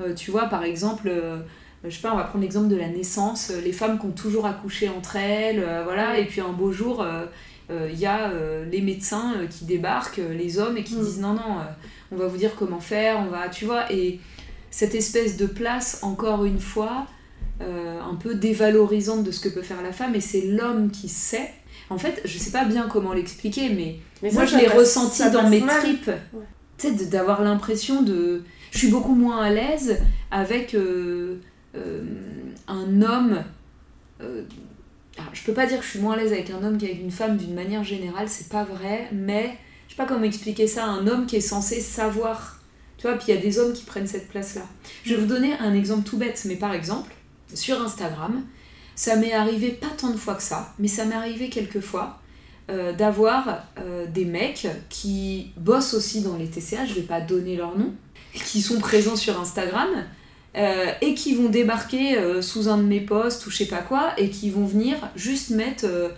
euh, 0.00 0.14
tu 0.14 0.30
vois, 0.32 0.46
par 0.46 0.64
exemple, 0.64 1.08
je 1.84 1.90
sais 1.96 2.02
pas, 2.02 2.12
on 2.12 2.16
va 2.16 2.24
prendre 2.24 2.42
l'exemple 2.42 2.68
de 2.68 2.76
la 2.76 2.88
naissance. 2.88 3.50
euh, 3.50 3.60
Les 3.60 3.72
femmes 3.72 3.98
qui 3.98 4.06
ont 4.06 4.10
toujours 4.12 4.46
accouché 4.46 4.88
entre 4.88 5.16
elles, 5.16 5.58
euh, 5.60 5.82
voilà. 5.84 6.18
Et 6.18 6.24
puis 6.26 6.40
un 6.40 6.52
beau 6.52 6.70
jour, 6.72 7.02
euh, 7.02 7.26
euh, 7.70 7.88
il 7.92 7.98
y 7.98 8.06
a 8.06 8.30
euh, 8.30 8.64
les 8.70 8.80
médecins 8.80 9.34
euh, 9.38 9.46
qui 9.46 9.64
débarquent, 9.64 10.18
euh, 10.20 10.34
les 10.34 10.58
hommes, 10.58 10.76
et 10.76 10.84
qui 10.84 10.94
Mm. 10.96 11.04
disent 11.04 11.20
non, 11.20 11.32
non, 11.34 11.58
euh, 11.60 11.64
on 12.12 12.16
va 12.16 12.26
vous 12.26 12.36
dire 12.36 12.52
comment 12.58 12.80
faire, 12.80 13.18
on 13.20 13.30
va, 13.30 13.48
tu 13.48 13.64
vois. 13.64 13.90
Et 13.92 14.20
cette 14.70 14.94
espèce 14.94 15.36
de 15.36 15.46
place, 15.46 15.98
encore 16.02 16.44
une 16.44 16.60
fois, 16.60 17.06
euh, 17.60 18.00
un 18.00 18.14
peu 18.14 18.34
dévalorisante 18.34 19.24
de 19.24 19.30
ce 19.30 19.40
que 19.40 19.48
peut 19.48 19.62
faire 19.62 19.82
la 19.82 19.92
femme, 19.92 20.14
et 20.14 20.20
c'est 20.20 20.42
l'homme 20.42 20.90
qui 20.90 21.08
sait. 21.08 21.50
En 21.90 21.98
fait, 21.98 22.20
je 22.24 22.38
sais 22.38 22.50
pas 22.52 22.64
bien 22.64 22.88
comment 22.88 23.12
l'expliquer, 23.12 23.68
mais, 23.70 23.96
Mais 24.22 24.30
moi 24.30 24.44
je 24.46 24.56
l'ai 24.56 24.68
ressenti 24.68 25.28
dans 25.30 25.48
mes 25.48 25.60
mal. 25.60 25.80
tripes. 25.80 26.10
Tu 26.78 26.88
sais, 26.88 26.92
de- 26.94 27.04
d'avoir 27.04 27.42
l'impression 27.42 28.02
de. 28.02 28.42
Je 28.70 28.78
suis 28.78 28.88
beaucoup 28.88 29.14
moins 29.14 29.42
à 29.42 29.50
l'aise 29.50 29.98
avec 30.30 30.74
euh, 30.74 30.78
euh, 30.80 31.40
un 31.74 33.02
homme. 33.02 33.42
euh, 34.20 34.42
alors, 35.18 35.30
je 35.34 35.42
peux 35.42 35.52
pas 35.52 35.66
dire 35.66 35.78
que 35.78 35.84
je 35.84 35.90
suis 35.90 35.98
moins 36.00 36.14
à 36.14 36.16
l'aise 36.16 36.32
avec 36.32 36.50
un 36.50 36.62
homme 36.62 36.78
qu'avec 36.78 37.00
une 37.00 37.10
femme 37.10 37.36
d'une 37.36 37.54
manière 37.54 37.84
générale, 37.84 38.28
c'est 38.28 38.48
pas 38.48 38.64
vrai, 38.64 39.08
mais 39.12 39.58
je 39.86 39.94
sais 39.94 39.96
pas 39.96 40.06
comment 40.06 40.24
expliquer 40.24 40.66
ça. 40.66 40.86
Un 40.86 41.06
homme 41.06 41.26
qui 41.26 41.36
est 41.36 41.40
censé 41.40 41.80
savoir. 41.80 42.60
Tu 42.96 43.06
vois, 43.06 43.16
puis 43.16 43.26
il 43.28 43.34
y 43.34 43.38
a 43.38 43.40
des 43.40 43.58
hommes 43.58 43.72
qui 43.72 43.84
prennent 43.84 44.06
cette 44.06 44.28
place-là. 44.28 44.62
Je 45.04 45.14
vais 45.14 45.20
vous 45.20 45.26
donner 45.26 45.52
un 45.54 45.74
exemple 45.74 46.08
tout 46.08 46.16
bête, 46.16 46.40
mais 46.46 46.56
par 46.56 46.72
exemple, 46.72 47.12
sur 47.52 47.82
Instagram, 47.82 48.42
ça 48.94 49.16
m'est 49.16 49.32
arrivé 49.32 49.70
pas 49.70 49.90
tant 49.98 50.10
de 50.10 50.16
fois 50.16 50.34
que 50.34 50.42
ça, 50.42 50.72
mais 50.78 50.88
ça 50.88 51.04
m'est 51.04 51.14
arrivé 51.14 51.48
quelques 51.50 51.80
fois 51.80 52.20
euh, 52.70 52.92
d'avoir 52.92 53.64
euh, 53.78 54.06
des 54.06 54.24
mecs 54.24 54.68
qui 54.88 55.50
bossent 55.56 55.94
aussi 55.94 56.22
dans 56.22 56.36
les 56.36 56.46
TCA, 56.46 56.86
je 56.86 56.94
vais 56.94 57.02
pas 57.02 57.20
donner 57.20 57.56
leur 57.56 57.76
nom, 57.76 57.92
qui 58.32 58.62
sont 58.62 58.78
présents 58.78 59.16
sur 59.16 59.38
Instagram 59.40 59.88
euh, 60.56 60.92
et 61.00 61.14
qui 61.14 61.34
vont 61.34 61.48
débarquer 61.48 62.18
euh, 62.18 62.42
sous 62.42 62.68
un 62.68 62.76
de 62.78 62.82
mes 62.82 63.00
posts 63.00 63.46
ou 63.46 63.50
je 63.50 63.56
sais 63.56 63.66
pas 63.66 63.78
quoi 63.82 64.12
et 64.18 64.28
qui 64.30 64.50
vont 64.50 64.66
venir 64.66 64.96
juste 65.16 65.50
mettre. 65.50 65.84
euh, 65.86 66.10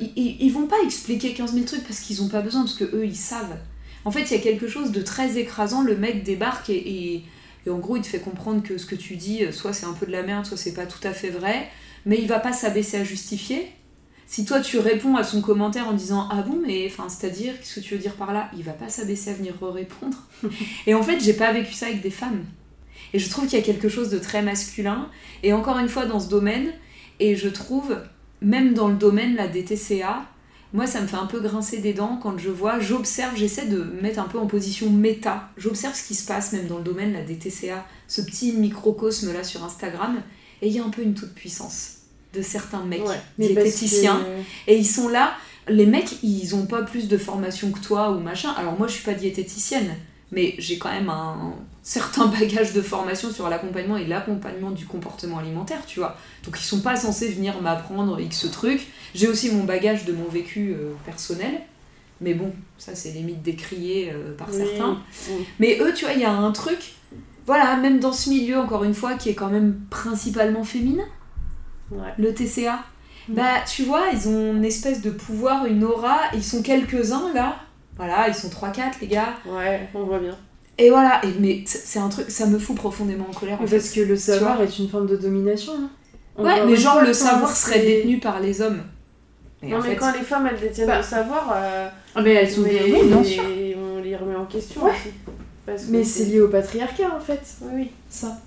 ils, 0.00 0.36
ils- 0.40 0.52
vont 0.52 0.66
pas 0.66 0.76
expliquer 0.84 1.32
15 1.32 1.54
000 1.54 1.64
trucs 1.64 1.84
parce 1.84 2.00
qu'ils 2.00 2.22
ont 2.22 2.28
pas 2.28 2.42
besoin, 2.42 2.62
parce 2.62 2.74
que 2.74 2.84
eux 2.84 3.06
ils 3.06 3.16
savent. 3.16 3.56
En 4.04 4.10
fait, 4.10 4.22
il 4.22 4.32
y 4.32 4.36
a 4.36 4.40
quelque 4.42 4.68
chose 4.68 4.90
de 4.92 5.00
très 5.00 5.38
écrasant, 5.38 5.80
le 5.82 5.96
mec 5.96 6.24
débarque 6.24 6.68
et, 6.70 6.76
et- 6.76 7.24
et 7.66 7.70
en 7.70 7.78
gros 7.78 7.96
il 7.96 8.02
te 8.02 8.08
fait 8.08 8.18
comprendre 8.18 8.62
que 8.62 8.76
ce 8.76 8.84
que 8.86 8.96
tu 8.96 9.16
dis, 9.16 9.40
soit 9.52 9.72
c'est 9.72 9.86
un 9.86 9.92
peu 9.92 10.04
de 10.06 10.10
la 10.12 10.22
merde, 10.24 10.44
soit 10.44 10.56
c'est 10.58 10.74
pas 10.74 10.84
tout 10.86 10.98
à 11.06 11.12
fait 11.12 11.30
vrai, 11.30 11.68
mais 12.04 12.18
il 12.20 12.26
va 12.26 12.40
pas 12.40 12.52
s'abaisser 12.52 12.96
à 12.98 13.04
justifier. 13.04 13.70
Si 14.26 14.44
toi 14.44 14.60
tu 14.60 14.78
réponds 14.78 15.14
à 15.16 15.22
son 15.24 15.40
commentaire 15.40 15.86
en 15.88 15.92
disant 15.92 16.26
ah 16.32 16.42
bon 16.42 16.58
mais 16.66 16.86
enfin 16.90 17.08
c'est-à-dire 17.08 17.52
qu'est-ce 17.60 17.76
que 17.76 17.80
tu 17.80 17.94
veux 17.94 18.00
dire 18.00 18.14
par 18.14 18.32
là, 18.32 18.50
il 18.56 18.62
va 18.64 18.72
pas 18.72 18.88
s'abaisser 18.88 19.30
à 19.30 19.34
venir 19.34 19.54
répondre. 19.62 20.16
et 20.86 20.94
en 20.94 21.02
fait 21.02 21.20
j'ai 21.20 21.34
pas 21.34 21.52
vécu 21.52 21.72
ça 21.72 21.86
avec 21.86 22.00
des 22.02 22.10
femmes. 22.10 22.44
Et 23.14 23.18
je 23.18 23.28
trouve 23.30 23.46
qu'il 23.46 23.58
y 23.58 23.62
a 23.62 23.64
quelque 23.64 23.88
chose 23.88 24.10
de 24.10 24.18
très 24.18 24.42
masculin 24.42 25.08
et 25.42 25.52
encore 25.52 25.78
une 25.78 25.88
fois 25.88 26.06
dans 26.06 26.20
ce 26.20 26.28
domaine 26.28 26.72
et 27.20 27.36
je 27.36 27.48
trouve 27.48 27.96
même 28.40 28.74
dans 28.74 28.88
le 28.88 28.94
domaine 28.94 29.34
là 29.36 29.46
des 29.48 29.64
TCA, 29.64 30.24
moi 30.72 30.86
ça 30.86 31.00
me 31.02 31.06
fait 31.06 31.16
un 31.16 31.26
peu 31.26 31.40
grincer 31.40 31.78
des 31.78 31.92
dents 31.92 32.18
quand 32.22 32.38
je 32.38 32.48
vois, 32.48 32.80
j'observe, 32.80 33.36
j'essaie 33.36 33.66
de 33.66 33.78
me 33.78 34.00
mettre 34.00 34.18
un 34.18 34.24
peu 34.28 34.38
en 34.38 34.46
position 34.46 34.88
méta. 34.90 35.50
J'observe 35.58 35.94
ce 35.94 36.04
qui 36.06 36.14
se 36.14 36.26
passe 36.26 36.52
même 36.52 36.66
dans 36.66 36.78
le 36.78 36.84
domaine 36.84 37.12
là 37.12 37.22
des 37.22 37.36
TCA, 37.36 37.84
ce 38.08 38.22
petit 38.22 38.52
microcosme 38.52 39.32
là 39.32 39.44
sur 39.44 39.62
Instagram 39.62 40.22
et 40.62 40.68
il 40.68 40.72
y 40.72 40.78
a 40.78 40.84
un 40.84 40.90
peu 40.90 41.02
une 41.02 41.14
toute 41.14 41.34
puissance 41.34 41.96
de 42.32 42.40
certains 42.40 42.82
mecs 42.84 43.06
Ouais. 43.06 43.20
Diététiciens 43.38 44.20
que- 44.66 44.70
et 44.72 44.78
ils 44.78 44.86
sont 44.86 45.08
là, 45.10 45.34
les 45.68 45.84
mecs, 45.86 46.22
ils 46.22 46.54
ont 46.54 46.64
pas 46.66 46.82
plus 46.82 47.06
de 47.08 47.18
formation 47.18 47.70
que 47.70 47.78
toi 47.78 48.10
ou 48.10 48.20
machin. 48.20 48.50
Alors 48.56 48.78
moi, 48.78 48.88
je 48.88 48.94
suis 48.94 49.04
pas 49.04 49.12
diététicienne, 49.14 49.94
mais 50.32 50.54
j'ai 50.58 50.78
quand 50.78 50.90
même 50.90 51.10
un 51.10 51.54
certain 51.82 52.26
bagage 52.26 52.72
de 52.72 52.80
formation 52.80 53.30
sur 53.30 53.48
l'accompagnement 53.48 53.96
et 53.96 54.06
l'accompagnement 54.06 54.70
du 54.70 54.86
comportement 54.86 55.38
alimentaire, 55.38 55.84
tu 55.86 55.98
vois. 56.00 56.16
Donc 56.44 56.56
ils 56.58 56.64
sont 56.64 56.80
pas 56.80 56.96
censés 56.96 57.28
venir 57.28 57.60
m'apprendre 57.60 58.20
X 58.20 58.48
trucs. 58.52 58.86
J'ai 59.14 59.28
aussi 59.28 59.50
mon 59.50 59.64
bagage 59.64 60.04
de 60.04 60.12
mon 60.12 60.28
vécu 60.28 60.74
euh, 60.74 60.92
personnel. 61.04 61.60
Mais 62.20 62.34
bon, 62.34 62.52
ça 62.78 62.94
c'est 62.94 63.10
limite 63.10 63.42
décrié 63.42 64.12
euh, 64.14 64.32
par 64.36 64.48
Oui. 64.50 64.58
certains. 64.64 65.02
Oui. 65.30 65.44
Mais 65.58 65.78
eux, 65.80 65.92
tu 65.92 66.04
vois, 66.04 66.14
il 66.14 66.20
y 66.20 66.24
a 66.24 66.30
un 66.32 66.52
truc, 66.52 66.92
voilà, 67.46 67.76
même 67.76 67.98
dans 67.98 68.12
ce 68.12 68.30
milieu, 68.30 68.58
encore 68.58 68.84
une 68.84 68.94
fois, 68.94 69.14
qui 69.14 69.28
est 69.30 69.34
quand 69.34 69.48
même 69.50 69.80
principalement 69.90 70.62
féminin 70.62 71.04
Ouais. 71.90 72.12
le 72.18 72.32
TCA. 72.32 72.78
Mm. 73.28 73.34
Bah, 73.34 73.54
tu 73.66 73.82
vois, 73.82 74.04
ils 74.12 74.28
ont 74.28 74.54
une 74.54 74.64
espèce 74.64 75.02
de 75.02 75.10
pouvoir, 75.10 75.66
une 75.66 75.82
aura, 75.84 76.20
ils 76.32 76.44
sont 76.44 76.62
quelques-uns 76.62 77.32
là. 77.34 77.56
Voilà, 77.96 78.28
ils 78.28 78.34
sont 78.34 78.48
3-4 78.48 78.92
les 79.00 79.08
gars. 79.08 79.34
Ouais, 79.44 79.88
on 79.94 80.04
voit 80.04 80.18
bien. 80.20 80.36
Et 80.78 80.90
voilà, 80.90 81.20
et, 81.24 81.28
mais 81.38 81.62
c'est 81.66 81.98
un 81.98 82.08
truc, 82.08 82.30
ça 82.30 82.46
me 82.46 82.58
fout 82.58 82.74
profondément 82.76 83.26
en 83.28 83.32
colère 83.34 83.60
en 83.60 83.66
fait. 83.66 83.76
Parce 83.76 83.90
que 83.90 84.00
le 84.00 84.16
savoir 84.16 84.60
est 84.62 84.78
une 84.78 84.88
forme 84.88 85.06
de 85.06 85.16
domination. 85.16 85.72
hein. 85.74 85.90
Ouais, 86.42 86.64
mais 86.64 86.76
genre 86.76 87.02
le 87.02 87.12
savoir 87.12 87.54
serait 87.54 87.80
détenu 87.80 88.18
par 88.18 88.40
les 88.40 88.62
hommes. 88.62 88.80
Et 89.62 89.68
non, 89.68 89.78
mais 89.80 89.90
fait, 89.90 89.96
quand 89.96 90.12
les 90.12 90.22
femmes 90.24 90.48
elles 90.50 90.58
détiennent 90.60 90.86
Bah. 90.88 90.96
le 90.98 91.02
savoir, 91.04 91.52
euh, 91.54 91.88
Ah, 92.14 92.22
mais 92.22 92.32
elles 92.34 92.50
sont 92.50 92.62
mais- 92.62 92.82
oui, 92.82 93.06
bien 93.06 93.22
sûr. 93.22 93.42
on 93.78 94.00
les 94.00 94.16
remet 94.16 94.34
en 94.34 94.46
question 94.46 94.82
Ouais. 94.84 94.90
aussi. 94.90 95.10
Parce 95.66 95.84
que 95.84 95.90
Mais 95.92 96.02
c'est 96.02 96.24
lié 96.24 96.40
au 96.40 96.48
patriarcat 96.48 97.14
en 97.16 97.20
fait, 97.20 97.40
Oui, 97.60 97.70
oui. 97.74 97.90
ça. 98.08 98.38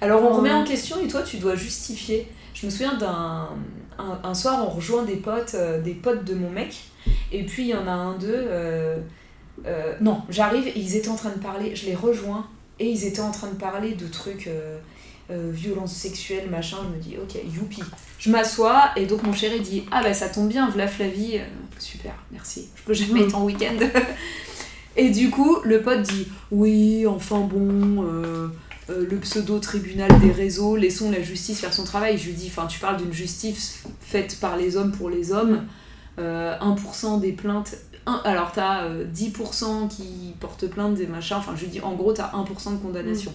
Alors 0.00 0.22
on 0.22 0.32
remet 0.32 0.52
en 0.52 0.64
question 0.64 0.96
et 1.04 1.08
toi 1.08 1.22
tu 1.22 1.36
dois 1.38 1.56
justifier. 1.56 2.28
Je 2.54 2.64
me 2.66 2.70
souviens 2.70 2.94
d'un 2.94 3.48
un, 3.98 4.18
un 4.24 4.34
soir 4.34 4.64
on 4.66 4.70
rejoint 4.70 5.02
des 5.02 5.16
potes, 5.16 5.54
euh, 5.54 5.80
des 5.82 5.92
potes 5.94 6.24
de 6.24 6.34
mon 6.34 6.48
mec 6.48 6.84
et 7.30 7.44
puis 7.44 7.64
il 7.64 7.68
y 7.68 7.74
en 7.74 7.86
a 7.86 7.90
un 7.92 8.16
d'eux. 8.16 8.28
euh, 8.32 8.96
euh, 9.66 9.94
non, 10.00 10.22
j'arrive 10.28 10.66
et 10.68 10.78
ils 10.78 10.96
étaient 10.96 11.08
en 11.08 11.16
train 11.16 11.30
de 11.30 11.38
parler, 11.38 11.74
je 11.76 11.86
les 11.86 11.94
rejoins 11.94 12.46
et 12.78 12.88
ils 12.88 13.04
étaient 13.04 13.20
en 13.20 13.30
train 13.30 13.48
de 13.48 13.56
parler 13.56 13.94
de 13.94 14.06
trucs 14.06 14.46
euh, 14.46 14.78
euh, 15.30 15.50
violence 15.52 15.94
sexuelle 15.94 16.50
machin. 16.50 16.78
Je 16.90 16.96
me 16.96 17.02
dis 17.02 17.16
ok 17.16 17.38
youpi. 17.54 17.82
Je 18.18 18.30
m'assois 18.30 18.90
et 18.96 19.06
donc 19.06 19.22
mon 19.22 19.32
chéri 19.32 19.60
dit 19.60 19.84
ah 19.90 20.02
bah 20.02 20.14
ça 20.14 20.28
tombe 20.28 20.48
bien, 20.48 20.68
v'là 20.68 20.88
Flavie, 20.88 21.38
euh, 21.38 21.44
super 21.78 22.14
merci. 22.30 22.68
Je 22.76 22.82
peux 22.82 22.94
jamais 22.94 23.22
être 23.22 23.36
en 23.36 23.44
week-end. 23.44 23.78
et 24.96 25.10
du 25.10 25.30
coup 25.30 25.58
le 25.64 25.82
pote 25.82 26.02
dit 26.02 26.28
oui 26.50 27.06
enfin 27.06 27.40
bon. 27.40 28.50
euh, 28.90 29.06
le 29.08 29.16
pseudo-tribunal 29.18 30.10
des 30.20 30.32
réseaux, 30.32 30.76
laissons 30.76 31.10
la 31.10 31.22
justice 31.22 31.60
faire 31.60 31.72
son 31.72 31.84
travail. 31.84 32.18
Je 32.18 32.26
lui 32.26 32.32
dis, 32.34 32.48
enfin, 32.48 32.66
tu 32.66 32.80
parles 32.80 32.96
d'une 32.96 33.12
justice 33.12 33.84
faite 34.00 34.38
par 34.40 34.56
les 34.56 34.76
hommes 34.76 34.92
pour 34.92 35.08
les 35.08 35.32
hommes. 35.32 35.66
Euh, 36.18 36.58
1% 36.58 37.20
des 37.20 37.32
plaintes. 37.32 37.76
Un- 38.06 38.20
alors, 38.24 38.52
t'as 38.52 38.84
euh, 38.84 39.04
10% 39.04 39.88
qui 39.88 40.34
portent 40.40 40.66
plainte 40.66 40.94
des 40.94 41.06
machins. 41.06 41.36
Enfin, 41.38 41.54
je 41.56 41.62
lui 41.62 41.68
dis, 41.70 41.80
en 41.80 41.94
gros, 41.94 42.12
t'as 42.12 42.30
1% 42.32 42.72
de 42.72 42.76
condamnation. 42.78 43.32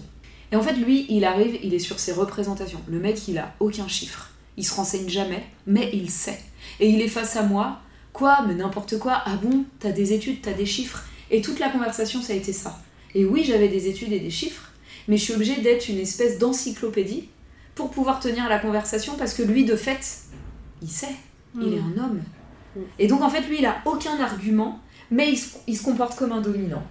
Et 0.52 0.56
en 0.56 0.62
fait, 0.62 0.74
lui, 0.74 1.06
il 1.08 1.24
arrive, 1.24 1.58
il 1.62 1.74
est 1.74 1.78
sur 1.78 1.98
ses 1.98 2.12
représentations. 2.12 2.80
Le 2.88 2.98
mec, 2.98 3.28
il 3.28 3.38
a 3.38 3.54
aucun 3.60 3.86
chiffre. 3.88 4.30
Il 4.56 4.66
se 4.66 4.74
renseigne 4.74 5.08
jamais, 5.08 5.44
mais 5.66 5.90
il 5.92 6.10
sait. 6.10 6.38
Et 6.80 6.88
il 6.88 7.00
est 7.02 7.08
face 7.08 7.36
à 7.36 7.42
moi. 7.42 7.78
Quoi 8.12 8.44
Mais 8.48 8.54
n'importe 8.54 8.98
quoi. 8.98 9.22
Ah 9.26 9.36
bon 9.36 9.64
T'as 9.78 9.92
des 9.92 10.12
études, 10.12 10.40
t'as 10.42 10.52
des 10.54 10.66
chiffres. 10.66 11.04
Et 11.30 11.40
toute 11.42 11.58
la 11.60 11.68
conversation, 11.68 12.22
ça 12.22 12.32
a 12.32 12.36
été 12.36 12.52
ça. 12.52 12.80
Et 13.14 13.24
oui, 13.24 13.44
j'avais 13.44 13.68
des 13.68 13.86
études 13.88 14.12
et 14.12 14.20
des 14.20 14.30
chiffres, 14.30 14.70
mais 15.06 15.16
je 15.16 15.22
suis 15.24 15.34
obligée 15.34 15.60
d'être 15.60 15.88
une 15.88 15.98
espèce 15.98 16.38
d'encyclopédie 16.38 17.28
pour 17.74 17.90
pouvoir 17.90 18.18
tenir 18.18 18.48
la 18.48 18.58
conversation 18.58 19.14
parce 19.16 19.34
que 19.34 19.42
lui, 19.42 19.64
de 19.64 19.76
fait, 19.76 20.00
il 20.82 20.88
sait. 20.90 21.14
Il 21.60 21.74
est 21.74 21.78
un 21.80 22.02
homme. 22.04 22.22
Mm. 22.76 22.80
Et 22.98 23.06
donc, 23.06 23.22
en 23.22 23.30
fait, 23.30 23.42
lui, 23.42 23.58
il 23.58 23.66
a 23.66 23.76
aucun 23.84 24.18
argument, 24.20 24.80
mais 25.10 25.30
il 25.30 25.36
se, 25.36 25.56
il 25.66 25.76
se 25.76 25.82
comporte 25.82 26.16
comme 26.16 26.32
un 26.32 26.40
dominant. 26.40 26.82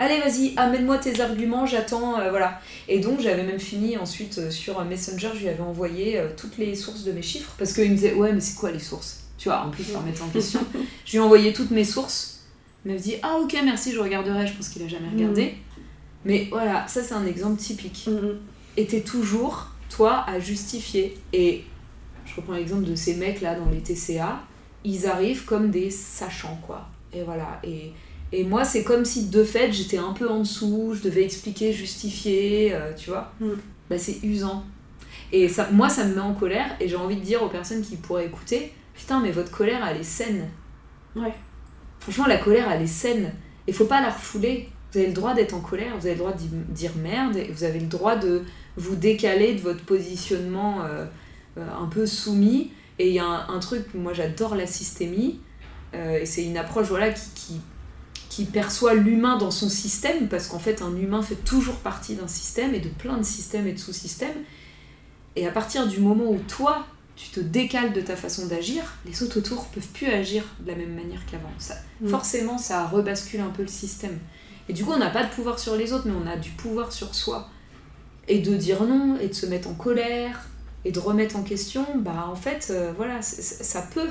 Allez, 0.00 0.20
vas-y, 0.20 0.52
amène-moi 0.56 0.98
tes 0.98 1.20
arguments, 1.20 1.66
j'attends, 1.66 2.20
euh, 2.20 2.30
voilà. 2.30 2.60
Et 2.86 3.00
donc, 3.00 3.20
j'avais 3.20 3.42
même 3.42 3.58
fini 3.58 3.96
ensuite 3.96 4.38
euh, 4.38 4.50
sur 4.50 4.82
Messenger, 4.84 5.30
je 5.34 5.40
lui 5.40 5.48
avais 5.48 5.62
envoyé 5.62 6.18
euh, 6.18 6.28
toutes 6.36 6.56
les 6.56 6.76
sources 6.76 7.02
de 7.02 7.10
mes 7.10 7.22
chiffres, 7.22 7.52
parce 7.58 7.72
qu'il 7.72 7.90
me 7.90 7.96
disait, 7.96 8.14
ouais, 8.14 8.32
mais 8.32 8.40
c'est 8.40 8.56
quoi 8.56 8.70
les 8.70 8.78
sources? 8.78 9.24
Tu 9.38 9.48
vois, 9.48 9.64
en 9.64 9.70
plus, 9.70 9.82
ça 9.82 9.98
remettait 9.98 10.22
en 10.22 10.28
question. 10.28 10.60
je 11.04 11.10
lui 11.10 11.18
ai 11.18 11.20
envoyé 11.20 11.52
toutes 11.52 11.72
mes 11.72 11.84
sources. 11.84 12.44
Il 12.84 12.92
m'a 12.92 12.98
dit, 12.98 13.16
ah, 13.22 13.38
ok, 13.42 13.56
merci, 13.64 13.92
je 13.92 13.98
regarderai. 13.98 14.46
Je 14.46 14.54
pense 14.54 14.68
qu'il 14.68 14.82
a 14.82 14.88
jamais 14.88 15.08
regardé. 15.08 15.54
Mais 16.24 16.48
voilà, 16.50 16.86
ça, 16.86 17.02
c'est 17.02 17.14
un 17.14 17.26
exemple 17.26 17.60
typique. 17.60 18.08
Mm, 18.08 18.38
Et 18.76 18.86
t'es 18.86 19.00
toujours, 19.00 19.68
toi, 19.90 20.24
à 20.28 20.38
justifier. 20.38 21.16
Et 21.32 21.64
je 22.24 22.36
reprends 22.36 22.54
l'exemple 22.54 22.84
de 22.84 22.94
ces 22.94 23.14
mecs-là 23.14 23.56
dans 23.56 23.68
les 23.70 23.80
TCA, 23.80 24.40
ils 24.84 25.06
arrivent 25.06 25.44
comme 25.44 25.70
des 25.70 25.90
sachants, 25.90 26.58
quoi. 26.66 26.88
Et 27.12 27.22
voilà. 27.22 27.60
Et, 27.64 27.92
et 28.32 28.44
moi, 28.44 28.64
c'est 28.64 28.84
comme 28.84 29.04
si, 29.04 29.28
de 29.28 29.42
fait, 29.44 29.72
j'étais 29.72 29.98
un 29.98 30.12
peu 30.12 30.28
en 30.28 30.40
dessous, 30.40 30.94
je 30.94 31.02
devais 31.02 31.24
expliquer, 31.24 31.72
justifier, 31.72 32.74
euh, 32.74 32.92
tu 32.94 33.10
vois. 33.10 33.32
Mm. 33.40 33.50
Bah, 33.90 33.98
c'est 33.98 34.22
usant. 34.22 34.64
Et 35.32 35.48
ça, 35.48 35.68
moi, 35.72 35.88
ça 35.88 36.04
me 36.04 36.14
met 36.14 36.20
en 36.20 36.34
colère, 36.34 36.76
et 36.80 36.88
j'ai 36.88 36.96
envie 36.96 37.16
de 37.16 37.24
dire 37.24 37.42
aux 37.42 37.48
personnes 37.48 37.82
qui 37.82 37.96
pourraient 37.96 38.26
écouter, 38.26 38.72
putain, 38.94 39.20
mais 39.20 39.30
votre 39.30 39.50
colère, 39.50 39.86
elle 39.86 39.98
est 39.98 40.04
saine. 40.04 40.48
Ouais. 41.16 41.34
Franchement, 42.00 42.26
la 42.26 42.38
colère, 42.38 42.70
elle 42.70 42.82
est 42.82 42.86
saine. 42.86 43.32
Et 43.66 43.72
faut 43.72 43.84
pas 43.84 44.00
la 44.00 44.10
refouler. 44.10 44.68
Vous 44.92 44.98
avez 44.98 45.08
le 45.08 45.12
droit 45.12 45.34
d'être 45.34 45.52
en 45.52 45.60
colère, 45.60 45.92
vous 45.98 46.06
avez 46.06 46.14
le 46.14 46.20
droit 46.20 46.32
de 46.32 46.72
dire 46.72 46.92
merde, 46.96 47.36
et 47.36 47.50
vous 47.52 47.64
avez 47.64 47.80
le 47.80 47.86
droit 47.86 48.16
de 48.16 48.42
vous 48.76 48.96
décaler 48.96 49.54
de 49.54 49.60
votre 49.60 49.84
positionnement 49.84 50.82
euh, 50.84 51.04
euh, 51.58 51.66
un 51.78 51.86
peu 51.86 52.06
soumis. 52.06 52.72
Et 52.98 53.08
il 53.08 53.14
y 53.14 53.18
a 53.18 53.24
un, 53.24 53.48
un 53.48 53.58
truc, 53.58 53.94
moi 53.94 54.12
j'adore 54.12 54.54
la 54.54 54.66
systémie, 54.66 55.40
euh, 55.94 56.20
et 56.20 56.26
c'est 56.26 56.44
une 56.44 56.56
approche 56.56 56.88
voilà, 56.88 57.10
qui, 57.10 57.30
qui, 57.34 57.60
qui 58.28 58.44
perçoit 58.44 58.94
l'humain 58.94 59.36
dans 59.38 59.50
son 59.50 59.68
système, 59.68 60.28
parce 60.28 60.48
qu'en 60.48 60.58
fait 60.58 60.82
un 60.82 60.96
humain 60.96 61.22
fait 61.22 61.36
toujours 61.44 61.76
partie 61.76 62.14
d'un 62.14 62.28
système, 62.28 62.74
et 62.74 62.80
de 62.80 62.88
plein 62.88 63.16
de 63.16 63.22
systèmes 63.24 63.66
et 63.66 63.72
de 63.72 63.78
sous-systèmes. 63.78 64.36
Et 65.36 65.46
à 65.46 65.52
partir 65.52 65.86
du 65.86 66.00
moment 66.00 66.30
où 66.30 66.38
toi, 66.48 66.86
tu 67.14 67.30
te 67.30 67.40
décales 67.40 67.92
de 67.92 68.00
ta 68.00 68.16
façon 68.16 68.46
d'agir, 68.46 68.82
les 69.06 69.22
autres 69.22 69.38
autour 69.38 69.66
peuvent 69.66 69.88
plus 69.88 70.06
agir 70.06 70.44
de 70.60 70.68
la 70.68 70.76
même 70.76 70.94
manière 70.94 71.24
qu'avant. 71.26 71.52
Ça, 71.58 71.74
Mm. 72.00 72.08
Forcément, 72.08 72.58
ça 72.58 72.86
rebascule 72.86 73.40
un 73.40 73.50
peu 73.50 73.62
le 73.62 73.68
système. 73.68 74.18
Et 74.68 74.72
du 74.72 74.84
coup, 74.84 74.92
on 74.92 74.98
n'a 74.98 75.10
pas 75.10 75.24
de 75.24 75.30
pouvoir 75.30 75.58
sur 75.58 75.76
les 75.76 75.92
autres, 75.92 76.06
mais 76.06 76.14
on 76.14 76.26
a 76.26 76.36
du 76.36 76.50
pouvoir 76.50 76.92
sur 76.92 77.14
soi. 77.14 77.48
Et 78.28 78.40
de 78.40 78.54
dire 78.56 78.82
non, 78.84 79.18
et 79.18 79.28
de 79.28 79.32
se 79.32 79.46
mettre 79.46 79.68
en 79.68 79.74
colère, 79.74 80.46
et 80.84 80.92
de 80.92 80.98
remettre 80.98 81.36
en 81.36 81.42
question, 81.42 81.84
bah 81.98 82.28
en 82.30 82.36
fait, 82.36 82.68
euh, 82.70 82.92
voilà, 82.96 83.20
ça 83.22 83.82
peut 83.92 84.08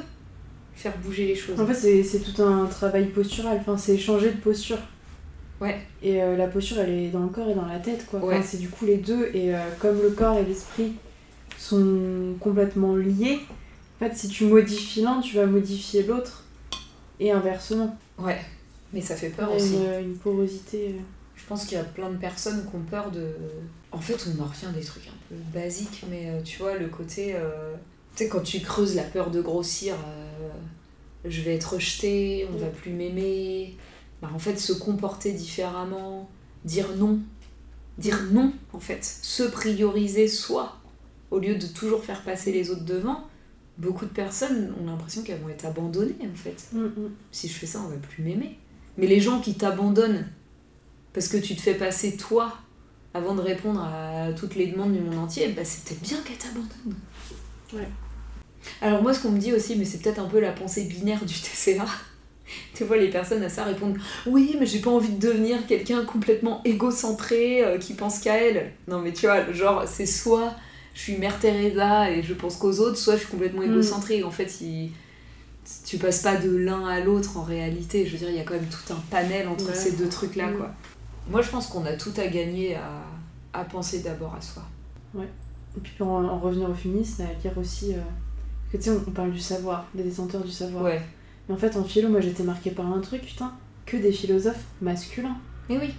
faire 0.76 0.98
bouger 1.00 1.26
les 1.28 1.36
choses. 1.36 1.60
En 1.60 1.66
fait, 1.66 2.04
c'est- 2.04 2.20
tout 2.20 2.42
un 2.44 2.66
travail 2.66 3.06
postural, 3.08 3.58
enfin, 3.60 3.78
c'est 3.78 3.98
changer 3.98 4.32
de 4.32 4.38
posture. 4.38 4.78
Ouais. 5.60 5.80
Et 6.04 6.22
euh, 6.22 6.38
la 6.38 6.48
posture, 6.48 6.78
elle 6.80 6.90
est 6.92 7.08
dans 7.10 7.24
le 7.24 7.30
corps 7.30 7.50
et 7.50 7.56
dans 7.56 7.66
la 7.66 7.80
tête, 7.80 8.06
quoi. 8.06 8.20
Enfin, 8.24 8.44
c'est 8.44 8.58
du 8.58 8.70
coup 8.70 8.86
les 8.86 8.98
deux, 8.98 9.32
et 9.34 9.56
euh, 9.56 9.60
comme 9.80 10.00
le 10.02 10.12
corps 10.12 10.38
et 10.38 10.44
l'esprit 10.46 10.94
sont 11.58 12.36
complètement 12.40 12.96
liés, 12.96 13.40
en 14.00 14.06
fait, 14.06 14.16
si 14.16 14.28
tu 14.28 14.46
modifies 14.46 15.02
l'un, 15.02 15.20
tu 15.22 15.36
vas 15.38 15.46
modifier 15.48 16.04
l'autre, 16.04 16.44
et 17.20 17.32
inversement. 17.32 17.98
Ouais, 18.20 18.40
mais 18.94 19.02
ça 19.02 19.16
fait 19.16 19.30
peur 19.30 19.52
aussi. 19.56 19.76
une, 19.76 20.10
une 20.12 20.16
porosité. 20.18 20.96
Je 21.36 21.44
pense 21.48 21.66
qu'il 21.66 21.78
y 21.78 21.82
a 21.82 21.84
plein 21.84 22.10
de 22.12 22.18
personnes 22.18 22.64
qui 22.70 22.76
ont 22.76 22.82
peur 22.90 23.10
de. 23.12 23.32
En 23.92 24.00
fait, 24.00 24.28
on 24.28 24.42
en 24.42 24.46
revient 24.46 24.74
des 24.78 24.84
trucs 24.84 25.08
un 25.08 25.18
peu 25.30 25.36
basiques, 25.58 26.04
mais 26.10 26.30
euh, 26.30 26.42
tu 26.42 26.60
vois, 26.60 26.78
le 26.78 26.88
côté. 26.88 27.34
euh, 27.36 27.74
Tu 28.16 28.24
sais, 28.24 28.30
quand 28.30 28.42
tu 28.42 28.60
creuses 28.60 28.96
la 28.96 29.04
peur 29.04 29.32
de 29.32 29.42
grossir, 29.42 29.96
euh, 29.96 30.50
je 31.26 31.42
vais 31.42 31.56
être 31.56 31.74
rejeté, 31.76 32.48
on 32.54 32.58
va 32.58 32.68
plus 32.68 32.92
m'aimer. 32.92 33.78
Bah, 34.22 34.30
en 34.34 34.40
fait, 34.40 34.58
se 34.58 34.74
comporter 34.74 35.32
différemment, 35.32 36.30
dire 36.66 36.90
non. 36.98 37.20
Dire 37.98 38.24
non, 38.32 38.52
en 38.74 38.80
fait. 38.80 39.04
Se 39.04 39.44
prioriser 39.44 40.28
soi, 40.28 40.78
au 41.32 41.40
lieu 41.40 41.56
de 41.56 41.66
toujours 41.68 42.04
faire 42.04 42.22
passer 42.24 42.52
les 42.52 42.70
autres 42.72 42.86
devant. 42.86 43.26
Beaucoup 43.78 44.06
de 44.06 44.12
personnes 44.12 44.74
ont 44.82 44.86
l'impression 44.88 45.22
qu'elles 45.24 45.40
vont 45.42 45.50
être 45.50 45.66
abandonnées, 45.66 46.16
en 46.22 46.36
fait 46.36 46.68
Mm, 46.74 46.86
mm. 46.86 47.12
si 47.32 47.48
je 47.48 47.54
fais 47.54 47.68
ça, 47.68 47.80
on 47.86 47.90
va 47.90 47.96
plus 47.98 48.24
m'aimer. 48.24 48.58
Mais 48.98 49.06
les 49.08 49.20
gens 49.22 49.40
qui 49.40 49.54
t'abandonnent 49.54 50.28
parce 51.14 51.28
que 51.28 51.38
tu 51.38 51.56
te 51.56 51.62
fais 51.62 51.76
passer 51.76 52.18
toi 52.18 52.58
avant 53.18 53.36
de 53.36 53.42
répondre 53.42 53.82
à 53.82 54.32
toutes 54.34 54.56
les 54.56 54.68
demandes 54.68 54.94
du 54.94 55.00
monde 55.00 55.18
entier, 55.20 55.50
bah 55.50 55.64
c'est 55.66 55.84
peut-être 55.84 56.02
bien 56.02 56.18
qu'elle 56.26 56.38
t'abandonne. 56.38 56.96
Ouais. 57.74 57.88
Alors 58.82 59.02
moi, 59.02 59.14
ce 59.14 59.22
qu'on 59.22 59.32
me 59.32 59.40
dit 59.40 59.54
aussi, 59.54 59.76
mais 59.76 59.86
c'est 59.86 60.00
peut-être 60.00 60.20
un 60.20 60.26
peu 60.28 60.40
la 60.40 60.52
pensée 60.52 60.84
binaire 60.86 61.24
du 61.26 61.34
TCA. 61.34 61.86
Tu 62.74 62.84
vois, 62.86 62.98
les 62.98 63.10
personnes 63.10 63.44
à 63.44 63.50
ça 63.50 63.64
répondent 63.64 63.98
Oui, 64.26 64.56
mais 64.60 64.66
j'ai 64.66 64.80
pas 64.80 64.90
envie 64.92 65.10
de 65.14 65.20
devenir 65.28 65.66
quelqu'un 65.68 66.04
complètement 66.06 66.62
égocentré 66.66 67.64
euh, 67.64 67.78
qui 67.78 67.94
pense 67.94 68.20
qu'à 68.20 68.36
elle. 68.38 68.72
Non, 68.88 69.00
mais 69.00 69.14
tu 69.14 69.26
vois, 69.26 69.52
genre, 69.52 69.84
c'est 69.88 70.06
soit 70.06 70.54
je 70.94 71.02
suis 71.04 71.18
Mère 71.18 71.38
Teresa 71.40 72.10
et 72.12 72.24
je 72.24 72.34
pense 72.34 72.56
qu'aux 72.56 72.80
autres, 72.80 72.98
soit 72.98 73.14
je 73.16 73.20
suis 73.20 73.28
complètement 73.30 73.62
Mm. 73.62 73.72
égocentrique. 73.72 74.26
En 74.26 74.32
fait, 74.32 74.62
il- 74.62 74.92
tu 75.86 75.98
passes 75.98 76.22
pas 76.24 76.38
de 76.38 76.50
l'un 76.56 76.88
à 76.88 77.00
l'autre 77.02 77.38
en 77.38 77.44
réalité. 77.44 78.06
Je 78.06 78.14
veux 78.14 78.18
dire, 78.18 78.30
il 78.30 78.36
y 78.38 78.40
a 78.40 78.44
quand 78.44 78.54
même 78.56 78.66
tout 78.66 78.94
un 78.94 79.02
panel 79.12 79.48
entre 79.48 79.68
Ouais. 79.68 79.76
ces 79.76 79.92
deux 79.92 80.08
trucs-là, 80.10 80.48
Mm. 80.48 80.58
quoi. 80.58 80.72
Moi, 81.30 81.42
je 81.42 81.50
pense 81.50 81.68
qu'on 81.68 81.86
a 81.86 81.94
tout 81.94 82.14
à 82.18 82.28
gagner 82.28 82.76
à, 82.76 83.04
à 83.54 83.64
penser 83.66 84.00
d'abord 84.00 84.36
à 84.36 84.42
soi. 84.42 84.64
Et 85.16 85.80
puis 85.82 85.94
pour 85.98 86.08
en, 86.08 86.24
en 86.24 86.40
revenir 86.40 86.70
au 86.70 86.74
féminisme, 86.74 87.24
à 87.24 87.44
lire 87.44 87.58
aussi. 87.58 87.94
euh, 87.94 87.98
que 88.72 88.78
tu 88.78 88.84
sais, 88.84 88.90
on, 88.90 89.02
on 89.08 89.12
parle 89.12 89.32
du 89.32 89.40
savoir, 89.40 89.86
des 89.94 90.04
détenteurs 90.04 90.44
du 90.44 90.52
savoir. 90.52 90.84
Ouais. 90.84 91.02
Mais 91.48 91.56
en 91.56 91.58
fait, 91.58 91.76
en 91.78 91.84
philo, 91.84 92.10
moi 92.10 92.20
j'étais 92.22 92.44
marquée 92.44 92.72
par 92.72 92.92
un 92.92 93.00
truc, 93.00 93.22
putain, 93.22 93.54
que 93.86 93.98
des 93.98 94.12
philosophes 94.12 94.64
masculins. 94.82 95.38
Mais 95.70 95.78
oui. 95.78 95.94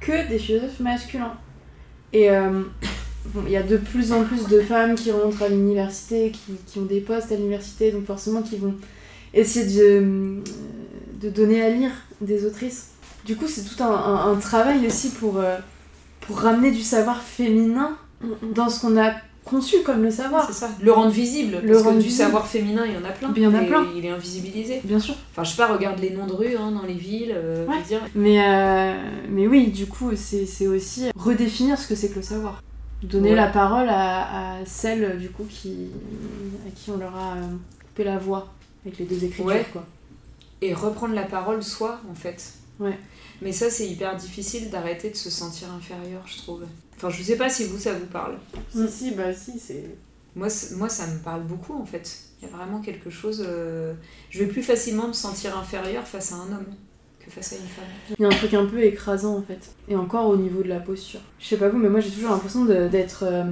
Que 0.00 0.28
des 0.28 0.38
philosophes 0.38 0.80
masculins. 0.80 1.34
Et 2.12 2.30
euh, 2.30 2.62
bon, 3.34 3.42
il 3.46 3.52
y 3.52 3.56
a 3.56 3.62
de 3.62 3.76
plus 3.76 4.12
en 4.12 4.24
plus 4.24 4.46
de 4.48 4.60
femmes 4.60 4.94
qui 4.94 5.10
rentrent 5.10 5.42
à 5.42 5.48
l'université, 5.48 6.30
qui, 6.30 6.52
qui 6.66 6.78
ont 6.78 6.84
des 6.86 7.00
postes 7.00 7.32
à 7.32 7.36
l'université, 7.36 7.92
donc 7.92 8.06
forcément 8.06 8.42
qui 8.42 8.56
vont 8.56 8.74
essayer 9.34 9.66
de, 9.66 9.82
euh, 10.04 10.40
de 11.20 11.30
donner 11.30 11.62
à 11.62 11.70
lire 11.70 11.90
des 12.20 12.46
autrices. 12.46 12.92
Du 13.26 13.36
coup, 13.36 13.46
c'est 13.48 13.62
tout 13.64 13.82
un, 13.82 13.90
un- 13.90 14.32
un 14.32 14.36
travail 14.36 14.86
aussi 14.86 15.10
pour, 15.10 15.38
euh, 15.38 15.56
pour 16.20 16.38
ramener 16.38 16.70
du 16.70 16.82
savoir 16.82 17.20
féminin 17.22 17.96
dans 18.54 18.68
ce 18.68 18.80
qu'on 18.80 18.96
a 19.00 19.12
conçu 19.44 19.76
comme 19.84 20.02
le 20.02 20.10
savoir. 20.10 20.46
C'est 20.46 20.52
ça. 20.54 20.70
Le 20.80 20.90
rendre 20.92 21.10
visible. 21.10 21.60
Le 21.62 21.72
parce 21.72 21.82
rendre 21.84 21.98
que 21.98 22.02
du 22.02 22.10
savoir 22.10 22.46
féminin, 22.46 22.84
il 22.86 22.94
y 22.94 22.96
en 22.96 23.04
a 23.08 23.12
plein. 23.12 23.32
Il 23.36 23.42
y 23.42 23.46
en 23.46 23.54
a 23.54 23.62
plein. 23.62 23.86
Il 23.96 24.04
est 24.04 24.10
invisibilisé. 24.10 24.80
Bien 24.84 24.98
sûr. 24.98 25.14
Enfin, 25.32 25.44
je 25.44 25.50
sais 25.50 25.56
pas, 25.56 25.66
regarde 25.72 25.98
les 26.00 26.10
noms 26.10 26.26
de 26.26 26.32
rues 26.32 26.56
hein, 26.56 26.70
dans 26.72 26.82
les 26.86 26.94
villes. 26.94 27.32
euh, 27.36 27.66
Ouais. 27.66 27.82
dire. 27.86 28.00
Mais, 28.14 28.40
euh, 28.44 28.94
mais 29.28 29.46
oui, 29.46 29.68
du 29.68 29.86
coup, 29.86 30.10
c'est 30.16 30.66
aussi 30.66 31.10
redéfinir 31.16 31.78
ce 31.78 31.86
que 31.88 31.94
c'est 31.94 32.08
que 32.10 32.16
le 32.16 32.22
savoir. 32.22 32.62
Donner 33.02 33.30
Ouais. 33.30 33.36
la 33.36 33.46
parole 33.48 33.88
à, 33.88 34.54
à 34.60 34.64
celles, 34.66 35.18
du 35.18 35.28
coup, 35.28 35.44
qui, 35.48 35.90
à 36.66 36.70
qui 36.74 36.90
on 36.90 36.96
leur 36.96 37.14
a 37.14 37.34
coupé 37.88 38.04
la 38.04 38.18
voix 38.18 38.48
avec 38.84 38.98
les 38.98 39.04
deux 39.04 39.22
écritures, 39.24 39.44
Ouais. 39.46 39.66
quoi. 39.72 39.84
Et 40.62 40.72
reprendre 40.74 41.14
la 41.14 41.24
parole 41.24 41.62
soi, 41.62 42.00
en 42.10 42.14
fait. 42.14 42.54
Ouais. 42.80 42.98
Mais 43.42 43.52
ça, 43.52 43.68
c'est 43.70 43.86
hyper 43.86 44.16
difficile 44.16 44.70
d'arrêter 44.70 45.10
de 45.10 45.16
se 45.16 45.30
sentir 45.30 45.68
inférieur, 45.72 46.22
je 46.26 46.38
trouve. 46.38 46.64
Enfin, 46.96 47.10
je 47.10 47.22
sais 47.22 47.36
pas 47.36 47.50
si 47.50 47.64
vous, 47.64 47.78
ça 47.78 47.92
vous 47.92 48.06
parle. 48.06 48.36
Si, 48.72 48.88
si, 48.88 49.10
bah 49.12 49.32
si, 49.34 49.58
c'est. 49.58 49.84
Moi, 50.34 50.48
moi, 50.76 50.88
ça 50.88 51.06
me 51.06 51.18
parle 51.18 51.42
beaucoup, 51.42 51.74
en 51.74 51.84
fait. 51.84 52.18
Il 52.40 52.48
y 52.48 52.52
a 52.52 52.56
vraiment 52.56 52.80
quelque 52.80 53.10
chose... 53.10 53.44
euh, 53.46 53.94
Je 54.30 54.38
vais 54.40 54.46
plus 54.46 54.62
facilement 54.62 55.08
me 55.08 55.12
sentir 55.12 55.56
inférieure 55.56 56.06
face 56.06 56.32
à 56.32 56.36
un 56.36 56.52
homme 56.52 56.66
que 57.18 57.30
face 57.30 57.52
à 57.52 57.56
une 57.56 57.62
femme. 57.62 57.84
Il 58.18 58.22
y 58.22 58.24
a 58.24 58.28
un 58.28 58.36
truc 58.36 58.54
un 58.54 58.66
peu 58.66 58.82
écrasant, 58.82 59.36
en 59.36 59.42
fait. 59.42 59.70
Et 59.88 59.96
encore 59.96 60.28
au 60.28 60.36
niveau 60.36 60.62
de 60.62 60.68
la 60.68 60.80
posture. 60.80 61.20
Je 61.38 61.46
sais 61.46 61.56
pas 61.56 61.68
vous, 61.68 61.78
mais 61.78 61.88
moi, 61.88 62.00
j'ai 62.00 62.10
toujours 62.10 62.30
l'impression 62.30 62.64
de- 62.64 62.88
d'être... 62.88 63.24
euh, 63.24 63.44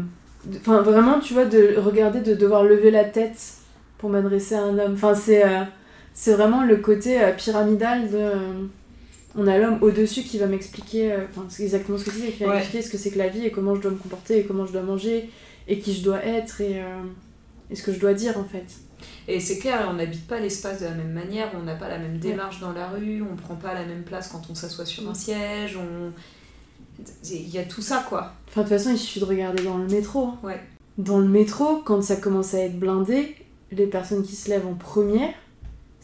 Enfin, 0.60 0.82
vraiment, 0.82 1.20
tu 1.20 1.32
vois, 1.32 1.46
de 1.46 1.76
regarder, 1.78 2.20
de 2.20 2.34
devoir 2.34 2.64
lever 2.64 2.90
la 2.90 3.04
tête 3.04 3.54
pour 3.96 4.10
m'adresser 4.10 4.54
à 4.54 4.62
un 4.62 4.78
homme. 4.78 4.92
Enfin, 4.94 5.14
c'est... 5.14 5.44
euh, 5.44 5.62
c'est 6.12 6.34
vraiment 6.34 6.62
le 6.64 6.76
côté 6.76 7.20
euh, 7.22 7.32
pyramidal 7.32 8.10
de... 8.10 8.30
on 9.36 9.46
a 9.46 9.58
l'homme 9.58 9.78
au-dessus 9.82 10.22
qui 10.22 10.38
va 10.38 10.46
m'expliquer, 10.46 11.12
euh, 11.12 11.24
enfin 11.30 11.44
c'est 11.48 11.62
exactement 11.64 11.98
ce 11.98 12.04
que 12.04 12.10
disais, 12.10 12.30
qui 12.32 12.42
va 12.44 12.50
Ouais. 12.50 12.54
m'expliquer 12.56 12.82
ce 12.84 12.90
que 12.90 12.98
c'est 12.98 13.10
que 13.10 13.18
la 13.18 13.28
vie 13.28 13.44
et 13.46 13.50
comment 13.50 13.74
je 13.74 13.80
dois 13.80 13.90
me 13.90 13.96
comporter 13.96 14.38
et 14.38 14.44
comment 14.44 14.66
je 14.66 14.72
dois 14.72 14.82
manger 14.82 15.28
et 15.68 15.78
qui 15.78 15.92
je 15.94 16.02
dois 16.02 16.24
être 16.24 16.60
et, 16.60 16.80
euh, 16.82 17.02
et 17.70 17.74
ce 17.76 17.82
que 17.82 17.92
je 17.92 17.98
dois 17.98 18.14
dire 18.14 18.38
en 18.38 18.44
fait. 18.44 18.64
Et 19.28 19.40
c'est 19.40 19.58
clair, 19.58 19.86
on 19.90 19.94
n'habite 19.94 20.26
pas 20.26 20.38
l'espace 20.40 20.80
de 20.80 20.84
la 20.86 20.92
même 20.92 21.12
manière, 21.12 21.50
on 21.58 21.62
n'a 21.62 21.74
pas 21.74 21.88
la 21.88 21.98
même 21.98 22.18
démarche 22.18 22.60
dans 22.60 22.72
la 22.72 22.88
rue, 22.88 23.22
on 23.22 23.36
prend 23.36 23.54
pas 23.56 23.74
la 23.74 23.84
même 23.84 24.02
place 24.02 24.28
quand 24.28 24.42
on 24.50 24.54
s'assoit 24.54 24.86
sur 24.86 25.06
un 25.08 25.12
Mm. 25.12 25.14
siège, 25.14 25.76
on... 25.78 26.12
Il 27.28 27.48
y 27.48 27.58
a 27.58 27.64
tout 27.64 27.82
ça, 27.82 28.04
quoi. 28.08 28.32
Enfin, 28.48 28.62
de 28.62 28.68
toute 28.68 28.76
façon, 28.78 28.90
il 28.90 28.98
suffit 28.98 29.18
de 29.20 29.24
regarder 29.24 29.64
dans 29.64 29.78
le 29.78 29.86
métro. 29.86 30.26
hein. 30.26 30.38
Ouais. 30.44 30.60
Dans 30.96 31.18
le 31.18 31.26
métro, 31.26 31.78
quand 31.84 32.00
ça 32.02 32.14
commence 32.16 32.54
à 32.54 32.60
être 32.60 32.78
blindé, 32.78 33.34
les 33.72 33.86
personnes 33.86 34.22
qui 34.22 34.36
se 34.36 34.48
lèvent 34.48 34.66
en 34.66 34.74
première, 34.74 35.34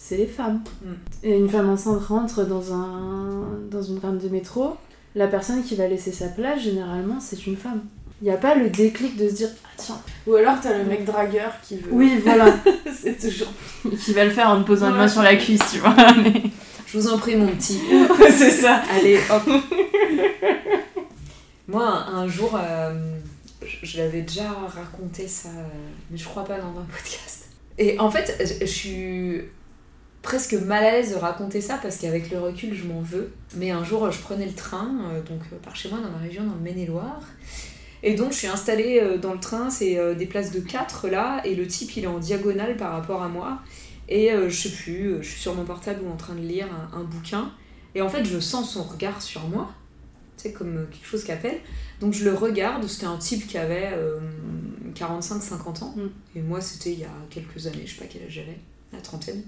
c'est 0.03 0.16
les 0.16 0.26
femmes. 0.26 0.62
Mm. 0.82 0.92
Et 1.24 1.36
une 1.38 1.48
femme 1.48 1.68
enceinte 1.68 2.03
rentre 2.05 2.44
dans, 2.44 2.72
un, 2.72 3.44
dans 3.70 3.82
une 3.82 3.98
rame 3.98 4.18
de 4.18 4.28
métro, 4.28 4.76
la 5.14 5.28
personne 5.28 5.62
qui 5.62 5.76
va 5.76 5.86
laisser 5.86 6.11
sa 6.11 6.28
place, 6.28 6.62
généralement, 6.62 7.20
c'est 7.20 7.46
une 7.46 7.57
femme. 7.57 7.82
Il 8.22 8.24
n'y 8.24 8.30
a 8.30 8.36
pas 8.38 8.55
le 8.55 8.70
déclic 8.70 9.16
de 9.16 9.28
se 9.28 9.34
dire 9.34 9.48
Ah 9.64 9.68
tiens, 9.76 10.01
Ou 10.26 10.34
alors 10.34 10.55
t'as 10.62 10.76
le 10.76 10.84
mec 10.84 11.05
dragueur 11.05 11.53
qui 11.62 11.76
veut. 11.76 11.90
oui, 11.92 12.18
voilà. 12.22 12.55
c'est 12.98 13.18
toujours. 13.18 13.53
qui 14.05 14.12
va 14.14 14.24
le 14.24 14.30
faire 14.30 14.48
en 14.51 14.62
posant 14.62 14.88
une 14.88 14.96
main 14.96 15.03
Ouais. 15.03 15.09
sur 15.09 15.22
la 15.22 15.36
cuisse, 15.36 15.61
tu 15.70 15.78
vois. 15.78 15.94
mais- 16.22 16.42
Je 16.86 16.98
vous 16.98 17.09
en 17.09 17.18
prie, 17.18 17.36
mon 17.36 17.48
petit. 17.48 17.80
c'est 18.30 18.51
ça. 18.51 18.82
Allez, 18.92 19.18
hop. 19.30 19.42
Moi, 21.68 21.86
un, 21.86 22.26
jour, 22.26 22.59
euh, 22.61 23.18
je, 23.64 23.86
je 23.86 23.98
l'avais 23.98 24.22
déjà 24.22 24.51
raconté 24.51 25.28
ça, 25.28 25.51
mais 26.11 26.16
je 26.18 26.24
crois 26.24 26.44
pas 26.44 26.59
dans 26.59 26.80
un 26.80 26.86
podcast. 26.90 27.48
Et 27.78 27.98
en 28.01 28.11
fait, 28.11 28.36
je, 28.40 28.66
je 28.66 28.70
suis 28.70 29.40
presque 30.23 30.55
mal 30.55 30.85
à 30.85 30.93
l'aise 30.93 31.11
de 31.11 31.16
raconter 31.16 31.61
ça 31.61 31.79
parce 31.83 31.97
qu'avec 31.97 32.31
le 32.31 32.41
recul, 32.41 32.75
je 32.75 32.85
m'en 32.85 33.01
veux. 33.01 33.33
Mais 33.57 33.71
un 33.71 33.85
jour, 33.85 34.11
je 34.11 34.21
prenais 34.21 34.47
le 34.47 34.55
train, 34.55 34.91
euh, 35.12 35.23
donc 35.23 35.41
euh, 35.53 35.57
par 35.62 35.77
chez 35.77 35.89
moi, 35.89 35.99
dans 36.01 36.11
ma 36.11 36.18
région, 36.18 36.45
dans 36.45 36.55
le 36.55 36.61
Maine-et-Loire. 36.61 37.21
Et 38.03 38.14
donc, 38.14 38.33
je 38.33 38.39
suis 38.39 38.47
installée 38.47 38.99
euh, 39.01 39.18
dans 39.18 39.33
le 39.33 39.41
train, 39.41 39.71
c'est 39.71 40.14
des 40.14 40.27
places 40.27 40.53
de 40.53 40.61
4 40.61 41.09
là, 41.09 41.41
et 41.45 41.55
le 41.55 41.66
type, 41.66 41.97
il 41.97 42.05
est 42.05 42.09
en 42.09 42.18
diagonale 42.18 42.77
par 42.77 42.93
rapport 42.93 43.23
à 43.23 43.29
moi. 43.29 43.61
Et 44.09 44.31
je 44.49 44.51
sais 44.51 44.71
plus, 44.71 45.18
je 45.21 45.29
suis 45.29 45.41
sur 45.41 45.55
mon 45.55 45.64
portable 45.64 46.01
ou 46.05 46.11
en 46.11 46.16
train 46.16 46.35
de 46.35 46.41
lire 46.41 46.66
un, 46.93 46.99
un 46.99 47.05
bouquin. 47.05 47.53
Et 47.95 48.03
en 48.03 48.09
fait, 48.09 48.25
je 48.25 48.41
sens 48.41 48.73
son 48.73 48.83
regard 48.83 49.23
sur 49.23 49.47
moi, 49.49 49.71
tu 50.37 50.45
sais, 50.45 50.53
comme 50.53 50.87
quelque 50.91 51.07
chose 51.07 51.23
qui 51.23 51.31
appelle. 51.31 51.61
Donc 52.01 52.14
je 52.14 52.25
le 52.25 52.35
regarde, 52.35 52.87
c'était 52.87 53.07
un 53.07 53.18
type 53.18 53.47
qui 53.47 53.59
avait 53.59 53.91
euh, 53.93 54.18
45-50 54.95 55.85
ans. 55.85 55.95
Mm. 55.97 56.39
Et 56.39 56.43
moi, 56.43 56.61
c'était 56.61 56.93
il 56.93 57.01
y 57.01 57.05
a 57.05 57.14
quelques 57.29 57.66
années, 57.66 57.83
je 57.85 57.95
sais 57.95 58.01
pas 58.01 58.07
quel 58.11 58.23
âge 58.23 58.33
j'avais, 58.33 58.59
la 58.93 59.01
trentaine. 59.01 59.43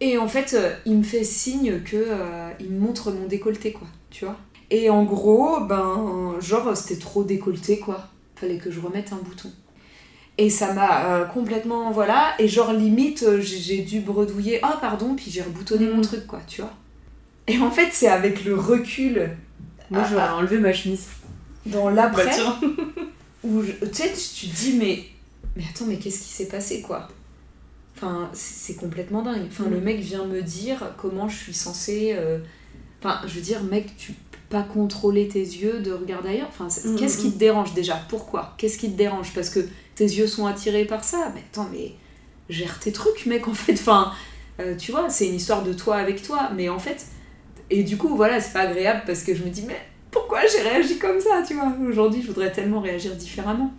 Et 0.00 0.16
en 0.18 0.28
fait, 0.28 0.54
euh, 0.54 0.74
il 0.86 0.96
me 0.98 1.02
fait 1.02 1.24
signe 1.24 1.80
que 1.82 1.96
euh, 1.96 2.50
il 2.60 2.70
me 2.70 2.78
montre 2.78 3.10
mon 3.10 3.26
décolleté, 3.26 3.72
quoi, 3.72 3.88
tu 4.10 4.24
vois. 4.24 4.36
Et 4.70 4.90
en 4.90 5.02
gros, 5.04 5.60
ben, 5.60 6.34
genre, 6.40 6.76
c'était 6.76 7.00
trop 7.00 7.24
décolleté, 7.24 7.78
quoi. 7.78 8.06
Fallait 8.36 8.58
que 8.58 8.70
je 8.70 8.78
remette 8.80 9.12
un 9.12 9.16
bouton. 9.16 9.50
Et 10.40 10.50
ça 10.50 10.72
m'a 10.72 11.06
euh, 11.16 11.24
complètement, 11.24 11.90
voilà, 11.90 12.34
et 12.38 12.46
genre 12.46 12.72
limite, 12.72 13.40
j'ai 13.40 13.78
dû 13.82 14.00
bredouiller, 14.00 14.60
ah 14.62 14.78
pardon, 14.80 15.16
puis 15.16 15.32
j'ai 15.32 15.42
reboutonné 15.42 15.86
mon 15.88 15.96
Mm. 15.98 16.02
truc, 16.02 16.26
quoi, 16.28 16.40
tu 16.46 16.60
vois. 16.60 16.72
Et 17.48 17.58
en 17.58 17.70
fait, 17.72 17.88
c'est 17.92 18.06
avec 18.08 18.44
le 18.44 18.54
recul 18.54 19.30
Moi, 19.90 20.02
Ah, 20.04 20.08
j'aurais 20.08 20.28
enlevé 20.28 20.58
ma 20.58 20.72
chemise. 20.72 21.06
dans 21.66 21.88
l'après, 21.90 22.26
Bah, 22.26 22.30
tiens. 22.34 22.56
où 23.42 23.62
je- 23.62 23.72
tu 23.86 23.94
sais, 23.94 24.12
tu, 24.12 24.46
tu 24.46 24.48
te 24.48 24.54
dis, 24.56 24.74
mais, 24.74 25.02
mais 25.56 25.64
attends, 25.74 25.86
mais 25.86 25.96
qu'est-ce 25.96 26.18
qui 26.20 26.28
s'est 26.28 26.46
passé, 26.46 26.82
quoi? 26.82 27.08
Enfin, 28.00 28.30
c'est 28.32 28.74
complètement 28.76 29.22
dingue. 29.22 29.42
Enfin, 29.48 29.64
Mm. 29.64 29.70
le 29.72 29.80
mec 29.80 29.98
vient 29.98 30.24
me 30.24 30.40
dire 30.42 30.94
comment 30.96 31.28
je 31.28 31.36
suis 31.36 31.54
censée. 31.54 32.12
euh, 32.14 32.38
Enfin, 33.00 33.20
je 33.28 33.34
veux 33.34 33.40
dire, 33.40 33.62
mec, 33.62 33.96
tu 33.96 34.10
peux 34.12 34.38
pas 34.50 34.62
contrôler 34.64 35.28
tes 35.28 35.38
yeux 35.38 35.78
de 35.80 35.92
regarder 35.92 36.30
ailleurs. 36.30 36.48
Enfin, 36.48 36.68
c'est- 36.68 36.88
Mm, 36.88 36.96
qu'est-ce 36.96 37.18
mm, 37.18 37.20
qui 37.22 37.32
te 37.32 37.38
dérange 37.38 37.74
déjà? 37.74 37.94
Pourquoi? 38.08 38.54
Qu'est-ce 38.58 38.76
qui 38.76 38.90
te 38.90 38.96
dérange? 38.96 39.32
Parce 39.34 39.50
que 39.50 39.60
tes 39.94 40.04
yeux 40.04 40.26
sont 40.26 40.46
attirés 40.46 40.84
par 40.84 41.04
ça 41.04 41.30
Mais 41.34 41.42
attends, 41.52 41.68
mais 41.72 41.92
gère 42.50 42.80
tes 42.80 42.90
trucs, 42.90 43.26
mec, 43.26 43.46
en 43.46 43.54
fait. 43.54 43.74
Enfin, 43.74 44.12
euh, 44.58 44.74
tu 44.76 44.90
vois, 44.90 45.08
c'est 45.10 45.28
une 45.28 45.34
histoire 45.36 45.62
de 45.62 45.72
toi 45.72 45.94
avec 45.96 46.22
toi. 46.22 46.50
Mais 46.56 46.68
en 46.68 46.78
fait. 46.80 47.06
Et 47.70 47.84
du 47.84 47.96
coup, 47.96 48.16
voilà, 48.16 48.40
c'est 48.40 48.52
pas 48.52 48.62
agréable 48.62 49.02
parce 49.06 49.22
que 49.22 49.32
je 49.34 49.44
me 49.44 49.50
dis, 49.50 49.62
mais 49.62 49.78
pourquoi 50.10 50.40
j'ai 50.46 50.62
réagi 50.68 50.98
comme 50.98 51.20
ça, 51.20 51.42
tu 51.46 51.54
vois? 51.54 51.72
Aujourd'hui, 51.88 52.20
je 52.22 52.26
voudrais 52.28 52.50
tellement 52.50 52.80
réagir 52.80 53.14
différemment. 53.14 53.72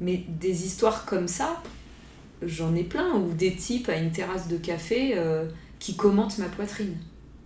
Mais 0.00 0.24
des 0.28 0.64
histoires 0.66 1.04
comme 1.04 1.28
ça, 1.28 1.62
j'en 2.42 2.74
ai 2.74 2.84
plein. 2.84 3.14
Ou 3.14 3.32
des 3.32 3.54
types 3.54 3.88
à 3.88 3.96
une 3.96 4.10
terrasse 4.10 4.48
de 4.48 4.56
café 4.56 5.12
euh, 5.16 5.46
qui 5.78 5.96
commentent 5.96 6.38
ma 6.38 6.46
poitrine. 6.46 6.96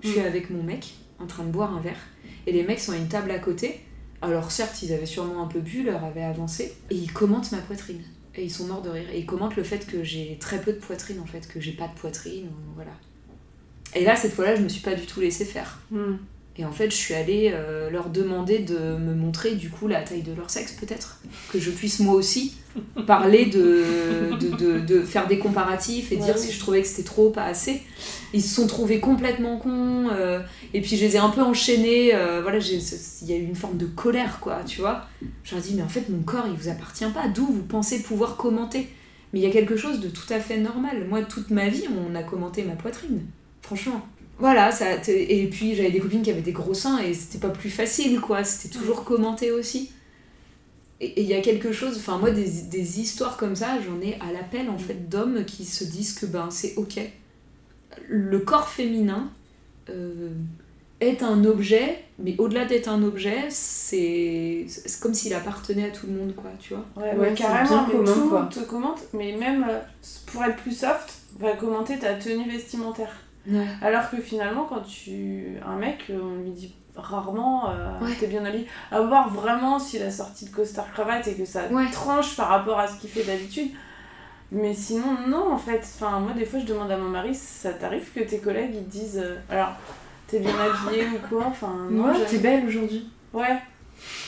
Je 0.02 0.08
suis 0.08 0.20
Mm. 0.20 0.24
avec 0.24 0.50
mon 0.50 0.62
mec, 0.62 0.94
en 1.18 1.26
train 1.26 1.44
de 1.44 1.50
boire 1.50 1.74
un 1.76 1.80
verre, 1.80 2.00
et 2.46 2.52
les 2.52 2.62
mecs 2.62 2.80
sont 2.80 2.92
à 2.92 2.96
une 2.96 3.08
table 3.08 3.30
à 3.30 3.38
côté. 3.38 3.80
Alors 4.22 4.50
certes, 4.50 4.82
ils 4.82 4.92
avaient 4.92 5.06
sûrement 5.06 5.42
un 5.42 5.46
peu 5.46 5.60
bu, 5.60 5.82
leur 5.82 6.04
avait 6.04 6.22
avancé, 6.22 6.74
et 6.90 6.94
ils 6.94 7.12
commentent 7.12 7.52
ma 7.52 7.58
poitrine. 7.58 8.02
Et 8.34 8.44
ils 8.44 8.50
sont 8.50 8.66
morts 8.66 8.82
de 8.82 8.90
rire. 8.90 9.08
Et 9.12 9.18
ils 9.20 9.26
commentent 9.26 9.56
le 9.56 9.64
fait 9.64 9.86
que 9.86 10.04
j'ai 10.04 10.38
très 10.40 10.60
peu 10.60 10.72
de 10.72 10.78
poitrine, 10.78 11.20
en 11.20 11.26
fait, 11.26 11.48
que 11.48 11.60
j'ai 11.60 11.72
pas 11.72 11.88
de 11.88 11.94
poitrine, 11.94 12.48
voilà. 12.74 12.92
Et 13.94 14.04
là, 14.04 14.14
cette 14.16 14.32
fois-là, 14.32 14.54
je 14.54 14.62
me 14.62 14.68
suis 14.68 14.82
pas 14.82 14.94
du 14.94 15.04
tout 15.04 15.20
laissé 15.20 15.44
faire. 15.44 15.80
Hmm. 15.90 16.16
Et 16.60 16.64
en 16.66 16.72
fait, 16.72 16.90
je 16.90 16.94
suis 16.96 17.14
allée 17.14 17.50
euh, 17.54 17.88
leur 17.88 18.10
demander 18.10 18.58
de 18.58 18.76
me 18.98 19.14
montrer 19.14 19.54
du 19.54 19.70
coup 19.70 19.88
la 19.88 20.02
taille 20.02 20.20
de 20.20 20.34
leur 20.34 20.50
sexe, 20.50 20.72
peut-être. 20.72 21.18
Que 21.50 21.58
je 21.58 21.70
puisse 21.70 22.00
moi 22.00 22.12
aussi 22.14 22.52
parler 23.06 23.46
de, 23.46 24.36
de, 24.38 24.54
de, 24.56 24.80
de 24.80 25.00
faire 25.02 25.26
des 25.26 25.38
comparatifs 25.38 26.12
et 26.12 26.16
Ouais, 26.16 26.24
dire 26.26 26.34
oui. 26.36 26.42
si 26.46 26.52
je 26.52 26.60
trouvais 26.60 26.82
que 26.82 26.86
c'était 26.88 27.02
trop 27.04 27.28
ou 27.28 27.30
pas 27.30 27.44
assez. 27.44 27.80
Ils 28.34 28.42
se 28.42 28.54
sont 28.54 28.66
trouvés 28.66 29.00
complètement 29.00 29.56
cons. 29.56 30.08
euh, 30.12 30.40
et 30.74 30.82
puis 30.82 30.96
je 30.98 31.04
les 31.06 31.16
ai 31.16 31.18
un 31.18 31.30
peu 31.30 31.40
enchaînés. 31.40 32.14
euh, 32.14 32.42
voilà, 32.42 32.58
il 32.58 33.28
y 33.30 33.32
a 33.32 33.36
eu 33.36 33.42
une 33.44 33.56
forme 33.56 33.78
de 33.78 33.86
colère, 33.86 34.38
quoi, 34.40 34.58
tu 34.66 34.82
vois. 34.82 35.06
Je 35.44 35.54
leur 35.54 35.64
ai 35.64 35.66
dit, 35.66 35.74
mais 35.74 35.82
en 35.82 35.88
fait, 35.88 36.10
mon 36.10 36.20
corps, 36.22 36.44
il 36.46 36.52
vous 36.52 36.68
appartient 36.68 37.06
pas. 37.14 37.26
D'où 37.28 37.46
vous 37.46 37.62
pensez 37.62 38.02
pouvoir 38.02 38.36
commenter? 38.36 38.86
Mais 39.32 39.40
il 39.40 39.42
y 39.42 39.48
a 39.48 39.50
quelque 39.50 39.76
chose 39.78 40.00
de 40.00 40.08
tout 40.08 40.30
à 40.30 40.40
fait 40.40 40.58
normal. 40.58 41.06
Moi, 41.08 41.22
toute 41.22 41.48
ma 41.50 41.68
vie, 41.70 41.84
on 42.06 42.14
a 42.14 42.22
commenté 42.22 42.64
ma 42.64 42.74
poitrine. 42.74 43.22
Franchement. 43.62 44.06
Voilà, 44.40 44.72
ça, 44.72 44.86
et 45.08 45.46
puis 45.48 45.74
j'avais 45.74 45.90
des 45.90 46.00
copines 46.00 46.22
qui 46.22 46.30
avaient 46.30 46.40
des 46.40 46.52
gros 46.52 46.74
seins 46.74 46.98
et 46.98 47.12
c'était 47.14 47.38
pas 47.38 47.50
plus 47.52 47.70
facile, 47.70 48.20
quoi. 48.20 48.42
C'était 48.42 48.76
toujours 48.76 49.04
commenté 49.04 49.50
aussi. 49.52 49.92
Et 51.02 51.22
il 51.22 51.28
y 51.28 51.34
a 51.34 51.40
quelque 51.40 51.72
chose, 51.72 51.96
enfin, 51.98 52.18
moi, 52.18 52.30
des, 52.30 52.48
des 52.70 53.00
histoires 53.00 53.36
comme 53.36 53.56
ça, 53.56 53.78
j'en 53.80 54.00
ai 54.00 54.14
à 54.20 54.32
l'appel, 54.32 54.68
en 54.68 54.78
fait, 54.78 55.08
d'hommes 55.08 55.44
qui 55.44 55.64
se 55.64 55.84
disent 55.84 56.14
que 56.14 56.26
ben, 56.26 56.48
c'est 56.50 56.74
ok. 56.76 56.98
Le 58.08 58.38
corps 58.40 58.68
féminin 58.68 59.30
euh, 59.88 60.30
est 61.00 61.22
un 61.22 61.44
objet, 61.44 62.04
mais 62.18 62.34
au-delà 62.38 62.66
d'être 62.66 62.88
un 62.88 63.02
objet, 63.02 63.46
c'est 63.48 64.66
c'est 64.68 65.00
comme 65.00 65.14
s'il 65.14 65.32
appartenait 65.34 65.86
à 65.86 65.90
tout 65.90 66.06
le 66.06 66.12
monde, 66.12 66.34
quoi, 66.34 66.50
tu 66.60 66.74
vois. 66.74 66.84
Ouais, 66.96 67.14
Ouais, 67.16 67.34
carrément, 67.34 67.68
bien 67.68 67.86
mais 67.88 67.92
commun, 67.94 68.12
tout 68.14 68.28
quoi. 68.28 68.48
te 68.52 68.60
commente, 68.60 68.98
mais 69.14 69.32
même 69.36 69.66
euh, 69.68 69.80
pour 70.26 70.44
être 70.44 70.56
plus 70.56 70.76
soft, 70.76 71.14
va 71.38 71.52
commenter 71.56 71.98
ta 71.98 72.14
tenue 72.14 72.48
vestimentaire. 72.50 73.14
Alors 73.82 74.10
que 74.10 74.18
finalement, 74.18 74.64
quand 74.68 74.80
tu. 74.82 75.56
Un 75.66 75.76
mec, 75.76 76.04
euh, 76.10 76.18
on 76.22 76.42
lui 76.42 76.50
dit 76.50 76.74
rarement 76.96 77.70
euh, 77.70 77.98
Ouais. 78.00 78.14
t'es 78.18 78.26
bien 78.26 78.44
habillé. 78.44 78.66
À 78.90 79.00
voir 79.00 79.30
vraiment 79.30 79.78
s'il 79.78 80.02
a 80.02 80.10
sorti 80.10 80.44
de 80.46 80.50
costard 80.50 80.90
cravate 80.92 81.26
et 81.28 81.34
que 81.34 81.44
ça 81.44 81.62
Ouais. 81.70 81.90
tranche 81.90 82.36
par 82.36 82.48
rapport 82.48 82.78
à 82.78 82.86
ce 82.86 83.00
qu'il 83.00 83.10
fait 83.10 83.22
d'habitude. 83.24 83.70
Mais 84.52 84.74
sinon, 84.74 85.16
non, 85.28 85.52
en 85.52 85.58
fait. 85.58 85.80
Enfin, 85.82 86.18
moi, 86.20 86.32
des 86.32 86.44
fois, 86.44 86.58
je 86.60 86.66
demande 86.66 86.90
à 86.90 86.96
mon 86.96 87.08
mari, 87.08 87.34
ça 87.34 87.72
t'arrive 87.72 88.10
que 88.12 88.20
tes 88.20 88.38
collègues 88.40 88.72
ils 88.74 88.84
te 88.84 88.90
disent 88.90 89.22
euh, 89.24 89.36
alors, 89.48 89.70
t'es 90.26 90.40
bien 90.40 90.54
habillé 90.58 91.04
ou 91.06 91.28
quoi? 91.28 91.46
Enfin, 91.46 91.86
Ouais, 91.90 92.12
jamais. 92.14 92.26
t'es 92.26 92.38
belle 92.38 92.66
aujourd'hui. 92.66 93.08
Ouais. 93.32 93.56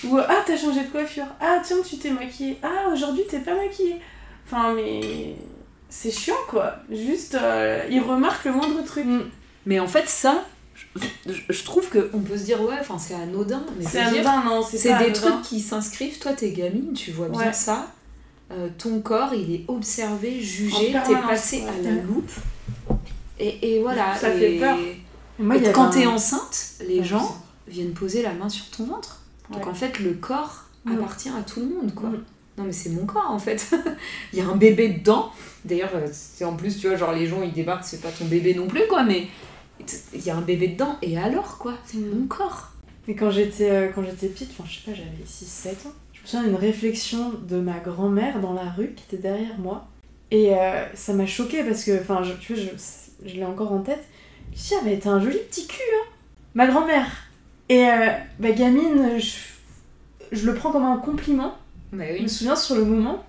Ou 0.05 0.19
ah, 0.19 0.36
t'as 0.47 0.57
changé 0.57 0.81
de 0.85 0.91
coiffure. 0.91 1.27
Ah, 1.41 1.59
tiens, 1.62 1.78
tu 1.85 1.97
t'es 1.99 2.11
maquillée. 2.11 2.59
Ah, 2.62 2.89
aujourd'hui, 2.93 3.23
t'es 3.28 3.41
pas 3.41 3.55
maquillée. 3.55 4.01
Enfin, 4.47 4.73
mais. 4.74 5.35
C'est 5.94 6.10
chiant, 6.10 6.35
quoi. 6.48 6.77
Juste, 6.90 7.35
euh, 7.35 7.82
il 7.90 8.01
remarque 8.01 8.47
le 8.47 8.52
moindre 8.52 8.82
truc. 8.82 9.05
Mais 9.66 9.78
en 9.78 9.86
fait, 9.86 10.09
ça, 10.09 10.44
je, 10.97 11.32
je 11.51 11.64
trouve 11.64 11.86
qu'on 11.90 12.20
peut 12.20 12.39
se 12.39 12.44
dire, 12.44 12.62
ouais, 12.62 12.77
enfin, 12.81 12.98
c'est 12.98 13.14
anodin, 13.14 13.62
mais 13.78 13.85
C'est 13.85 13.98
dire, 14.10 14.27
anodin, 14.27 14.43
non, 14.44 14.62
c'est 14.62 14.78
C'est 14.78 14.89
des 14.89 14.94
anodin. 14.94 15.12
trucs 15.20 15.43
qui 15.43 15.60
s'inscrivent. 15.60 16.19
Toi, 16.19 16.32
t'es 16.32 16.51
gamine, 16.51 16.94
tu 16.94 17.10
vois 17.12 17.28
bien 17.28 17.40
Ouais. 17.40 17.52
ça. 17.52 17.89
Euh, 18.52 18.69
ton 18.78 19.01
corps, 19.01 19.35
il 19.35 19.55
est 19.55 19.64
observé, 19.69 20.40
jugé, 20.40 20.94
t'es 21.06 21.14
passé 21.16 21.60
ouais. 21.62 21.69
à 21.69 21.82
la 21.82 22.02
loupe. 22.02 22.31
Et, 23.39 23.77
et 23.77 23.82
voilà. 23.82 24.16
Ça 24.16 24.35
et, 24.35 24.39
fait 24.39 24.59
peur. 24.59 24.78
Et 24.78 25.43
moi, 25.43 25.56
quand 25.74 25.85
un- 25.85 25.90
t'es 25.90 26.06
enceinte, 26.06 26.70
les 26.86 26.98
Ouais, 27.01 27.05
gens 27.05 27.36
viennent 27.69 27.93
poser 27.93 28.23
la 28.23 28.32
main 28.32 28.48
sur 28.48 28.69
ton 28.70 28.85
ventre. 28.86 29.20
Donc 29.51 29.66
en 29.66 29.74
fait, 29.74 29.98
le 30.01 30.14
corps 30.14 30.64
Mm. 30.85 30.94
appartient 30.94 31.28
à 31.28 31.43
tout 31.43 31.60
le 31.60 31.66
monde, 31.66 31.94
quoi. 31.94 32.10
Non, 32.62 32.66
mais 32.68 32.72
c'est 32.72 32.90
mon 32.90 33.06
corps, 33.06 33.28
en 33.30 33.40
fait. 33.40 33.74
il 34.32 34.39
y 34.39 34.43
a 34.43 34.47
un 34.47 34.55
bébé 34.55 34.89
dedans. 34.89 35.32
D'ailleurs, 35.64 35.90
euh, 35.97 36.06
c'est 36.12 36.44
en 36.44 36.55
plus, 36.55 36.78
tu 36.78 36.86
vois, 36.86 36.97
genre 36.97 37.12
les 37.12 37.26
gens, 37.26 37.43
ils 37.43 37.52
débarquent, 37.52 37.84
c'est 37.84 38.01
pas 38.01 38.10
ton 38.10 38.26
bébé 38.26 38.55
non 38.55 38.68
plus, 38.68 38.86
quoi, 38.89 39.02
mais 39.02 39.26
il 40.14 40.24
y 40.24 40.30
a 40.30 40.36
un 40.36 40.40
bébé 40.43 40.68
dedans. 40.68 40.97
Et 41.02 41.18
alors, 41.18 41.59
quoi? 41.59 41.74
C'est 41.84 41.97
Mm. 41.98 42.20
mon 42.20 42.26
corps. 42.26 42.68
Et 43.09 43.16
quand 43.16 43.32
j'étais 43.32 43.68
euh, 43.68 43.89
quand 43.93 44.05
j'étais 44.05 44.28
petite, 44.28 44.51
enfin 44.52 44.62
je 44.68 44.76
sais 44.76 44.82
pas, 44.89 44.94
j'avais 44.97 45.24
6-7 45.26 45.89
ans, 45.89 45.93
je 46.12 46.20
me 46.22 46.26
souviens 46.26 46.44
d'une 46.44 46.55
réflexion 46.55 47.32
de 47.48 47.56
ma 47.56 47.80
grand-mère 47.80 48.40
dans 48.40 48.52
la 48.52 48.70
rue 48.70 48.93
qui 48.94 49.02
était 49.09 49.20
derrière 49.20 49.59
moi. 49.59 49.89
Et 50.30 50.55
euh, 50.55 50.84
ça 50.94 51.12
m'a 51.12 51.26
choquée 51.26 51.64
parce 51.64 51.82
que, 51.82 52.01
enfin, 52.01 52.22
tu 52.40 52.55
vois, 52.55 52.62
je, 52.62 53.28
je 53.28 53.34
l'ai 53.34 53.44
encore 53.44 53.72
en 53.72 53.80
tête. 53.80 54.05
Je 54.52 54.56
me 54.56 54.56
suis 54.56 54.68
dit, 54.68 54.74
ah, 54.80 54.84
mais 54.84 54.98
t'as 55.01 55.10
un 55.10 55.20
joli 55.20 55.39
petit 55.51 55.66
cul, 55.66 55.80
hein 55.97 56.09
Ma 56.55 56.66
grand-mère 56.68 57.06
Et 57.68 57.89
euh, 57.89 58.09
bah, 58.39 58.52
gamine, 58.52 59.18
je, 59.18 60.36
je 60.36 60.47
le 60.47 60.55
prends 60.55 60.70
comme 60.70 60.84
un 60.84 60.97
compliment. 60.98 61.55
Je 61.93 62.23
me 62.23 62.28
souviens 62.28 62.56
sur 62.56 62.77
le 62.77 62.85
moment. 62.85 63.24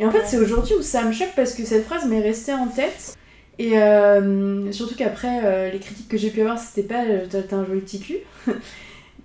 Et 0.00 0.04
en 0.04 0.10
fait, 0.10 0.22
c'est 0.26 0.38
aujourd'hui 0.38 0.74
où 0.74 0.82
ça 0.82 1.04
me 1.04 1.12
choque 1.12 1.32
parce 1.36 1.54
que 1.54 1.64
cette 1.64 1.84
phrase 1.84 2.06
m'est 2.06 2.22
restée 2.22 2.52
en 2.52 2.66
tête. 2.66 3.16
Et 3.58 3.78
euh, 3.78 4.70
surtout 4.70 4.94
qu'après, 4.94 5.40
euh, 5.44 5.70
les 5.70 5.80
critiques 5.80 6.08
que 6.08 6.16
j'ai 6.16 6.30
pu 6.30 6.40
avoir, 6.40 6.58
c'était 6.58 6.86
pas 6.86 7.04
euh, 7.04 7.26
t'as 7.30 7.56
un 7.56 7.64
joli 7.64 7.80
petit 7.80 8.00
cul. 8.00 8.18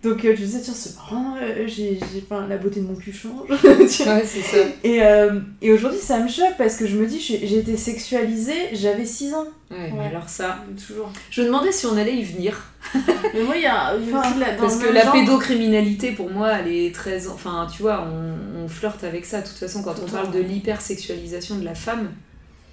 Donc 0.04 0.26
euh, 0.26 0.36
je 0.36 0.42
me 0.42 0.46
disais, 0.46 0.60
tiens, 0.62 0.74
c'est 0.76 0.96
marrant, 0.98 1.36
euh, 1.42 1.64
j'ai, 1.66 1.98
j'ai, 1.98 2.24
enfin, 2.30 2.46
la 2.48 2.58
beauté 2.58 2.82
de 2.82 2.86
mon 2.86 2.96
cul 2.96 3.14
change. 3.14 3.48
Ouais, 3.50 3.88
c'est 3.88 4.42
ça. 4.42 4.58
et 4.84 5.02
euh, 5.02 5.40
et 5.62 5.72
aujourd'hui, 5.72 6.00
ça 6.00 6.20
me 6.20 6.28
choque 6.28 6.58
parce 6.58 6.76
que 6.76 6.86
je 6.86 6.98
me 6.98 7.06
dis, 7.08 7.20
j'ai, 7.22 7.58
été 7.58 7.78
sexualisée, 7.78 8.70
j'avais 8.74 9.06
6 9.06 9.34
ans. 9.34 9.46
Ouais, 9.72 9.92
mais 9.98 10.08
alors 10.08 10.28
ça. 10.28 10.58
Toujours. 10.88 11.10
Je 11.32 11.42
me 11.42 11.48
demandais 11.48 11.72
si 11.72 11.86
on 11.86 11.96
allait 11.96 12.16
y 12.18 12.24
venir. 12.24 12.62
Mais 13.34 13.44
moi, 13.44 13.56
il 13.56 13.64
y 13.64 13.66
a, 13.66 13.96
Enfin, 13.96 14.30
dans 14.38 14.46
Parce 14.60 14.76
que 14.76 14.92
la 14.92 15.04
genre- 15.06 15.14
pédocriminalité, 15.14 16.12
pour 16.12 16.30
moi, 16.30 16.52
elle 16.60 16.68
est 16.72 16.94
très. 16.94 17.28
Enfin, 17.28 17.66
tu 17.74 17.82
vois, 17.82 18.06
on, 18.06 18.64
on 18.66 18.68
flirte 18.68 19.04
avec 19.06 19.26
ça. 19.26 19.40
De 19.42 19.48
toute 19.48 19.58
façon, 19.58 19.82
quand 19.84 19.96
on 20.06 20.10
parle 20.12 20.32
de 20.32 20.40
l'hypersexualisation 20.40 21.58
de 21.58 21.64
la 21.66 21.76
femme, 21.76 22.10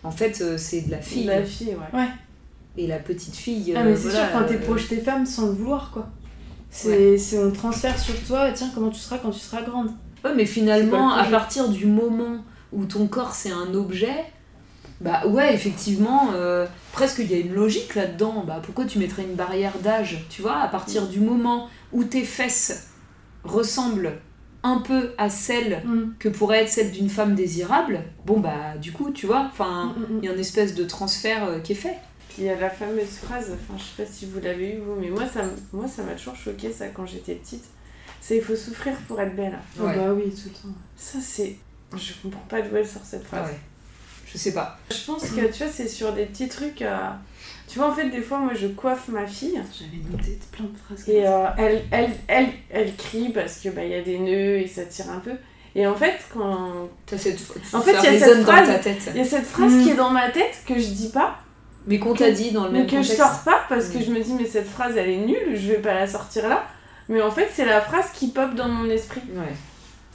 en 0.02 0.10
fait, 0.10 0.40
euh, 0.42 0.58
c'est 0.58 0.82
de 0.82 0.90
la 0.90 0.98
fille. 1.00 1.24
La 1.24 1.44
fille, 1.44 1.76
ouais. 1.94 2.08
Et 2.76 2.86
la 2.86 2.98
petite 2.98 3.36
fille. 3.36 3.72
ah, 3.76 3.80
euh, 3.80 3.84
mais 3.84 3.96
c'est 3.96 4.08
voilà, 4.08 4.26
sûr, 4.26 4.36
enfin, 4.36 4.44
t'es 4.44 4.54
euh, 4.56 4.60
projeté 4.60 4.96
femme 4.96 5.24
sans 5.26 5.46
le 5.46 5.52
vouloir, 5.52 5.90
quoi. 5.92 6.08
C'est, 6.70 7.18
c'est 7.18 7.38
on 7.38 7.50
transfère 7.50 7.98
sur 7.98 8.14
toi, 8.22 8.50
tiens, 8.52 8.70
comment 8.74 8.90
tu 8.90 9.00
seras 9.00 9.18
quand 9.18 9.30
tu 9.30 9.40
seras 9.40 9.62
grande. 9.62 9.90
Ouais, 10.24 10.34
mais 10.34 10.46
finalement, 10.46 11.10
à 11.12 11.24
partir 11.24 11.68
du 11.68 11.86
moment 11.86 12.44
où 12.72 12.84
ton 12.84 13.06
corps 13.08 13.34
c'est 13.34 13.50
un 13.50 13.74
objet, 13.74 14.24
bah 15.00 15.26
ouais, 15.26 15.54
effectivement, 15.54 16.28
euh, 16.34 16.66
presque 16.92 17.18
il 17.20 17.30
y 17.30 17.34
a 17.34 17.38
une 17.38 17.54
logique 17.54 17.94
là-dedans. 17.94 18.44
Bah 18.46 18.60
pourquoi 18.62 18.84
tu 18.84 18.98
mettrais 18.98 19.22
une 19.22 19.34
barrière 19.34 19.72
d'âge 19.82 20.24
Tu 20.28 20.42
vois, 20.42 20.58
à 20.58 20.68
partir 20.68 21.08
du 21.08 21.20
moment 21.20 21.68
où 21.92 22.04
tes 22.04 22.22
fesses 22.22 22.88
ressemblent 23.44 24.12
un 24.62 24.78
peu 24.78 25.12
à 25.16 25.30
celles 25.30 25.80
Mm. 25.86 26.12
que 26.18 26.28
pourrait 26.28 26.58
être 26.64 26.68
celle 26.68 26.92
d'une 26.92 27.08
femme 27.08 27.34
désirable, 27.34 28.00
bon 28.26 28.38
bah 28.40 28.76
du 28.80 28.92
coup, 28.92 29.10
tu 29.10 29.26
vois, 29.26 29.48
enfin, 29.50 29.94
Mm, 29.96 30.00
mm, 30.00 30.18
il 30.22 30.24
y 30.26 30.28
a 30.28 30.34
une 30.34 30.38
espèce 30.38 30.74
de 30.74 30.84
transfert 30.84 31.44
euh, 31.44 31.58
qui 31.60 31.72
est 31.72 31.76
fait. 31.76 31.96
Puis 32.30 32.42
il 32.42 32.44
y 32.44 32.50
a 32.50 32.56
la 32.58 32.70
fameuse 32.70 33.18
phrase, 33.22 33.50
enfin 33.52 33.76
je 33.76 33.82
sais 33.82 34.04
pas 34.04 34.10
si 34.10 34.26
vous 34.26 34.40
l'avez 34.40 34.74
eu 34.76 34.78
vous, 34.78 34.94
mais 35.00 35.08
moi 35.10 35.24
ça 35.26 35.40
moi 35.72 35.86
ça 35.88 36.02
m'a 36.04 36.12
toujours 36.12 36.36
choqué 36.36 36.72
ça 36.72 36.86
quand 36.88 37.04
j'étais 37.04 37.34
petite. 37.34 37.64
C'est 38.20 38.36
il 38.36 38.42
faut 38.42 38.54
souffrir 38.56 38.94
pour 39.08 39.20
être 39.20 39.34
belle. 39.34 39.58
Ah 39.78 39.84
Ouais. 39.84 39.96
bah 39.96 40.12
oui, 40.14 40.30
tout 40.30 40.48
le 40.48 40.54
temps. 40.54 40.76
Ça 40.96 41.18
c'est. 41.20 41.56
Je 41.96 42.12
comprends 42.22 42.44
pas 42.48 42.62
d'où 42.62 42.76
elle 42.76 42.86
sort 42.86 43.02
cette 43.04 43.24
Ah 43.32 43.36
phrase. 43.38 43.50
ouais. 43.50 43.58
Je 44.32 44.38
sais 44.38 44.52
pas. 44.52 44.78
Je 44.90 45.04
pense 45.06 45.24
que 45.28 45.40
tu 45.52 45.64
vois, 45.64 45.72
c'est 45.72 45.88
sur 45.88 46.12
des 46.12 46.26
petits 46.26 46.48
trucs. 46.48 46.82
euh, 46.82 46.96
Tu 47.66 47.80
vois, 47.80 47.90
en 47.90 47.94
fait, 47.94 48.08
des 48.10 48.20
fois, 48.20 48.38
moi 48.38 48.52
je 48.54 48.68
coiffe 48.68 49.08
ma 49.08 49.26
fille 49.26 49.60
J'avais 49.76 50.02
noté 50.08 50.38
plein 50.52 50.66
de 50.66 50.76
phrases. 50.76 51.08
et 51.08 51.26
euh, 51.26 51.46
elle, 51.58 51.82
elle, 51.90 52.10
elle, 52.28 52.48
elle 52.70 52.94
crie 52.94 53.30
parce 53.32 53.58
que 53.58 53.70
bah, 53.70 53.82
il 53.84 53.90
y 53.90 53.94
a 53.94 54.02
des 54.02 54.18
nœuds 54.20 54.58
et 54.58 54.68
ça 54.68 54.84
tire 54.84 55.10
un 55.10 55.18
peu. 55.18 55.32
Et 55.74 55.84
en 55.86 55.96
fait, 55.96 56.14
quand. 56.32 56.88
Cette... 57.16 57.40
En 57.72 57.80
fait, 57.80 57.96
il 57.98 58.04
y 58.04 58.06
a 58.06 58.18
cette 58.20 58.42
phrase-. 58.44 58.68
Il 59.14 59.16
y 59.16 59.20
a 59.20 59.24
cette 59.24 59.46
phrase 59.46 59.82
qui 59.82 59.90
est 59.90 59.94
dans 59.96 60.10
ma 60.10 60.30
tête 60.30 60.62
que 60.64 60.74
je 60.78 60.86
dis 60.90 61.08
pas, 61.08 61.38
Mais 61.86 61.98
qu'on 61.98 62.14
t'a 62.14 62.30
dit 62.30 62.50
dans 62.52 62.64
le 62.66 62.70
mais 62.70 62.78
même 62.80 62.86
que 62.86 63.02
je 63.02 63.08
contexte. 63.12 63.16
sors 63.16 63.42
pas 63.42 63.60
parce 63.68 63.88
que 63.88 64.00
je 64.00 64.10
me 64.10 64.22
dis, 64.22 64.32
mais 64.34 64.46
cette 64.46 64.68
phrase 64.68 64.96
elle 64.96 65.08
est 65.10 65.16
nulle, 65.18 65.56
je 65.56 65.68
vais 65.72 65.78
pas 65.78 65.94
la 65.94 66.06
sortir 66.06 66.48
là. 66.48 66.64
Mais 67.08 67.20
en 67.22 67.30
fait, 67.30 67.48
c'est 67.52 67.64
la 67.64 67.80
phrase 67.80 68.10
qui 68.14 68.28
pop 68.28 68.54
dans 68.54 68.68
mon 68.68 68.88
esprit. 68.88 69.22
Ouais. 69.34 69.54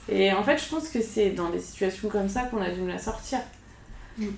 Et 0.08 0.32
en 0.32 0.44
fait, 0.44 0.58
je 0.58 0.70
pense 0.70 0.88
que 0.90 1.02
c'est 1.02 1.32
dans 1.32 1.50
des 1.50 1.60
situations 1.60 2.08
comme 2.10 2.30
ça 2.30 2.44
qu'on 2.44 2.62
a 2.62 2.70
dû 2.70 2.80
me 2.82 2.92
la 2.92 3.00
sortir. 3.00 3.40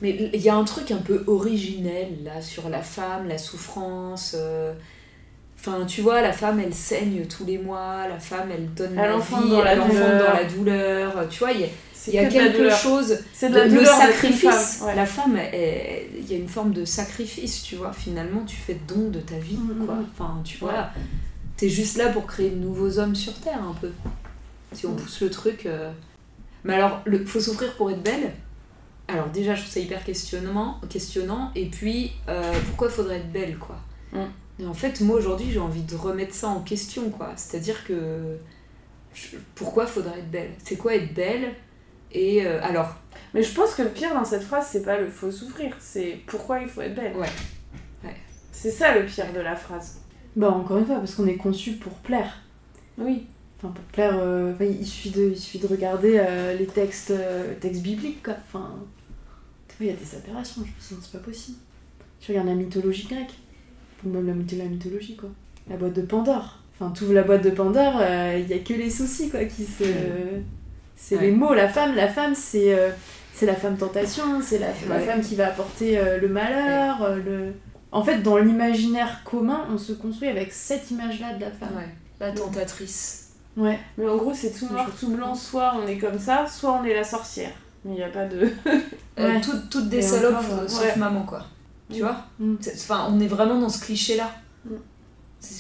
Mais 0.02 0.32
il 0.34 0.42
y 0.42 0.50
a 0.50 0.56
un 0.56 0.64
truc 0.64 0.90
un 0.90 0.98
peu 0.98 1.24
originel 1.28 2.24
là 2.24 2.42
sur 2.42 2.70
la 2.70 2.82
femme, 2.82 3.28
la 3.28 3.38
souffrance. 3.38 4.34
euh, 4.36 4.74
Enfin, 5.60 5.86
tu 5.86 6.02
vois, 6.02 6.22
la 6.22 6.32
femme 6.34 6.60
elle 6.60 6.74
saigne 6.74 7.26
tous 7.26 7.44
les 7.46 7.58
mois, 7.58 8.08
la 8.08 8.20
femme 8.20 8.50
elle 8.54 8.74
donne 8.74 8.96
la 8.96 9.18
vie, 9.18 9.50
dans 9.50 9.62
la 9.64 9.76
douleur. 9.76 10.26
dans 10.28 10.34
la 10.34 10.44
douleur. 10.46 11.30
Tu 11.30 11.40
vois, 11.40 11.52
il 11.52 11.62
y 11.62 11.64
a, 11.64 11.68
C'est 11.94 12.12
il 12.12 12.14
y 12.16 12.20
a 12.20 12.26
que 12.26 12.34
de 12.34 12.38
la 12.40 12.48
quelque 12.52 12.70
chose. 12.76 13.18
C'est 13.34 13.50
de 13.50 13.56
la 13.56 13.66
le 13.66 13.72
douleur 13.72 13.96
sacrifice. 13.96 14.78
femme, 14.78 14.88
ouais. 14.88 14.96
La 14.96 15.06
femme, 15.06 15.38
il 15.54 16.30
y 16.32 16.34
a 16.36 16.38
une 16.38 16.48
forme 16.48 16.72
de 16.72 16.86
sacrifice, 16.86 17.64
tu 17.64 17.76
vois. 17.76 17.92
Finalement, 17.92 18.42
tu 18.46 18.56
fais 18.56 18.78
don 18.88 19.10
de 19.10 19.20
ta 19.20 19.38
vie, 19.40 19.58
Mhm. 19.58 19.86
quoi. 19.86 19.96
Enfin, 20.14 20.42
tu 20.44 20.64
Ouais. 20.64 20.72
vois, 20.72 20.90
t'es 21.58 21.70
juste 21.70 21.98
là 21.98 22.10
pour 22.10 22.28
créer 22.28 22.52
de 22.52 22.58
nouveaux 22.58 23.00
hommes 23.00 23.16
sur 23.16 23.34
Terre, 23.34 23.60
un 23.62 23.74
peu. 23.82 23.92
Si 24.74 24.86
on 24.86 24.94
pousse 24.94 25.22
le 25.22 25.30
truc. 25.32 25.66
euh. 25.66 25.92
Mais 26.64 26.76
alors, 26.76 27.02
le 27.06 27.26
faut 27.26 27.40
souffrir 27.40 27.74
pour 27.78 27.90
être 27.92 28.04
belle. 28.04 28.32
Alors 29.08 29.28
déjà, 29.30 29.56
je 29.56 29.62
trouve 29.62 29.74
ça 29.74 29.80
hyper 29.80 30.04
questionnant, 30.04 30.80
questionnant. 30.90 31.52
Et 31.56 31.66
puis, 31.66 32.12
euh, 32.30 32.54
pourquoi 32.68 32.90
faudrait 32.90 33.18
être 33.18 33.32
belle, 33.32 33.58
quoi? 33.58 33.78
Mm. 34.14 34.26
Et 34.60 34.66
en 34.66 34.74
fait, 34.74 35.02
moi 35.02 35.18
aujourd'hui, 35.18 35.52
j'ai 35.52 35.60
envie 35.60 35.84
de 35.84 35.96
remettre 35.96 36.34
ça 36.34 36.48
en 36.48 36.62
question, 36.62 37.10
quoi. 37.10 37.34
C'est-à-dire 37.36 37.86
que 37.86 38.38
je- 39.14 39.38
pourquoi 39.56 39.86
faudrait 39.86 40.20
être 40.20 40.32
belle? 40.32 40.52
C'est 40.64 40.78
quoi 40.78 40.96
être 40.96 41.14
belle? 41.14 41.54
Et 42.12 42.46
euh, 42.46 42.60
alors, 42.64 42.96
Mais 43.34 43.44
je 43.44 43.54
pense 43.54 43.76
que 43.76 43.82
le 43.84 43.90
pire 43.90 44.14
dans 44.14 44.26
cette 44.26 44.44
phrase, 44.44 44.68
c'est 44.72 44.84
pas 44.84 44.98
le 44.98 45.10
faut 45.10 45.32
souffrir, 45.32 45.76
c'est 45.80 46.20
pourquoi 46.28 46.60
il 46.62 46.68
faut 46.68 46.82
être 46.82 46.96
belle. 46.96 47.16
Ouais. 47.16 47.30
Ouais. 48.04 48.16
C'est 48.52 48.72
ça 48.72 48.98
le 48.98 49.06
pire 49.06 49.32
de 49.34 49.40
la 49.42 49.56
phrase. 49.56 50.00
Bah 50.36 50.50
encore 50.50 50.78
une 50.78 50.86
fois, 50.86 50.98
parce 50.98 51.16
qu'on 51.16 51.28
est 51.28 51.36
conçu 51.38 51.74
pour 51.74 51.94
plaire. 51.94 52.42
Oui. 52.98 53.28
Enfin, 53.58 53.70
pour 53.74 53.84
plaire, 53.86 54.16
euh, 54.18 54.54
enfin, 54.54 54.66
il, 54.66 54.86
suffit 54.86 55.12
de, 55.12 55.32
il 55.32 55.38
suffit 55.38 55.60
de 55.60 55.68
regarder 55.68 56.18
euh, 56.20 56.56
les 56.56 56.68
textes, 56.68 57.12
euh, 57.12 57.54
textes 57.60 57.82
bibliques, 57.82 58.24
quoi. 58.24 58.36
Enfin, 58.48 58.76
il 59.80 59.88
y 59.88 59.90
a 59.90 59.94
des 59.94 60.16
aberrations, 60.16 60.64
je 60.64 60.96
non, 60.96 61.02
c'est 61.02 61.12
pas 61.12 61.24
possible. 61.24 61.58
Tu 62.20 62.32
regardes 62.32 62.48
la 62.48 62.56
mythologie 62.56 63.08
grecque, 63.08 63.34
même 64.04 64.26
la, 64.28 64.34
mytho- 64.34 64.58
la 64.58 64.66
mythologie, 64.66 65.16
quoi. 65.16 65.30
La 65.70 65.76
boîte 65.78 65.94
de 65.94 66.02
Pandore. 66.02 66.60
Enfin, 66.80 66.92
tu 66.96 67.04
ouvres 67.06 67.14
la 67.14 67.24
boîte 67.24 67.44
de 67.44 67.50
Pandore, 67.50 67.98
euh, 68.00 68.40
il 68.40 68.48
y 68.48 68.54
a 68.54 68.60
que 68.60 68.74
les 68.74 68.90
soucis, 68.90 69.30
quoi, 69.30 69.44
qui 69.46 69.64
se... 69.66 69.84
C'est 70.96 71.16
Ouais. 71.16 71.22
les 71.24 71.32
mots, 71.32 71.54
la 71.54 71.68
femme, 71.70 71.96
la 71.96 72.08
femme, 72.08 72.34
c'est... 72.36 72.74
euh, 72.74 72.90
c'est 73.34 73.46
la 73.46 73.56
femme 73.56 73.78
tentation, 73.78 74.42
c'est 74.42 74.58
la, 74.60 74.68
la 74.90 74.96
Ouais. 74.96 75.02
femme 75.06 75.22
qui 75.22 75.36
va 75.36 75.48
apporter 75.48 75.98
euh, 76.00 76.20
le 76.20 76.28
malheur, 76.28 77.02
euh, 77.04 77.18
le... 77.18 77.54
En 77.92 78.04
fait, 78.04 78.22
dans 78.22 78.38
l'imaginaire 78.38 79.22
commun, 79.24 79.66
on 79.72 79.78
se 79.78 79.94
construit 79.94 80.28
avec 80.30 80.52
cette 80.52 80.90
image-là 80.92 81.36
de 81.36 81.42
la 81.42 81.52
femme. 81.52 81.70
ouais, 81.76 81.90
la 82.20 82.32
tentatrice. 82.32 83.30
Ouais. 83.56 83.80
Mais 83.98 84.08
en 84.08 84.18
gros, 84.18 84.34
c'est 84.34 84.52
tout 84.52 84.68
noir, 84.72 84.88
tout 85.00 85.10
blanc, 85.10 85.34
soit 85.36 85.74
on 85.84 85.88
est 85.88 85.98
comme 85.98 86.20
ça, 86.20 86.46
soit 86.48 86.80
on 86.82 86.84
est 86.84 86.94
la 86.94 87.04
sorcière. 87.04 87.52
Mais 87.86 87.92
il 87.94 87.98
n'y 87.98 88.04
a 88.04 88.10
pas 88.10 88.26
de. 88.26 88.50
Euh, 89.20 89.40
toutes, 89.42 89.70
toutes 89.72 89.90
des 89.90 89.98
Et 89.98 90.02
salopes, 90.04 90.36
euh, 90.52 90.68
sauf 90.68 90.96
maman, 90.98 91.24
quoi. 91.24 91.44
Tu 91.92 92.00
Mm. 92.02 92.06
vois 92.06 92.18
Mm. 92.40 92.56
C'est- 92.62 92.74
Enfin, 92.76 93.08
on 93.12 93.20
est 93.20 93.28
vraiment 93.28 93.60
dans 93.60 93.70
ce 93.70 93.84
cliché-là. 93.84 94.32
Mm. 94.66 94.76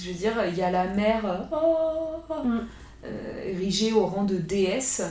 Je 0.03 0.07
veux 0.09 0.15
dire, 0.15 0.33
il 0.47 0.57
y 0.57 0.61
a 0.61 0.71
la 0.71 0.87
mère 0.87 1.25
euh, 1.25 1.37
oh, 1.51 2.33
Mm. 2.45 2.59
euh, 3.05 3.43
érigée 3.51 3.93
au 3.93 4.05
rang 4.05 4.23
de 4.23 4.37
déesse, 4.37 5.01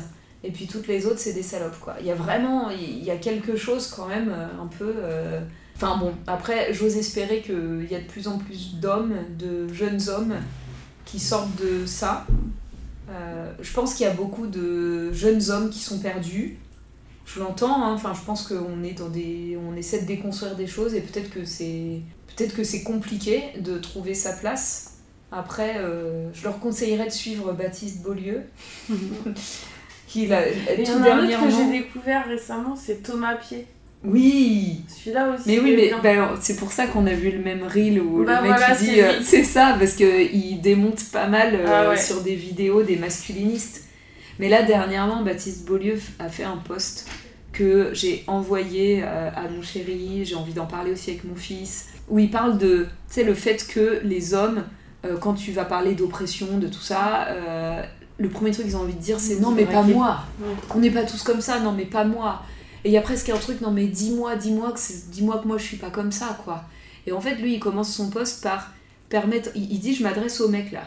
et 0.44 0.50
puis 0.50 0.66
toutes 0.66 0.86
les 0.88 1.06
autres, 1.06 1.18
c'est 1.18 1.32
des 1.32 1.42
salopes, 1.42 1.78
quoi. 1.80 1.94
Il 2.00 2.06
y 2.06 2.10
a 2.10 2.14
vraiment, 2.14 2.70
il 2.70 3.02
y 3.02 3.10
a 3.10 3.16
quelque 3.16 3.56
chose 3.56 3.86
quand 3.88 4.06
même 4.06 4.28
euh, 4.30 4.46
un 4.62 4.66
peu... 4.66 4.92
euh, 4.96 5.40
Enfin 5.78 5.98
bon, 5.98 6.14
après, 6.26 6.72
j'ose 6.72 6.96
espérer 6.96 7.42
qu'il 7.42 7.86
y 7.90 7.94
a 7.94 8.00
de 8.00 8.06
plus 8.06 8.28
en 8.28 8.38
plus 8.38 8.76
d'hommes, 8.76 9.14
de 9.38 9.68
jeunes 9.72 10.00
hommes, 10.08 10.34
qui 11.04 11.20
sortent 11.20 11.54
de 11.60 11.84
ça. 11.84 12.26
Euh, 13.10 13.52
je 13.60 13.72
pense 13.74 13.92
qu'il 13.94 14.06
y 14.06 14.08
a 14.08 14.14
beaucoup 14.14 14.46
de 14.46 15.12
jeunes 15.12 15.50
hommes 15.50 15.68
qui 15.68 15.80
sont 15.80 15.98
perdus. 15.98 16.58
Je 17.26 17.40
l'entends, 17.40 17.82
hein, 17.84 17.92
enfin, 17.92 18.12
je 18.14 18.24
pense 18.24 18.44
qu'on 18.46 18.82
est 18.84 18.92
dans 18.98 19.08
des, 19.08 19.58
on 19.68 19.76
essaie 19.76 20.00
de 20.02 20.06
déconstruire 20.06 20.54
des 20.54 20.66
choses 20.68 20.94
et 20.94 21.00
peut-être 21.00 21.28
que 21.28 21.44
c'est, 21.44 22.00
peut-être 22.36 22.54
que 22.54 22.62
c'est 22.64 22.82
compliqué 22.84 23.42
de 23.60 23.78
trouver 23.78 24.14
sa 24.14 24.32
place. 24.32 24.92
Après, 25.32 25.74
euh, 25.78 26.28
je 26.32 26.44
leur 26.44 26.60
conseillerais 26.60 27.06
de 27.06 27.10
suivre 27.12 27.52
Baptiste 27.52 28.00
Beaulieu, 28.00 28.42
qui 30.06 30.26
l'a 30.26 30.46
Et 30.48 30.54
il 30.78 30.80
y 30.82 30.84
tout 30.84 30.92
en 30.92 31.02
a 31.02 31.10
un 31.10 31.18
autre 31.18 31.22
que 31.22 31.26
dernièrement. 31.28 31.72
j'ai 31.72 31.78
découvert 31.78 32.26
récemment, 32.26 32.76
c'est 32.76 33.02
Thomas 33.02 33.34
Pied. 33.34 33.66
Oui, 34.04 34.82
Celui-là 34.88 35.30
aussi. 35.34 35.42
mais 35.48 35.58
oui, 35.58 35.74
mais 35.76 35.92
ben, 36.00 36.28
c'est 36.40 36.56
pour 36.56 36.70
ça 36.70 36.86
qu'on 36.86 37.06
a 37.06 37.12
vu 37.12 37.30
le 37.32 37.40
même 37.40 37.64
reel 37.64 38.00
où 38.00 38.24
Bah 38.24 38.40
le 38.40 38.48
mec 38.48 38.56
voilà, 38.56 38.74
il 38.74 38.78
dit 38.78 38.86
c'est 38.94 39.04
euh, 39.04 39.20
c'est 39.22 39.42
ça 39.42 39.74
parce 39.78 39.94
que 39.94 40.32
il 40.32 40.60
démonte 40.60 41.02
pas 41.10 41.26
mal 41.26 41.54
euh, 41.56 41.66
Ah 41.66 41.88
ouais. 41.88 41.96
sur 41.96 42.20
des 42.22 42.36
vidéos 42.36 42.82
des 42.84 42.96
masculinistes. 42.96 43.82
Mais 44.38 44.48
là 44.48 44.62
dernièrement, 44.62 45.22
Baptiste 45.22 45.64
Beaulieu 45.66 45.98
a 46.18 46.28
fait 46.28 46.44
un 46.44 46.56
post 46.58 47.08
que 47.52 47.90
j'ai 47.94 48.22
envoyé 48.26 49.02
euh, 49.02 49.30
à 49.34 49.48
mon 49.48 49.62
chéri, 49.62 50.24
j'ai 50.24 50.34
envie 50.34 50.52
d'en 50.52 50.66
parler 50.66 50.92
aussi 50.92 51.10
avec 51.10 51.24
mon 51.24 51.34
fils, 51.36 51.86
où 52.08 52.18
il 52.18 52.30
parle 52.30 52.58
de, 52.58 52.84
tu 53.08 53.14
sais, 53.14 53.24
le 53.24 53.34
fait 53.34 53.66
que 53.66 54.00
les 54.04 54.34
hommes, 54.34 54.64
euh, 55.06 55.16
quand 55.16 55.32
tu 55.34 55.52
vas 55.52 55.64
parler 55.64 55.94
d'oppression, 55.94 56.58
de 56.58 56.66
tout 56.68 56.80
ça, 56.82 57.28
euh, 57.28 57.82
le 58.18 58.28
premier 58.28 58.50
truc 58.50 58.66
qu'ils 58.66 58.76
ont 58.76 58.80
envie 58.80 58.94
de 58.94 59.00
dire 59.00 59.18
c'est 59.20 59.40
non 59.40 59.50
mais 59.52 59.64
pas 59.72 59.82
moi, 59.94 60.20
on 60.74 60.78
n'est 60.80 60.90
pas 60.90 61.04
tous 61.04 61.22
comme 61.22 61.40
ça, 61.40 61.60
non 61.60 61.72
mais 61.72 61.86
pas 61.86 62.04
moi. 62.04 62.42
Et 62.84 62.88
il 62.90 62.92
y 62.92 62.98
a 62.98 63.02
presque 63.02 63.30
un 63.30 63.38
truc, 63.38 63.60
non 63.62 63.70
mais 63.70 63.86
dis-moi, 63.86 64.36
dis-moi 64.36 64.72
que, 64.72 64.78
c'est- 64.78 65.10
dis-moi 65.10 65.38
que 65.42 65.48
moi 65.48 65.56
je 65.58 65.64
suis 65.64 65.76
pas 65.78 65.90
comme 65.90 66.12
ça, 66.12 66.38
quoi. 66.44 66.64
Et 67.06 67.12
en 67.12 67.20
fait, 67.20 67.36
lui, 67.36 67.54
il 67.54 67.58
commence 67.60 67.92
son 67.94 68.10
poste 68.10 68.42
par 68.42 68.72
permettre, 69.08 69.50
il, 69.54 69.72
il 69.72 69.78
dit, 69.80 69.94
je 69.94 70.02
m'adresse 70.02 70.40
au 70.40 70.48
mec 70.48 70.72
là. 70.72 70.82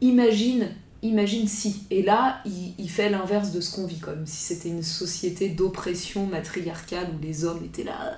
Imagine, 0.00 0.68
imagine 1.04 1.46
si. 1.46 1.84
Et 1.90 2.02
là, 2.02 2.40
il, 2.44 2.74
il 2.78 2.90
fait 2.90 3.10
l'inverse 3.10 3.52
de 3.52 3.60
ce 3.60 3.74
qu'on 3.74 3.86
vit, 3.86 3.98
comme 4.00 4.26
si 4.26 4.42
c'était 4.54 4.68
une 4.70 4.82
société 4.82 5.48
d'oppression 5.48 6.26
matriarcale 6.26 7.08
où 7.16 7.22
les 7.22 7.44
hommes 7.44 7.62
étaient 7.64 7.84
là. 7.84 8.16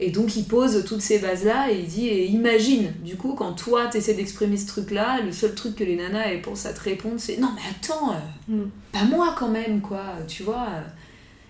Et 0.00 0.10
donc 0.10 0.36
il 0.36 0.44
pose 0.44 0.84
toutes 0.84 1.00
ces 1.00 1.18
bases-là 1.18 1.72
et 1.72 1.80
il 1.80 1.86
dit, 1.88 2.06
et 2.06 2.26
imagine, 2.26 2.92
du 3.04 3.16
coup, 3.16 3.34
quand 3.34 3.52
toi 3.54 3.88
t'essaies 3.88 4.14
d'exprimer 4.14 4.56
ce 4.56 4.68
truc-là, 4.68 5.20
le 5.22 5.32
seul 5.32 5.54
truc 5.56 5.74
que 5.74 5.82
les 5.82 5.96
nanas 5.96 6.26
elles 6.28 6.40
pensent 6.40 6.66
à 6.66 6.72
te 6.72 6.80
répondre, 6.80 7.16
c'est 7.18 7.36
non 7.38 7.50
mais 7.56 7.62
attends, 7.68 8.12
euh, 8.12 8.16
Mm. 8.48 8.70
pas 8.92 9.04
moi 9.04 9.34
quand 9.36 9.48
même, 9.48 9.80
quoi, 9.80 10.04
tu 10.28 10.44
vois. 10.44 10.66
euh. 10.72 10.82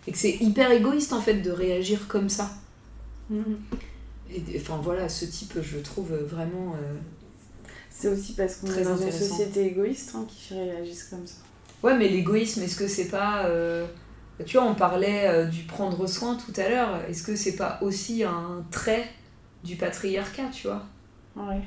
Et 0.07 0.13
que 0.13 0.17
c'est 0.19 0.37
hyper 0.41 0.71
égoïste 0.71 1.13
en 1.13 1.21
fait 1.21 1.35
de 1.43 1.51
réagir 1.51 2.09
comme 2.09 2.31
ça. 2.31 2.51
Mhm. 3.29 3.59
Et, 4.31 4.43
et, 4.55 4.61
enfin 4.61 4.81
voilà, 4.83 5.11
ce 5.11 5.27
type, 5.27 5.53
je 5.61 5.77
le 5.77 5.83
trouve 5.83 6.15
vraiment. 6.15 6.75
euh, 6.83 6.95
C'est 8.01 8.09
aussi 8.09 8.35
parce 8.35 8.57
qu'on 8.57 8.69
est 8.69 8.85
dans 8.85 8.97
une 8.97 9.11
société 9.11 9.67
égoïste 9.67 10.13
hein, 10.15 10.25
qui 10.29 10.55
réagissent 10.55 11.09
comme 11.11 11.27
ça. 11.27 11.39
Ouais, 11.83 11.99
mais 11.99 12.09
l'égoïsme, 12.09 12.63
est-ce 12.63 12.77
que 12.77 12.87
c'est 12.87 13.09
pas. 13.09 13.47
euh, 13.47 13.87
Tu 14.47 14.57
vois, 14.57 14.67
on 14.67 14.75
parlait 14.77 15.27
euh, 15.27 15.47
du 15.47 15.63
prendre 15.63 16.07
soin 16.07 16.37
tout 16.37 16.53
à 16.61 16.69
l'heure. 16.69 17.01
Est-ce 17.09 17.25
que 17.25 17.35
c'est 17.35 17.57
pas 17.57 17.81
aussi 17.83 18.23
un 18.23 18.65
trait 18.71 19.09
du 19.65 19.75
patriarcat, 19.75 20.45
tu 20.53 20.69
vois? 20.69 20.85
Ouais. 21.35 21.61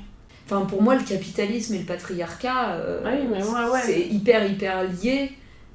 Enfin, 0.46 0.64
pour 0.64 0.80
moi, 0.80 0.94
le 0.94 1.04
capitalisme 1.04 1.74
et 1.74 1.80
le 1.80 1.84
patriarcat, 1.84 2.76
euh, 2.76 3.00
mais 3.30 3.44
moi, 3.44 3.70
ouais. 3.70 3.80
c'est 3.84 4.00
hyper, 4.00 4.50
hyper 4.50 4.84
lié. 4.84 5.32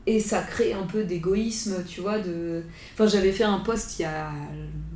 Et 0.07 0.19
ça 0.19 0.41
crée 0.41 0.73
un 0.73 0.87
peu 0.87 1.03
d'égoïsme, 1.03 1.83
tu 1.87 2.01
vois. 2.01 2.17
De... 2.17 2.63
Enfin, 2.93 3.05
j'avais 3.07 3.31
fait 3.31 3.43
un 3.43 3.59
post 3.59 3.99
il 3.99 4.03
y 4.03 4.05
a 4.05 4.31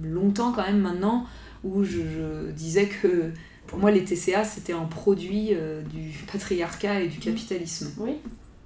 longtemps 0.02 0.54
quand 0.54 0.66
même 0.66 0.80
maintenant, 0.80 1.28
où 1.64 1.84
je, 1.84 2.00
je 2.00 2.52
disais 2.52 2.88
que 2.88 3.32
pour 3.72 3.80
moi, 3.80 3.90
les 3.90 4.04
TCA, 4.04 4.44
c'était 4.44 4.74
un 4.74 4.84
produit 4.84 5.50
euh, 5.54 5.82
du 5.82 6.12
patriarcat 6.32 7.00
et 7.00 7.08
du 7.08 7.20
capitalisme. 7.20 7.90
Oui. 7.98 8.18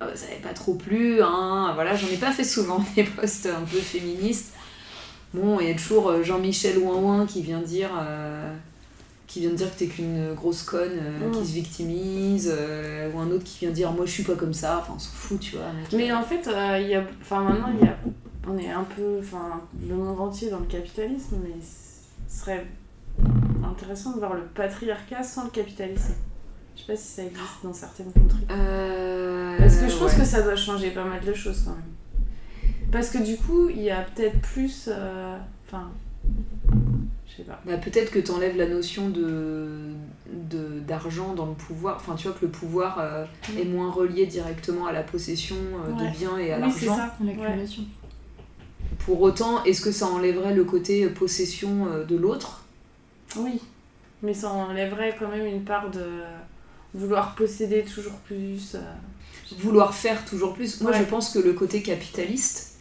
Euh, 0.02 0.12
ça 0.16 0.26
n'avait 0.26 0.42
pas 0.42 0.54
trop 0.54 0.74
plu, 0.74 1.22
hein. 1.22 1.72
Voilà, 1.76 1.96
j'en 1.96 2.08
ai 2.08 2.18
pas 2.18 2.32
fait 2.32 2.44
souvent 2.44 2.84
des 2.96 3.04
posts 3.04 3.46
un 3.46 3.62
peu 3.62 3.78
féministes. 3.78 4.52
Bon, 5.34 5.60
il 5.60 5.68
y 5.68 5.72
a 5.72 5.76
toujours 5.76 6.10
euh, 6.10 6.24
Jean-Michel 6.24 6.80
Ouin 6.80 7.26
qui 7.28 7.42
vient 7.44 7.62
dire 7.62 7.92
euh, 8.02 8.52
qui 9.28 9.42
vient 9.42 9.52
de 9.52 9.56
dire 9.56 9.72
que 9.74 9.78
t'es 9.80 9.86
qu'une 9.88 10.34
grosse 10.34 10.64
conne 10.64 10.98
euh, 11.00 11.30
Mm. 11.30 11.32
qui 11.34 11.46
se 11.46 11.54
victimise, 11.54 12.52
euh, 12.52 13.12
ou 13.14 13.20
un 13.20 13.30
autre 13.32 13.44
qui 13.44 13.60
vient 13.60 13.72
dire 13.72 13.92
moi 13.92 14.06
je 14.08 14.12
suis 14.12 14.24
pas 14.24 14.36
comme 14.36 14.54
ça, 14.54 14.80
enfin 14.82 14.94
on 14.96 15.00
s'en 15.00 15.12
fout, 15.12 15.40
tu 15.40 15.56
vois. 15.58 15.66
mec. 15.72 15.86
Mais 15.94 16.12
en 16.12 16.24
fait, 16.24 16.48
euh, 16.48 16.80
il 16.82 16.88
y 16.90 16.96
a, 16.96 17.04
enfin 17.22 17.44
maintenant, 17.44 17.72
il 17.80 17.86
y 17.86 17.90
a, 17.90 17.98
on 18.48 18.58
est 18.58 18.72
un 18.72 18.84
peu, 18.84 19.20
enfin, 19.20 19.62
le 19.88 19.96
monde 19.96 20.20
entier 20.20 20.50
dans 20.50 20.60
le 20.60 20.66
capitalisme, 20.66 21.38
mais 21.44 21.56
ce 21.62 22.40
serait 22.42 22.66
intéressant 23.70 24.14
de 24.14 24.20
voir 24.20 24.34
le 24.34 24.44
patriarcat 24.44 25.24
sans 25.24 25.46
le 25.46 25.50
capitalisme. 25.50 26.14
Je 26.76 26.82
sais 26.82 26.88
pas 26.88 26.96
si 26.98 27.08
ça 27.08 27.24
existe 27.24 27.64
dans 27.64 27.74
certaines 27.74 28.12
contrées. 28.12 28.46
Euh, 28.52 29.58
Parce 29.58 29.78
que 29.78 29.88
je 29.88 29.96
pense 29.96 30.12
ouais. 30.14 30.20
que 30.20 30.26
ça 30.26 30.42
doit 30.42 30.56
changer 30.56 30.92
pas 30.92 31.06
mal 31.06 31.24
de 31.24 31.34
choses 31.34 31.64
quand 31.66 31.72
même. 31.72 32.72
Parce 32.92 33.10
que 33.10 33.18
du 33.24 33.38
coup, 33.38 33.70
il 33.70 33.82
y 33.82 33.90
a 33.92 34.02
peut-être 34.02 34.40
plus, 34.42 34.90
euh, 34.92 35.38
enfin, 35.68 35.90
je 37.28 37.38
sais 37.38 37.44
pas. 37.44 37.62
Bah, 37.66 37.78
peut-être 37.78 38.12
que 38.12 38.20
t'enlèves 38.20 38.58
la 38.58 38.68
notion 38.68 39.10
de 39.10 39.92
de- 40.50 40.80
d'argent 40.80 41.34
dans 41.34 41.46
le 41.46 41.54
pouvoir, 41.54 41.96
enfin 41.98 42.16
tu 42.16 42.28
vois 42.28 42.36
que 42.38 42.46
le 42.46 42.52
pouvoir 42.52 42.98
euh, 43.00 43.26
Mm. 43.54 43.58
est 43.60 43.66
moins 43.66 43.92
relié 43.92 44.26
directement 44.26 44.86
à 44.88 44.92
la 44.92 45.04
possession 45.04 45.56
euh, 45.56 45.92
Ouais. 45.94 46.08
de 46.12 46.18
biens 46.18 46.38
et 46.38 46.52
à 46.52 46.60
Oui, 46.60 46.72
c'est 46.76 46.88
l'argent. 46.88 47.02
ça. 47.04 47.16
L'accumulation. 47.24 47.84
Pour 49.00 49.22
autant, 49.22 49.64
est-ce 49.64 49.82
que 49.82 49.92
ça 49.92 50.08
enlèverait 50.08 50.54
le 50.54 50.64
côté 50.64 51.08
possession 51.08 51.88
euh, 51.88 52.04
de 52.06 52.16
l'autre? 52.18 52.65
Oui, 53.38 53.60
mais 54.22 54.34
ça 54.34 54.50
enlèverait 54.50 55.16
quand 55.20 55.28
même 55.30 55.46
une 55.46 55.64
part 55.64 55.90
de 55.92 56.22
vouloir 56.94 57.36
posséder 57.36 57.84
toujours 57.84 58.14
plus. 58.26 58.76
euh, 58.76 58.80
Vouloir 59.60 59.94
faire 59.94 60.26
toujours 60.26 60.54
plus. 60.54 60.82
Moi, 60.82 60.92
Ouais. 60.92 61.00
je 61.00 61.04
pense 61.04 61.30
que 61.30 61.40
le 61.40 61.54
côté 61.54 61.82
capitaliste, 61.84 62.78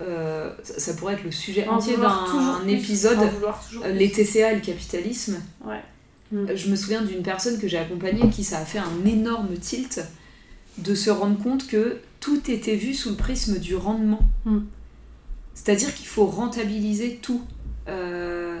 euh, 0.00 0.52
ça, 0.64 0.78
ça 0.80 0.94
pourrait 0.94 1.14
être 1.14 1.24
le 1.24 1.30
sujet 1.30 1.66
en 1.68 1.76
entier 1.76 1.96
d'un 1.96 2.66
épisode. 2.66 3.18
euh. 3.84 3.92
Les 3.92 4.10
TCA 4.10 4.52
et 4.52 4.54
le 4.56 4.60
capitalisme. 4.60 5.40
Ouais. 5.64 5.80
Euh, 6.34 6.56
Je 6.56 6.70
me 6.70 6.76
souviens 6.76 7.02
d'une 7.02 7.22
personne 7.22 7.58
que 7.60 7.68
j'ai 7.68 7.78
accompagnée 7.78 8.28
qui 8.30 8.42
ça 8.44 8.58
a 8.58 8.64
fait 8.64 8.78
un 8.78 9.04
énorme 9.06 9.54
tilt 9.58 10.00
de 10.78 10.94
se 10.94 11.10
rendre 11.10 11.38
compte 11.42 11.66
que 11.68 11.98
tout 12.20 12.50
était 12.50 12.76
vu 12.76 12.94
sous 12.94 13.10
le 13.10 13.16
prisme 13.16 13.58
du 13.58 13.76
rendement. 13.76 14.20
Mm. 14.44 14.58
C'est-à-dire 15.54 15.94
qu'il 15.94 16.06
faut 16.06 16.26
rentabiliser 16.26 17.16
tout. 17.22 17.42
Euh, 17.88 18.60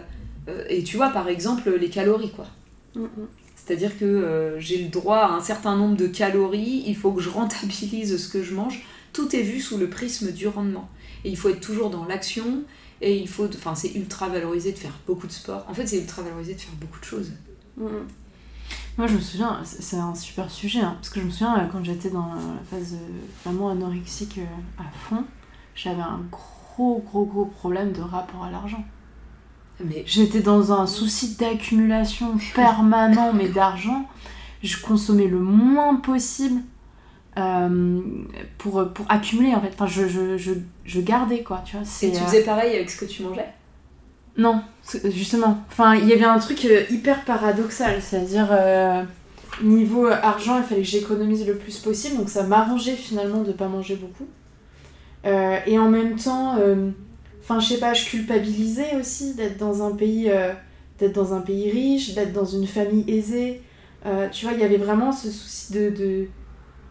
et 0.68 0.82
tu 0.82 0.96
vois, 0.96 1.10
par 1.10 1.28
exemple, 1.28 1.70
les 1.70 1.90
calories, 1.90 2.32
quoi. 2.32 2.46
Mm, 2.94 3.02
mm. 3.02 3.28
C'est-à-dire 3.56 3.98
que 3.98 4.04
euh, 4.04 4.58
j'ai 4.60 4.82
le 4.82 4.88
droit 4.88 5.18
à 5.18 5.32
un 5.32 5.42
certain 5.42 5.76
nombre 5.76 5.96
de 5.96 6.06
calories, 6.06 6.84
il 6.86 6.96
faut 6.96 7.12
que 7.12 7.20
je 7.20 7.28
rentabilise 7.28 8.16
ce 8.16 8.28
que 8.28 8.42
je 8.42 8.54
mange. 8.54 8.82
Tout 9.12 9.34
est 9.34 9.42
vu 9.42 9.60
sous 9.60 9.76
le 9.76 9.88
prisme 9.90 10.32
du 10.32 10.48
rendement. 10.48 10.88
Et 11.24 11.30
il 11.30 11.36
faut 11.36 11.48
être 11.48 11.60
toujours 11.60 11.90
dans 11.90 12.04
l'action. 12.06 12.62
Et 13.00 13.16
il 13.16 13.28
faut. 13.28 13.46
Enfin, 13.46 13.74
c'est 13.74 13.94
ultra 13.94 14.28
valorisé 14.28 14.72
de 14.72 14.78
faire 14.78 14.98
beaucoup 15.06 15.26
de 15.26 15.32
sport. 15.32 15.66
En 15.68 15.74
fait, 15.74 15.86
c'est 15.86 15.98
ultra 15.98 16.22
valorisé 16.22 16.54
de 16.54 16.60
faire 16.60 16.74
beaucoup 16.80 17.00
de 17.00 17.04
choses. 17.04 17.32
Mm. 17.76 17.86
Moi, 18.98 19.06
je 19.06 19.14
me 19.14 19.20
souviens, 19.20 19.60
c'est 19.64 19.96
un 19.96 20.14
super 20.14 20.50
sujet, 20.50 20.80
hein, 20.80 20.94
parce 20.96 21.10
que 21.10 21.20
je 21.20 21.26
me 21.26 21.30
souviens, 21.30 21.56
euh, 21.56 21.66
quand 21.70 21.84
j'étais 21.84 22.10
dans 22.10 22.34
la 22.34 22.64
phase 22.68 22.94
euh, 22.94 23.20
vraiment 23.44 23.70
anorexique 23.70 24.38
euh, 24.38 24.82
à 24.82 24.90
fond, 24.90 25.24
j'avais 25.76 26.02
un 26.02 26.20
gros, 26.32 27.00
gros, 27.06 27.24
gros 27.24 27.44
problème 27.44 27.92
de 27.92 28.00
rapport 28.00 28.42
à 28.42 28.50
l'argent. 28.50 28.84
Mais 29.84 30.02
J'étais 30.06 30.40
dans 30.40 30.72
un 30.72 30.86
souci 30.86 31.36
d'accumulation 31.36 32.36
permanent, 32.54 33.32
mais 33.32 33.48
d'argent. 33.48 34.06
Je 34.62 34.76
consommais 34.82 35.28
le 35.28 35.38
moins 35.38 35.96
possible 35.96 36.60
euh, 37.36 38.00
pour, 38.58 38.88
pour 38.92 39.06
accumuler, 39.08 39.54
en 39.54 39.60
fait. 39.60 39.70
Enfin, 39.74 39.86
je, 39.86 40.08
je, 40.08 40.36
je, 40.36 40.52
je 40.84 41.00
gardais, 41.00 41.42
quoi, 41.42 41.62
tu 41.64 41.76
vois. 41.76 41.86
Et 42.02 42.10
tu 42.10 42.16
euh, 42.16 42.20
faisais 42.26 42.42
pareil 42.42 42.74
avec 42.74 42.90
ce 42.90 42.96
que 42.96 43.04
tu 43.04 43.22
mangeais? 43.22 43.46
Non, 44.36 44.62
justement. 45.04 45.58
Enfin, 45.68 45.96
il 45.96 46.06
y 46.06 46.12
avait 46.12 46.24
un 46.24 46.38
truc 46.38 46.64
euh, 46.64 46.82
hyper 46.90 47.24
paradoxal, 47.24 48.00
c'est-à-dire 48.00 48.48
euh, 48.52 49.02
niveau 49.62 50.06
argent, 50.06 50.58
il 50.58 50.64
fallait 50.64 50.82
que 50.82 50.86
j'économise 50.86 51.46
le 51.46 51.56
plus 51.56 51.78
possible, 51.78 52.16
donc 52.16 52.28
ça 52.28 52.44
m'arrangeait 52.44 52.94
finalement 52.94 53.42
de 53.42 53.50
pas 53.52 53.66
manger 53.66 53.96
beaucoup. 53.96 54.28
Euh, 55.26 55.58
et 55.66 55.78
en 55.78 55.88
même 55.88 56.16
temps, 56.16 56.54
enfin, 57.48 57.60
je 57.60 57.74
sais 57.74 57.78
pas, 57.80 57.94
je 57.94 58.04
culpabilisais 58.06 58.96
aussi 58.96 59.34
d'être 59.34 59.56
dans 59.56 59.82
un 59.82 59.94
pays, 59.94 60.28
euh, 60.30 60.52
d'être 60.98 61.14
dans 61.14 61.32
un 61.34 61.40
pays 61.40 61.70
riche, 61.70 62.14
d'être 62.14 62.32
dans 62.32 62.44
une 62.44 62.66
famille 62.66 63.04
aisée. 63.08 63.62
Euh, 64.06 64.28
tu 64.28 64.44
vois, 64.44 64.54
il 64.54 64.60
y 64.60 64.64
avait 64.64 64.76
vraiment 64.76 65.12
ce 65.12 65.30
souci 65.30 65.72
de, 65.72 65.90
de... 65.90 66.26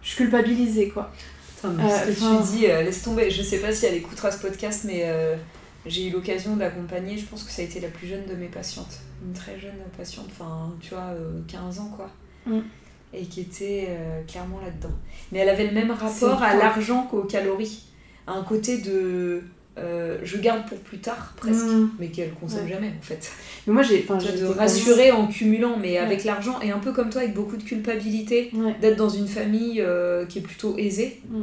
je 0.01 0.15
culpabilisais 0.15 0.89
quoi. 0.89 1.11
Putain, 1.55 1.69
mais 1.69 1.83
Euh, 1.83 1.89
ce 2.13 2.19
que 2.19 2.25
enfin- 2.25 2.41
tu 2.51 2.57
dis, 2.57 2.61
laisse 2.67 3.03
tomber. 3.03 3.29
Je 3.29 3.41
sais 3.41 3.59
pas 3.59 3.71
si 3.71 3.85
elle 3.85 3.95
écoutera 3.95 4.31
ce 4.31 4.39
podcast, 4.39 4.83
mais 4.85 5.05
j'ai 5.87 6.07
eu 6.07 6.11
l'occasion 6.11 6.55
d'accompagner, 6.57 7.17
je 7.17 7.25
pense 7.25 7.43
que 7.43 7.51
ça 7.51 7.61
a 7.61 7.65
été 7.65 7.79
la 7.79 7.87
plus 7.87 8.07
jeune 8.07 8.25
de 8.25 8.35
mes 8.35 8.47
patientes. 8.47 8.99
Une 9.25 9.33
très 9.33 9.59
jeune 9.59 9.77
patiente, 9.97 10.27
enfin, 10.31 10.73
tu 10.81 10.89
vois, 10.93 11.13
euh, 11.15 11.39
15 11.47 11.79
ans 11.79 11.91
quoi. 11.95 12.09
Mm. 12.45 12.59
Et 13.13 13.25
qui 13.25 13.41
était 13.41 13.87
euh, 13.89 14.21
clairement 14.23 14.59
là-dedans. 14.59 14.93
Mais 15.31 15.39
elle 15.39 15.49
avait 15.49 15.67
le 15.67 15.73
même 15.73 15.91
rapport 15.91 16.43
à 16.43 16.55
l'argent 16.55 17.03
qu'aux 17.09 17.23
calories. 17.23 17.83
Un 18.27 18.43
côté 18.43 18.79
de. 18.79 19.43
Euh, 19.77 20.17
je 20.23 20.37
garde 20.37 20.65
pour 20.67 20.77
plus 20.79 20.97
tard, 20.99 21.33
presque. 21.37 21.65
Mm. 21.65 21.89
Mais 21.99 22.07
qu'elle 22.09 22.31
consomme 22.33 22.63
Ouais. 22.63 22.69
jamais 22.69 22.93
en 22.99 23.01
fait. 23.01 23.31
Mais 23.67 23.73
moi 23.73 23.83
j'ai, 23.83 23.99
de 24.01 24.45
rassurer 24.45 25.11
en 25.11 25.27
cumulant, 25.27 25.77
mais 25.79 25.97
avec 25.97 26.23
l'argent, 26.23 26.59
et 26.61 26.71
un 26.71 26.79
peu 26.79 26.93
comme 26.93 27.09
toi, 27.09 27.21
avec 27.21 27.33
beaucoup 27.35 27.57
de 27.57 27.63
culpabilité 27.63 28.49
Ouais. 28.53 28.75
d'être 28.81 28.97
dans 28.97 29.09
une 29.09 29.27
famille 29.27 29.81
euh, 29.81 30.25
qui 30.25 30.39
est 30.39 30.41
plutôt 30.41 30.75
aisée. 30.77 31.21
Mm. 31.29 31.41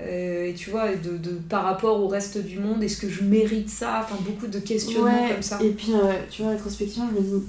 Euh, 0.00 0.46
et 0.46 0.54
tu 0.54 0.70
vois, 0.70 0.88
de, 0.96 1.18
de, 1.18 1.30
par 1.48 1.62
rapport 1.64 2.00
au 2.02 2.08
reste 2.08 2.38
du 2.38 2.58
monde, 2.58 2.82
est-ce 2.82 2.96
que 2.96 3.08
je 3.10 3.22
mérite 3.22 3.68
ça? 3.68 4.00
Enfin, 4.02 4.16
beaucoup 4.22 4.46
de 4.46 4.58
questionnements 4.58 5.28
comme 5.28 5.42
ça. 5.42 5.58
Et 5.62 5.70
puis, 5.70 5.92
tu 6.30 6.42
vois, 6.42 6.52
rétrospectivement, 6.52 7.08
je 7.14 7.20
me 7.20 7.26
dis 7.40 7.44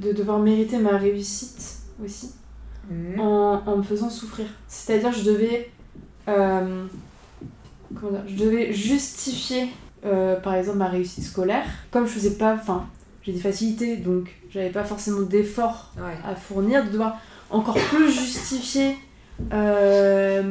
de 0.00 0.12
devoir 0.12 0.38
mériter 0.38 0.78
ma 0.78 0.96
réussite 0.96 1.74
aussi 2.04 2.30
Mhm. 2.88 3.18
en, 3.20 3.62
en 3.66 3.76
me 3.78 3.82
faisant 3.82 4.08
souffrir. 4.08 4.46
C'est-à-dire, 4.68 5.10
je 5.12 5.24
devais. 5.24 5.70
Comment 7.94 8.12
dire 8.12 8.22
Je 8.26 8.36
devais 8.44 8.72
justifier, 8.72 9.68
euh, 10.04 10.36
par 10.40 10.54
exemple, 10.54 10.78
ma 10.78 10.88
réussite 10.88 11.24
scolaire. 11.24 11.64
Comme 11.90 12.06
je 12.06 12.12
faisais 12.12 12.34
pas. 12.36 12.54
Enfin, 12.54 12.86
j'ai 13.22 13.32
des 13.32 13.40
facilités, 13.40 13.96
donc 13.96 14.34
j'avais 14.50 14.70
pas 14.70 14.84
forcément 14.84 15.22
d'efforts 15.22 15.92
Ouais. 15.96 16.14
à 16.24 16.34
fournir, 16.36 16.84
de 16.84 16.90
devoir 16.90 17.16
encore 17.50 17.74
plus 17.76 18.10
justifier 18.10 18.96
euh, 19.52 20.42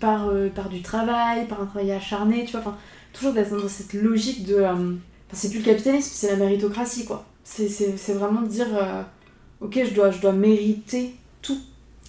par, 0.00 0.28
euh, 0.28 0.48
par 0.48 0.68
du 0.68 0.82
travail, 0.82 1.46
par 1.46 1.62
un 1.62 1.66
travail 1.66 1.92
acharné, 1.92 2.44
tu 2.44 2.52
vois, 2.52 2.60
enfin, 2.60 2.76
toujours 3.12 3.32
d'être 3.32 3.56
dans 3.56 3.68
cette 3.68 3.92
logique 3.94 4.44
de... 4.46 4.56
euh, 4.56 4.72
enfin, 4.72 4.92
c'est 5.32 5.50
plus 5.50 5.58
le 5.60 5.64
capitalisme, 5.64 6.10
c'est 6.12 6.30
la 6.30 6.36
méritocratie, 6.36 7.04
quoi. 7.04 7.24
C'est, 7.44 7.68
c'est, 7.68 7.96
c'est 7.96 8.12
vraiment 8.12 8.42
de 8.42 8.48
dire, 8.48 8.66
euh, 8.72 9.02
ok, 9.60 9.80
je 9.88 9.94
dois, 9.94 10.10
je 10.10 10.20
dois 10.20 10.32
mériter 10.32 11.14
tout. 11.42 11.58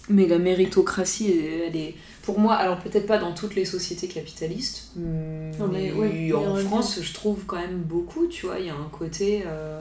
Mais 0.08 0.26
la 0.26 0.38
méritocratie, 0.38 1.32
elle 1.66 1.76
est. 1.76 1.94
Pour 2.30 2.38
moi, 2.40 2.54
alors 2.54 2.78
peut-être 2.78 3.06
pas 3.06 3.18
dans 3.18 3.32
toutes 3.32 3.54
les 3.56 3.64
sociétés 3.64 4.06
capitalistes, 4.08 4.92
mais, 4.96 5.50
Non, 5.58 5.66
mais 5.66 5.92
ouais, 5.92 6.32
en 6.32 6.54
France, 6.54 7.00
je 7.02 7.12
trouve 7.12 7.44
quand 7.46 7.56
même 7.56 7.80
beaucoup, 7.82 8.26
tu 8.28 8.46
vois, 8.46 8.58
il 8.60 8.66
y 8.66 8.70
a 8.70 8.74
un 8.74 8.88
côté 8.92 9.42
euh, 9.46 9.80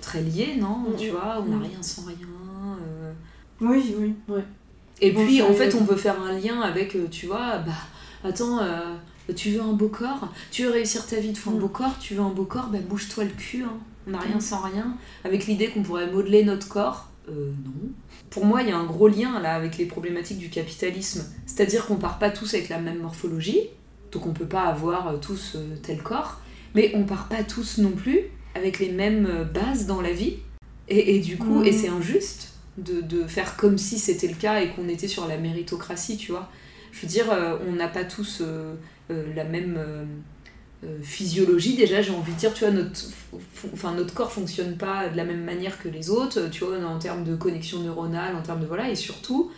très 0.00 0.20
lié, 0.20 0.56
non 0.58 0.78
Mhm. 0.90 0.96
Tu 0.96 1.10
vois, 1.10 1.36
on 1.40 1.50
n'a 1.50 1.56
Mhm. 1.56 1.62
rien 1.62 1.82
sans 1.82 2.02
rien. 2.06 2.16
euh. 2.82 3.12
Oui, 3.60 3.94
oui, 3.98 4.14
ouais. 4.28 4.44
Et 5.00 5.12
Bon, 5.12 5.24
puis, 5.24 5.42
en 5.42 5.52
fait, 5.52 5.74
on 5.74 5.84
peut 5.84 5.94
faire 5.96 6.20
un 6.20 6.32
lien 6.32 6.60
avec, 6.60 6.96
euh, 6.96 7.06
tu 7.08 7.26
vois, 7.26 7.58
bah, 7.58 7.72
attends, 8.24 8.58
euh, 8.60 8.94
tu 9.36 9.50
veux 9.50 9.60
un 9.62 9.72
beau 9.72 9.88
corps 9.88 10.28
Tu 10.50 10.64
veux 10.64 10.70
réussir 10.70 11.06
ta 11.06 11.16
vie, 11.16 11.32
de 11.32 11.38
faut 11.38 11.50
un 11.50 11.54
Mm. 11.54 11.58
beau 11.58 11.68
corps 11.68 11.98
Tu 12.00 12.14
veux 12.14 12.22
un 12.22 12.30
beau 12.30 12.44
corps 12.46 12.66
Bah, 12.68 12.78
bouge-toi 12.80 13.24
le 13.24 13.30
cul, 13.30 13.62
hein. 13.62 13.74
On 14.08 14.10
n'a 14.10 14.18
rien 14.20 14.36
Mm. 14.36 14.40
sans 14.40 14.60
rien. 14.60 14.96
Avec 15.24 15.46
l'idée 15.46 15.68
qu'on 15.68 15.82
pourrait 15.82 16.10
modeler 16.10 16.44
notre 16.44 16.68
corps. 16.68 17.08
Euh, 17.28 17.50
non. 17.64 17.72
Pour 18.30 18.44
moi, 18.44 18.62
il 18.62 18.68
y 18.68 18.72
a 18.72 18.76
un 18.76 18.86
gros 18.86 19.08
lien, 19.08 19.40
là, 19.40 19.54
avec 19.54 19.78
les 19.78 19.86
problématiques 19.86 20.38
du 20.38 20.48
capitalisme. 20.48 21.24
C'est-à-dire 21.46 21.86
qu'on 21.86 21.96
part 21.96 22.18
pas 22.18 22.30
tous 22.30 22.54
avec 22.54 22.68
la 22.68 22.78
même 22.78 22.98
morphologie, 22.98 23.60
donc 24.12 24.26
on 24.26 24.32
peut 24.32 24.46
pas 24.46 24.62
avoir 24.62 25.08
euh, 25.08 25.16
tous 25.16 25.54
euh, 25.56 25.76
tel 25.82 26.02
corps, 26.02 26.40
mais 26.74 26.92
on 26.94 27.04
part 27.04 27.28
pas 27.28 27.42
tous 27.42 27.78
non 27.78 27.90
plus 27.90 28.20
avec 28.54 28.78
les 28.78 28.90
mêmes 28.90 29.48
bases 29.52 29.86
dans 29.86 30.00
la 30.00 30.12
vie. 30.12 30.36
Et, 30.88 31.16
et 31.16 31.20
du 31.20 31.36
coup, 31.36 31.62
et 31.62 31.72
c'est 31.72 31.88
injuste, 31.88 32.52
de, 32.78 33.00
de 33.00 33.24
faire 33.24 33.56
comme 33.56 33.78
si 33.78 33.98
c'était 33.98 34.28
le 34.28 34.34
cas 34.34 34.60
et 34.60 34.70
qu'on 34.70 34.88
était 34.88 35.08
sur 35.08 35.26
la 35.26 35.36
méritocratie, 35.36 36.16
tu 36.16 36.32
vois. 36.32 36.48
Je 36.92 37.02
veux 37.02 37.08
dire, 37.08 37.26
on 37.68 37.72
n'a 37.72 37.88
pas 37.88 38.04
tous 38.04 38.38
euh, 38.40 38.74
euh, 39.10 39.34
la 39.34 39.44
même 39.44 39.78
physiologie 41.02 41.76
déjà, 41.76 42.00
j'ai 42.00 42.12
envie 42.12 42.32
de 42.32 42.38
dire, 42.38 42.54
tu 42.54 42.64
vois, 42.64 42.72
notre, 42.72 43.00
enfin, 43.72 43.94
notre 43.94 44.14
corps 44.14 44.32
fonctionne 44.32 44.76
pas 44.76 45.08
de 45.08 45.16
la 45.16 45.24
même 45.24 45.44
manière 45.44 45.78
que 45.78 45.88
les 45.88 46.10
autres, 46.10 46.48
tu 46.50 46.64
vois, 46.64 46.78
en 46.84 46.98
termes 46.98 47.24
de 47.24 47.36
connexion 47.36 47.80
neuronale, 47.80 48.34
en 48.36 48.42
termes 48.42 48.60
de 48.60 48.66
voilà, 48.66 48.90
et 48.90 48.94
surtout, 48.94 49.50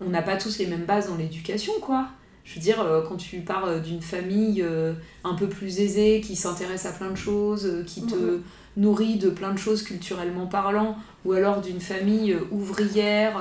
on 0.00 0.10
n'a 0.10 0.22
pas 0.22 0.36
tous 0.36 0.58
les 0.58 0.66
mêmes 0.66 0.84
bases 0.84 1.08
dans 1.08 1.16
l'éducation, 1.16 1.72
quoi. 1.80 2.08
Je 2.44 2.54
veux 2.54 2.60
dire, 2.60 2.80
euh, 2.80 3.02
quand 3.02 3.16
tu 3.16 3.40
pars 3.40 3.64
euh, 3.64 3.80
d'une 3.80 4.00
famille 4.00 4.62
euh, 4.62 4.92
un 5.24 5.34
peu 5.34 5.48
plus 5.48 5.80
aisée, 5.80 6.20
qui 6.20 6.36
s'intéresse 6.36 6.86
à 6.86 6.92
plein 6.92 7.10
de 7.10 7.16
choses, 7.16 7.84
qui 7.86 8.02
te 8.02 8.40
nourrit 8.76 9.16
de 9.16 9.30
plein 9.30 9.52
de 9.52 9.58
choses 9.58 9.82
culturellement 9.82 10.46
parlant, 10.46 10.96
ou 11.24 11.32
alors 11.32 11.60
d'une 11.60 11.80
famille 11.80 12.36
ouvrière, 12.52 13.40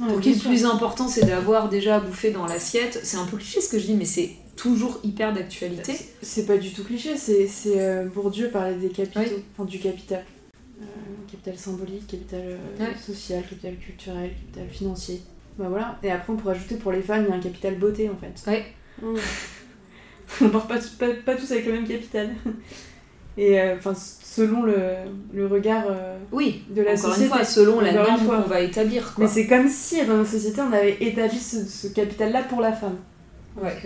Ouais, 0.00 0.08
pour 0.08 0.20
qui 0.20 0.32
le 0.32 0.40
plus 0.40 0.64
important 0.64 1.08
c'est 1.08 1.26
d'avoir 1.26 1.68
déjà 1.68 1.96
à 1.96 2.00
bouffer 2.00 2.30
dans 2.30 2.46
l'assiette. 2.46 3.00
C'est 3.02 3.18
un 3.18 3.26
peu 3.26 3.36
cliché 3.36 3.60
ce 3.60 3.68
que 3.68 3.78
je 3.78 3.86
dis, 3.86 3.94
mais 3.94 4.06
c'est 4.06 4.30
toujours 4.60 5.00
hyper 5.04 5.32
d'actualité. 5.32 5.94
C'est- 6.22 6.46
pas 6.46 6.56
du 6.58 6.72
tout 6.72 6.84
cliché, 6.84 7.16
c'est 7.16 7.48
euh, 7.78 8.04
Bourdieu 8.06 8.48
parlait 8.50 8.74
des 8.74 8.88
capitaux, 8.90 9.20
Oui. 9.20 9.42
enfin, 9.56 9.64
du 9.64 9.78
capital. 9.78 10.24
Euh, 10.80 10.84
capital 11.30 11.56
symbolique, 11.58 12.06
capital 12.06 12.40
euh, 12.44 12.56
Ouais. 12.78 12.96
social, 12.98 13.42
capital 13.42 13.76
culturel, 13.76 14.30
capital 14.30 14.68
financier. 14.70 15.22
Bah 15.58 15.66
voilà. 15.68 15.98
Et 16.02 16.10
après 16.10 16.32
on 16.32 16.36
pourrait 16.36 16.54
ajouter 16.54 16.76
pour 16.76 16.92
les 16.92 17.02
femmes, 17.02 17.24
il 17.26 17.30
y 17.30 17.32
a 17.32 17.36
un 17.36 17.40
capital 17.40 17.76
beauté 17.76 18.08
en 18.10 18.16
fait. 18.16 18.50
Ouais. 18.50 18.64
Mm. 19.02 19.16
on 20.42 20.48
part 20.50 20.66
pas, 20.66 20.78
tous- 20.78 20.90
pas, 20.90 21.08
pas 21.24 21.34
tous 21.36 21.50
avec 21.52 21.66
le 21.66 21.72
même 21.72 21.86
capital. 21.86 22.30
Et 23.38 23.60
euh, 23.60 23.76
enfin 23.78 23.94
selon 23.94 24.62
le, 24.64 24.74
le 25.32 25.46
regard 25.46 25.84
Oui, 26.32 26.64
de 26.70 26.82
la 26.82 26.92
encore 26.92 27.10
société. 27.10 27.24
une 27.24 27.28
fois, 27.30 27.44
selon 27.44 27.80
la 27.80 27.92
norme 27.92 28.26
qu'on 28.26 28.40
va 28.48 28.60
établir. 28.60 29.14
Quoi. 29.14 29.24
Mais 29.24 29.30
c'est 29.30 29.46
comme 29.46 29.68
si 29.68 30.04
dans 30.04 30.16
notre 30.16 30.30
société 30.30 30.60
on 30.60 30.72
avait 30.72 30.96
établi 31.00 31.38
ce, 31.38 31.64
ce 31.64 31.88
capital-là 31.88 32.42
pour 32.44 32.60
la 32.60 32.72
femme. 32.72 32.96
Ouais. 33.56 33.76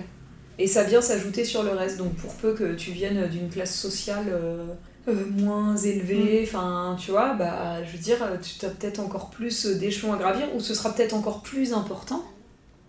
Et 0.59 0.67
ça 0.67 0.85
vient 0.85 1.01
s'ajouter 1.01 1.45
sur 1.45 1.63
le 1.63 1.71
reste. 1.71 1.99
Donc 1.99 2.15
pour 2.15 2.35
peu 2.35 2.55
que 2.55 2.75
tu 2.75 2.93
viennes 2.93 3.29
d'une 3.29 3.49
classe 3.51 3.75
sociale 3.75 4.27
euh, 4.29 4.67
euh, 5.09 5.25
moins 5.37 5.77
élevée, 5.77 6.45
enfin 6.47 6.97
tu 6.99 7.11
vois, 7.11 7.35
bah 7.35 7.85
je 7.85 7.93
veux 7.93 8.03
dire, 8.03 8.19
tu 8.41 8.65
as 8.65 8.71
peut-être 8.71 9.01
encore 9.01 9.31
plus 9.31 9.67
d'échelons 9.67 10.13
à 10.13 10.17
gravir, 10.17 10.47
ou 10.55 10.61
ce 10.61 10.75
sera 10.75 10.93
peut-être 10.95 11.15
encore 11.15 11.43
plus 11.43 11.73
important 11.73 12.25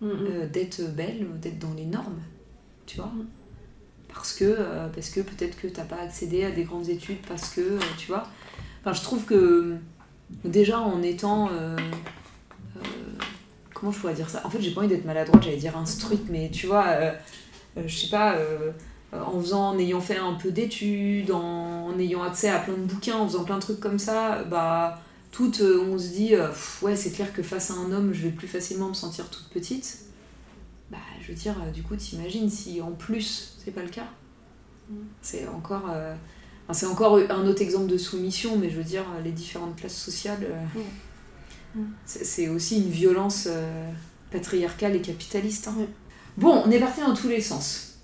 Mm, 0.00 0.06
mm. 0.06 0.26
euh, 0.28 0.46
d'être 0.48 0.82
belle, 0.94 1.26
ou 1.32 1.38
d'être 1.38 1.58
dans 1.58 1.72
les 1.74 1.86
normes, 1.86 2.20
tu 2.86 2.96
vois. 2.98 3.06
Mm. 3.06 3.26
Parce 4.12 4.32
que, 4.34 4.44
euh, 4.44 4.88
parce 4.88 5.10
que 5.10 5.20
peut-être 5.20 5.56
que 5.56 5.66
t'as 5.68 5.84
pas 5.84 5.96
accédé 6.00 6.44
à 6.44 6.50
des 6.50 6.64
grandes 6.64 6.88
études, 6.88 7.20
parce 7.28 7.48
que, 7.50 7.60
euh, 7.60 7.78
tu 7.98 8.08
vois. 8.08 8.26
Enfin, 8.80 8.92
je 8.92 9.02
trouve 9.02 9.24
que 9.24 9.76
déjà 10.44 10.80
en 10.80 11.02
étant. 11.02 11.48
euh, 11.50 11.76
euh, 12.76 12.80
comment 13.74 13.92
je 13.92 13.98
pourrais 13.98 14.14
dire 14.14 14.28
ça? 14.28 14.42
En 14.44 14.50
fait, 14.50 14.60
j'ai 14.60 14.72
pas 14.72 14.80
envie 14.80 14.88
d'être 14.88 15.04
maladroite, 15.04 15.42
j'allais 15.42 15.56
dire 15.56 15.76
instruite, 15.76 16.26
mais 16.30 16.50
tu 16.50 16.66
vois, 16.66 16.86
euh, 16.88 17.10
euh, 17.10 17.12
je 17.86 17.96
sais 17.96 18.08
pas. 18.08 18.34
euh, 18.36 18.70
euh, 19.14 19.22
en 19.22 19.40
faisant, 19.40 19.68
en 19.70 19.78
ayant 19.78 20.00
fait 20.00 20.16
un 20.18 20.34
peu 20.34 20.50
d'études, 20.50 21.30
en, 21.30 21.86
en 21.86 21.98
ayant 21.98 22.22
accès 22.24 22.48
à 22.48 22.58
plein 22.58 22.74
de 22.74 22.80
bouquins, 22.82 23.16
en 23.18 23.26
faisant 23.28 23.44
plein 23.44 23.54
de 23.56 23.60
trucs 23.62 23.78
comme 23.80 24.00
ça, 24.00 24.42
bah, 24.44 25.00
toutes, 25.30 25.60
euh, 25.60 25.80
on 25.88 25.96
se 25.98 26.08
dit, 26.08 26.34
euh, 26.34 26.48
pff, 26.48 26.82
ouais, 26.82 26.96
c'est 26.96 27.12
clair 27.12 27.32
que 27.32 27.42
face 27.42 27.70
à 27.70 27.74
un 27.74 27.92
homme, 27.92 28.12
je 28.12 28.22
vais 28.22 28.30
plus 28.30 28.48
facilement 28.48 28.88
me 28.88 28.94
sentir 28.94 29.30
toute 29.30 29.48
petite. 29.50 29.98
Bah, 30.90 30.98
je 31.22 31.28
veux 31.28 31.34
dire, 31.38 31.54
euh, 31.64 31.70
du 31.70 31.82
coup, 31.84 31.94
t'imagines 31.96 32.50
si 32.50 32.80
en 32.82 32.90
plus, 32.92 33.56
c'est 33.64 33.70
pas 33.70 33.82
le 33.82 33.90
cas. 33.90 34.08
Mm. 34.90 34.94
C'est 35.22 35.46
encore, 35.46 35.84
euh, 35.88 36.14
c'est 36.72 36.86
encore 36.86 37.18
un 37.30 37.46
autre 37.46 37.62
exemple 37.62 37.86
de 37.86 37.98
soumission, 37.98 38.56
mais 38.58 38.70
je 38.70 38.76
veux 38.76 38.84
dire, 38.84 39.04
euh, 39.16 39.22
les 39.22 39.32
différentes 39.32 39.76
classes 39.76 39.96
sociales, 39.96 40.44
euh, 40.44 40.80
Mm. 41.74 41.80
Mm. 41.80 41.86
c'est 42.06 42.48
aussi 42.48 42.78
une 42.78 42.90
violence 42.90 43.46
euh, 43.48 43.90
patriarcale 44.32 44.96
et 44.96 45.00
capitaliste. 45.00 45.68
hein. 45.68 45.76
Bon, 46.36 46.62
on 46.66 46.70
est 46.70 46.78
parti 46.78 47.00
dans 47.00 47.14
tous 47.14 47.28
les 47.28 47.40
sens. 47.40 47.98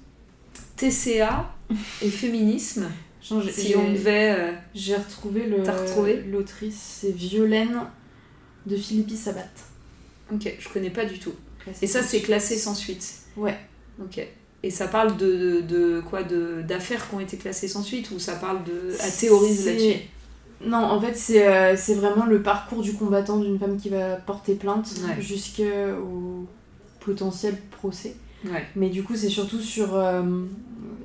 TCA 0.77 1.53
et 2.03 2.09
féminisme, 2.09 2.87
Genre, 3.23 3.43
si 3.51 3.77
on 3.77 3.93
devait... 3.93 4.35
euh, 4.37 4.53
J'ai 4.75 4.97
retrouvé 4.97 5.47
le 5.47 5.63
T'as 5.63 5.77
retrouvé 5.81 6.23
l'autrice, 6.23 6.99
c'est 7.01 7.13
Violaine 7.13 7.81
de 8.67 8.77
Philippi 8.77 9.17
Sabat. 9.17 9.43
Ok, 10.33 10.53
je 10.59 10.69
connais 10.69 10.91
pas 10.91 11.05
du 11.05 11.19
tout. 11.19 11.35
Et 11.81 11.87
ça, 11.87 12.03
c'est 12.03 12.21
classé 12.21 12.57
sans 12.59 12.75
suite. 12.75 13.15
Ouais. 13.37 13.57
Ok. 14.01 14.27
Et 14.65 14.71
ça 14.71 14.89
parle 14.89 15.17
de, 15.17 15.27
de, 15.37 15.61
de 15.61 16.01
quoi 16.09 16.23
de 16.25 16.63
D'affaires 16.63 17.09
qui 17.09 17.15
ont 17.15 17.21
été 17.21 17.37
classées 17.37 17.69
sans 17.69 17.83
suite 17.83 18.11
ou 18.11 18.19
ça 18.19 18.35
parle 18.35 18.65
de. 18.65 18.95
Elle 19.01 19.13
théorise 19.13 19.67
là-dessus? 19.67 20.01
Non, 20.65 20.79
en 20.79 21.01
fait, 21.01 21.15
c'est 21.17 21.47
euh, 21.47 21.77
c'est 21.77 21.95
vraiment 21.95 22.25
le 22.27 22.43
parcours 22.43 22.83
du 22.83 22.95
combattant 22.95 23.39
d'une 23.39 23.59
femme 23.59 23.77
qui 23.77 23.89
va 23.89 24.17
porter 24.17 24.55
plainte 24.55 24.89
Ouais. 25.07 25.21
jusqu'au 25.21 26.47
potentiel 27.01 27.57
procès. 27.71 28.15
Ouais. 28.45 28.67
Mais 28.77 28.89
du 28.89 29.03
coup, 29.03 29.15
c'est 29.17 29.29
surtout 29.29 29.61
sur, 29.61 29.95
euh, 29.95 30.23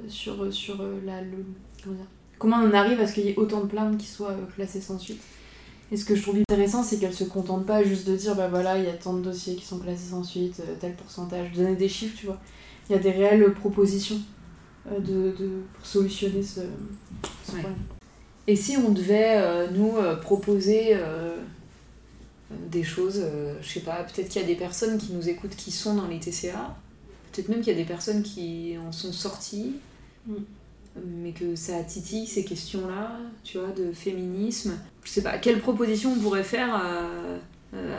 sur, 0.08 0.52
sur 0.54 0.82
euh, 0.82 1.00
la, 1.06 1.22
le, 1.22 1.46
comment, 1.84 1.96
dire, 1.96 2.06
comment 2.40 2.58
on 2.58 2.74
arrive 2.74 3.00
à 3.00 3.08
ce 3.08 3.14
qu'il 3.14 3.26
y 3.26 3.30
ait 3.30 3.38
autant 3.38 3.62
de 3.62 3.68
plaintes 3.68 3.98
qui 3.98 4.08
soient 4.08 4.32
euh, 4.32 4.46
classées 4.56 4.82
sans 4.82 4.98
suite. 5.00 5.22
Et 5.92 5.98
ce 5.98 6.04
que 6.04 6.16
je 6.16 6.22
trouve 6.22 6.38
intéressant, 6.40 6.84
c'est 6.84 6.98
qu'elle 6.98 7.14
se 7.14 7.24
contente 7.24 7.66
pas 7.66 7.84
juste 7.84 8.08
de 8.08 8.16
dire 8.16 8.36
bah 8.36 8.48
voilà, 8.50 8.78
il 8.78 8.84
y 8.84 8.90
a 8.90 8.94
tant 8.94 9.14
de 9.14 9.22
dossiers 9.22 9.56
qui 9.56 9.66
sont 9.66 9.80
classés 9.80 10.10
sans 10.10 10.24
suite, 10.24 10.62
tel 10.82 10.94
pourcentage, 10.96 11.54
donner 11.54 11.76
des 11.76 11.88
chiffres, 11.88 12.16
tu 12.20 12.26
vois. 12.26 12.40
Il 12.90 12.94
y 12.94 12.96
a 12.96 13.00
des 13.02 13.12
réelles 13.12 13.54
propositions 13.54 14.20
de, 14.90 15.32
de, 15.32 15.50
pour 15.74 15.86
solutionner 15.86 16.44
ce, 16.44 16.62
ce 17.46 17.52
Ouais. 17.54 17.60
problème. 17.62 17.76
Et 18.48 18.56
si 18.56 18.78
on 18.78 18.90
devait 18.92 19.36
euh, 19.38 19.68
nous 19.72 19.96
euh, 19.98 20.16
proposer 20.16 20.92
euh, 20.94 21.36
des 22.70 22.84
choses, 22.84 23.22
je 23.62 23.68
sais 23.68 23.82
pas, 23.82 24.04
peut-être 24.04 24.30
qu'il 24.30 24.42
y 24.42 24.46
a 24.46 24.48
des 24.48 24.56
personnes 24.56 24.98
qui 24.98 25.12
nous 25.14 25.28
écoutent 25.28 25.56
qui 25.56 25.72
sont 25.72 25.96
dans 25.96 26.08
les 26.08 26.20
TCA, 26.20 26.76
peut-être 27.38 27.50
même 27.50 27.60
qu'il 27.62 27.74
y 27.74 27.76
a 27.76 27.80
des 27.80 27.88
personnes 27.88 28.22
qui 28.24 28.76
en 28.86 28.92
sont 28.92 29.14
sorties, 29.14 29.74
Mm. 30.28 30.34
mais 31.24 31.32
que 31.32 31.56
ça 31.56 31.82
titille 31.84 32.28
ces 32.28 32.44
questions-là, 32.44 33.18
tu 33.44 33.60
vois, 33.60 33.70
de 33.70 33.92
féminisme. 33.94 34.74
Je 35.04 35.10
sais 35.12 35.22
pas, 35.22 35.38
quelle 35.38 35.60
proposition 35.60 36.12
on 36.14 36.20
pourrait 36.20 36.44
faire 36.44 36.74
à, 36.76 37.04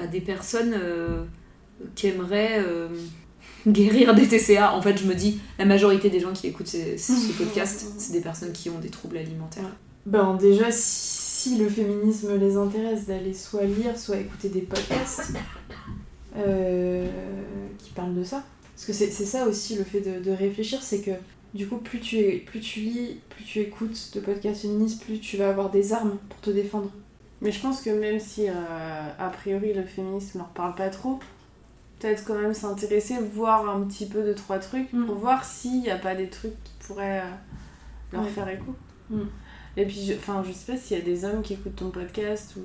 à 0.02 0.06
des 0.06 0.20
personnes 0.20 0.74
euh, 0.74 1.24
qui 1.94 2.08
aimeraient 2.08 2.58
euh, 2.58 2.88
guérir 3.66 4.14
des 4.14 4.26
TCA 4.28 4.74
En 4.74 4.82
fait, 4.82 4.98
je 4.98 5.06
me 5.06 5.14
dis, 5.14 5.40
la 5.58 5.64
majorité 5.64 6.10
des 6.10 6.20
gens 6.20 6.32
qui 6.32 6.48
écoutent 6.48 6.66
ces- 6.68 6.98
ce 6.98 7.12
podcast, 7.38 7.86
c'est 7.98 8.12
des 8.12 8.20
personnes 8.20 8.52
qui 8.52 8.68
ont 8.68 8.78
des 8.78 8.90
troubles 8.90 9.16
alimentaires. 9.18 9.70
Ben 10.04 10.34
déjà, 10.36 10.66
si 10.70 11.56
le 11.58 11.68
féminisme 11.68 12.36
les 12.38 12.56
intéresse, 12.56 13.06
d'aller 13.06 13.32
soit 13.34 13.64
lire, 13.64 13.98
soit 13.98 14.16
écouter 14.16 14.48
des 14.48 14.62
podcasts 14.62 15.32
euh, 16.36 17.06
qui 17.78 17.90
parlent 17.90 18.14
de 18.14 18.24
ça. 18.24 18.42
Parce 18.78 18.86
que 18.86 18.92
c'est 18.92 19.10
c'est 19.10 19.24
ça 19.26 19.44
aussi 19.48 19.74
le 19.74 19.82
fait 19.82 20.00
de, 20.00 20.22
de 20.22 20.30
réfléchir, 20.30 20.80
c'est 20.82 21.00
que 21.00 21.10
du 21.52 21.66
coup, 21.66 21.78
plus 21.78 21.98
tu, 21.98 22.16
es, 22.18 22.36
plus 22.38 22.60
tu 22.60 22.78
lis, 22.78 23.20
plus 23.28 23.42
tu 23.42 23.58
écoutes 23.58 24.12
de 24.14 24.20
podcasts 24.20 24.60
féministes, 24.62 25.02
plus 25.02 25.18
tu 25.18 25.36
vas 25.36 25.48
avoir 25.48 25.70
des 25.70 25.92
armes 25.92 26.16
pour 26.28 26.40
te 26.40 26.50
défendre. 26.50 26.90
Mais 27.40 27.50
je 27.50 27.60
pense 27.60 27.80
que 27.82 27.90
même 27.90 28.20
si, 28.20 28.48
euh, 28.48 28.52
a 29.18 29.28
priori, 29.30 29.72
le 29.74 29.82
féminisme 29.82 30.38
leur 30.38 30.48
parle 30.50 30.76
pas 30.76 30.90
trop, 30.90 31.18
peut-être 31.98 32.24
quand 32.24 32.38
même 32.38 32.54
s'intéresser, 32.54 33.16
voir 33.34 33.68
un 33.68 33.80
petit 33.82 34.06
peu 34.06 34.22
de 34.22 34.32
trois 34.32 34.60
trucs, 34.60 34.92
Mm. 34.92 35.06
pour 35.06 35.16
voir 35.16 35.44
s'il 35.44 35.80
n'y 35.80 35.90
a 35.90 35.98
pas 35.98 36.14
des 36.14 36.28
trucs 36.28 36.62
qui 36.62 36.72
pourraient 36.86 37.20
euh, 37.20 37.30
leur 38.12 38.22
Ouais. 38.22 38.28
faire 38.28 38.48
écho. 38.48 38.76
Mm. 39.10 39.22
Et 39.76 39.86
puis, 39.86 40.04
je, 40.06 40.12
enfin, 40.14 40.44
je 40.46 40.52
sais 40.52 40.72
pas 40.72 40.78
s'il 40.78 40.98
y 40.98 41.00
a 41.00 41.04
des 41.04 41.24
hommes 41.24 41.42
qui 41.42 41.54
écoutent 41.54 41.76
ton 41.76 41.90
podcast 41.90 42.54
ou... 42.56 42.60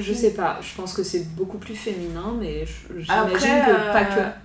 Je 0.00 0.12
sais 0.12 0.34
pas, 0.34 0.60
je 0.60 0.74
pense 0.76 0.92
que 0.92 1.02
c'est 1.02 1.34
beaucoup 1.34 1.58
plus 1.58 1.74
féminin, 1.74 2.34
mais 2.38 2.64
j'imagine 2.90 3.10
Après, 3.10 3.38
que 3.38 3.92
pas 3.92 4.02
euh, 4.02 4.30
que. 4.30 4.36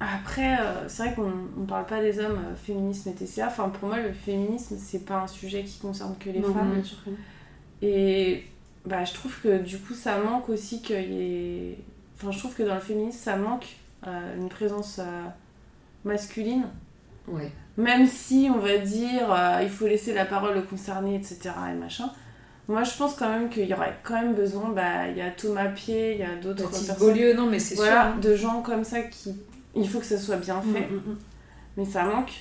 Après, 0.00 0.58
euh, 0.58 0.88
c'est 0.88 1.04
vrai 1.04 1.14
qu'on 1.14 1.32
on 1.60 1.64
parle 1.64 1.86
pas 1.86 2.00
des 2.00 2.18
hommes 2.18 2.38
euh, 2.38 2.56
féminisme 2.56 3.10
et 3.10 3.14
TCA. 3.14 3.46
Enfin, 3.46 3.68
pour 3.68 3.88
moi, 3.88 3.98
le 4.00 4.12
féminisme, 4.12 4.76
c'est 4.78 5.04
pas 5.04 5.20
un 5.20 5.26
sujet 5.26 5.62
qui 5.64 5.78
concerne 5.78 6.16
que 6.18 6.30
les 6.30 6.40
Non, 6.40 6.52
femmes. 6.52 6.72
bien 6.74 6.82
sûr 6.82 6.98
que 7.04 7.10
non. 7.10 7.16
Et 7.82 8.44
bah, 8.84 9.04
je 9.04 9.12
trouve 9.14 9.38
que 9.40 9.58
du 9.58 9.78
coup, 9.78 9.94
ça 9.94 10.18
manque 10.18 10.48
aussi 10.48 10.82
qu'il 10.82 11.12
y 11.12 11.22
ait. 11.72 11.78
Enfin, 12.16 12.32
je 12.32 12.38
trouve 12.38 12.54
que 12.54 12.62
dans 12.62 12.74
le 12.74 12.80
féminisme, 12.80 13.18
ça 13.18 13.36
manque 13.36 13.66
euh, 14.06 14.36
une 14.36 14.48
présence 14.48 15.00
masculine. 16.04 16.64
Ouais. 17.28 17.50
Même 17.76 18.06
si 18.06 18.50
on 18.52 18.58
va 18.58 18.78
dire 18.78 19.36
il 19.62 19.68
faut 19.68 19.86
laisser 19.86 20.12
la 20.12 20.24
parole 20.24 20.56
aux 20.58 20.62
concernés, 20.62 21.14
etc. 21.16 21.50
et 21.70 21.74
machin. 21.78 22.10
Moi, 22.68 22.84
je 22.84 22.96
pense 22.96 23.14
quand 23.14 23.28
même 23.28 23.48
qu'il 23.48 23.66
y 23.66 23.74
aurait 23.74 23.96
quand 24.04 24.14
même 24.20 24.34
besoin. 24.34 24.70
Bah, 24.70 25.08
il 25.08 25.16
y 25.16 25.20
a 25.22 25.30
Thomas 25.30 25.68
Pied, 25.68 26.12
il 26.14 26.20
y 26.20 26.22
a 26.24 26.36
d'autres 26.36 26.68
personnes. 26.70 26.96
Beaulieu, 26.98 27.34
non, 27.34 27.46
mais 27.46 27.58
c'est 27.58 27.74
Voilà, 27.74 28.02
sûr. 28.02 28.12
hein. 28.12 28.18
de 28.22 28.36
gens 28.36 28.62
comme 28.62 28.84
ça 28.84 29.02
qui. 29.02 29.34
Il 29.74 29.88
faut 29.88 30.00
que 30.00 30.06
ça 30.06 30.18
soit 30.18 30.36
bien 30.36 30.60
fait 30.62 30.88
Mm, 30.90 30.94
mm, 30.94 31.10
mm. 31.12 31.18
mais 31.76 31.84
ça 31.84 32.04
manque 32.04 32.32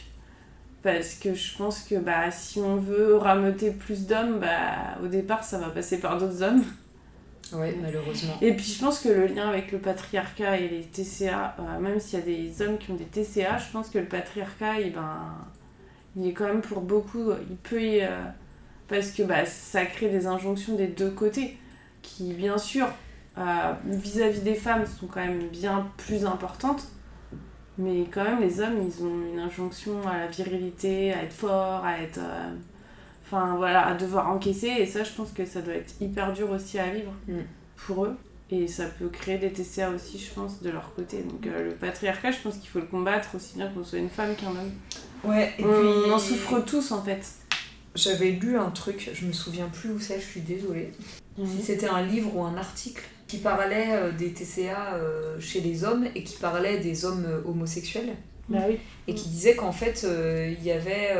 parce 0.82 1.16
que 1.16 1.34
je 1.34 1.58
pense 1.58 1.82
que 1.82 1.96
bah 1.96 2.32
si 2.32 2.60
on 2.60 2.78
veut 2.78 3.16
rameuter 3.18 3.72
plus 3.72 4.08
d'hommes 4.08 4.40
bah 4.40 4.98
au 5.04 5.08
départ 5.08 5.44
ça 5.44 5.58
va 5.60 5.70
passer 5.70 6.00
par 6.00 6.18
d'autres 6.18 6.42
hommes 6.42 6.64
Ouais, 7.52 7.76
malheureusement. 7.82 8.38
et 8.42 8.54
puis 8.54 8.66
je 8.66 8.80
pense 8.80 9.00
que 9.00 9.10
le 9.10 9.26
lien 9.26 9.50
avec 9.50 9.72
le 9.72 9.80
patriarcat 9.80 10.58
et 10.58 10.70
les 10.70 10.84
TCA 10.84 11.56
euh, 11.60 11.80
même 11.80 12.00
s'il 12.00 12.20
y 12.20 12.22
a 12.22 12.26
des 12.26 12.62
hommes 12.62 12.78
qui 12.78 12.92
ont 12.92 12.96
des 12.96 13.06
TCA 13.06 13.58
je 13.58 13.72
pense 13.74 13.90
que 13.90 13.98
le 13.98 14.06
patriarcat 14.06 14.80
il 14.82 14.94
ben 14.94 15.18
il 16.16 16.28
est 16.28 16.34
quand 16.34 16.46
même 16.46 16.62
pour 16.62 16.82
beaucoup 16.82 17.32
il 17.50 17.56
peut 17.58 17.82
y, 17.82 18.02
euh, 18.02 18.08
parce 18.88 19.12
que 19.12 19.24
bah 19.24 19.46
ça 19.46 19.86
crée 19.86 20.10
des 20.10 20.28
injonctions 20.28 20.76
des 20.76 20.88
deux 20.88 21.10
côtés 21.12 21.58
qui 22.04 22.34
bien 22.34 22.58
sûr 22.60 22.88
euh, 23.38 23.74
vis-à-vis 23.86 24.42
des 24.42 24.56
femmes 24.56 24.86
sont 24.86 25.08
quand 25.08 25.22
même 25.26 25.48
bien 25.50 25.88
plus 25.98 26.26
importantes. 26.26 26.84
Mais 27.80 28.04
quand 28.14 28.24
même, 28.24 28.42
les 28.42 28.60
hommes, 28.62 28.78
ils 28.86 29.04
ont 29.04 29.34
une 29.34 29.40
injonction 29.40 30.06
à 30.08 30.18
la 30.20 30.28
virilité, 30.28 31.14
à 31.14 31.24
être 31.24 31.34
fort, 31.34 31.84
à 31.84 32.00
être. 32.00 32.20
euh, 32.20 32.52
Enfin 33.32 33.56
voilà, 33.58 33.86
à 33.88 33.94
devoir 33.94 34.28
encaisser. 34.30 34.68
Et 34.80 34.86
ça, 34.88 35.04
je 35.04 35.12
pense 35.12 35.32
que 35.32 35.46
ça 35.46 35.62
doit 35.62 35.76
être 35.76 35.94
hyper 36.02 36.34
dur 36.34 36.50
aussi 36.52 36.80
à 36.80 36.90
vivre 36.90 37.12
Mm. 37.28 37.34
pour 37.78 38.06
eux. 38.06 38.16
Et 38.52 38.68
ça 38.68 38.86
peut 38.88 39.08
créer 39.10 39.38
des 39.38 39.52
TCA 39.54 39.92
aussi, 39.92 40.18
je 40.18 40.32
pense, 40.34 40.64
de 40.64 40.72
leur 40.72 40.94
côté. 40.96 41.22
Donc 41.22 41.46
euh, 41.46 41.66
le 41.66 41.72
patriarcat, 41.76 42.32
je 42.32 42.40
pense 42.40 42.58
qu'il 42.58 42.70
faut 42.70 42.80
le 42.80 42.88
combattre 42.88 43.30
aussi 43.36 43.56
bien 43.58 43.68
qu'on 43.70 43.84
soit 43.84 44.00
une 44.00 44.10
femme 44.10 44.34
qu'un 44.36 44.48
homme. 44.50 44.72
Ouais, 45.24 45.54
et 45.60 45.64
on, 45.64 45.68
puis. 45.72 45.88
on 46.08 46.12
en 46.12 46.18
souffre 46.18 46.60
tous 46.62 46.92
en 46.92 47.04
fait. 47.04 47.24
J'avais 47.94 48.32
lu 48.32 48.58
un 48.58 48.72
truc, 48.72 49.12
je 49.14 49.26
me 49.28 49.32
souviens 49.32 49.68
plus 49.68 49.92
où 49.92 50.00
c'est, 50.00 50.20
je 50.20 50.26
suis 50.26 50.42
désolée. 50.42 50.92
Si 51.46 51.62
c'était 51.62 51.88
un 51.88 52.02
livre 52.02 52.36
ou 52.36 52.44
un 52.44 52.58
article 52.58 53.04
qui 53.30 53.38
parlait 53.38 53.92
euh, 53.92 54.12
des 54.12 54.34
TCA 54.34 54.96
euh, 54.96 55.40
chez 55.40 55.62
les 55.62 55.86
hommes 55.86 56.08
et 56.16 56.24
qui 56.24 56.36
parlait 56.38 56.80
des 56.80 57.06
hommes 57.06 57.26
euh, 57.26 57.42
homosexuels. 57.46 58.16
Bah 58.50 58.64
oui. 58.68 58.80
et 59.08 59.14
qui 59.14 59.30
disait 59.30 59.56
qu'en 59.56 59.72
fait 59.72 60.08
il 60.08 60.64
y 60.64 60.72
avait 60.72 61.16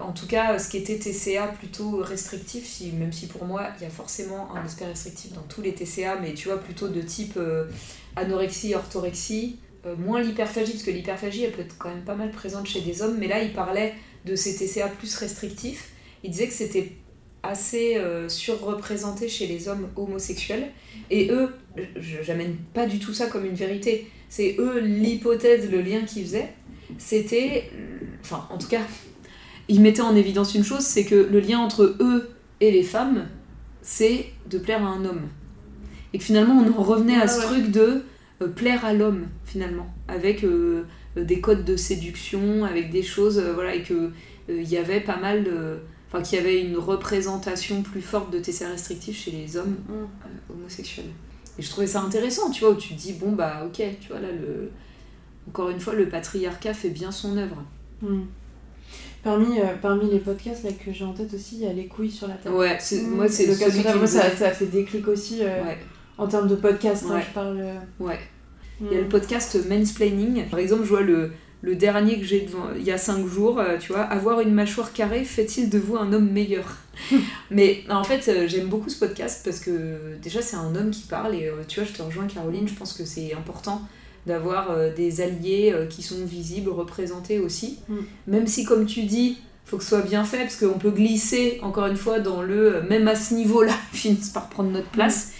en 0.00 0.12
tout 0.12 0.28
cas 0.28 0.56
ce 0.60 0.68
qui 0.68 0.76
était 0.76 0.96
TCA 0.96 1.48
plutôt 1.48 1.96
restrictif 1.96 2.64
si, 2.64 2.92
même 2.92 3.12
si 3.12 3.26
pour 3.26 3.44
moi 3.44 3.70
il 3.76 3.82
y 3.82 3.86
a 3.86 3.90
forcément 3.90 4.54
un 4.54 4.64
aspect 4.64 4.86
restrictif 4.86 5.32
dans 5.32 5.42
tous 5.42 5.62
les 5.62 5.74
TCA 5.74 6.14
mais 6.20 6.34
tu 6.34 6.46
vois 6.46 6.58
plutôt 6.58 6.86
de 6.86 7.00
type 7.00 7.40
anorexie 8.14 8.76
orthorexie 8.76 9.58
moins 9.98 10.20
l'hyperphagie 10.20 10.74
parce 10.74 10.84
que 10.84 10.92
l'hyperphagie 10.92 11.42
elle 11.42 11.50
peut 11.50 11.62
être 11.62 11.76
quand 11.76 11.88
même 11.88 12.04
pas 12.04 12.14
mal 12.14 12.30
présente 12.30 12.68
chez 12.68 12.82
des 12.82 13.02
hommes 13.02 13.16
mais 13.18 13.26
là 13.26 13.42
il 13.42 13.52
parlait 13.52 13.94
de 14.24 14.36
ces 14.36 14.54
TCA 14.54 14.86
plus 14.86 15.16
restrictifs. 15.16 15.90
Il 16.22 16.30
disait 16.30 16.46
que 16.46 16.54
c'était 16.54 16.92
assez 17.48 17.96
euh, 17.96 18.28
surreprésenté 18.28 19.28
chez 19.28 19.46
les 19.46 19.68
hommes 19.68 19.88
homosexuels. 19.96 20.68
Et 21.10 21.30
eux 21.30 21.48
je- 21.98 22.22
j'amène 22.22 22.56
pas 22.74 22.86
du 22.86 22.98
tout 22.98 23.14
ça 23.14 23.26
comme 23.26 23.44
une 23.46 23.54
vérité. 23.54 24.08
C'est 24.28 24.56
eux 24.58 24.80
l'hypothèse 24.80 25.70
le 25.70 25.80
lien 25.80 26.00
qu'ils 26.02 26.24
faisaient. 26.24 26.52
C'était 26.98 27.70
enfin 28.22 28.46
en 28.50 28.58
tout 28.58 28.68
cas 28.68 28.82
ils 29.68 29.80
mettaient 29.80 30.00
en 30.02 30.16
évidence 30.16 30.54
une 30.54 30.64
chose 30.64 30.80
c'est 30.84 31.04
que 31.04 31.14
le 31.30 31.40
lien 31.40 31.58
entre 31.58 31.96
eux 32.00 32.30
et 32.60 32.70
les 32.70 32.82
femmes 32.82 33.26
c'est 33.82 34.26
de 34.50 34.58
plaire 34.58 34.84
à 34.84 34.88
un 34.90 35.04
homme. 35.04 35.22
Et 36.12 36.18
que 36.18 36.24
finalement 36.24 36.54
on 36.62 36.70
en 36.78 36.82
revenait 36.82 37.20
à 37.20 37.28
ce 37.28 37.40
ouais. 37.40 37.46
truc 37.46 37.70
de 37.70 38.04
euh, 38.42 38.48
plaire 38.48 38.84
à 38.84 38.92
l'homme 38.92 39.26
finalement. 39.44 39.86
Avec 40.08 40.44
euh, 40.44 40.84
des 41.16 41.40
codes 41.40 41.64
de 41.64 41.76
séduction 41.76 42.64
avec 42.64 42.90
des 42.90 43.02
choses 43.02 43.40
voilà 43.54 43.74
et 43.74 43.82
que 43.82 44.10
il 44.48 44.68
y 44.68 44.78
avait 44.78 45.00
pas 45.00 45.18
mal 45.18 45.44
de 45.44 45.78
enfin 46.08 46.22
qu'il 46.22 46.38
y 46.38 46.40
avait 46.40 46.60
une 46.62 46.76
représentation 46.78 47.82
plus 47.82 48.00
forte 48.02 48.32
de 48.32 48.38
TCA 48.38 48.68
restrictif 48.70 49.16
chez 49.24 49.30
les 49.30 49.56
hommes 49.56 49.76
Mm. 49.88 49.92
euh, 49.92 50.52
homosexuels 50.54 51.10
et 51.58 51.62
je 51.62 51.70
trouvais 51.70 51.86
ça 51.86 52.00
intéressant 52.00 52.50
tu 52.50 52.60
vois 52.64 52.70
où 52.72 52.76
tu 52.76 52.94
te 52.94 53.00
dis 53.00 53.12
bon 53.14 53.32
bah 53.32 53.62
ok 53.66 53.82
tu 54.00 54.08
vois 54.08 54.20
là 54.20 54.28
le 54.32 54.70
encore 55.48 55.70
une 55.70 55.80
fois 55.80 55.94
le 55.94 56.08
patriarcat 56.08 56.72
fait 56.74 56.90
bien 56.90 57.10
son 57.12 57.36
œuvre 57.36 57.62
Hmm. 58.00 58.22
Parmi, 59.24 59.58
euh, 59.58 59.64
parmi 59.82 60.08
les 60.10 60.20
podcasts 60.20 60.62
là, 60.62 60.70
que 60.70 60.92
j'ai 60.92 61.04
en 61.04 61.12
tête 61.12 61.34
aussi, 61.34 61.56
il 61.56 61.62
y 61.62 61.66
a 61.66 61.72
Les 61.72 61.86
couilles 61.86 62.10
sur 62.10 62.28
la 62.28 62.34
table. 62.34 62.54
ouais 62.54 62.78
Mm. 62.92 63.08
moi 63.16 63.28
c'est 63.28 63.46
le 63.46 63.54
cas 63.56 63.68
celui 63.70 63.82
qui 63.82 63.98
me 63.98 64.06
ça, 64.06 64.30
ça 64.36 64.46
a 64.46 64.50
fait 64.52 64.66
déclic 64.66 65.08
aussi 65.08 65.38
euh, 65.42 65.64
ouais 65.64 65.78
en 66.16 66.26
termes 66.28 66.48
de 66.48 66.54
podcast. 66.56 67.04
hein, 67.08 67.14
Ouais. 67.16 67.22
je 67.28 67.34
parle. 67.34 67.64
ouais. 68.00 68.18
Il 68.80 68.92
y 68.92 68.96
a 68.96 69.00
le 69.00 69.08
podcast 69.08 69.58
Mansplaining. 69.68 70.48
Par 70.48 70.60
exemple, 70.60 70.84
je 70.84 70.88
vois 70.88 71.00
le, 71.00 71.32
le 71.60 71.74
dernier 71.74 72.18
que 72.18 72.24
j'ai 72.24 72.42
devant, 72.42 72.66
il 72.76 72.84
y 72.84 72.92
a 72.92 72.98
5 72.98 73.26
jours, 73.26 73.58
euh, 73.58 73.78
tu 73.78 73.92
vois, 73.92 74.02
avoir 74.02 74.40
une 74.40 74.54
mâchoire 74.54 74.92
carrée 74.92 75.24
fait-il 75.24 75.68
de 75.68 75.78
vous 75.78 75.96
un 75.96 76.12
homme 76.12 76.30
meilleur 76.30 76.76
Mais 77.50 77.82
en 77.90 78.04
fait, 78.04 78.28
euh, 78.28 78.46
j'aime 78.46 78.68
beaucoup 78.68 78.88
ce 78.88 78.98
podcast 78.98 79.42
parce 79.44 79.58
que 79.58 80.16
déjà, 80.22 80.40
c'est 80.40 80.56
un 80.56 80.74
homme 80.76 80.90
qui 80.90 81.02
parle 81.02 81.34
et 81.34 81.46
euh, 81.46 81.62
tu 81.66 81.80
vois, 81.80 81.88
je 81.88 81.96
te 81.96 82.02
rejoins, 82.02 82.26
Caroline, 82.26 82.68
je 82.68 82.74
pense 82.74 82.92
que 82.92 83.04
c'est 83.04 83.34
important 83.34 83.82
d'avoir 84.26 84.76
des 84.94 85.22
alliés 85.22 85.74
qui 85.88 86.02
sont 86.02 86.22
visibles, 86.26 86.68
représentés 86.68 87.38
aussi. 87.38 87.78
Mm. 87.88 87.96
Même 88.26 88.46
si, 88.46 88.64
comme 88.64 88.84
tu 88.84 89.04
dis, 89.04 89.38
faut 89.64 89.78
que 89.78 89.82
ce 89.82 89.88
soit 89.88 90.02
bien 90.02 90.22
fait 90.22 90.40
parce 90.40 90.56
qu'on 90.56 90.78
peut 90.78 90.90
glisser, 90.90 91.58
encore 91.62 91.86
une 91.86 91.96
fois, 91.96 92.20
dans 92.20 92.42
le 92.42 92.82
même 92.82 93.08
à 93.08 93.14
ce 93.14 93.32
niveau-là, 93.32 93.72
finissent 93.92 94.28
par 94.28 94.50
prendre 94.50 94.70
notre 94.70 94.90
place. 94.90 95.32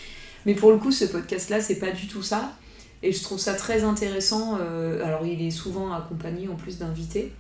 Mais 0.47 0.55
pour 0.55 0.71
le 0.71 0.79
coup, 0.79 0.91
ce 0.91 1.05
podcast-là, 1.05 1.61
c'est 1.61 1.79
pas 1.79 1.91
du 1.91 2.07
tout 2.07 2.23
ça. 2.23 2.55
Et 3.03 3.13
je 3.13 3.23
trouve 3.23 3.39
ça 3.39 3.55
très 3.55 3.85
intéressant. 3.85 4.59
euh, 4.61 5.05
alors, 5.05 5.25
il 5.27 5.41
est 5.47 5.51
souvent 5.51 5.93
accompagné 5.93 6.49
en 6.49 6.55
plus 6.57 6.79
d'invités. 6.79 7.33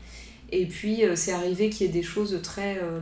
Et 0.50 0.66
puis, 0.66 1.04
euh, 1.04 1.14
c'est 1.16 1.32
arrivé 1.32 1.68
qu'il 1.68 1.86
y 1.86 1.90
ait 1.90 1.92
des 1.92 2.02
choses 2.02 2.38
très 2.42 2.78
euh, 2.82 3.00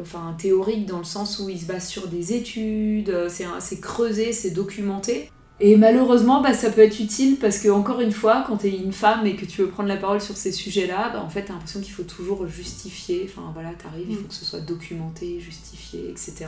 enfin, 0.00 0.34
théoriques 0.38 0.86
dans 0.86 0.98
le 0.98 1.04
sens 1.04 1.38
où 1.38 1.48
il 1.48 1.58
se 1.60 1.64
base 1.66 1.86
sur 1.88 2.08
des 2.08 2.34
études, 2.34 3.28
c'est 3.28 3.80
creusé, 3.80 4.32
c'est 4.32 4.50
documenté. 4.50 5.30
Et 5.58 5.76
malheureusement, 5.76 6.42
bah, 6.42 6.52
ça 6.52 6.70
peut 6.70 6.82
être 6.82 7.00
utile 7.00 7.36
parce 7.38 7.58
que, 7.58 7.70
encore 7.70 8.00
une 8.02 8.12
fois, 8.12 8.44
quand 8.46 8.58
tu 8.58 8.66
es 8.66 8.76
une 8.76 8.92
femme 8.92 9.24
et 9.26 9.36
que 9.36 9.46
tu 9.46 9.62
veux 9.62 9.68
prendre 9.68 9.88
la 9.88 9.96
parole 9.96 10.20
sur 10.20 10.36
ces 10.36 10.52
sujets-là, 10.52 11.10
bah, 11.14 11.22
en 11.24 11.30
fait, 11.30 11.44
tu 11.46 11.50
as 11.50 11.54
l'impression 11.54 11.80
qu'il 11.80 11.92
faut 11.94 12.02
toujours 12.02 12.46
justifier. 12.46 13.22
Enfin, 13.24 13.50
voilà, 13.54 13.70
t'arrives, 13.70 14.06
il 14.10 14.16
Mm. 14.16 14.18
faut 14.18 14.28
que 14.28 14.34
ce 14.34 14.44
soit 14.44 14.60
documenté, 14.60 15.40
justifié, 15.40 16.10
etc. 16.10 16.46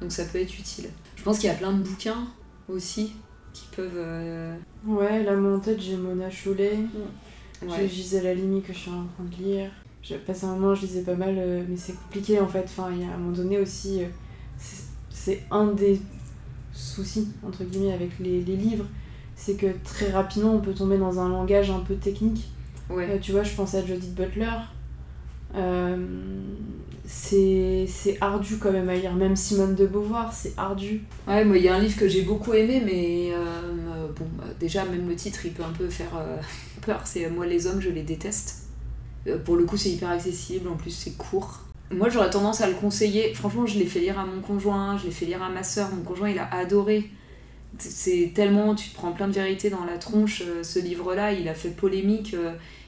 Donc, 0.00 0.12
ça 0.12 0.24
peut 0.26 0.38
être 0.38 0.56
utile. 0.56 0.90
Je 1.16 1.22
pense 1.24 1.38
qu'il 1.38 1.48
y 1.48 1.52
a 1.52 1.56
plein 1.56 1.72
de 1.72 1.82
bouquins 1.82 2.28
aussi 2.68 3.14
qui 3.54 3.64
peuvent. 3.74 3.90
euh, 3.96 4.54
Ouais, 4.86 5.22
là, 5.22 5.34
moi 5.36 5.56
en 5.56 5.60
tête, 5.60 5.80
j'ai 5.80 5.96
Mona 5.96 6.28
Chollet. 6.30 6.80
J'ai 7.62 7.68
ouais. 7.68 7.88
Gisèle 7.88 8.26
Halimi 8.26 8.60
que 8.60 8.74
je 8.74 8.78
suis 8.78 8.90
en 8.90 9.04
train 9.14 9.24
de 9.24 9.42
lire. 9.42 9.70
J'ai 10.02 10.18
passé 10.18 10.44
un 10.44 10.54
moment, 10.56 10.74
je 10.74 10.82
lisais 10.82 11.00
pas 11.00 11.14
mal, 11.14 11.34
euh, 11.38 11.64
mais 11.66 11.78
c'est 11.78 11.94
compliqué 11.94 12.38
en 12.38 12.46
fait. 12.48 12.64
Enfin, 12.64 12.90
il 12.92 13.00
y 13.00 13.04
a 13.04 13.10
à 13.10 13.14
un 13.14 13.16
moment 13.16 13.34
donné 13.34 13.58
aussi, 13.58 14.02
euh, 14.02 14.06
c'est- 14.58 14.84
c'est 15.08 15.42
un 15.50 15.68
des 15.68 15.98
soucis, 16.74 17.28
entre 17.46 17.64
guillemets, 17.64 17.94
avec 17.94 18.18
les, 18.18 18.42
les 18.42 18.56
livres. 18.56 18.84
C'est 19.36 19.54
que 19.54 19.68
très 19.82 20.10
rapidement, 20.10 20.52
on 20.54 20.60
peut 20.60 20.74
tomber 20.74 20.98
dans 20.98 21.18
un 21.20 21.30
langage 21.30 21.70
un 21.70 21.80
peu 21.80 21.94
technique. 21.94 22.50
Ouais. 22.90 23.08
Euh, 23.08 23.18
tu 23.18 23.32
vois, 23.32 23.44
je 23.44 23.54
pense 23.54 23.74
à 23.74 23.82
Judith 23.86 24.14
Butler. 24.14 24.50
Euh, 25.54 25.96
c'est 27.06 28.16
ardu 28.20 28.56
quand 28.58 28.72
même 28.72 28.88
à 28.88 28.94
lire. 28.94 29.14
Même 29.14 29.36
Simone 29.36 29.74
de 29.74 29.86
Beauvoir, 29.86 30.32
c'est 30.32 30.54
ardu. 30.56 31.02
Ouais, 31.28 31.44
moi, 31.44 31.58
il 31.58 31.64
y 31.64 31.68
a 31.68 31.74
un 31.74 31.78
livre 31.78 31.98
que 31.98 32.08
j'ai 32.08 32.22
beaucoup 32.22 32.54
aimé, 32.54 32.82
mais 32.84 33.32
euh, 33.32 33.36
euh, 33.36 34.08
bon, 34.16 34.26
bah, 34.38 34.44
déjà, 34.58 34.84
même 34.84 35.08
le 35.08 35.14
titre, 35.14 35.44
il 35.44 35.52
peut 35.52 35.62
un 35.62 35.72
peu 35.72 35.88
faire 35.88 36.16
euh, 36.16 36.38
peur. 36.86 37.02
C'est 37.04 37.28
Moi, 37.28 37.46
les 37.46 37.66
hommes, 37.66 37.80
je 37.80 37.90
les 37.90 38.02
déteste. 38.02 38.62
Pour 39.44 39.56
le 39.56 39.64
coup, 39.64 39.76
c'est 39.76 39.90
hyper 39.90 40.10
accessible, 40.10 40.68
en 40.68 40.76
plus, 40.76 40.90
c'est 40.90 41.16
court. 41.16 41.60
Moi, 41.90 42.08
j'aurais 42.08 42.30
tendance 42.30 42.60
à 42.60 42.68
le 42.68 42.74
conseiller. 42.74 43.32
Franchement, 43.34 43.66
je 43.66 43.78
l'ai 43.78 43.86
fait 43.86 44.00
lire 44.00 44.18
à 44.18 44.26
mon 44.26 44.40
conjoint, 44.40 44.98
je 44.98 45.06
l'ai 45.06 45.10
fait 45.10 45.26
lire 45.26 45.42
à 45.42 45.48
ma 45.48 45.62
soeur. 45.62 45.90
Mon 45.94 46.02
conjoint, 46.02 46.28
il 46.28 46.38
a 46.38 46.52
adoré. 46.54 47.10
C'est 47.78 48.32
tellement, 48.34 48.74
tu 48.74 48.90
te 48.90 48.94
prends 48.94 49.12
plein 49.12 49.28
de 49.28 49.32
vérité 49.32 49.70
dans 49.70 49.84
la 49.84 49.98
tronche. 49.98 50.42
Ce 50.62 50.78
livre-là, 50.78 51.32
il 51.32 51.48
a 51.48 51.54
fait 51.54 51.70
polémique. 51.70 52.36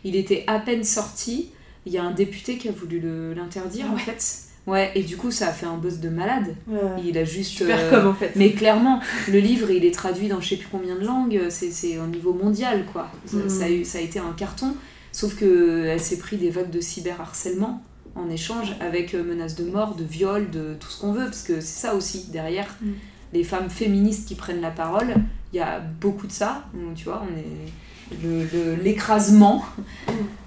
Il 0.04 0.14
était 0.14 0.44
à 0.46 0.58
peine 0.58 0.84
sorti. 0.84 1.50
Il 1.86 1.92
y 1.92 1.98
a 1.98 2.02
un 2.04 2.10
député 2.10 2.58
qui 2.58 2.68
a 2.68 2.72
voulu 2.72 3.00
l'interdire, 3.34 3.86
Ah 3.90 3.94
en 3.94 3.96
fait. 3.96 4.42
Ouais, 4.66 4.90
et 4.96 5.04
du 5.04 5.16
coup, 5.16 5.30
ça 5.30 5.46
a 5.48 5.52
fait 5.52 5.66
un 5.66 5.76
buzz 5.76 6.00
de 6.00 6.08
malade. 6.08 6.56
Il 7.04 7.16
a 7.16 7.24
juste. 7.24 7.52
super 7.52 7.78
euh, 7.78 7.90
comme 7.90 8.08
en 8.08 8.14
fait. 8.14 8.32
mais 8.34 8.50
clairement, 8.50 9.00
le 9.28 9.38
livre, 9.38 9.70
il 9.70 9.84
est 9.84 9.94
traduit 9.94 10.26
dans 10.26 10.40
je 10.40 10.48
sais 10.48 10.56
plus 10.56 10.66
combien 10.70 10.96
de 10.96 11.04
langues, 11.04 11.40
c'est, 11.50 11.98
au 11.98 12.06
niveau 12.08 12.32
mondial, 12.34 12.84
quoi. 12.92 13.08
Ça, 13.26 13.36
Mhm. 13.36 13.48
ça 13.48 13.64
a 13.66 13.70
eu, 13.70 13.84
ça 13.84 13.98
a 13.98 14.00
été 14.00 14.18
un 14.18 14.32
carton, 14.36 14.74
sauf 15.12 15.36
que 15.36 15.84
elle 15.86 16.00
s'est 16.00 16.18
pris 16.18 16.36
des 16.36 16.50
vagues 16.50 16.70
de 16.70 16.80
cyberharcèlement 16.80 17.80
en 18.16 18.28
échange 18.28 18.74
avec 18.80 19.14
euh, 19.14 19.22
menaces 19.22 19.54
de 19.54 19.64
mort, 19.70 19.94
de 19.94 20.02
viol, 20.02 20.50
de 20.50 20.74
tout 20.80 20.88
ce 20.90 21.00
qu'on 21.00 21.12
veut, 21.12 21.26
parce 21.26 21.42
que 21.42 21.60
c'est 21.60 21.80
ça 21.86 21.94
aussi, 21.94 22.26
derrière, 22.32 22.74
Mhm. 22.82 22.94
les 23.34 23.44
femmes 23.44 23.70
féministes 23.70 24.26
qui 24.26 24.34
prennent 24.34 24.60
la 24.62 24.70
parole, 24.72 25.14
il 25.52 25.56
y 25.58 25.60
a 25.60 25.78
beaucoup 25.78 26.26
de 26.26 26.32
ça, 26.32 26.64
tu 26.96 27.04
vois, 27.04 27.22
on 27.24 27.38
est... 27.38 28.74
L'écrasement. 28.82 29.64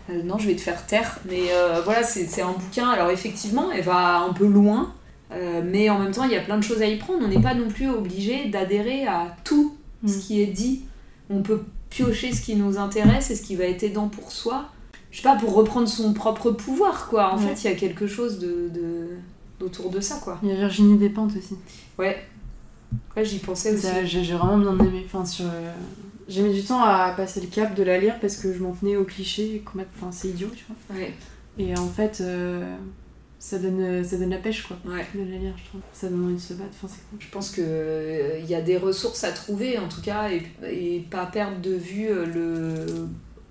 Euh, 0.10 0.24
non, 0.24 0.38
je 0.38 0.48
vais 0.48 0.56
te 0.56 0.62
faire 0.62 0.86
taire. 0.86 1.20
Mais 1.30 1.52
euh, 1.52 1.82
voilà, 1.84 2.04
c'est, 2.04 2.42
un 2.42 2.52
bouquin. 2.54 2.90
Alors 2.90 3.10
effectivement, 3.10 3.72
elle 3.72 3.84
va 3.84 4.20
un 4.22 4.34
peu 4.34 4.48
loin. 4.48 4.94
Euh, 5.32 5.62
mais 5.64 5.90
en 5.90 6.00
même 6.00 6.12
temps, 6.12 6.24
il 6.24 6.32
y 6.32 6.36
a 6.36 6.42
plein 6.42 6.58
de 6.58 6.64
choses 6.64 6.82
à 6.82 6.88
y 6.88 6.98
prendre. 6.98 7.20
On 7.24 7.28
n'est 7.28 7.42
pas 7.42 7.54
non 7.54 7.68
plus 7.68 7.90
obligé 7.90 8.46
d'adhérer 8.50 9.06
à 9.08 9.36
tout 9.44 9.76
ce 10.06 10.18
Mm. 10.18 10.20
qui 10.22 10.42
est 10.42 10.48
dit. 10.48 10.82
On 11.30 11.42
peut 11.44 11.62
piocher 11.90 12.32
ce 12.34 12.42
qui 12.42 12.56
nous 12.56 12.78
intéresse 12.78 13.30
et 13.32 13.36
ce 13.36 13.42
qui 13.44 13.56
va 13.56 13.66
être 13.66 13.84
aidant 13.84 14.08
pour 14.08 14.32
soi. 14.32 14.66
Je 15.12 15.18
sais 15.18 15.24
pas, 15.24 15.36
pour 15.36 15.54
reprendre 15.54 15.88
son 15.88 16.14
propre 16.14 16.52
pouvoir, 16.52 17.08
quoi. 17.10 17.34
En 17.34 17.38
Ouais. 17.38 17.48
fait, 17.54 17.64
il 17.68 17.72
y 17.72 17.74
a 17.74 17.78
quelque 17.78 18.08
chose 18.08 18.40
de, 18.40 18.70
de- 18.74 19.10
d'autour 19.60 19.90
de 19.90 20.00
ça, 20.00 20.20
quoi. 20.24 20.40
Il 20.44 20.50
y 20.50 20.52
a 20.52 20.56
Virginie 20.56 20.98
Despentes 20.98 21.32
aussi. 21.38 21.56
Ouais. 21.98 22.18
Ouais, 23.16 23.26
j'y 23.26 23.40
pensais 23.40 23.74
aussi. 23.74 23.88
J'ai 24.06 24.34
vraiment 24.36 24.58
bien 24.58 24.78
aimé. 24.88 25.04
Enfin, 25.06 25.26
sur, 25.26 25.46
J'ai 26.30 26.44
mis 26.44 26.54
du 26.54 26.64
temps 26.64 26.84
à 26.84 27.12
passer 27.18 27.42
le 27.42 27.48
cap 27.48 27.74
de 27.76 27.84
la 27.84 27.98
lire 28.00 28.20
parce 28.20 28.38
que 28.38 28.54
je 28.54 28.60
m'en 28.60 28.72
tenais 28.72 28.96
au 28.96 29.04
cliché. 29.04 29.64
Enfin, 29.68 30.12
c'est 30.12 30.30
idiot, 30.30 30.50
tu 30.56 30.64
vois. 30.70 30.96
Ouais, 30.96 31.12
Et 31.58 31.76
en 31.76 31.88
fait, 31.88 32.22
euh, 32.22 32.76
ça, 33.40 33.58
donne, 33.58 34.04
ça 34.04 34.18
donne 34.18 34.30
la 34.30 34.38
pêche, 34.38 34.64
quoi, 34.68 34.78
ouais. 34.86 35.06
de 35.16 35.20
la 35.32 35.38
lire, 35.38 35.54
je 35.58 35.66
trouve. 35.70 35.82
Ça 35.92 36.08
donne 36.08 36.26
envie 36.26 36.36
de 36.36 36.40
se 36.40 36.54
battre. 36.54 36.70
Enfin, 36.76 36.88
c'est 36.88 37.10
cool. 37.10 37.20
Je 37.20 37.30
pense 37.30 37.50
qu'il 37.50 38.46
y 38.48 38.54
a 38.56 38.62
des 38.62 38.78
ressources 38.78 39.24
à 39.24 39.32
trouver, 39.32 39.80
en 39.80 39.88
tout 39.88 40.02
cas, 40.02 40.30
et, 40.30 40.44
et 40.72 41.00
pas 41.10 41.26
perdre 41.26 41.60
de 41.62 41.74
vue 41.74 42.10
euh, 42.10 42.26
le, 42.26 43.08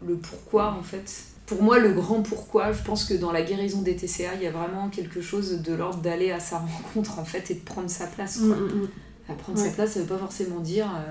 le 0.07 0.17
pourquoi, 0.17 0.77
en 0.79 0.83
fait. 0.85 1.25
Pour 1.47 1.63
moi, 1.63 1.79
le 1.81 1.93
grand 1.93 2.23
pourquoi, 2.23 2.73
je 2.73 2.83
pense 2.83 3.05
que 3.07 3.15
dans 3.15 3.33
la 3.33 3.43
guérison 3.43 3.83
des 3.83 3.97
TCA, 3.97 4.35
il 4.37 4.43
y 4.43 4.47
a 4.47 4.51
vraiment 4.53 4.89
quelque 4.89 5.21
chose 5.21 5.63
de 5.63 5.75
l'ordre 5.75 6.01
d'aller 6.01 6.31
à 6.31 6.39
sa 6.39 6.59
rencontre, 6.59 7.19
en 7.19 7.25
fait, 7.25 7.51
et 7.51 7.55
de 7.55 7.61
prendre 7.65 7.91
sa 7.91 8.07
place, 8.07 8.39
quoi. 8.39 8.55
Mm, 8.55 8.83
mm, 8.83 8.89
À 9.31 9.33
prendre 9.33 9.59
sa 9.59 9.71
place, 9.71 9.93
ça 9.93 10.01
veut 10.01 10.07
pas 10.07 10.19
forcément 10.19 10.61
dire 10.61 10.87
à 10.87 11.03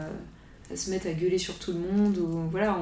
se 0.75 0.89
mettre 0.89 1.07
à 1.07 1.11
gueuler 1.13 1.37
sur 1.37 1.55
tout 1.55 1.71
le 1.71 1.79
monde. 1.79 2.17
Ou, 2.17 2.49
voilà, 2.51 2.77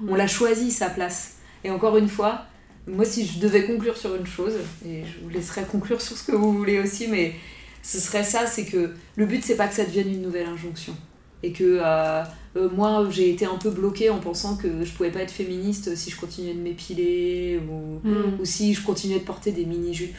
on, 0.00 0.12
on 0.12 0.14
l'a 0.14 0.26
choisi 0.26 0.70
sa 0.70 0.88
place. 0.90 1.36
Et 1.64 1.70
encore 1.70 1.96
une 1.96 2.08
fois, 2.08 2.46
moi, 2.86 3.04
si 3.04 3.26
je 3.26 3.38
devais 3.40 3.64
conclure 3.64 3.96
sur 3.96 4.14
une 4.14 4.26
chose, 4.26 4.54
et 4.86 5.02
je 5.04 5.22
vous 5.22 5.28
laisserai 5.28 5.64
conclure 5.64 6.00
sur 6.00 6.16
ce 6.16 6.24
que 6.24 6.36
vous 6.36 6.52
voulez 6.52 6.78
aussi, 6.78 7.08
mais 7.08 7.34
ce 7.82 7.98
serait 7.98 8.24
ça, 8.24 8.46
c'est 8.46 8.64
que 8.64 8.94
le 9.16 9.26
but, 9.26 9.44
c'est 9.44 9.56
pas 9.56 9.68
que 9.68 9.74
ça 9.74 9.84
devienne 9.84 10.08
une 10.08 10.22
nouvelle 10.22 10.46
injonction. 10.46 10.94
Et 11.42 11.52
que 11.52 11.80
euh, 11.82 12.22
euh, 12.56 12.68
moi, 12.70 13.06
j'ai 13.10 13.30
été 13.30 13.44
un 13.44 13.56
peu 13.56 13.70
bloquée 13.70 14.10
en 14.10 14.18
pensant 14.18 14.56
que 14.56 14.84
je 14.84 14.92
pouvais 14.92 15.10
pas 15.10 15.20
être 15.20 15.30
féministe 15.30 15.94
si 15.94 16.10
je 16.10 16.16
continuais 16.18 16.54
de 16.54 16.60
m'épiler 16.60 17.60
ou, 17.70 18.00
Mm. 18.08 18.40
ou 18.40 18.44
si 18.44 18.72
je 18.74 18.82
continuais 18.82 19.18
de 19.18 19.24
porter 19.24 19.52
des 19.52 19.64
mini-jupes. 19.66 20.16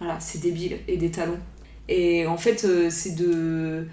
Voilà, 0.00 0.18
c'est 0.20 0.40
débile. 0.40 0.78
Et 0.88 0.96
des 0.96 1.10
talons. 1.10 1.38
Et 1.88 2.26
en 2.26 2.36
fait, 2.36 2.64
euh, 2.64 2.88
c'est 2.90 3.14
de, 3.14 3.86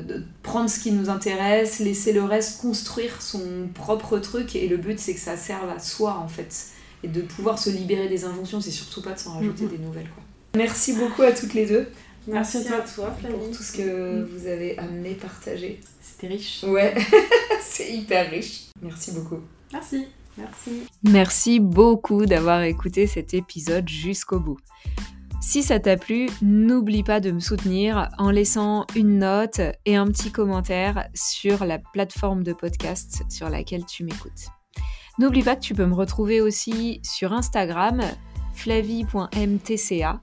de 0.00 0.22
prendre 0.42 0.70
ce 0.70 0.80
qui 0.80 0.92
nous 0.92 1.10
intéresse, 1.10 1.78
laisser 1.80 2.12
le 2.12 2.22
reste 2.24 2.60
construire 2.60 3.20
son 3.20 3.68
propre 3.74 4.18
truc. 4.18 4.56
Et 4.56 4.68
le 4.68 4.76
but, 4.76 4.98
c'est 4.98 5.14
que 5.14 5.20
ça 5.20 5.36
serve 5.36 5.68
à 5.68 5.78
soi, 5.78 6.18
en 6.18 6.28
fait. 6.28 6.68
Et 7.04 7.08
de 7.08 7.20
pouvoir 7.20 7.58
se 7.58 7.68
libérer 7.70 8.08
des 8.08 8.24
injonctions, 8.24 8.60
c'est 8.60 8.70
surtout 8.70 9.02
pas 9.02 9.12
de 9.12 9.18
s'en 9.18 9.32
rajouter 9.34 9.64
Mhm. 9.64 9.70
des 9.70 9.78
nouvelles. 9.78 10.08
Quoi. 10.14 10.22
Merci 10.56 10.92
beaucoup 10.92 11.22
à 11.22 11.32
toutes 11.32 11.54
les 11.54 11.66
deux 11.66 11.88
Merci 12.28 12.58
à 12.58 12.62
toi. 12.62 12.84
toi, 12.94 13.16
pour 13.28 13.50
tout 13.50 13.62
ce 13.62 13.72
que 13.72 14.24
vous 14.30 14.46
avez 14.46 14.78
amené, 14.78 15.14
partagé. 15.14 15.80
C'était 16.00 16.28
riche. 16.28 16.62
Ouais, 16.62 16.94
c'est 17.60 17.92
hyper 17.92 18.30
riche. 18.30 18.66
Merci 18.80 19.10
beaucoup. 19.10 19.40
Merci. 19.72 20.04
Merci. 20.38 20.70
Merci 21.02 21.60
beaucoup 21.60 22.24
d'avoir 22.24 22.62
écouté 22.62 23.06
cet 23.08 23.34
épisode 23.34 23.88
jusqu'au 23.88 24.38
bout. 24.38 24.58
Si 25.42 25.64
ça 25.64 25.80
t'a 25.80 25.96
plu, 25.96 26.28
n'oublie 26.40 27.02
pas 27.02 27.18
de 27.18 27.32
me 27.32 27.40
soutenir 27.40 28.08
en 28.16 28.30
laissant 28.30 28.86
une 28.94 29.18
note 29.18 29.60
et 29.84 29.96
un 29.96 30.06
petit 30.06 30.30
commentaire 30.30 31.08
sur 31.14 31.64
la 31.64 31.80
plateforme 31.80 32.44
de 32.44 32.52
podcast 32.52 33.24
sur 33.28 33.50
laquelle 33.50 33.84
tu 33.84 34.04
m'écoutes. 34.04 34.46
N'oublie 35.18 35.42
pas 35.42 35.56
que 35.56 35.60
tu 35.60 35.74
peux 35.74 35.84
me 35.84 35.96
retrouver 35.96 36.40
aussi 36.40 37.00
sur 37.02 37.32
Instagram, 37.32 38.00
flavie.mtca, 38.54 40.22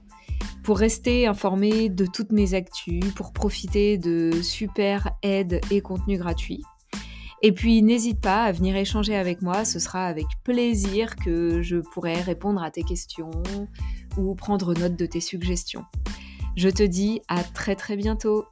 pour 0.64 0.78
rester 0.78 1.26
informé 1.26 1.90
de 1.90 2.06
toutes 2.06 2.32
mes 2.32 2.54
actus, 2.54 3.04
pour 3.14 3.34
profiter 3.34 3.98
de 3.98 4.40
super 4.42 5.10
aides 5.22 5.60
et 5.70 5.82
contenus 5.82 6.18
gratuits. 6.18 6.64
Et 7.42 7.52
puis 7.52 7.82
n'hésite 7.82 8.20
pas 8.20 8.44
à 8.44 8.52
venir 8.52 8.74
échanger 8.74 9.16
avec 9.16 9.42
moi, 9.42 9.64
ce 9.64 9.78
sera 9.78 10.06
avec 10.06 10.26
plaisir 10.44 11.14
que 11.16 11.62
je 11.62 11.76
pourrai 11.76 12.14
répondre 12.20 12.62
à 12.62 12.70
tes 12.70 12.82
questions 12.82 13.30
ou 14.16 14.34
prendre 14.34 14.74
note 14.74 14.96
de 14.96 15.06
tes 15.06 15.20
suggestions. 15.20 15.84
Je 16.56 16.68
te 16.68 16.82
dis 16.82 17.20
à 17.28 17.42
très 17.42 17.76
très 17.76 17.96
bientôt 17.96 18.44